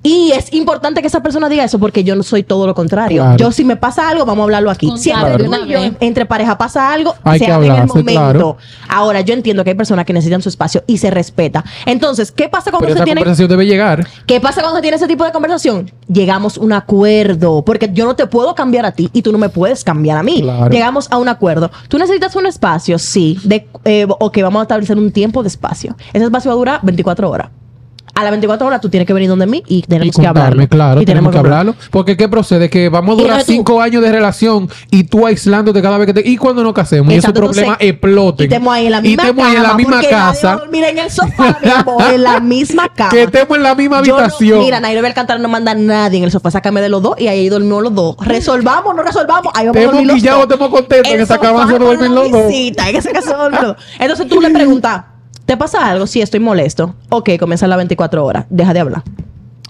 Y 0.06 0.32
es 0.34 0.53
importante 0.53 1.01
que 1.01 1.08
esa 1.08 1.24
persona 1.24 1.49
diga 1.49 1.64
eso 1.64 1.80
porque 1.80 2.03
yo 2.03 2.16
no 2.16 2.22
soy 2.22 2.43
todo 2.43 2.68
lo 2.68 2.76
contrario. 2.76 3.24
Claro. 3.24 3.38
yo 3.38 3.51
si 3.51 3.66
me 3.66 3.76
pasa 3.76 4.08
algo, 4.08 4.24
vamos 4.24 4.43
a 4.43 4.43
hablarlo 4.43 4.70
aquí. 4.70 4.86
Contar 4.86 5.01
Siempre 5.01 5.43
tú 5.45 5.66
y 5.66 5.68
yo, 5.68 5.80
entre 5.99 6.28
pareja 6.28 6.60
pasa 6.60 6.93
algo, 6.93 7.16
Hay 7.24 7.39
se 7.39 7.45
que 7.45 7.51
habla 7.51 7.74
en 7.74 7.82
el 7.82 7.88
momento. 7.88 8.12
claro. 8.12 8.58
Ahora, 8.88 9.22
yo 9.22 9.34
entiendo 9.34 9.64
que 9.64 9.72
hay 9.72 9.76
personas 9.76 10.06
que 10.06 10.14
necesitan 10.14 10.43
su 10.43 10.49
espacio 10.49 10.84
y 10.86 10.99
se 10.99 11.10
respeta. 11.10 11.66
Entonces, 11.88 12.32
¿qué 12.32 12.47
pasa 12.49 12.70
cuando 12.70 12.86
Pero 12.86 12.93
se 12.93 12.99
esa 12.99 13.06
tiene 13.06 13.22
conversación 13.22 13.49
debe 13.49 13.66
llegar. 13.66 14.08
¿Qué 14.28 14.39
pasa 14.39 14.62
cuando 14.62 14.78
se 14.78 14.84
tiene 14.84 14.97
ese 14.97 15.08
tipo 15.08 15.26
de 15.26 15.32
conversación? 15.32 15.91
Llegamos 16.08 16.60
a 16.60 16.62
un 16.62 16.74
acuerdo, 16.74 17.66
porque 17.66 17.89
yo 17.91 18.06
no 18.06 18.16
te 18.16 18.28
puedo 18.28 18.53
cambiar 18.53 18.86
a 18.86 18.91
ti 18.91 19.10
y 19.12 19.24
tú 19.24 19.32
no 19.32 19.39
me 19.39 19.49
puedes 19.49 19.84
cambiar 19.84 20.20
a 20.20 20.24
mí. 20.24 20.43
Claro. 20.43 20.70
Llegamos 20.70 21.08
a 21.10 21.18
un 21.18 21.30
acuerdo. 21.30 21.72
¿Tú 21.88 21.97
necesitas 21.97 22.36
un 22.36 22.45
espacio? 22.45 22.99
Sí. 22.99 23.39
De, 23.43 23.68
eh, 23.86 24.06
ok, 24.08 24.38
vamos 24.43 24.60
a 24.60 24.64
establecer 24.64 24.99
un 24.99 25.12
tiempo 25.12 25.41
de 25.41 25.47
espacio. 25.47 25.95
Ese 26.14 26.26
espacio 26.26 26.49
va 26.49 26.53
a 26.53 26.58
durar 26.58 26.80
24 26.84 27.28
horas. 27.28 27.49
A 28.16 28.24
las 28.24 28.32
24 28.32 28.66
horas 28.66 28.80
tú 28.82 28.88
tienes 28.89 29.05
que 29.05 29.11
venir 29.13 29.28
donde 29.30 29.45
mí 29.45 29.61
y 29.68 29.80
Y 29.80 29.82
tenemos 29.82 30.16
que 30.16 30.26
hablarlo. 30.26 30.68
claro, 30.70 31.01
Y 31.01 31.05
tenemos 31.05 31.32
que 31.34 31.38
hablarlo. 31.38 31.72
hablarlo. 31.72 31.89
Porque 31.91 32.16
¿qué 32.16 32.30
procede? 32.30 32.70
Que 32.70 32.88
vamos 32.88 33.13
a 33.13 33.22
durar 33.22 33.28
entonces 33.39 33.45
tú- 33.47 33.51
cinco 33.51 33.82
años 33.82 34.01
de 34.01 34.11
relación 34.11 34.70
y 34.89 35.03
tú 35.03 35.28
aislándote 35.28 35.82
cada 35.82 35.97
vez 35.97 36.07
que 36.07 36.13
te... 36.13 36.30
Y 36.30 36.38
cuando 36.38 36.63
nos 36.63 36.74
casemos 36.74 37.13
y 37.13 37.18
esos 37.18 37.34
problemas 37.34 37.76
exploten. 37.80 38.45
Y 38.45 38.47
estemos 38.53 38.74
ahí 38.74 38.86
en 38.86 38.91
la 38.93 39.01
misma 39.01 39.24
Y 39.24 39.26
estemos 39.28 39.45
ahí 39.45 39.55
en 39.57 39.61
la 39.63 39.68
cama, 39.70 39.78
misma 39.78 39.99
a 39.99 40.03
casa. 40.09 40.55
dormir 40.55 40.84
en 40.86 40.97
el 40.97 41.11
sofá, 41.11 41.59
mi 41.61 41.70
amor, 41.70 42.03
en 42.13 42.24
la 42.24 42.39
misma 42.39 42.88
cama. 42.95 43.09
Que 43.11 43.24
estemos 43.24 43.57
en 43.57 43.63
la 43.63 43.76
misma 43.76 44.01
no- 44.01 44.16
habitación. 44.16 44.59
mira, 44.59 44.80
Nairobi 44.80 45.07
Alcántara 45.07 45.39
no 45.39 45.49
manda 45.49 45.72
a 45.72 45.76
nadie 45.76 46.18
en 46.20 46.24
el 46.24 46.32
sofá. 46.32 46.51
Sácame 46.51 46.80
de 46.82 46.88
los 46.89 47.01
dos 47.01 47.16
y 47.20 47.28
ahí 47.28 47.49
dormimos 47.49 47.84
los 47.84 47.93
dos. 47.93 48.16
Resolvamos, 48.22 48.95
no 48.95 49.03
resolvamos. 49.03 49.51
Ahí 49.55 49.68
vamos 49.68 49.76
a 49.76 49.80
Estemos 49.82 49.93
dormir 49.93 50.07
los 50.24 50.24
dos. 50.24 50.41
estemos 50.43 50.70
contentos, 50.70 51.11
en 51.13 51.20
esa 51.20 51.38
cama 51.38 51.68
se 51.68 51.78
duermen 51.78 52.16
los 52.16 52.32
dos. 52.32 52.43
En 52.49 52.95
esa 52.95 53.11
casa 53.11 53.30
se 53.30 53.36
duermen 53.36 53.61
los 53.61 53.76
dos. 53.76 53.86
Entonces 53.99 54.28
tú 54.30 54.39
le 54.39 54.49
preguntas, 54.51 55.01
¿te 55.46 55.58
pasa 55.58 55.89
algo? 55.89 56.08
Sí, 56.08 56.22
estoy 56.22 56.39
molesto. 56.39 56.96
Ok, 57.10 57.32
comienza 57.39 57.68
las 57.68 57.78
24 57.78 58.26
horas. 58.26 58.46
Deja 58.50 58.74
de 58.74 58.80
hablar. 58.80 59.04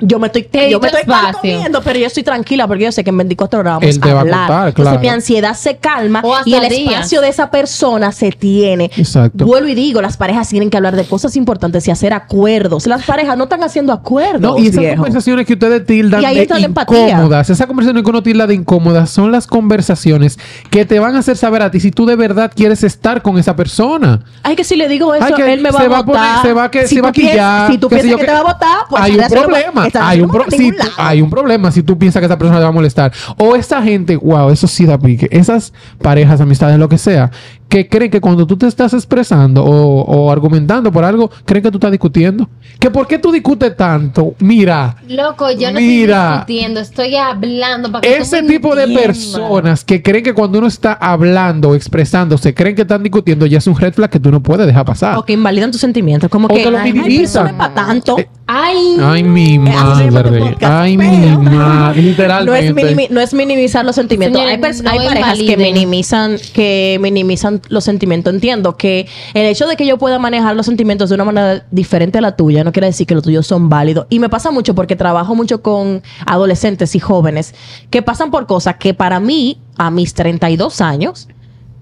Yo 0.02 0.20
me 0.20 0.28
estoy, 0.28 0.44
Te 0.44 0.70
yo 0.70 0.80
me 0.82 0.88
estoy 0.90 1.04
comiendo, 1.34 1.82
pero 1.82 1.98
yo 1.98 2.08
estoy 2.08 2.22
tranquila 2.24 2.68
porque 2.68 2.84
yo 2.84 2.92
sé 2.92 3.04
que 3.06 3.12
en 3.12 3.18
24 3.18 3.60
horas 3.62 3.74
vamos 3.76 3.90
Él 3.96 4.02
te 4.02 4.10
a 4.10 4.14
va 4.14 4.20
a 4.20 4.22
hablar. 4.22 4.40
contar, 4.48 4.68
Entonces 4.68 4.84
claro. 4.92 5.00
mi 5.00 5.08
ansiedad 5.08 5.54
se 5.56 5.78
calma 5.78 6.22
y 6.44 6.54
el 6.54 6.68
días. 6.68 6.92
espacio 6.92 7.22
de 7.22 7.30
esa 7.30 7.50
persona 7.50 8.12
se 8.12 8.32
tiene. 8.32 8.92
Exacto. 8.98 9.46
Vuelvo 9.46 9.70
y 9.70 9.74
digo, 9.76 10.02
las 10.02 10.18
parejas 10.18 10.50
tienen 10.50 10.70
que 10.70 10.76
hablar 10.76 10.98
de 10.98 11.06
cosas 11.06 11.38
importantes 11.38 11.88
y 11.88 11.92
hacer 11.92 12.12
acuerdos. 12.14 12.88
Las 12.88 13.06
parejas 13.06 13.38
no 13.38 13.46
están 13.46 13.64
haciendo 13.64 13.94
acuerdos. 13.94 14.42
No, 14.42 14.58
y 14.58 14.68
esas 14.68 14.80
viejo. 14.82 14.96
conversaciones 14.98 15.46
que 15.46 15.54
ustedes 15.54 15.86
tildan 15.86 16.22
Y 16.22 16.26
ahí 16.26 16.36
de 16.36 16.42
entra 16.42 16.60
la 16.60 16.66
empatía. 16.66 17.10
incómodas, 17.12 17.50
esas 17.50 17.66
conversaciones 17.66 18.04
que 18.04 18.10
uno 18.10 18.22
tilda 18.22 18.48
de 18.48 18.54
incómodas 18.56 19.10
son 19.10 19.32
las 19.32 19.48
conversaciones 19.48 20.38
que 20.72 20.86
te 20.86 21.00
van 21.00 21.16
a 21.16 21.20
hacer 21.20 21.38
saber 21.38 21.62
a 21.62 21.72
ti 21.72 21.80
si 21.80 21.92
tú 21.92 22.06
de 22.06 22.18
verdad 22.18 22.52
quieres 22.54 22.84
estar 22.84 23.22
con 23.22 23.38
esa 23.38 23.56
persona. 23.56 24.22
Ay, 24.44 24.58
que 24.58 24.66
si 24.66 24.76
le 24.76 24.90
digo 24.90 25.14
eso, 25.16 25.24
Ay, 25.26 25.34
que 25.36 25.54
él 25.54 25.62
me 25.62 25.72
va 25.72 25.80
se 25.80 25.86
a 25.86 25.90
va 25.90 25.98
a 26.00 26.02
votar. 26.02 26.36
poner- 26.36 26.42
se 26.42 26.54
va 26.54 26.64
a 26.66 26.72
que- 26.72 26.86
si 26.88 26.96
se 26.96 27.02
va 27.02 27.10
a 27.10 27.12
tú 27.14 27.22
piensas- 27.22 27.32
quillar, 27.32 27.72
Si 27.72 27.78
tú 27.78 27.88
piensas 27.88 28.12
que 28.12 28.18
qué. 28.18 28.26
te 28.26 28.32
va 28.34 28.40
a 28.40 28.44
votar, 28.44 28.78
pues 28.90 29.02
hay 29.02 29.18
un 29.18 29.28
problema. 29.28 29.85
Hay, 30.08 30.22
un 30.22 30.30
pro- 30.30 30.46
tú- 30.46 30.56
hay 30.98 31.22
un 31.22 31.30
problema 31.30 31.72
si 31.72 31.84
tú 31.84 31.98
piensas 31.98 32.20
que 32.20 32.26
esa 32.26 32.38
persona 32.38 32.58
te 32.60 32.64
va 32.64 32.70
a 32.70 32.74
molestar. 32.74 33.12
O 33.38 33.56
esa 33.56 33.82
gente, 33.82 34.16
wow, 34.18 34.50
eso 34.50 34.68
sí 34.68 34.86
da 34.86 34.98
pique. 34.98 35.28
Esas 35.32 35.74
parejas, 36.02 36.42
amistades, 36.42 36.78
lo 36.80 36.90
que 36.90 36.98
sea, 36.98 37.32
que 37.68 37.88
creen 37.90 38.12
que 38.12 38.22
cuando 38.22 38.46
tú 38.46 38.56
te 38.58 38.68
estás 38.68 38.94
expresando 38.94 39.64
o, 39.64 40.02
o 40.04 40.32
argumentando 40.32 40.92
por 40.92 41.04
algo, 41.04 41.30
creen 41.46 41.64
que 41.64 41.72
tú 41.72 41.78
estás 41.78 41.92
discutiendo. 41.92 42.48
Que 42.80 42.90
por 42.92 43.08
qué 43.08 43.18
tú 43.18 43.32
discutes 43.32 43.76
tanto. 43.76 44.36
Mira. 44.40 44.98
Loco, 45.10 45.52
yo 45.52 45.72
no 45.72 45.80
Mira. 45.80 46.16
estoy 46.16 46.34
discutiendo, 46.56 46.80
estoy 46.80 47.16
hablando 47.16 47.92
para 47.92 48.02
que 48.02 48.18
Ese 48.18 48.44
tipo 48.44 48.76
de 48.76 48.88
personas 48.88 49.84
que 49.84 50.02
creen 50.02 50.24
que 50.24 50.34
cuando 50.34 50.60
uno 50.60 50.68
está 50.68 50.94
hablando 50.94 51.70
o 51.70 51.76
expresándose, 51.76 52.54
creen 52.54 52.76
que 52.76 52.84
están 52.84 53.02
discutiendo, 53.04 53.46
ya 53.46 53.58
es 53.58 53.68
un 53.68 53.76
red 53.78 53.94
flag 53.94 54.10
que 54.10 54.20
tú 54.20 54.32
no 54.32 54.42
puedes 54.44 54.66
dejar 54.68 54.86
pasar. 54.86 55.18
O 55.18 55.24
que 55.26 55.34
invalidan 55.34 55.72
tus 55.72 55.82
sentimientos. 55.82 56.30
Como 56.30 56.46
O 56.48 56.50
que 56.56 56.64
que 56.64 56.72
lo 56.72 56.80
minimizan. 56.80 57.48
no 57.52 57.58
para 57.58 57.74
tanto. 57.74 58.20
Eh, 58.20 58.30
Ay, 58.48 58.98
Ay, 59.02 59.24
mi 59.24 59.58
madre. 59.58 60.12
podcast, 60.40 60.64
Ay, 60.64 60.98
mi 60.98 61.08
madre. 61.08 61.56
No 61.56 61.90
es, 61.90 62.06
Literalmente. 62.06 62.74
minimi- 62.74 63.10
no 63.10 63.20
es 63.20 63.34
minimizar 63.34 63.84
los 63.84 63.96
sentimientos. 63.96 64.40
Hay 64.40 64.58
no 64.58 64.90
hay 64.92 65.08
parejas 65.08 65.40
que 65.40 65.58
minimizan, 65.58 66.38
que 66.54 67.00
minimizan 67.02 67.60
los 67.70 67.84
sentimientos. 67.84 68.34
Entiendo 68.34 68.78
que 68.78 69.08
el 69.34 69.46
hecho 69.46 69.68
de 69.68 69.76
que 69.76 69.86
yo 69.86 69.98
pueda 69.98 70.20
manejar 70.20 70.56
los 70.56 70.66
sentimientos 70.66 71.10
de 71.10 71.16
una 71.16 71.26
manera 71.26 71.66
diferente 71.72 72.18
a 72.18 72.22
la 72.22 72.36
tuya 72.36 72.64
no 72.64 72.72
quiere 72.72 72.88
decir 72.88 73.08
que 73.08 73.16
los 73.16 73.24
tuyos 73.24 73.48
son 73.48 73.70
válidos. 73.70 74.08
Y 74.10 74.20
me 74.20 74.30
pasa 74.30 74.52
mucho 74.52 74.76
porque 74.76 74.96
trabajo 74.96 75.36
mucho 75.36 75.62
con 75.62 76.02
adolescentes 76.26 76.96
y 76.96 77.00
jóvenes 77.00 77.54
que 77.90 78.02
pasan 78.02 78.32
por 78.32 78.48
cosas 78.48 78.76
que 78.78 78.94
para 78.94 79.20
mí, 79.20 79.60
a 79.78 79.92
mis 79.92 80.14
32 80.14 80.82
años, 80.82 81.28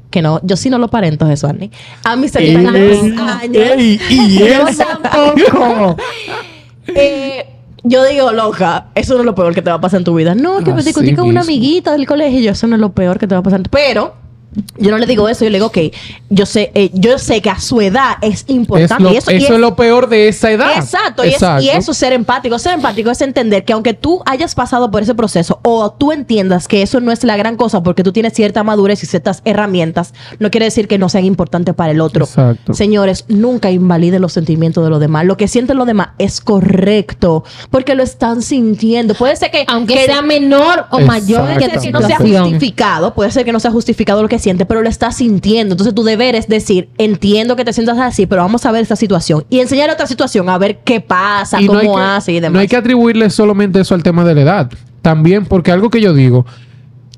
que 0.09 0.21
no, 0.21 0.39
yo 0.43 0.55
sí 0.55 0.69
no 0.69 0.77
lo 0.77 0.89
parento, 0.89 1.27
eso, 1.27 1.47
Annie. 1.47 1.71
A 2.03 2.15
mis 2.15 2.31
32 2.31 2.75
Ey, 2.75 3.15
años. 3.17 3.55
ey, 3.55 3.99
y 4.09 4.37
Yo 4.39 4.65
tampoco. 4.77 5.97
Eh, 6.87 7.47
yo 7.83 8.05
digo, 8.05 8.31
loca, 8.31 8.87
eso 8.95 9.15
no 9.15 9.21
es 9.21 9.25
lo 9.25 9.35
peor 9.35 9.53
que 9.53 9.61
te 9.61 9.69
va 9.69 9.75
a 9.77 9.81
pasar 9.81 9.99
en 9.99 10.03
tu 10.05 10.15
vida. 10.15 10.35
No, 10.35 10.59
que 10.63 10.71
me 10.71 10.79
Así 10.79 10.89
discutí 10.89 11.15
con 11.15 11.27
una 11.27 11.41
amiguita 11.41 11.91
del 11.91 12.05
colegio. 12.05 12.39
Yo, 12.39 12.51
eso 12.51 12.67
no 12.67 12.75
es 12.75 12.81
lo 12.81 12.93
peor 12.93 13.19
que 13.19 13.27
te 13.27 13.35
va 13.35 13.39
a 13.39 13.43
pasar. 13.43 13.61
Pero 13.69 14.13
yo 14.77 14.91
no 14.91 14.97
le 14.97 15.05
digo 15.05 15.27
eso. 15.29 15.43
Yo 15.45 15.49
le 15.49 15.57
digo, 15.57 15.67
ok, 15.67 15.77
yo 16.29 16.45
sé, 16.45 16.71
eh, 16.75 16.89
yo 16.93 17.17
sé 17.17 17.41
que 17.41 17.49
a 17.49 17.59
su 17.59 17.81
edad 17.81 18.17
es 18.21 18.41
Es 18.43 18.49
importante. 18.49 19.03
lo- 19.03 19.13
y 19.13 19.17
eso 19.17 19.31
y 19.31 19.35
es, 19.43 19.49
lo 19.49 19.75
peor 19.75 20.09
de 20.09 20.27
esa 20.27 20.51
edad. 20.51 20.77
Exacto, 20.77 21.23
y, 21.25 21.29
es- 21.29 21.41
y 21.61 21.69
eso 21.69 21.91
es 21.91 21.97
ser 21.97 22.13
empático. 22.13 22.57
Ser 22.59 22.73
empático 22.73 23.09
es 23.11 23.21
entender 23.21 23.65
que 23.65 23.73
aunque 23.73 23.93
tú 23.93 24.21
hayas 24.25 24.55
pasado 24.55 24.89
por 24.91 25.01
ese 25.03 25.15
proceso 25.15 25.59
o 25.63 25.91
tú 25.91 26.11
entiendas 26.11 26.67
que 26.67 26.81
eso 26.81 26.99
no 26.99 27.11
es 27.11 27.23
la 27.23 27.37
gran 27.37 27.55
cosa 27.55 27.83
porque 27.83 28.03
tú 28.03 28.11
tienes 28.11 28.33
cierta 28.33 28.63
madurez 28.63 29.03
y 29.03 29.05
ciertas 29.05 29.41
herramientas, 29.45 30.13
no 30.39 30.49
quiere 30.51 30.65
decir 30.65 30.87
que 30.87 30.97
no 30.97 31.09
sean 31.09 31.25
importantes 31.25 31.73
para 31.75 31.91
el 31.91 32.01
otro. 32.01 32.25
Exacto. 32.25 32.73
Señores, 32.73 33.25
nunca 33.27 33.71
invaliden 33.71 34.21
los 34.21 34.33
sentimientos 34.33 34.83
de 34.83 34.89
los 34.89 34.99
demás. 34.99 35.25
Lo 35.25 35.37
que 35.37 35.47
sienten 35.47 35.77
los 35.77 35.87
demás 35.87 36.09
es 36.17 36.41
correcto 36.41 37.43
porque 37.69 37.95
lo 37.95 38.03
están 38.03 38.41
sintiendo. 38.41 39.13
Puede 39.15 39.35
ser 39.35 39.51
que 39.51 39.65
aunque 39.67 39.93
que- 39.95 40.05
sea 40.05 40.21
menor 40.21 40.85
o 40.91 40.99
mayor 40.99 41.41
Puede 41.41 41.53
que 41.53 41.79
que 41.79 41.91
no 41.91 42.01
sea 42.01 42.17
justificado, 42.17 43.13
puede 43.13 43.31
ser 43.31 43.45
que 43.45 43.51
no 43.51 43.59
sea 43.59 43.71
justificado 43.71 44.21
lo 44.21 44.27
que 44.29 44.39
pero 44.67 44.81
lo 44.81 44.89
estás 44.89 45.17
sintiendo. 45.17 45.73
Entonces 45.73 45.95
tu 45.95 46.03
deber 46.03 46.35
es 46.35 46.47
decir, 46.47 46.89
entiendo 46.97 47.55
que 47.55 47.65
te 47.65 47.73
sientas 47.73 47.97
así, 47.99 48.25
pero 48.25 48.41
vamos 48.41 48.65
a 48.65 48.71
ver 48.71 48.81
esta 48.81 48.95
situación 48.95 49.45
y 49.49 49.59
enseñar 49.59 49.89
otra 49.89 50.05
situación, 50.07 50.49
a 50.49 50.57
ver 50.57 50.79
qué 50.83 50.99
pasa, 51.01 51.61
Y 51.61 51.65
no 51.67 51.73
cómo 51.79 51.95
que- 51.95 52.01
hace 52.01 52.31
y 52.33 52.39
demás. 52.39 52.53
No 52.53 52.59
hay 52.59 52.67
que 52.67 52.75
atribuirle 52.77 53.29
solamente 53.29 53.79
eso 53.79 53.95
al 53.95 54.03
tema 54.03 54.23
de 54.25 54.35
la 54.35 54.41
edad. 54.41 54.71
También, 55.01 55.45
porque 55.45 55.71
algo 55.71 55.89
que 55.89 55.99
yo 56.01 56.13
digo, 56.13 56.45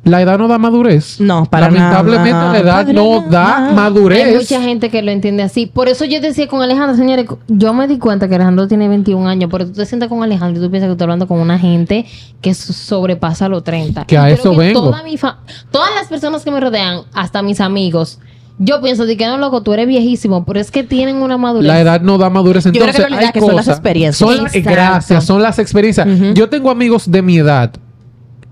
la 0.06 0.22
edad 0.22 0.38
no 0.38 0.48
da 0.48 0.58
madurez. 0.58 1.20
No, 1.20 1.46
para 1.46 1.66
Lamentablemente 1.66 2.32
nada. 2.32 2.54
la 2.54 2.60
edad 2.60 2.82
Para 2.86 2.94
no 2.94 3.26
da 3.30 3.72
madurez. 3.74 4.26
Hay 4.26 4.36
mucha 4.36 4.62
gente 4.62 4.90
que 4.90 5.02
lo 5.02 5.12
entiende 5.12 5.44
así. 5.44 5.66
Por 5.66 5.90
eso 5.90 6.06
yo 6.06 6.22
decía 6.22 6.48
con 6.48 6.62
Alejandro, 6.62 6.96
señores, 6.96 7.26
yo 7.48 7.74
me 7.74 7.88
di 7.88 7.98
cuenta 7.98 8.30
que 8.30 8.36
Alejandro 8.36 8.68
tiene 8.68 8.88
21 8.88 9.28
años, 9.28 9.50
pero 9.52 9.66
tú 9.66 9.74
te 9.74 9.86
sientas 9.86 10.08
con 10.08 10.24
Alejandro 10.24 10.62
y 10.62 10.66
tú 10.66 10.72
piensas 10.72 10.88
que 10.88 10.92
estás 10.94 11.04
hablando 11.06 11.28
con 11.28 11.40
una 11.40 11.60
gente 11.60 12.06
que 12.40 12.54
sobrepasa 12.54 13.50
los 13.50 13.64
30. 13.64 14.06
Que 14.06 14.18
a 14.18 14.30
Y 14.30 14.34
creo 14.36 14.36
eso 14.36 14.52
que 14.52 14.58
vengo. 14.58 14.82
toda 14.84 15.04
mi 15.04 15.18
fa- 15.18 15.40
todas 15.72 15.90
las 15.96 16.08
personas 16.08 16.44
que 16.44 16.52
me 16.52 16.60
rodean, 16.60 17.02
hasta 17.14 17.42
mis 17.42 17.60
amigos, 17.60 18.20
yo 18.58 18.82
pienso 18.82 19.06
de 19.06 19.18
que 19.18 19.26
no, 19.26 19.38
loco, 19.38 19.64
tú 19.64 19.74
eres 19.74 19.88
viejísimo, 19.88 20.46
pero 20.46 20.60
es 20.60 20.72
que 20.72 20.84
tienen 20.84 21.18
una 21.18 21.38
madurez. 21.38 21.68
La 21.68 21.82
edad 21.82 22.02
no 22.02 22.18
da 22.18 22.30
madurez. 22.30 22.64
creo 22.64 22.74
que 22.74 22.80
Entonces, 22.80 23.00
en 23.04 23.10
realidad 23.10 23.32
hay 23.34 23.34
que 23.34 23.46
son 23.46 23.56
las 23.56 23.68
experiencias. 23.68 24.18
son 24.38 24.46
Exacto. 24.46 24.70
gracias, 24.70 25.24
son 25.26 25.42
las 25.42 25.60
experiencias. 25.60 26.08
Yo 26.36 26.48
tengo 26.48 26.70
amigos 26.70 27.10
de 27.10 27.22
mi 27.22 27.38
edad 27.38 27.74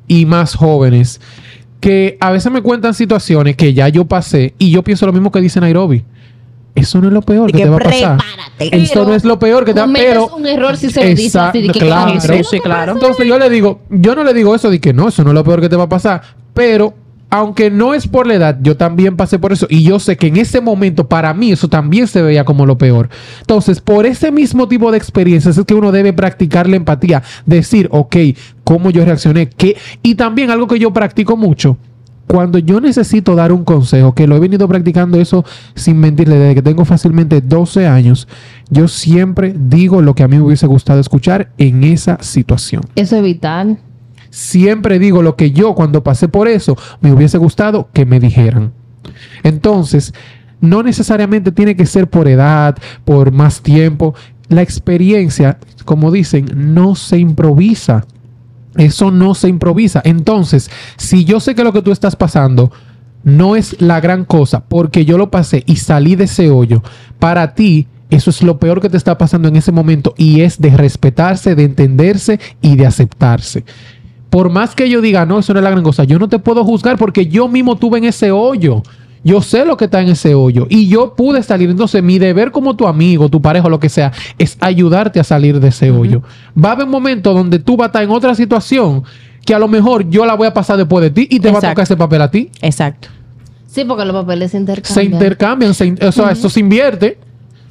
y 0.08 0.26
más 0.26 0.56
jóvenes 0.56 1.22
que 1.84 2.16
a 2.22 2.32
veces 2.32 2.50
me 2.50 2.62
cuentan 2.62 2.94
situaciones 2.94 3.58
que 3.58 3.74
ya 3.74 3.90
yo 3.90 4.06
pasé 4.06 4.54
y 4.58 4.72
yo 4.72 4.84
pienso 4.84 5.06
lo 5.06 5.12
mismo 5.12 5.34
que 5.34 5.42
dice 5.42 5.60
Nairobi. 5.60 6.06
Eso 6.76 7.02
no 7.02 7.08
es 7.08 7.14
lo 7.14 7.22
peor 7.22 7.52
que, 7.52 7.58
que 7.58 7.64
te 7.66 7.70
va 7.70 7.76
a 7.76 7.80
pasar. 7.80 8.20
Eso 8.58 9.04
no 9.04 9.14
es 9.14 9.26
lo 9.26 9.38
peor 9.38 9.66
que 9.66 9.74
te 9.74 9.82
va 9.82 9.86
a 9.86 9.94
pero 9.94 10.28
un 10.34 10.48
error 10.48 10.78
si 10.78 10.90
se 10.90 11.04
lo 11.04 11.10
dices 11.10 11.36
así, 11.36 11.62
de 11.62 11.74
que 11.74 11.80
claro, 11.80 12.14
claro. 12.14 12.38
sí, 12.38 12.44
sí, 12.52 12.60
claro. 12.62 12.94
Entonces 12.94 13.28
yo 13.28 13.38
le 13.38 13.50
digo, 13.50 13.82
yo 13.90 14.16
no 14.16 14.24
le 14.24 14.34
digo 14.34 14.56
eso 14.56 14.70
de 14.70 14.80
que 14.80 14.94
no, 14.94 15.10
eso 15.10 15.26
no 15.26 15.32
es 15.32 15.34
lo 15.34 15.44
peor 15.44 15.60
que 15.60 15.68
te 15.68 15.76
va 15.76 15.84
a 15.84 15.90
pasar, 15.90 16.22
pero 16.54 16.94
aunque 17.34 17.72
no 17.72 17.96
es 17.96 18.08
por 18.08 18.28
la 18.28 18.36
edad, 18.36 18.60
yo 18.62 18.78
también 18.78 19.18
pasé 19.18 19.40
por 19.40 19.52
eso 19.52 19.66
y 19.68 19.82
yo 19.82 19.98
sé 19.98 20.18
que 20.18 20.28
en 20.28 20.38
ese 20.38 20.62
momento 20.62 21.10
para 21.10 21.34
mí 21.34 21.52
eso 21.52 21.68
también 21.68 22.06
se 22.06 22.22
veía 22.22 22.46
como 22.46 22.68
lo 22.68 22.78
peor. 22.78 23.10
Entonces, 23.40 23.82
por 23.82 24.06
ese 24.06 24.32
mismo 24.32 24.68
tipo 24.68 24.92
de 24.92 25.00
experiencias 25.00 25.58
es 25.58 25.66
que 25.66 25.74
uno 25.74 25.92
debe 25.92 26.14
practicar 26.14 26.70
la 26.70 26.76
empatía, 26.76 27.24
decir, 27.48 27.88
ok, 27.90 28.16
cómo 28.64 28.92
yo 28.92 29.04
reaccioné, 29.04 29.50
qué 29.50 29.76
y 30.04 30.14
también 30.14 30.52
algo 30.52 30.68
que 30.68 30.78
yo 30.78 30.94
practico 30.94 31.36
mucho. 31.36 31.76
Cuando 32.28 32.60
yo 32.60 32.80
necesito 32.80 33.34
dar 33.34 33.52
un 33.52 33.64
consejo, 33.64 34.14
que 34.14 34.28
lo 34.28 34.36
he 34.36 34.40
venido 34.40 34.68
practicando 34.68 35.20
eso 35.20 35.44
sin 35.74 36.00
mentirle 36.00 36.36
desde 36.38 36.54
que 36.54 36.62
tengo 36.62 36.86
fácilmente 36.86 37.42
12 37.42 37.88
años, 37.88 38.28
yo 38.70 38.88
siempre 38.88 39.56
digo 39.58 40.04
lo 40.04 40.14
que 40.14 40.22
a 40.22 40.28
mí 40.28 40.36
me 40.38 40.44
hubiese 40.44 40.68
gustado 40.68 41.00
escuchar 41.00 41.50
en 41.58 41.84
esa 41.84 42.22
situación. 42.22 42.84
Eso 42.96 43.16
es 43.16 43.24
vital. 43.24 43.80
Siempre 44.34 44.98
digo 44.98 45.22
lo 45.22 45.36
que 45.36 45.52
yo 45.52 45.76
cuando 45.76 46.02
pasé 46.02 46.28
por 46.28 46.48
eso 46.48 46.76
me 47.02 47.14
hubiese 47.14 47.38
gustado 47.38 47.90
que 47.94 48.04
me 48.04 48.20
dijeran. 48.20 48.74
Entonces, 49.44 50.12
no 50.60 50.82
necesariamente 50.82 51.52
tiene 51.52 51.76
que 51.76 51.86
ser 51.86 52.10
por 52.10 52.28
edad, 52.28 52.76
por 53.06 53.32
más 53.32 53.62
tiempo. 53.62 54.16
La 54.50 54.64
experiencia, 54.64 55.60
como 55.86 56.10
dicen, 56.10 56.48
no 56.74 56.96
se 56.96 57.20
improvisa. 57.20 58.08
Eso 58.76 59.12
no 59.12 59.36
se 59.36 59.50
improvisa. 59.50 60.02
Entonces, 60.04 60.72
si 60.98 61.26
yo 61.26 61.40
sé 61.40 61.54
que 61.54 61.64
lo 61.64 61.72
que 61.72 61.84
tú 61.84 61.92
estás 61.92 62.16
pasando 62.16 62.72
no 63.24 63.56
es 63.56 63.80
la 63.84 64.02
gran 64.02 64.26
cosa 64.26 64.64
porque 64.66 65.06
yo 65.06 65.20
lo 65.20 65.30
pasé 65.30 65.64
y 65.68 65.76
salí 65.76 66.16
de 66.16 66.24
ese 66.24 66.50
hoyo, 66.50 66.82
para 67.20 67.54
ti 67.54 67.88
Eso 68.10 68.30
es 68.30 68.44
lo 68.44 68.60
peor 68.60 68.80
que 68.80 68.90
te 68.90 68.98
está 68.98 69.18
pasando 69.18 69.48
en 69.48 69.56
ese 69.56 69.72
momento 69.72 70.14
y 70.18 70.42
es 70.42 70.62
de 70.62 70.70
respetarse, 70.76 71.56
de 71.56 71.64
entenderse 71.64 72.40
y 72.62 72.76
de 72.76 72.86
aceptarse. 72.86 73.64
Por 74.34 74.50
más 74.50 74.74
que 74.74 74.90
yo 74.90 75.00
diga, 75.00 75.28
no, 75.28 75.38
eso 75.38 75.54
no 75.54 75.60
es 75.60 75.64
la 75.64 75.70
gran 75.70 75.84
cosa, 75.84 76.06
yo 76.06 76.18
no 76.18 76.28
te 76.28 76.40
puedo 76.40 76.66
juzgar 76.66 76.98
porque 76.98 77.28
yo 77.28 77.48
mismo 77.48 77.76
tuve 77.76 78.00
en 78.00 78.06
ese 78.06 78.32
hoyo. 78.32 78.82
Yo 79.24 79.44
sé 79.44 79.64
lo 79.64 79.78
que 79.78 79.86
está 79.86 80.02
en 80.02 80.10
ese 80.10 80.34
hoyo 80.34 80.66
y 80.72 80.88
yo 80.88 81.14
pude 81.14 81.44
salir. 81.44 81.70
Entonces, 81.70 82.02
mi 82.02 82.18
deber 82.18 82.50
como 82.52 82.76
tu 82.76 82.88
amigo, 82.88 83.30
tu 83.30 83.40
pareja, 83.44 83.70
lo 83.70 83.80
que 83.80 83.90
sea, 83.90 84.12
es 84.40 84.58
ayudarte 84.60 85.20
a 85.20 85.24
salir 85.24 85.60
de 85.60 85.68
ese 85.68 85.92
hoyo. 85.92 86.24
Va 86.58 86.70
a 86.70 86.72
haber 86.72 86.86
un 86.86 86.92
momento 86.92 87.32
donde 87.32 87.60
tú 87.60 87.78
vas 87.78 87.86
a 87.86 87.90
estar 87.90 88.02
en 88.04 88.10
otra 88.10 88.34
situación 88.34 89.04
que 89.46 89.54
a 89.54 89.60
lo 89.60 89.68
mejor 89.68 90.10
yo 90.10 90.26
la 90.26 90.34
voy 90.34 90.48
a 90.48 90.54
pasar 90.56 90.78
después 90.78 91.04
de 91.04 91.12
ti 91.12 91.28
y 91.30 91.40
te 91.40 91.52
va 91.52 91.60
a 91.60 91.62
tocar 91.70 91.84
ese 91.84 91.96
papel 91.96 92.22
a 92.24 92.32
ti. 92.32 92.50
Exacto. 92.60 93.10
Sí, 93.68 93.86
porque 93.86 94.04
los 94.04 94.16
papeles 94.16 94.50
se 94.52 94.58
intercambian. 94.58 94.94
Se 94.96 95.04
intercambian, 95.04 95.74
se 95.76 95.86
in- 95.86 96.00
o 96.02 96.12
sea, 96.12 96.32
eso 96.32 96.50
se 96.50 96.60
invierte. 96.60 97.18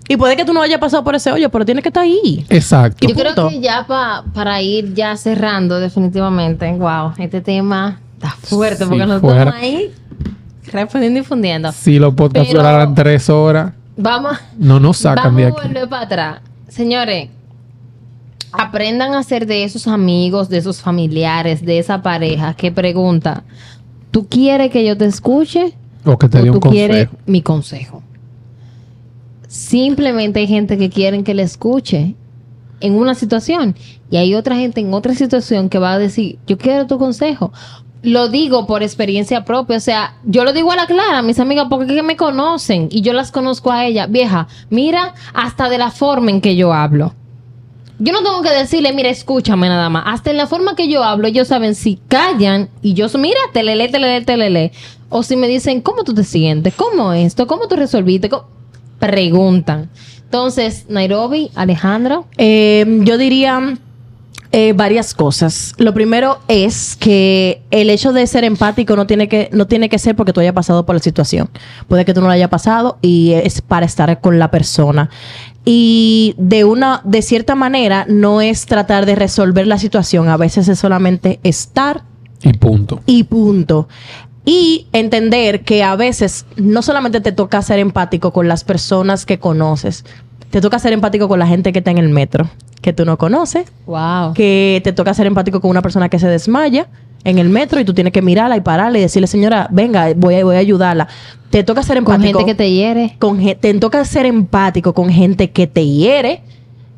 Y 0.08 0.16
puede 0.16 0.36
que 0.36 0.44
tú 0.44 0.52
no 0.52 0.60
hayas 0.62 0.78
pasado 0.80 1.04
por 1.04 1.14
ese 1.14 1.30
hoyo, 1.32 1.48
pero 1.50 1.64
tienes 1.64 1.82
que 1.82 1.88
estar 1.88 2.02
ahí. 2.02 2.44
Exacto. 2.48 3.06
Yo 3.06 3.14
creo 3.14 3.48
que 3.48 3.60
ya 3.60 3.86
pa- 3.86 4.24
para 4.34 4.60
ir 4.60 4.94
ya 4.94 5.16
cerrando 5.16 5.78
definitivamente, 5.80 6.70
wow, 6.72 7.12
este 7.18 7.40
tema 7.40 8.00
está 8.14 8.30
fuerte 8.42 8.84
Sí, 8.84 8.90
porque 8.90 9.06
nos 9.06 9.20
fuera. 9.20 9.42
estamos 9.44 9.60
ahí 9.62 9.92
respondiendo 10.72 11.20
y 11.20 11.22
fundiendo. 11.22 11.72
Si 11.72 11.98
los 11.98 12.14
podcasts 12.14 12.52
duraran 12.52 12.94
tres 12.94 13.30
horas, 13.30 13.72
Vamos, 13.96 14.36
no 14.58 14.80
nos 14.80 14.96
sacan 14.98 15.24
vamos 15.36 15.36
de 15.38 15.44
a 15.44 15.48
aquí. 15.48 15.68
volver 15.68 15.88
para 15.88 16.02
atrás. 16.02 16.40
Señores, 16.68 17.28
aprendan 18.52 19.14
a 19.14 19.22
ser 19.22 19.46
de 19.46 19.64
esos 19.64 19.86
amigos, 19.86 20.48
de 20.48 20.58
esos 20.58 20.80
familiares, 20.82 21.64
de 21.64 21.78
esa 21.78 22.02
pareja 22.02 22.54
que 22.54 22.70
pregunta, 22.72 23.44
¿tú 24.10 24.26
quieres 24.28 24.70
que 24.70 24.84
yo 24.84 24.96
te 24.96 25.06
escuche? 25.06 25.74
O 26.04 26.18
que 26.18 26.28
te 26.28 26.42
dé 26.42 26.50
un 26.50 26.58
tú 26.60 26.70
quieres 26.70 27.06
consejo. 27.06 27.22
mi 27.26 27.42
consejo. 27.42 28.02
Simplemente 29.52 30.40
hay 30.40 30.46
gente 30.46 30.78
que 30.78 30.88
quieren 30.88 31.24
que 31.24 31.34
le 31.34 31.42
escuche 31.42 32.14
en 32.80 32.94
una 32.94 33.14
situación 33.14 33.76
y 34.10 34.16
hay 34.16 34.34
otra 34.34 34.56
gente 34.56 34.80
en 34.80 34.94
otra 34.94 35.14
situación 35.14 35.68
que 35.68 35.78
va 35.78 35.92
a 35.92 35.98
decir, 35.98 36.38
yo 36.46 36.56
quiero 36.56 36.86
tu 36.86 36.96
consejo. 36.96 37.52
Lo 38.02 38.30
digo 38.30 38.66
por 38.66 38.82
experiencia 38.82 39.44
propia, 39.44 39.76
o 39.76 39.80
sea, 39.80 40.16
yo 40.24 40.44
lo 40.44 40.54
digo 40.54 40.72
a 40.72 40.76
la 40.76 40.86
clara, 40.86 41.20
mis 41.20 41.38
amigas, 41.38 41.66
porque 41.68 42.02
me 42.02 42.16
conocen 42.16 42.88
y 42.90 43.02
yo 43.02 43.12
las 43.12 43.30
conozco 43.30 43.70
a 43.70 43.84
ella. 43.84 44.06
Vieja, 44.06 44.48
mira 44.70 45.12
hasta 45.34 45.68
de 45.68 45.76
la 45.76 45.90
forma 45.90 46.30
en 46.30 46.40
que 46.40 46.56
yo 46.56 46.72
hablo. 46.72 47.12
Yo 47.98 48.14
no 48.14 48.22
tengo 48.22 48.40
que 48.40 48.54
decirle, 48.54 48.94
mira, 48.94 49.10
escúchame 49.10 49.68
nada 49.68 49.90
más. 49.90 50.04
Hasta 50.06 50.30
en 50.30 50.38
la 50.38 50.46
forma 50.46 50.76
que 50.76 50.88
yo 50.88 51.04
hablo, 51.04 51.28
ellos 51.28 51.48
saben 51.48 51.74
si 51.74 52.00
callan 52.08 52.70
y 52.80 52.94
yo, 52.94 53.06
mira, 53.18 53.40
telele, 53.52 53.90
telele, 53.90 54.24
telele. 54.24 54.72
O 55.10 55.22
si 55.22 55.36
me 55.36 55.46
dicen, 55.46 55.82
¿cómo 55.82 56.04
tú 56.04 56.14
te 56.14 56.24
sientes? 56.24 56.72
¿Cómo 56.72 57.12
esto? 57.12 57.46
¿Cómo 57.46 57.68
tú 57.68 57.76
resolviste? 57.76 58.30
¿Cómo? 58.30 58.61
Preguntan. 59.06 59.90
Entonces, 60.24 60.86
Nairobi, 60.88 61.50
Alejandro, 61.54 62.26
Eh, 62.38 63.00
yo 63.02 63.18
diría 63.18 63.74
eh, 64.52 64.74
varias 64.74 65.14
cosas. 65.14 65.74
Lo 65.78 65.92
primero 65.92 66.38
es 66.46 66.96
que 66.96 67.62
el 67.70 67.90
hecho 67.90 68.12
de 68.12 68.26
ser 68.26 68.44
empático 68.44 68.96
no 68.96 69.06
tiene 69.06 69.26
que 69.28 69.48
no 69.52 69.66
tiene 69.66 69.88
que 69.88 69.98
ser 69.98 70.14
porque 70.14 70.32
tú 70.32 70.40
hayas 70.40 70.52
pasado 70.52 70.84
por 70.86 70.94
la 70.94 71.00
situación. 71.00 71.48
Puede 71.88 72.04
que 72.04 72.14
tú 72.14 72.20
no 72.20 72.28
la 72.28 72.34
hayas 72.34 72.50
pasado 72.50 72.98
y 73.02 73.32
es 73.32 73.60
para 73.60 73.86
estar 73.86 74.20
con 74.20 74.38
la 74.38 74.50
persona. 74.50 75.10
Y 75.64 76.34
de 76.38 76.64
una 76.64 77.00
de 77.04 77.22
cierta 77.22 77.54
manera 77.54 78.04
no 78.08 78.40
es 78.40 78.66
tratar 78.66 79.06
de 79.06 79.14
resolver 79.14 79.66
la 79.66 79.78
situación, 79.78 80.28
a 80.28 80.36
veces 80.36 80.68
es 80.68 80.78
solamente 80.78 81.40
estar 81.42 82.02
Y 82.42 82.52
punto. 82.54 83.00
y 83.06 83.24
punto. 83.24 83.88
Y 84.44 84.88
entender 84.92 85.62
que 85.62 85.84
a 85.84 85.94
veces 85.94 86.46
no 86.56 86.82
solamente 86.82 87.20
te 87.20 87.32
toca 87.32 87.62
ser 87.62 87.78
empático 87.78 88.32
con 88.32 88.48
las 88.48 88.64
personas 88.64 89.24
que 89.24 89.38
conoces, 89.38 90.04
te 90.50 90.60
toca 90.60 90.78
ser 90.78 90.92
empático 90.92 91.28
con 91.28 91.38
la 91.38 91.46
gente 91.46 91.72
que 91.72 91.78
está 91.78 91.92
en 91.92 91.98
el 91.98 92.08
metro, 92.08 92.50
que 92.80 92.92
tú 92.92 93.04
no 93.04 93.16
conoces, 93.18 93.72
wow. 93.86 94.34
que 94.34 94.80
te 94.82 94.92
toca 94.92 95.14
ser 95.14 95.26
empático 95.26 95.60
con 95.60 95.70
una 95.70 95.80
persona 95.80 96.08
que 96.08 96.18
se 96.18 96.26
desmaya 96.26 96.88
en 97.24 97.38
el 97.38 97.48
metro 97.48 97.80
y 97.80 97.84
tú 97.84 97.94
tienes 97.94 98.12
que 98.12 98.22
mirarla 98.22 98.56
y 98.56 98.60
pararle 98.60 98.98
y 98.98 99.02
decirle, 99.02 99.28
señora, 99.28 99.68
venga, 99.70 100.12
voy 100.16 100.34
a, 100.34 100.44
voy 100.44 100.56
a 100.56 100.58
ayudarla. 100.58 101.08
Te 101.50 101.62
toca 101.62 101.82
ser 101.82 102.02
Con 102.02 102.14
empático. 102.14 102.40
gente 102.40 102.52
que 102.52 102.56
te 102.56 102.70
hiere. 102.70 103.16
con 103.18 103.38
te 103.38 103.74
toca 103.74 104.04
ser 104.04 104.26
empático 104.26 104.92
con 104.92 105.08
gente 105.10 105.50
que 105.50 105.66
te 105.66 105.86
hiere, 105.86 106.42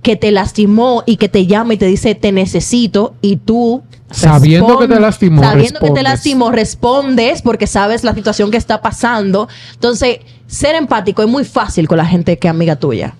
que 0.05 0.15
te 0.15 0.31
lastimó 0.31 1.03
y 1.07 1.17
que 1.17 1.29
te 1.29 1.47
llama 1.47 1.75
y 1.75 1.77
te 1.79 1.87
dice 1.87 2.15
te 2.15 2.31
necesito 2.31 3.15
y 3.21 3.37
tú 3.37 3.83
Sabiendo 4.11 4.79
que 4.79 4.87
te 4.87 5.01
lastimó, 5.01 5.43
sabiendo 5.43 5.81
que 5.81 5.87
te 5.87 5.87
respondes. 5.87 6.03
lastimó 6.05 6.51
respondes 6.53 7.43
porque 7.43 7.67
sabes 7.67 8.05
la 8.05 8.15
situación 8.15 8.53
que 8.53 8.57
está 8.57 8.81
pasando. 8.81 9.49
Entonces 9.73 10.19
ser 10.47 10.77
empático 10.77 11.23
es 11.23 11.29
muy 11.29 11.45
fácil 11.45 11.89
con 11.89 11.99
la 11.99 12.07
gente 12.07 12.39
que 12.39 12.47
es 12.47 12.51
amiga 12.51 12.77
tuya. 12.77 13.17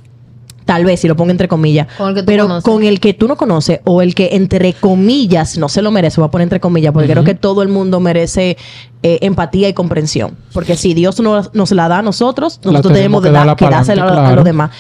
Tal 0.67 0.85
vez 0.85 1.01
si 1.01 1.09
lo 1.09 1.17
pongo 1.17 1.31
entre 1.33 1.49
comillas. 1.49 1.89
Con 1.99 2.09
el 2.11 2.15
que 2.15 2.21
tú 2.23 2.27
pero 2.27 2.45
conoces. 2.45 2.65
con 2.65 2.85
el 2.85 3.01
que 3.01 3.13
tú 3.13 3.27
no 3.29 3.37
conoces 3.37 3.81
o 3.85 4.01
el 4.03 4.15
que 4.15 4.31
entre 4.37 4.73
comillas 4.73 5.59
no 5.59 5.69
se 5.69 5.83
lo 5.83 5.91
merece 5.91 6.21
voy 6.21 6.29
a 6.29 6.31
poner 6.31 6.45
entre 6.45 6.61
comillas 6.61 6.93
porque 6.93 7.09
creo 7.11 7.25
que 7.25 7.35
todo 7.35 7.63
el 7.63 7.69
mundo 7.69 7.99
merece 8.01 8.57
eh, 9.03 9.19
empatía 9.23 9.69
y 9.69 9.75
comprensión. 9.75 10.37
Porque 10.53 10.77
si 10.77 10.95
Dios 10.95 11.19
nos, 11.21 11.53
nos 11.55 11.71
la 11.73 11.89
da 11.89 11.99
a 11.99 12.03
nosotros 12.03 12.61
nosotros 12.65 12.95
tenemos 12.95 13.21
tenemos 13.21 13.23
que 13.23 13.29
de 13.29 13.33
dar- 13.33 13.41
darla 13.47 13.57
que 13.57 13.65
pa'lante, 13.65 13.95
dársela 13.95 14.29
a- 14.31 14.35
los 14.37 14.45
demás 14.45 14.71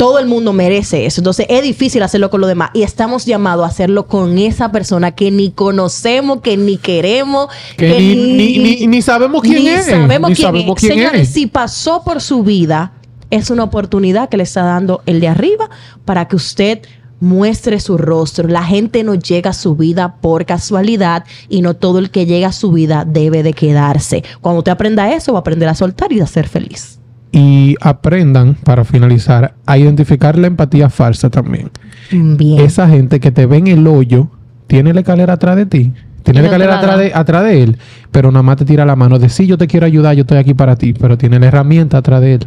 todo 0.00 0.18
el 0.18 0.26
mundo 0.26 0.54
merece 0.54 1.04
eso. 1.04 1.20
Entonces 1.20 1.44
es 1.50 1.62
difícil 1.62 2.02
hacerlo 2.02 2.30
con 2.30 2.40
los 2.40 2.48
demás. 2.48 2.70
Y 2.72 2.84
estamos 2.84 3.26
llamados 3.26 3.66
a 3.66 3.68
hacerlo 3.68 4.06
con 4.06 4.38
esa 4.38 4.72
persona 4.72 5.10
que 5.12 5.30
ni 5.30 5.50
conocemos, 5.50 6.40
que 6.40 6.56
ni 6.56 6.78
queremos, 6.78 7.48
Que 7.76 7.98
ni, 8.00 8.14
ni, 8.14 8.58
ni- 8.58 8.86
ni 8.86 9.02
sabemos 9.02 9.42
quién 9.42 9.56
ni 9.62 9.68
es. 9.68 9.84
sabemos 9.84 10.30
ni 10.30 10.36
quién 10.36 10.46
sabemos 10.48 10.76
es. 10.76 10.80
quién 10.80 10.92
Señores, 10.94 11.20
es. 11.28 11.34
si 11.34 11.46
pasó 11.46 12.02
por 12.02 12.22
su 12.22 12.42
vida, 12.42 12.92
es 13.28 13.50
una 13.50 13.64
oportunidad 13.64 14.30
que 14.30 14.38
le 14.38 14.44
está 14.44 14.62
dando 14.62 15.02
el 15.04 15.20
de 15.20 15.28
arriba 15.28 15.68
para 16.06 16.26
que 16.28 16.36
usted 16.36 16.80
muestre 17.20 17.78
su 17.78 17.98
rostro. 17.98 18.48
La 18.48 18.64
gente 18.64 19.04
no 19.04 19.14
llega 19.14 19.50
a 19.50 19.52
su 19.52 19.76
vida 19.76 20.16
por 20.22 20.46
casualidad 20.46 21.24
y 21.50 21.60
no 21.60 21.74
todo 21.74 21.98
el 21.98 22.10
que 22.10 22.24
llega 22.24 22.48
a 22.48 22.52
su 22.52 22.72
vida 22.72 23.04
debe 23.06 23.42
de 23.42 23.52
quedarse. 23.52 24.24
Cuando 24.40 24.60
usted 24.60 24.72
aprenda 24.72 25.12
eso, 25.12 25.34
va 25.34 25.40
a 25.40 25.42
aprender 25.42 25.68
a 25.68 25.74
soltar 25.74 26.10
y 26.10 26.20
a 26.20 26.26
ser 26.26 26.48
feliz. 26.48 26.99
Y 27.32 27.76
aprendan, 27.80 28.54
para 28.54 28.84
finalizar, 28.84 29.54
a 29.66 29.78
identificar 29.78 30.36
la 30.36 30.48
empatía 30.48 30.90
falsa 30.90 31.30
también. 31.30 31.70
Bien. 32.10 32.60
Esa 32.60 32.88
gente 32.88 33.20
que 33.20 33.30
te 33.30 33.46
ve 33.46 33.58
en 33.58 33.68
el 33.68 33.86
hoyo, 33.86 34.28
tiene 34.66 34.92
la 34.92 35.00
escalera 35.00 35.34
atrás 35.34 35.56
de 35.56 35.66
ti. 35.66 35.92
Tiene 36.22 36.40
la 36.40 36.46
escalera 36.46 36.78
atrás 36.78 36.98
de, 36.98 37.12
atrás 37.14 37.44
de 37.44 37.62
él, 37.62 37.78
pero 38.10 38.30
nada 38.30 38.42
más 38.42 38.56
te 38.56 38.64
tira 38.64 38.84
la 38.84 38.94
mano 38.94 39.18
de 39.18 39.28
sí, 39.28 39.46
yo 39.46 39.56
te 39.56 39.66
quiero 39.66 39.86
ayudar, 39.86 40.14
yo 40.14 40.22
estoy 40.22 40.38
aquí 40.38 40.54
para 40.54 40.76
ti, 40.76 40.92
pero 40.92 41.16
tiene 41.16 41.40
la 41.40 41.46
herramienta 41.46 41.98
atrás 41.98 42.20
de 42.20 42.34
él. 42.34 42.46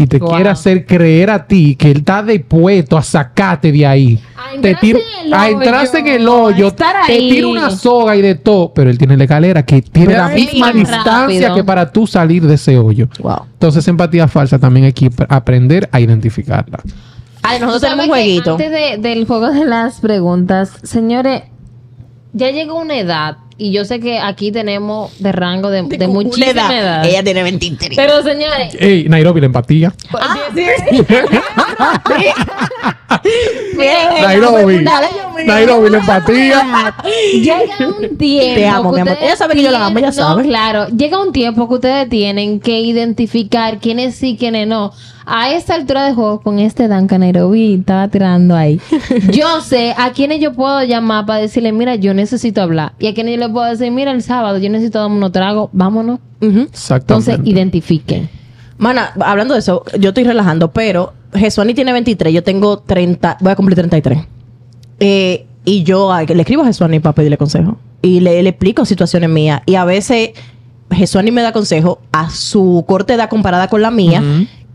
Y 0.00 0.06
te 0.06 0.18
Wow. 0.20 0.30
quiere 0.30 0.48
hacer 0.48 0.86
creer 0.86 1.28
a 1.28 1.44
ti 1.44 1.74
que 1.74 1.90
él 1.90 1.98
está 1.98 2.22
dispuesto 2.22 2.96
a 2.96 3.02
sacarte 3.02 3.72
de 3.72 3.84
ahí. 3.84 4.20
A 4.36 4.50
te 4.60 4.70
entrarse 4.70 4.80
tira- 4.80 4.98
en 5.20 5.26
el 5.26 5.34
a 5.34 5.44
hoyo, 5.46 5.58
entrarse 5.58 5.98
en 5.98 6.06
el 6.06 6.28
hoyo, 6.28 6.64
a 6.66 6.68
estar 6.68 6.96
te 7.06 7.12
ahí. 7.14 7.30
tira 7.30 7.46
una 7.48 7.70
soga 7.70 8.14
y 8.14 8.22
de 8.22 8.36
todo, 8.36 8.72
pero 8.72 8.90
él 8.90 8.96
tiene 8.96 9.16
la 9.16 9.24
escalera 9.24 9.64
que 9.66 9.82
tiene 9.82 10.06
Pero 10.14 10.18
la 10.22 10.28
misma 10.28 10.72
distancia 10.72 11.20
rápido. 11.22 11.54
que 11.56 11.64
para 11.64 11.90
tú 11.90 12.06
salir 12.06 12.46
de 12.46 12.54
ese 12.54 12.78
hoyo. 12.78 13.08
Wow. 13.20 13.46
Entonces, 13.54 13.88
empatía 13.88 14.28
falsa 14.28 14.56
también 14.60 14.86
hay 14.86 14.92
que 14.92 15.10
aprender 15.28 15.88
a 15.90 15.98
identificarla. 16.00 16.78
Ay, 17.42 17.58
nosotros 17.58 17.80
¿Sabe 17.80 17.94
tenemos 17.94 18.04
un 18.06 18.10
jueguito. 18.10 18.50
Antes 18.52 18.70
de- 18.70 18.98
del 18.98 19.26
juego 19.26 19.50
de 19.50 19.64
las 19.64 20.00
preguntas, 20.00 20.70
señores, 20.84 21.42
ya 22.32 22.50
llegó 22.52 22.78
una 22.78 22.96
edad 22.98 23.38
y 23.58 23.72
yo 23.72 23.84
sé 23.84 23.98
que 23.98 24.20
aquí 24.20 24.52
tenemos 24.52 25.18
de 25.18 25.32
rango 25.32 25.68
de, 25.68 25.82
de 25.82 26.06
muchísima 26.06 26.78
edad. 26.78 27.04
Ella 27.04 27.24
tiene 27.24 27.42
23. 27.42 27.96
Pero 27.96 28.22
señores, 28.22 28.76
Ey, 28.78 29.08
Nairobi, 29.08 29.40
la 29.40 29.46
empatía. 29.46 29.92
Nairobi. 34.22 34.84
Nairobi, 35.44 35.90
la 35.90 35.98
empatía. 35.98 36.94
llega 37.34 37.88
un 37.88 38.16
tiempo. 38.16 38.54
Te 38.54 38.68
amo, 38.68 38.92
mi 38.92 39.00
amor. 39.00 39.18
Ella 39.20 39.34
sabe 39.36 39.54
que 39.54 39.62
yo 39.62 39.72
la 39.72 39.86
amo, 39.86 39.98
ella 39.98 40.12
sabe. 40.12 40.42
No, 40.42 40.48
claro. 40.48 40.86
Llega 40.88 41.20
un 41.20 41.32
tiempo 41.32 41.68
que 41.68 41.74
ustedes 41.74 42.08
tienen 42.08 42.60
que 42.60 42.78
identificar 42.80 43.78
quiénes 43.78 44.14
sí, 44.14 44.36
quiénes 44.38 44.68
no. 44.68 44.92
A 45.30 45.52
esta 45.52 45.74
altura 45.74 46.06
de 46.06 46.14
juego, 46.14 46.40
con 46.40 46.58
este 46.58 46.88
Duncan 46.88 47.20
Nairobi, 47.20 47.74
estaba 47.74 48.08
tirando 48.08 48.56
ahí. 48.56 48.80
Yo 49.30 49.60
sé 49.60 49.94
a 49.98 50.12
quiénes 50.12 50.40
yo 50.40 50.54
puedo 50.54 50.82
llamar 50.84 51.26
para 51.26 51.40
decirle, 51.40 51.70
mira, 51.72 51.96
yo 51.96 52.14
necesito 52.14 52.62
hablar. 52.62 52.94
Y 52.98 53.08
a 53.08 53.14
quienes 53.14 53.34
yo 53.34 53.46
le 53.46 53.52
puedo 53.52 53.66
decir, 53.66 53.92
mira, 53.92 54.10
el 54.12 54.22
sábado 54.22 54.56
yo 54.56 54.70
necesito 54.70 55.00
darme 55.00 55.16
unos 55.16 55.32
tragos, 55.32 55.68
vámonos. 55.72 56.20
Exactamente. 56.40 57.30
Entonces, 57.32 57.38
identifiquen. 57.44 58.30
Mana, 58.78 59.12
hablando 59.20 59.52
de 59.52 59.60
eso, 59.60 59.84
yo 59.98 60.10
estoy 60.10 60.24
relajando, 60.24 60.70
pero 60.72 61.12
Jesuani 61.34 61.74
tiene 61.74 61.92
23, 61.92 62.32
yo 62.32 62.42
tengo 62.42 62.78
30, 62.78 63.36
voy 63.40 63.52
a 63.52 63.56
cumplir 63.56 63.76
33. 63.76 64.20
Eh, 65.00 65.46
y 65.64 65.82
yo 65.82 66.10
le 66.26 66.40
escribo 66.40 66.62
a 66.62 66.66
Jesuani 66.66 67.00
para 67.00 67.14
pedirle 67.14 67.36
consejo. 67.36 67.76
Y 68.00 68.20
le, 68.20 68.42
le 68.42 68.48
explico 68.48 68.86
situaciones 68.86 69.28
mías. 69.28 69.60
Y 69.66 69.74
a 69.74 69.84
veces 69.84 70.30
Jesuani 70.90 71.30
me 71.32 71.42
da 71.42 71.52
consejo 71.52 72.00
a 72.12 72.30
su 72.30 72.84
corta 72.88 73.12
edad 73.12 73.28
comparada 73.28 73.68
con 73.68 73.82
la 73.82 73.90
mía. 73.90 74.22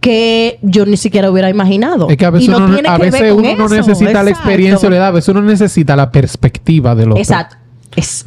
Que 0.03 0.59
yo 0.61 0.85
ni 0.85 0.97
siquiera 0.97 1.31
hubiera 1.31 1.49
imaginado. 1.49 2.09
Es 2.09 2.17
que 2.17 2.25
a 2.25 2.30
veces 2.30 2.47
Y 2.47 2.51
no 2.51 2.57
uno, 2.57 2.73
tiene 2.73 2.89
a 2.89 2.95
que 2.97 3.03
ver 3.03 3.11
veces 3.11 3.34
con 3.34 3.39
uno 3.45 3.55
no 3.55 3.65
eso. 3.65 3.75
necesita 3.75 4.21
la 4.21 4.30
experiencia 4.30 4.88
o 4.88 4.91
la 4.91 4.97
edad, 4.97 5.07
a 5.07 5.11
veces 5.11 5.30
uno 5.30 5.41
necesita 5.41 5.95
la 5.95 6.11
perspectiva 6.11 6.93
del 6.93 7.11
otro. 7.11 7.21
Exacto. 7.21 7.55
Es, 7.95 8.25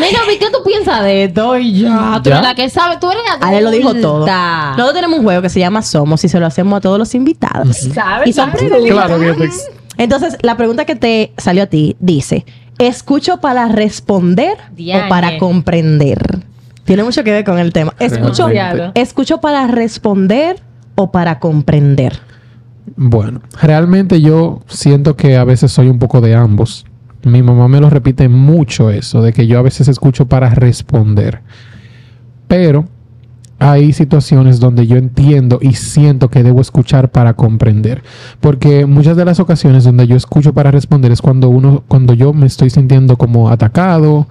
Nena, 0.00 0.20
¿qué 0.38 0.46
tú 0.50 0.58
piensas 0.64 1.02
de 1.02 1.24
esto? 1.24 1.58
Y 1.58 1.80
ya, 1.80 2.20
tú 2.22 2.30
¿Ya? 2.30 2.36
eres 2.36 2.48
la 2.48 2.54
que 2.54 2.70
sabe, 2.70 2.96
tú 3.00 3.10
eres 3.10 3.22
la 3.40 3.46
Ale 3.46 3.60
lo 3.60 3.70
dijo 3.70 3.94
todo. 3.94 4.26
Nosotros 4.26 4.94
tenemos 4.94 5.18
un 5.18 5.24
juego 5.24 5.42
que 5.42 5.48
se 5.48 5.60
llama 5.60 5.82
Somos 5.82 6.24
y 6.24 6.28
se 6.28 6.38
lo 6.40 6.46
hacemos 6.46 6.78
a 6.78 6.80
todos 6.80 6.98
los 6.98 7.14
invitados. 7.14 7.76
¿Sabes? 7.94 8.28
Y 8.28 8.32
son 8.32 8.50
¿Sabes? 8.52 8.70
preguntas. 8.70 9.06
Claro 9.06 9.18
Entonces, 9.96 10.36
la 10.42 10.56
pregunta 10.56 10.84
que 10.84 10.96
te 10.96 11.32
salió 11.36 11.64
a 11.64 11.66
ti 11.66 11.96
dice: 12.00 12.46
¿escucho 12.78 13.38
para 13.40 13.68
responder 13.68 14.56
o 14.78 15.08
para 15.08 15.36
comprender? 15.38 16.38
Tiene 16.84 17.02
mucho 17.02 17.22
que 17.22 17.32
ver 17.32 17.44
con 17.44 17.58
el 17.58 17.72
tema. 17.72 17.92
¿Escucho. 17.98 18.48
¿Escucho 18.94 19.40
para 19.42 19.66
responder 19.66 20.60
o 20.98 21.12
para 21.12 21.38
comprender? 21.38 22.18
Bueno, 22.96 23.40
realmente 23.62 24.20
yo 24.20 24.60
siento 24.66 25.14
que 25.14 25.36
a 25.36 25.44
veces 25.44 25.70
soy 25.70 25.88
un 25.88 26.00
poco 26.00 26.20
de 26.20 26.34
ambos. 26.34 26.86
Mi 27.22 27.40
mamá 27.40 27.68
me 27.68 27.80
lo 27.80 27.88
repite 27.88 28.28
mucho 28.28 28.90
eso, 28.90 29.22
de 29.22 29.32
que 29.32 29.46
yo 29.46 29.60
a 29.60 29.62
veces 29.62 29.86
escucho 29.86 30.26
para 30.26 30.50
responder. 30.50 31.40
Pero 32.48 32.86
hay 33.60 33.92
situaciones 33.92 34.58
donde 34.58 34.88
yo 34.88 34.96
entiendo 34.96 35.60
y 35.62 35.74
siento 35.74 36.30
que 36.30 36.42
debo 36.42 36.60
escuchar 36.60 37.10
para 37.10 37.34
comprender. 37.34 38.02
Porque 38.40 38.84
muchas 38.86 39.16
de 39.16 39.24
las 39.24 39.38
ocasiones 39.38 39.84
donde 39.84 40.08
yo 40.08 40.16
escucho 40.16 40.52
para 40.52 40.72
responder 40.72 41.12
es 41.12 41.22
cuando 41.22 41.48
uno, 41.48 41.84
cuando 41.86 42.14
yo 42.14 42.32
me 42.32 42.46
estoy 42.46 42.70
sintiendo 42.70 43.16
como 43.16 43.50
atacado 43.50 44.26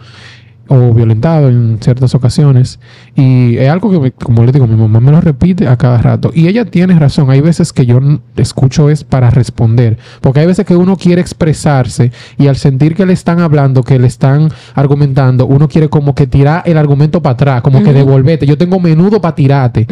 o 0.69 0.93
violentado 0.93 1.49
en 1.49 1.77
ciertas 1.81 2.13
ocasiones. 2.15 2.79
Y 3.15 3.57
es 3.57 3.69
algo 3.69 3.91
que, 3.91 3.99
me- 3.99 4.11
como 4.11 4.43
le 4.43 4.51
digo, 4.51 4.67
mi 4.67 4.75
mamá 4.75 4.99
me 4.99 5.11
lo 5.11 5.21
repite 5.21 5.67
a 5.67 5.77
cada 5.77 5.97
rato. 5.99 6.31
Y 6.33 6.47
ella 6.47 6.65
tiene 6.65 6.97
razón. 6.99 7.29
Hay 7.29 7.41
veces 7.41 7.73
que 7.73 7.85
yo 7.85 7.99
escucho 8.35 8.89
es 8.89 9.03
para 9.03 9.29
responder. 9.29 9.97
Porque 10.21 10.39
hay 10.41 10.45
veces 10.47 10.65
que 10.65 10.75
uno 10.75 10.97
quiere 10.97 11.21
expresarse 11.21 12.11
y 12.37 12.47
al 12.47 12.55
sentir 12.55 12.95
que 12.95 13.05
le 13.05 13.13
están 13.13 13.39
hablando, 13.39 13.83
que 13.83 13.97
le 13.99 14.07
están 14.07 14.49
argumentando, 14.75 15.45
uno 15.45 15.67
quiere 15.67 15.89
como 15.89 16.13
que 16.15 16.27
tirar 16.27 16.63
el 16.65 16.77
argumento 16.77 17.21
para 17.21 17.33
atrás, 17.33 17.61
como 17.61 17.79
que 17.83 17.93
devolverte. 17.93 18.45
Yo 18.45 18.57
tengo 18.57 18.79
menudo 18.79 19.19
para 19.21 19.35
tirarte. 19.35 19.85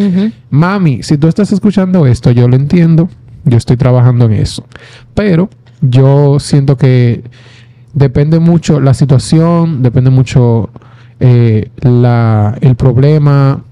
Mami, 0.49 1.03
si 1.03 1.17
tú 1.17 1.27
estás 1.27 1.51
escuchando 1.51 2.05
esto, 2.05 2.31
yo 2.31 2.47
lo 2.47 2.55
entiendo. 2.55 3.09
Yo 3.45 3.57
estoy 3.57 3.77
trabajando 3.77 4.25
en 4.25 4.33
eso. 4.33 4.65
Pero 5.13 5.49
yo 5.81 6.39
siento 6.39 6.77
que 6.77 7.23
depende 7.95 8.39
mucho 8.39 8.79
la 8.79 8.93
situación, 8.93 9.81
depende 9.81 10.11
mucho 10.11 10.69
eh, 11.19 11.71
el 11.81 12.75
problema 12.75 13.63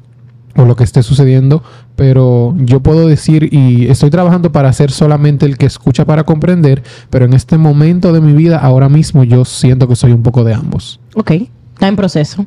o 0.56 0.66
lo 0.66 0.76
que 0.76 0.84
esté 0.84 1.04
sucediendo, 1.04 1.64
pero 1.96 2.56
yo 2.58 2.80
puedo 2.80 3.08
decir 3.08 3.50
y 3.52 3.88
estoy 3.88 4.10
trabajando 4.10 4.52
para 4.52 4.72
ser 4.74 4.92
solamente 4.92 5.46
el 5.46 5.58
que 5.58 5.66
escucha 5.66 6.06
para 6.06 6.24
comprender, 6.24 6.84
pero 7.10 7.26
en 7.26 7.34
este 7.34 7.58
momento 7.58 8.14
de 8.14 8.22
mi 8.22 8.34
vida, 8.34 8.58
ahora 8.60 8.90
mismo, 8.90 9.24
yo 9.24 9.46
siento 9.46 9.88
que 9.88 9.96
soy 9.96 10.12
un 10.12 10.24
poco 10.24 10.44
de 10.44 10.54
ambos. 10.54 11.00
Ok, 11.16 11.32
está 11.74 11.88
en 11.88 11.96
proceso. 11.96 12.46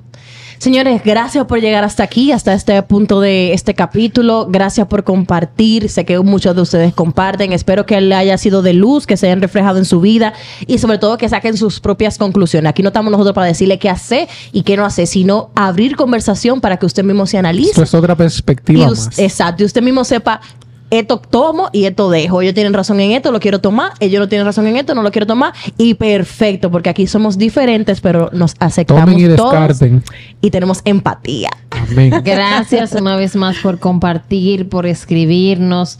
Señores, 0.59 1.03
gracias 1.05 1.45
por 1.45 1.61
llegar 1.61 1.85
hasta 1.85 2.03
aquí, 2.03 2.33
hasta 2.33 2.55
este 2.55 2.83
punto 2.83 3.20
de 3.20 3.53
este 3.53 3.74
capítulo. 3.74 4.47
Gracias 4.51 4.87
por 4.87 5.05
compartir. 5.05 5.89
Sé 5.91 6.05
que 6.05 6.19
muchos 6.19 6.57
de 6.57 6.62
ustedes 6.62 6.95
comparten. 6.95 7.53
Espero 7.53 7.85
que 7.87 8.01
le 8.01 8.15
haya 8.15 8.39
sido 8.39 8.62
de 8.62 8.73
luz, 8.73 9.07
que 9.07 9.16
se 9.16 9.27
hayan 9.27 9.43
reflejado 9.43 9.78
en 9.78 9.85
su 9.85 10.01
vida 10.01 10.33
y 10.66 10.78
sobre 10.78 10.99
todo 10.99 11.19
que 11.19 11.28
saquen 11.28 11.57
sus 11.57 11.81
propias 11.81 12.16
conclusiones. 12.19 12.70
Aquí 12.70 12.83
no 12.83 12.89
estamos 12.89 13.11
nosotros 13.12 13.35
para 13.35 13.47
decirle 13.49 13.78
qué 13.78 13.91
hacer 13.91 14.28
y 14.53 14.62
qué 14.62 14.77
no 14.77 14.85
hacer, 14.85 15.07
sino 15.07 15.51
abrir 15.55 15.95
conversación 15.95 16.61
para 16.61 16.78
que 16.78 16.87
usted 16.87 17.05
mismo 17.05 17.27
se 17.27 17.39
analice. 17.39 17.70
Esto 17.70 17.83
es 17.83 17.95
otra 17.95 18.16
perspectiva 18.16 18.85
Y 18.85 18.87
más. 18.87 19.19
exacto, 19.19 19.62
y 19.62 19.66
usted 19.66 19.83
mismo 19.83 20.05
sepa, 20.05 20.41
esto 20.90 21.18
tomo 21.18 21.68
y 21.72 21.84
esto 21.84 22.10
dejo. 22.10 22.42
Ellos 22.42 22.54
tienen 22.54 22.72
razón 22.72 23.00
en 23.00 23.12
esto, 23.12 23.32
lo 23.32 23.40
quiero 23.40 23.60
tomar. 23.60 23.92
Ellos 24.00 24.20
no 24.20 24.28
tienen 24.28 24.46
razón 24.46 24.66
en 24.66 24.76
esto, 24.76 24.94
no 24.94 25.02
lo 25.02 25.10
quiero 25.10 25.26
tomar. 25.26 25.52
Y 25.76 25.94
perfecto, 25.94 26.70
porque 26.70 26.90
aquí 26.90 27.06
somos 27.06 27.38
diferentes, 27.38 28.00
pero 28.00 28.30
nos 28.32 28.54
aceptamos 28.58 29.04
Tomen 29.04 29.18
y 29.18 29.36
todos 29.36 29.52
descarten. 29.52 30.02
y 30.40 30.50
tenemos 30.50 30.80
empatía. 30.84 31.50
Amén. 31.70 32.12
Gracias 32.24 32.92
una 32.92 33.16
vez 33.16 33.36
más 33.36 33.56
por 33.58 33.78
compartir, 33.78 34.68
por 34.68 34.86
escribirnos, 34.86 35.98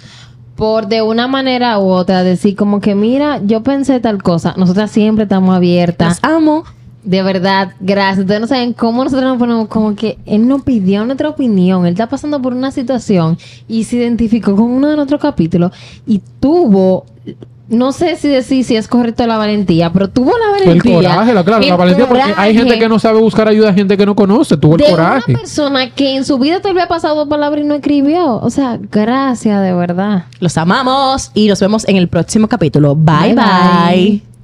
por 0.55 0.87
de 0.87 1.03
una 1.03 1.29
manera 1.29 1.79
u 1.79 1.89
otra 1.89 2.23
decir 2.23 2.57
como 2.57 2.81
que 2.81 2.95
mira, 2.95 3.41
yo 3.45 3.63
pensé 3.63 4.01
tal 4.01 4.23
cosa. 4.23 4.55
Nosotras 4.57 4.91
siempre 4.91 5.25
estamos 5.25 5.55
abiertas. 5.55 6.21
Los 6.23 6.33
amo. 6.33 6.65
De 7.07 7.23
verdad, 7.23 7.71
gracias. 7.79 8.19
Ustedes 8.19 8.41
no 8.41 8.47
saben 8.49 8.73
cómo 8.73 9.05
nosotros 9.05 9.29
nos 9.31 9.39
ponemos 9.39 9.69
como 9.69 9.95
que 9.95 10.19
él 10.27 10.49
nos 10.49 10.63
pidió 10.63 11.05
nuestra 11.05 11.29
opinión. 11.29 11.87
Él 11.87 11.93
está 11.93 12.09
pasando 12.09 12.43
por 12.43 12.53
una 12.53 12.73
situación 12.73 13.39
y 13.69 13.85
se 13.85 13.95
identificó 13.97 14.57
con 14.57 14.65
uno 14.65 14.89
de 14.89 14.97
nuestros 14.97 15.21
capítulos 15.21 15.71
y 16.05 16.21
tuvo, 16.41 17.07
no 17.69 17.93
sé 17.93 18.17
si 18.17 18.27
decir 18.27 18.65
si 18.65 18.75
es 18.75 18.89
correcto 18.89 19.25
la 19.25 19.39
valentía, 19.39 19.93
pero 19.93 20.09
tuvo 20.09 20.33
la 20.37 20.59
El 20.59 20.67
valentía. 20.81 21.11
coraje, 21.11 21.33
la, 21.33 21.45
claro, 21.45 21.63
el 21.63 21.69
la 21.69 21.77
valentía, 21.77 22.09
porque 22.09 22.25
hay 22.37 22.57
gente 22.57 22.77
que 22.77 22.89
no 22.89 22.99
sabe 22.99 23.21
buscar 23.21 23.47
ayuda, 23.47 23.73
gente 23.73 23.97
que 23.97 24.05
no 24.05 24.17
conoce, 24.17 24.57
tuvo 24.57 24.75
el 24.75 24.81
de 24.83 24.91
coraje. 24.91 25.31
una 25.31 25.39
persona 25.39 25.91
que 25.91 26.17
en 26.17 26.25
su 26.25 26.39
vida 26.41 26.59
te 26.59 26.69
había 26.71 26.89
pasado 26.89 27.29
palabra 27.29 27.61
y 27.61 27.65
no 27.65 27.75
escribió. 27.77 28.41
O 28.41 28.51
sea, 28.51 28.81
gracias 28.91 29.63
de 29.63 29.73
verdad. 29.73 30.25
Los 30.41 30.57
amamos 30.59 31.31
y 31.35 31.47
nos 31.47 31.61
vemos 31.61 31.87
en 31.87 31.95
el 31.99 32.09
próximo 32.09 32.49
capítulo. 32.49 32.97
bye. 32.97 33.33
Bye, 33.33 33.35
bye. 33.35 33.45
bye. 33.95 34.36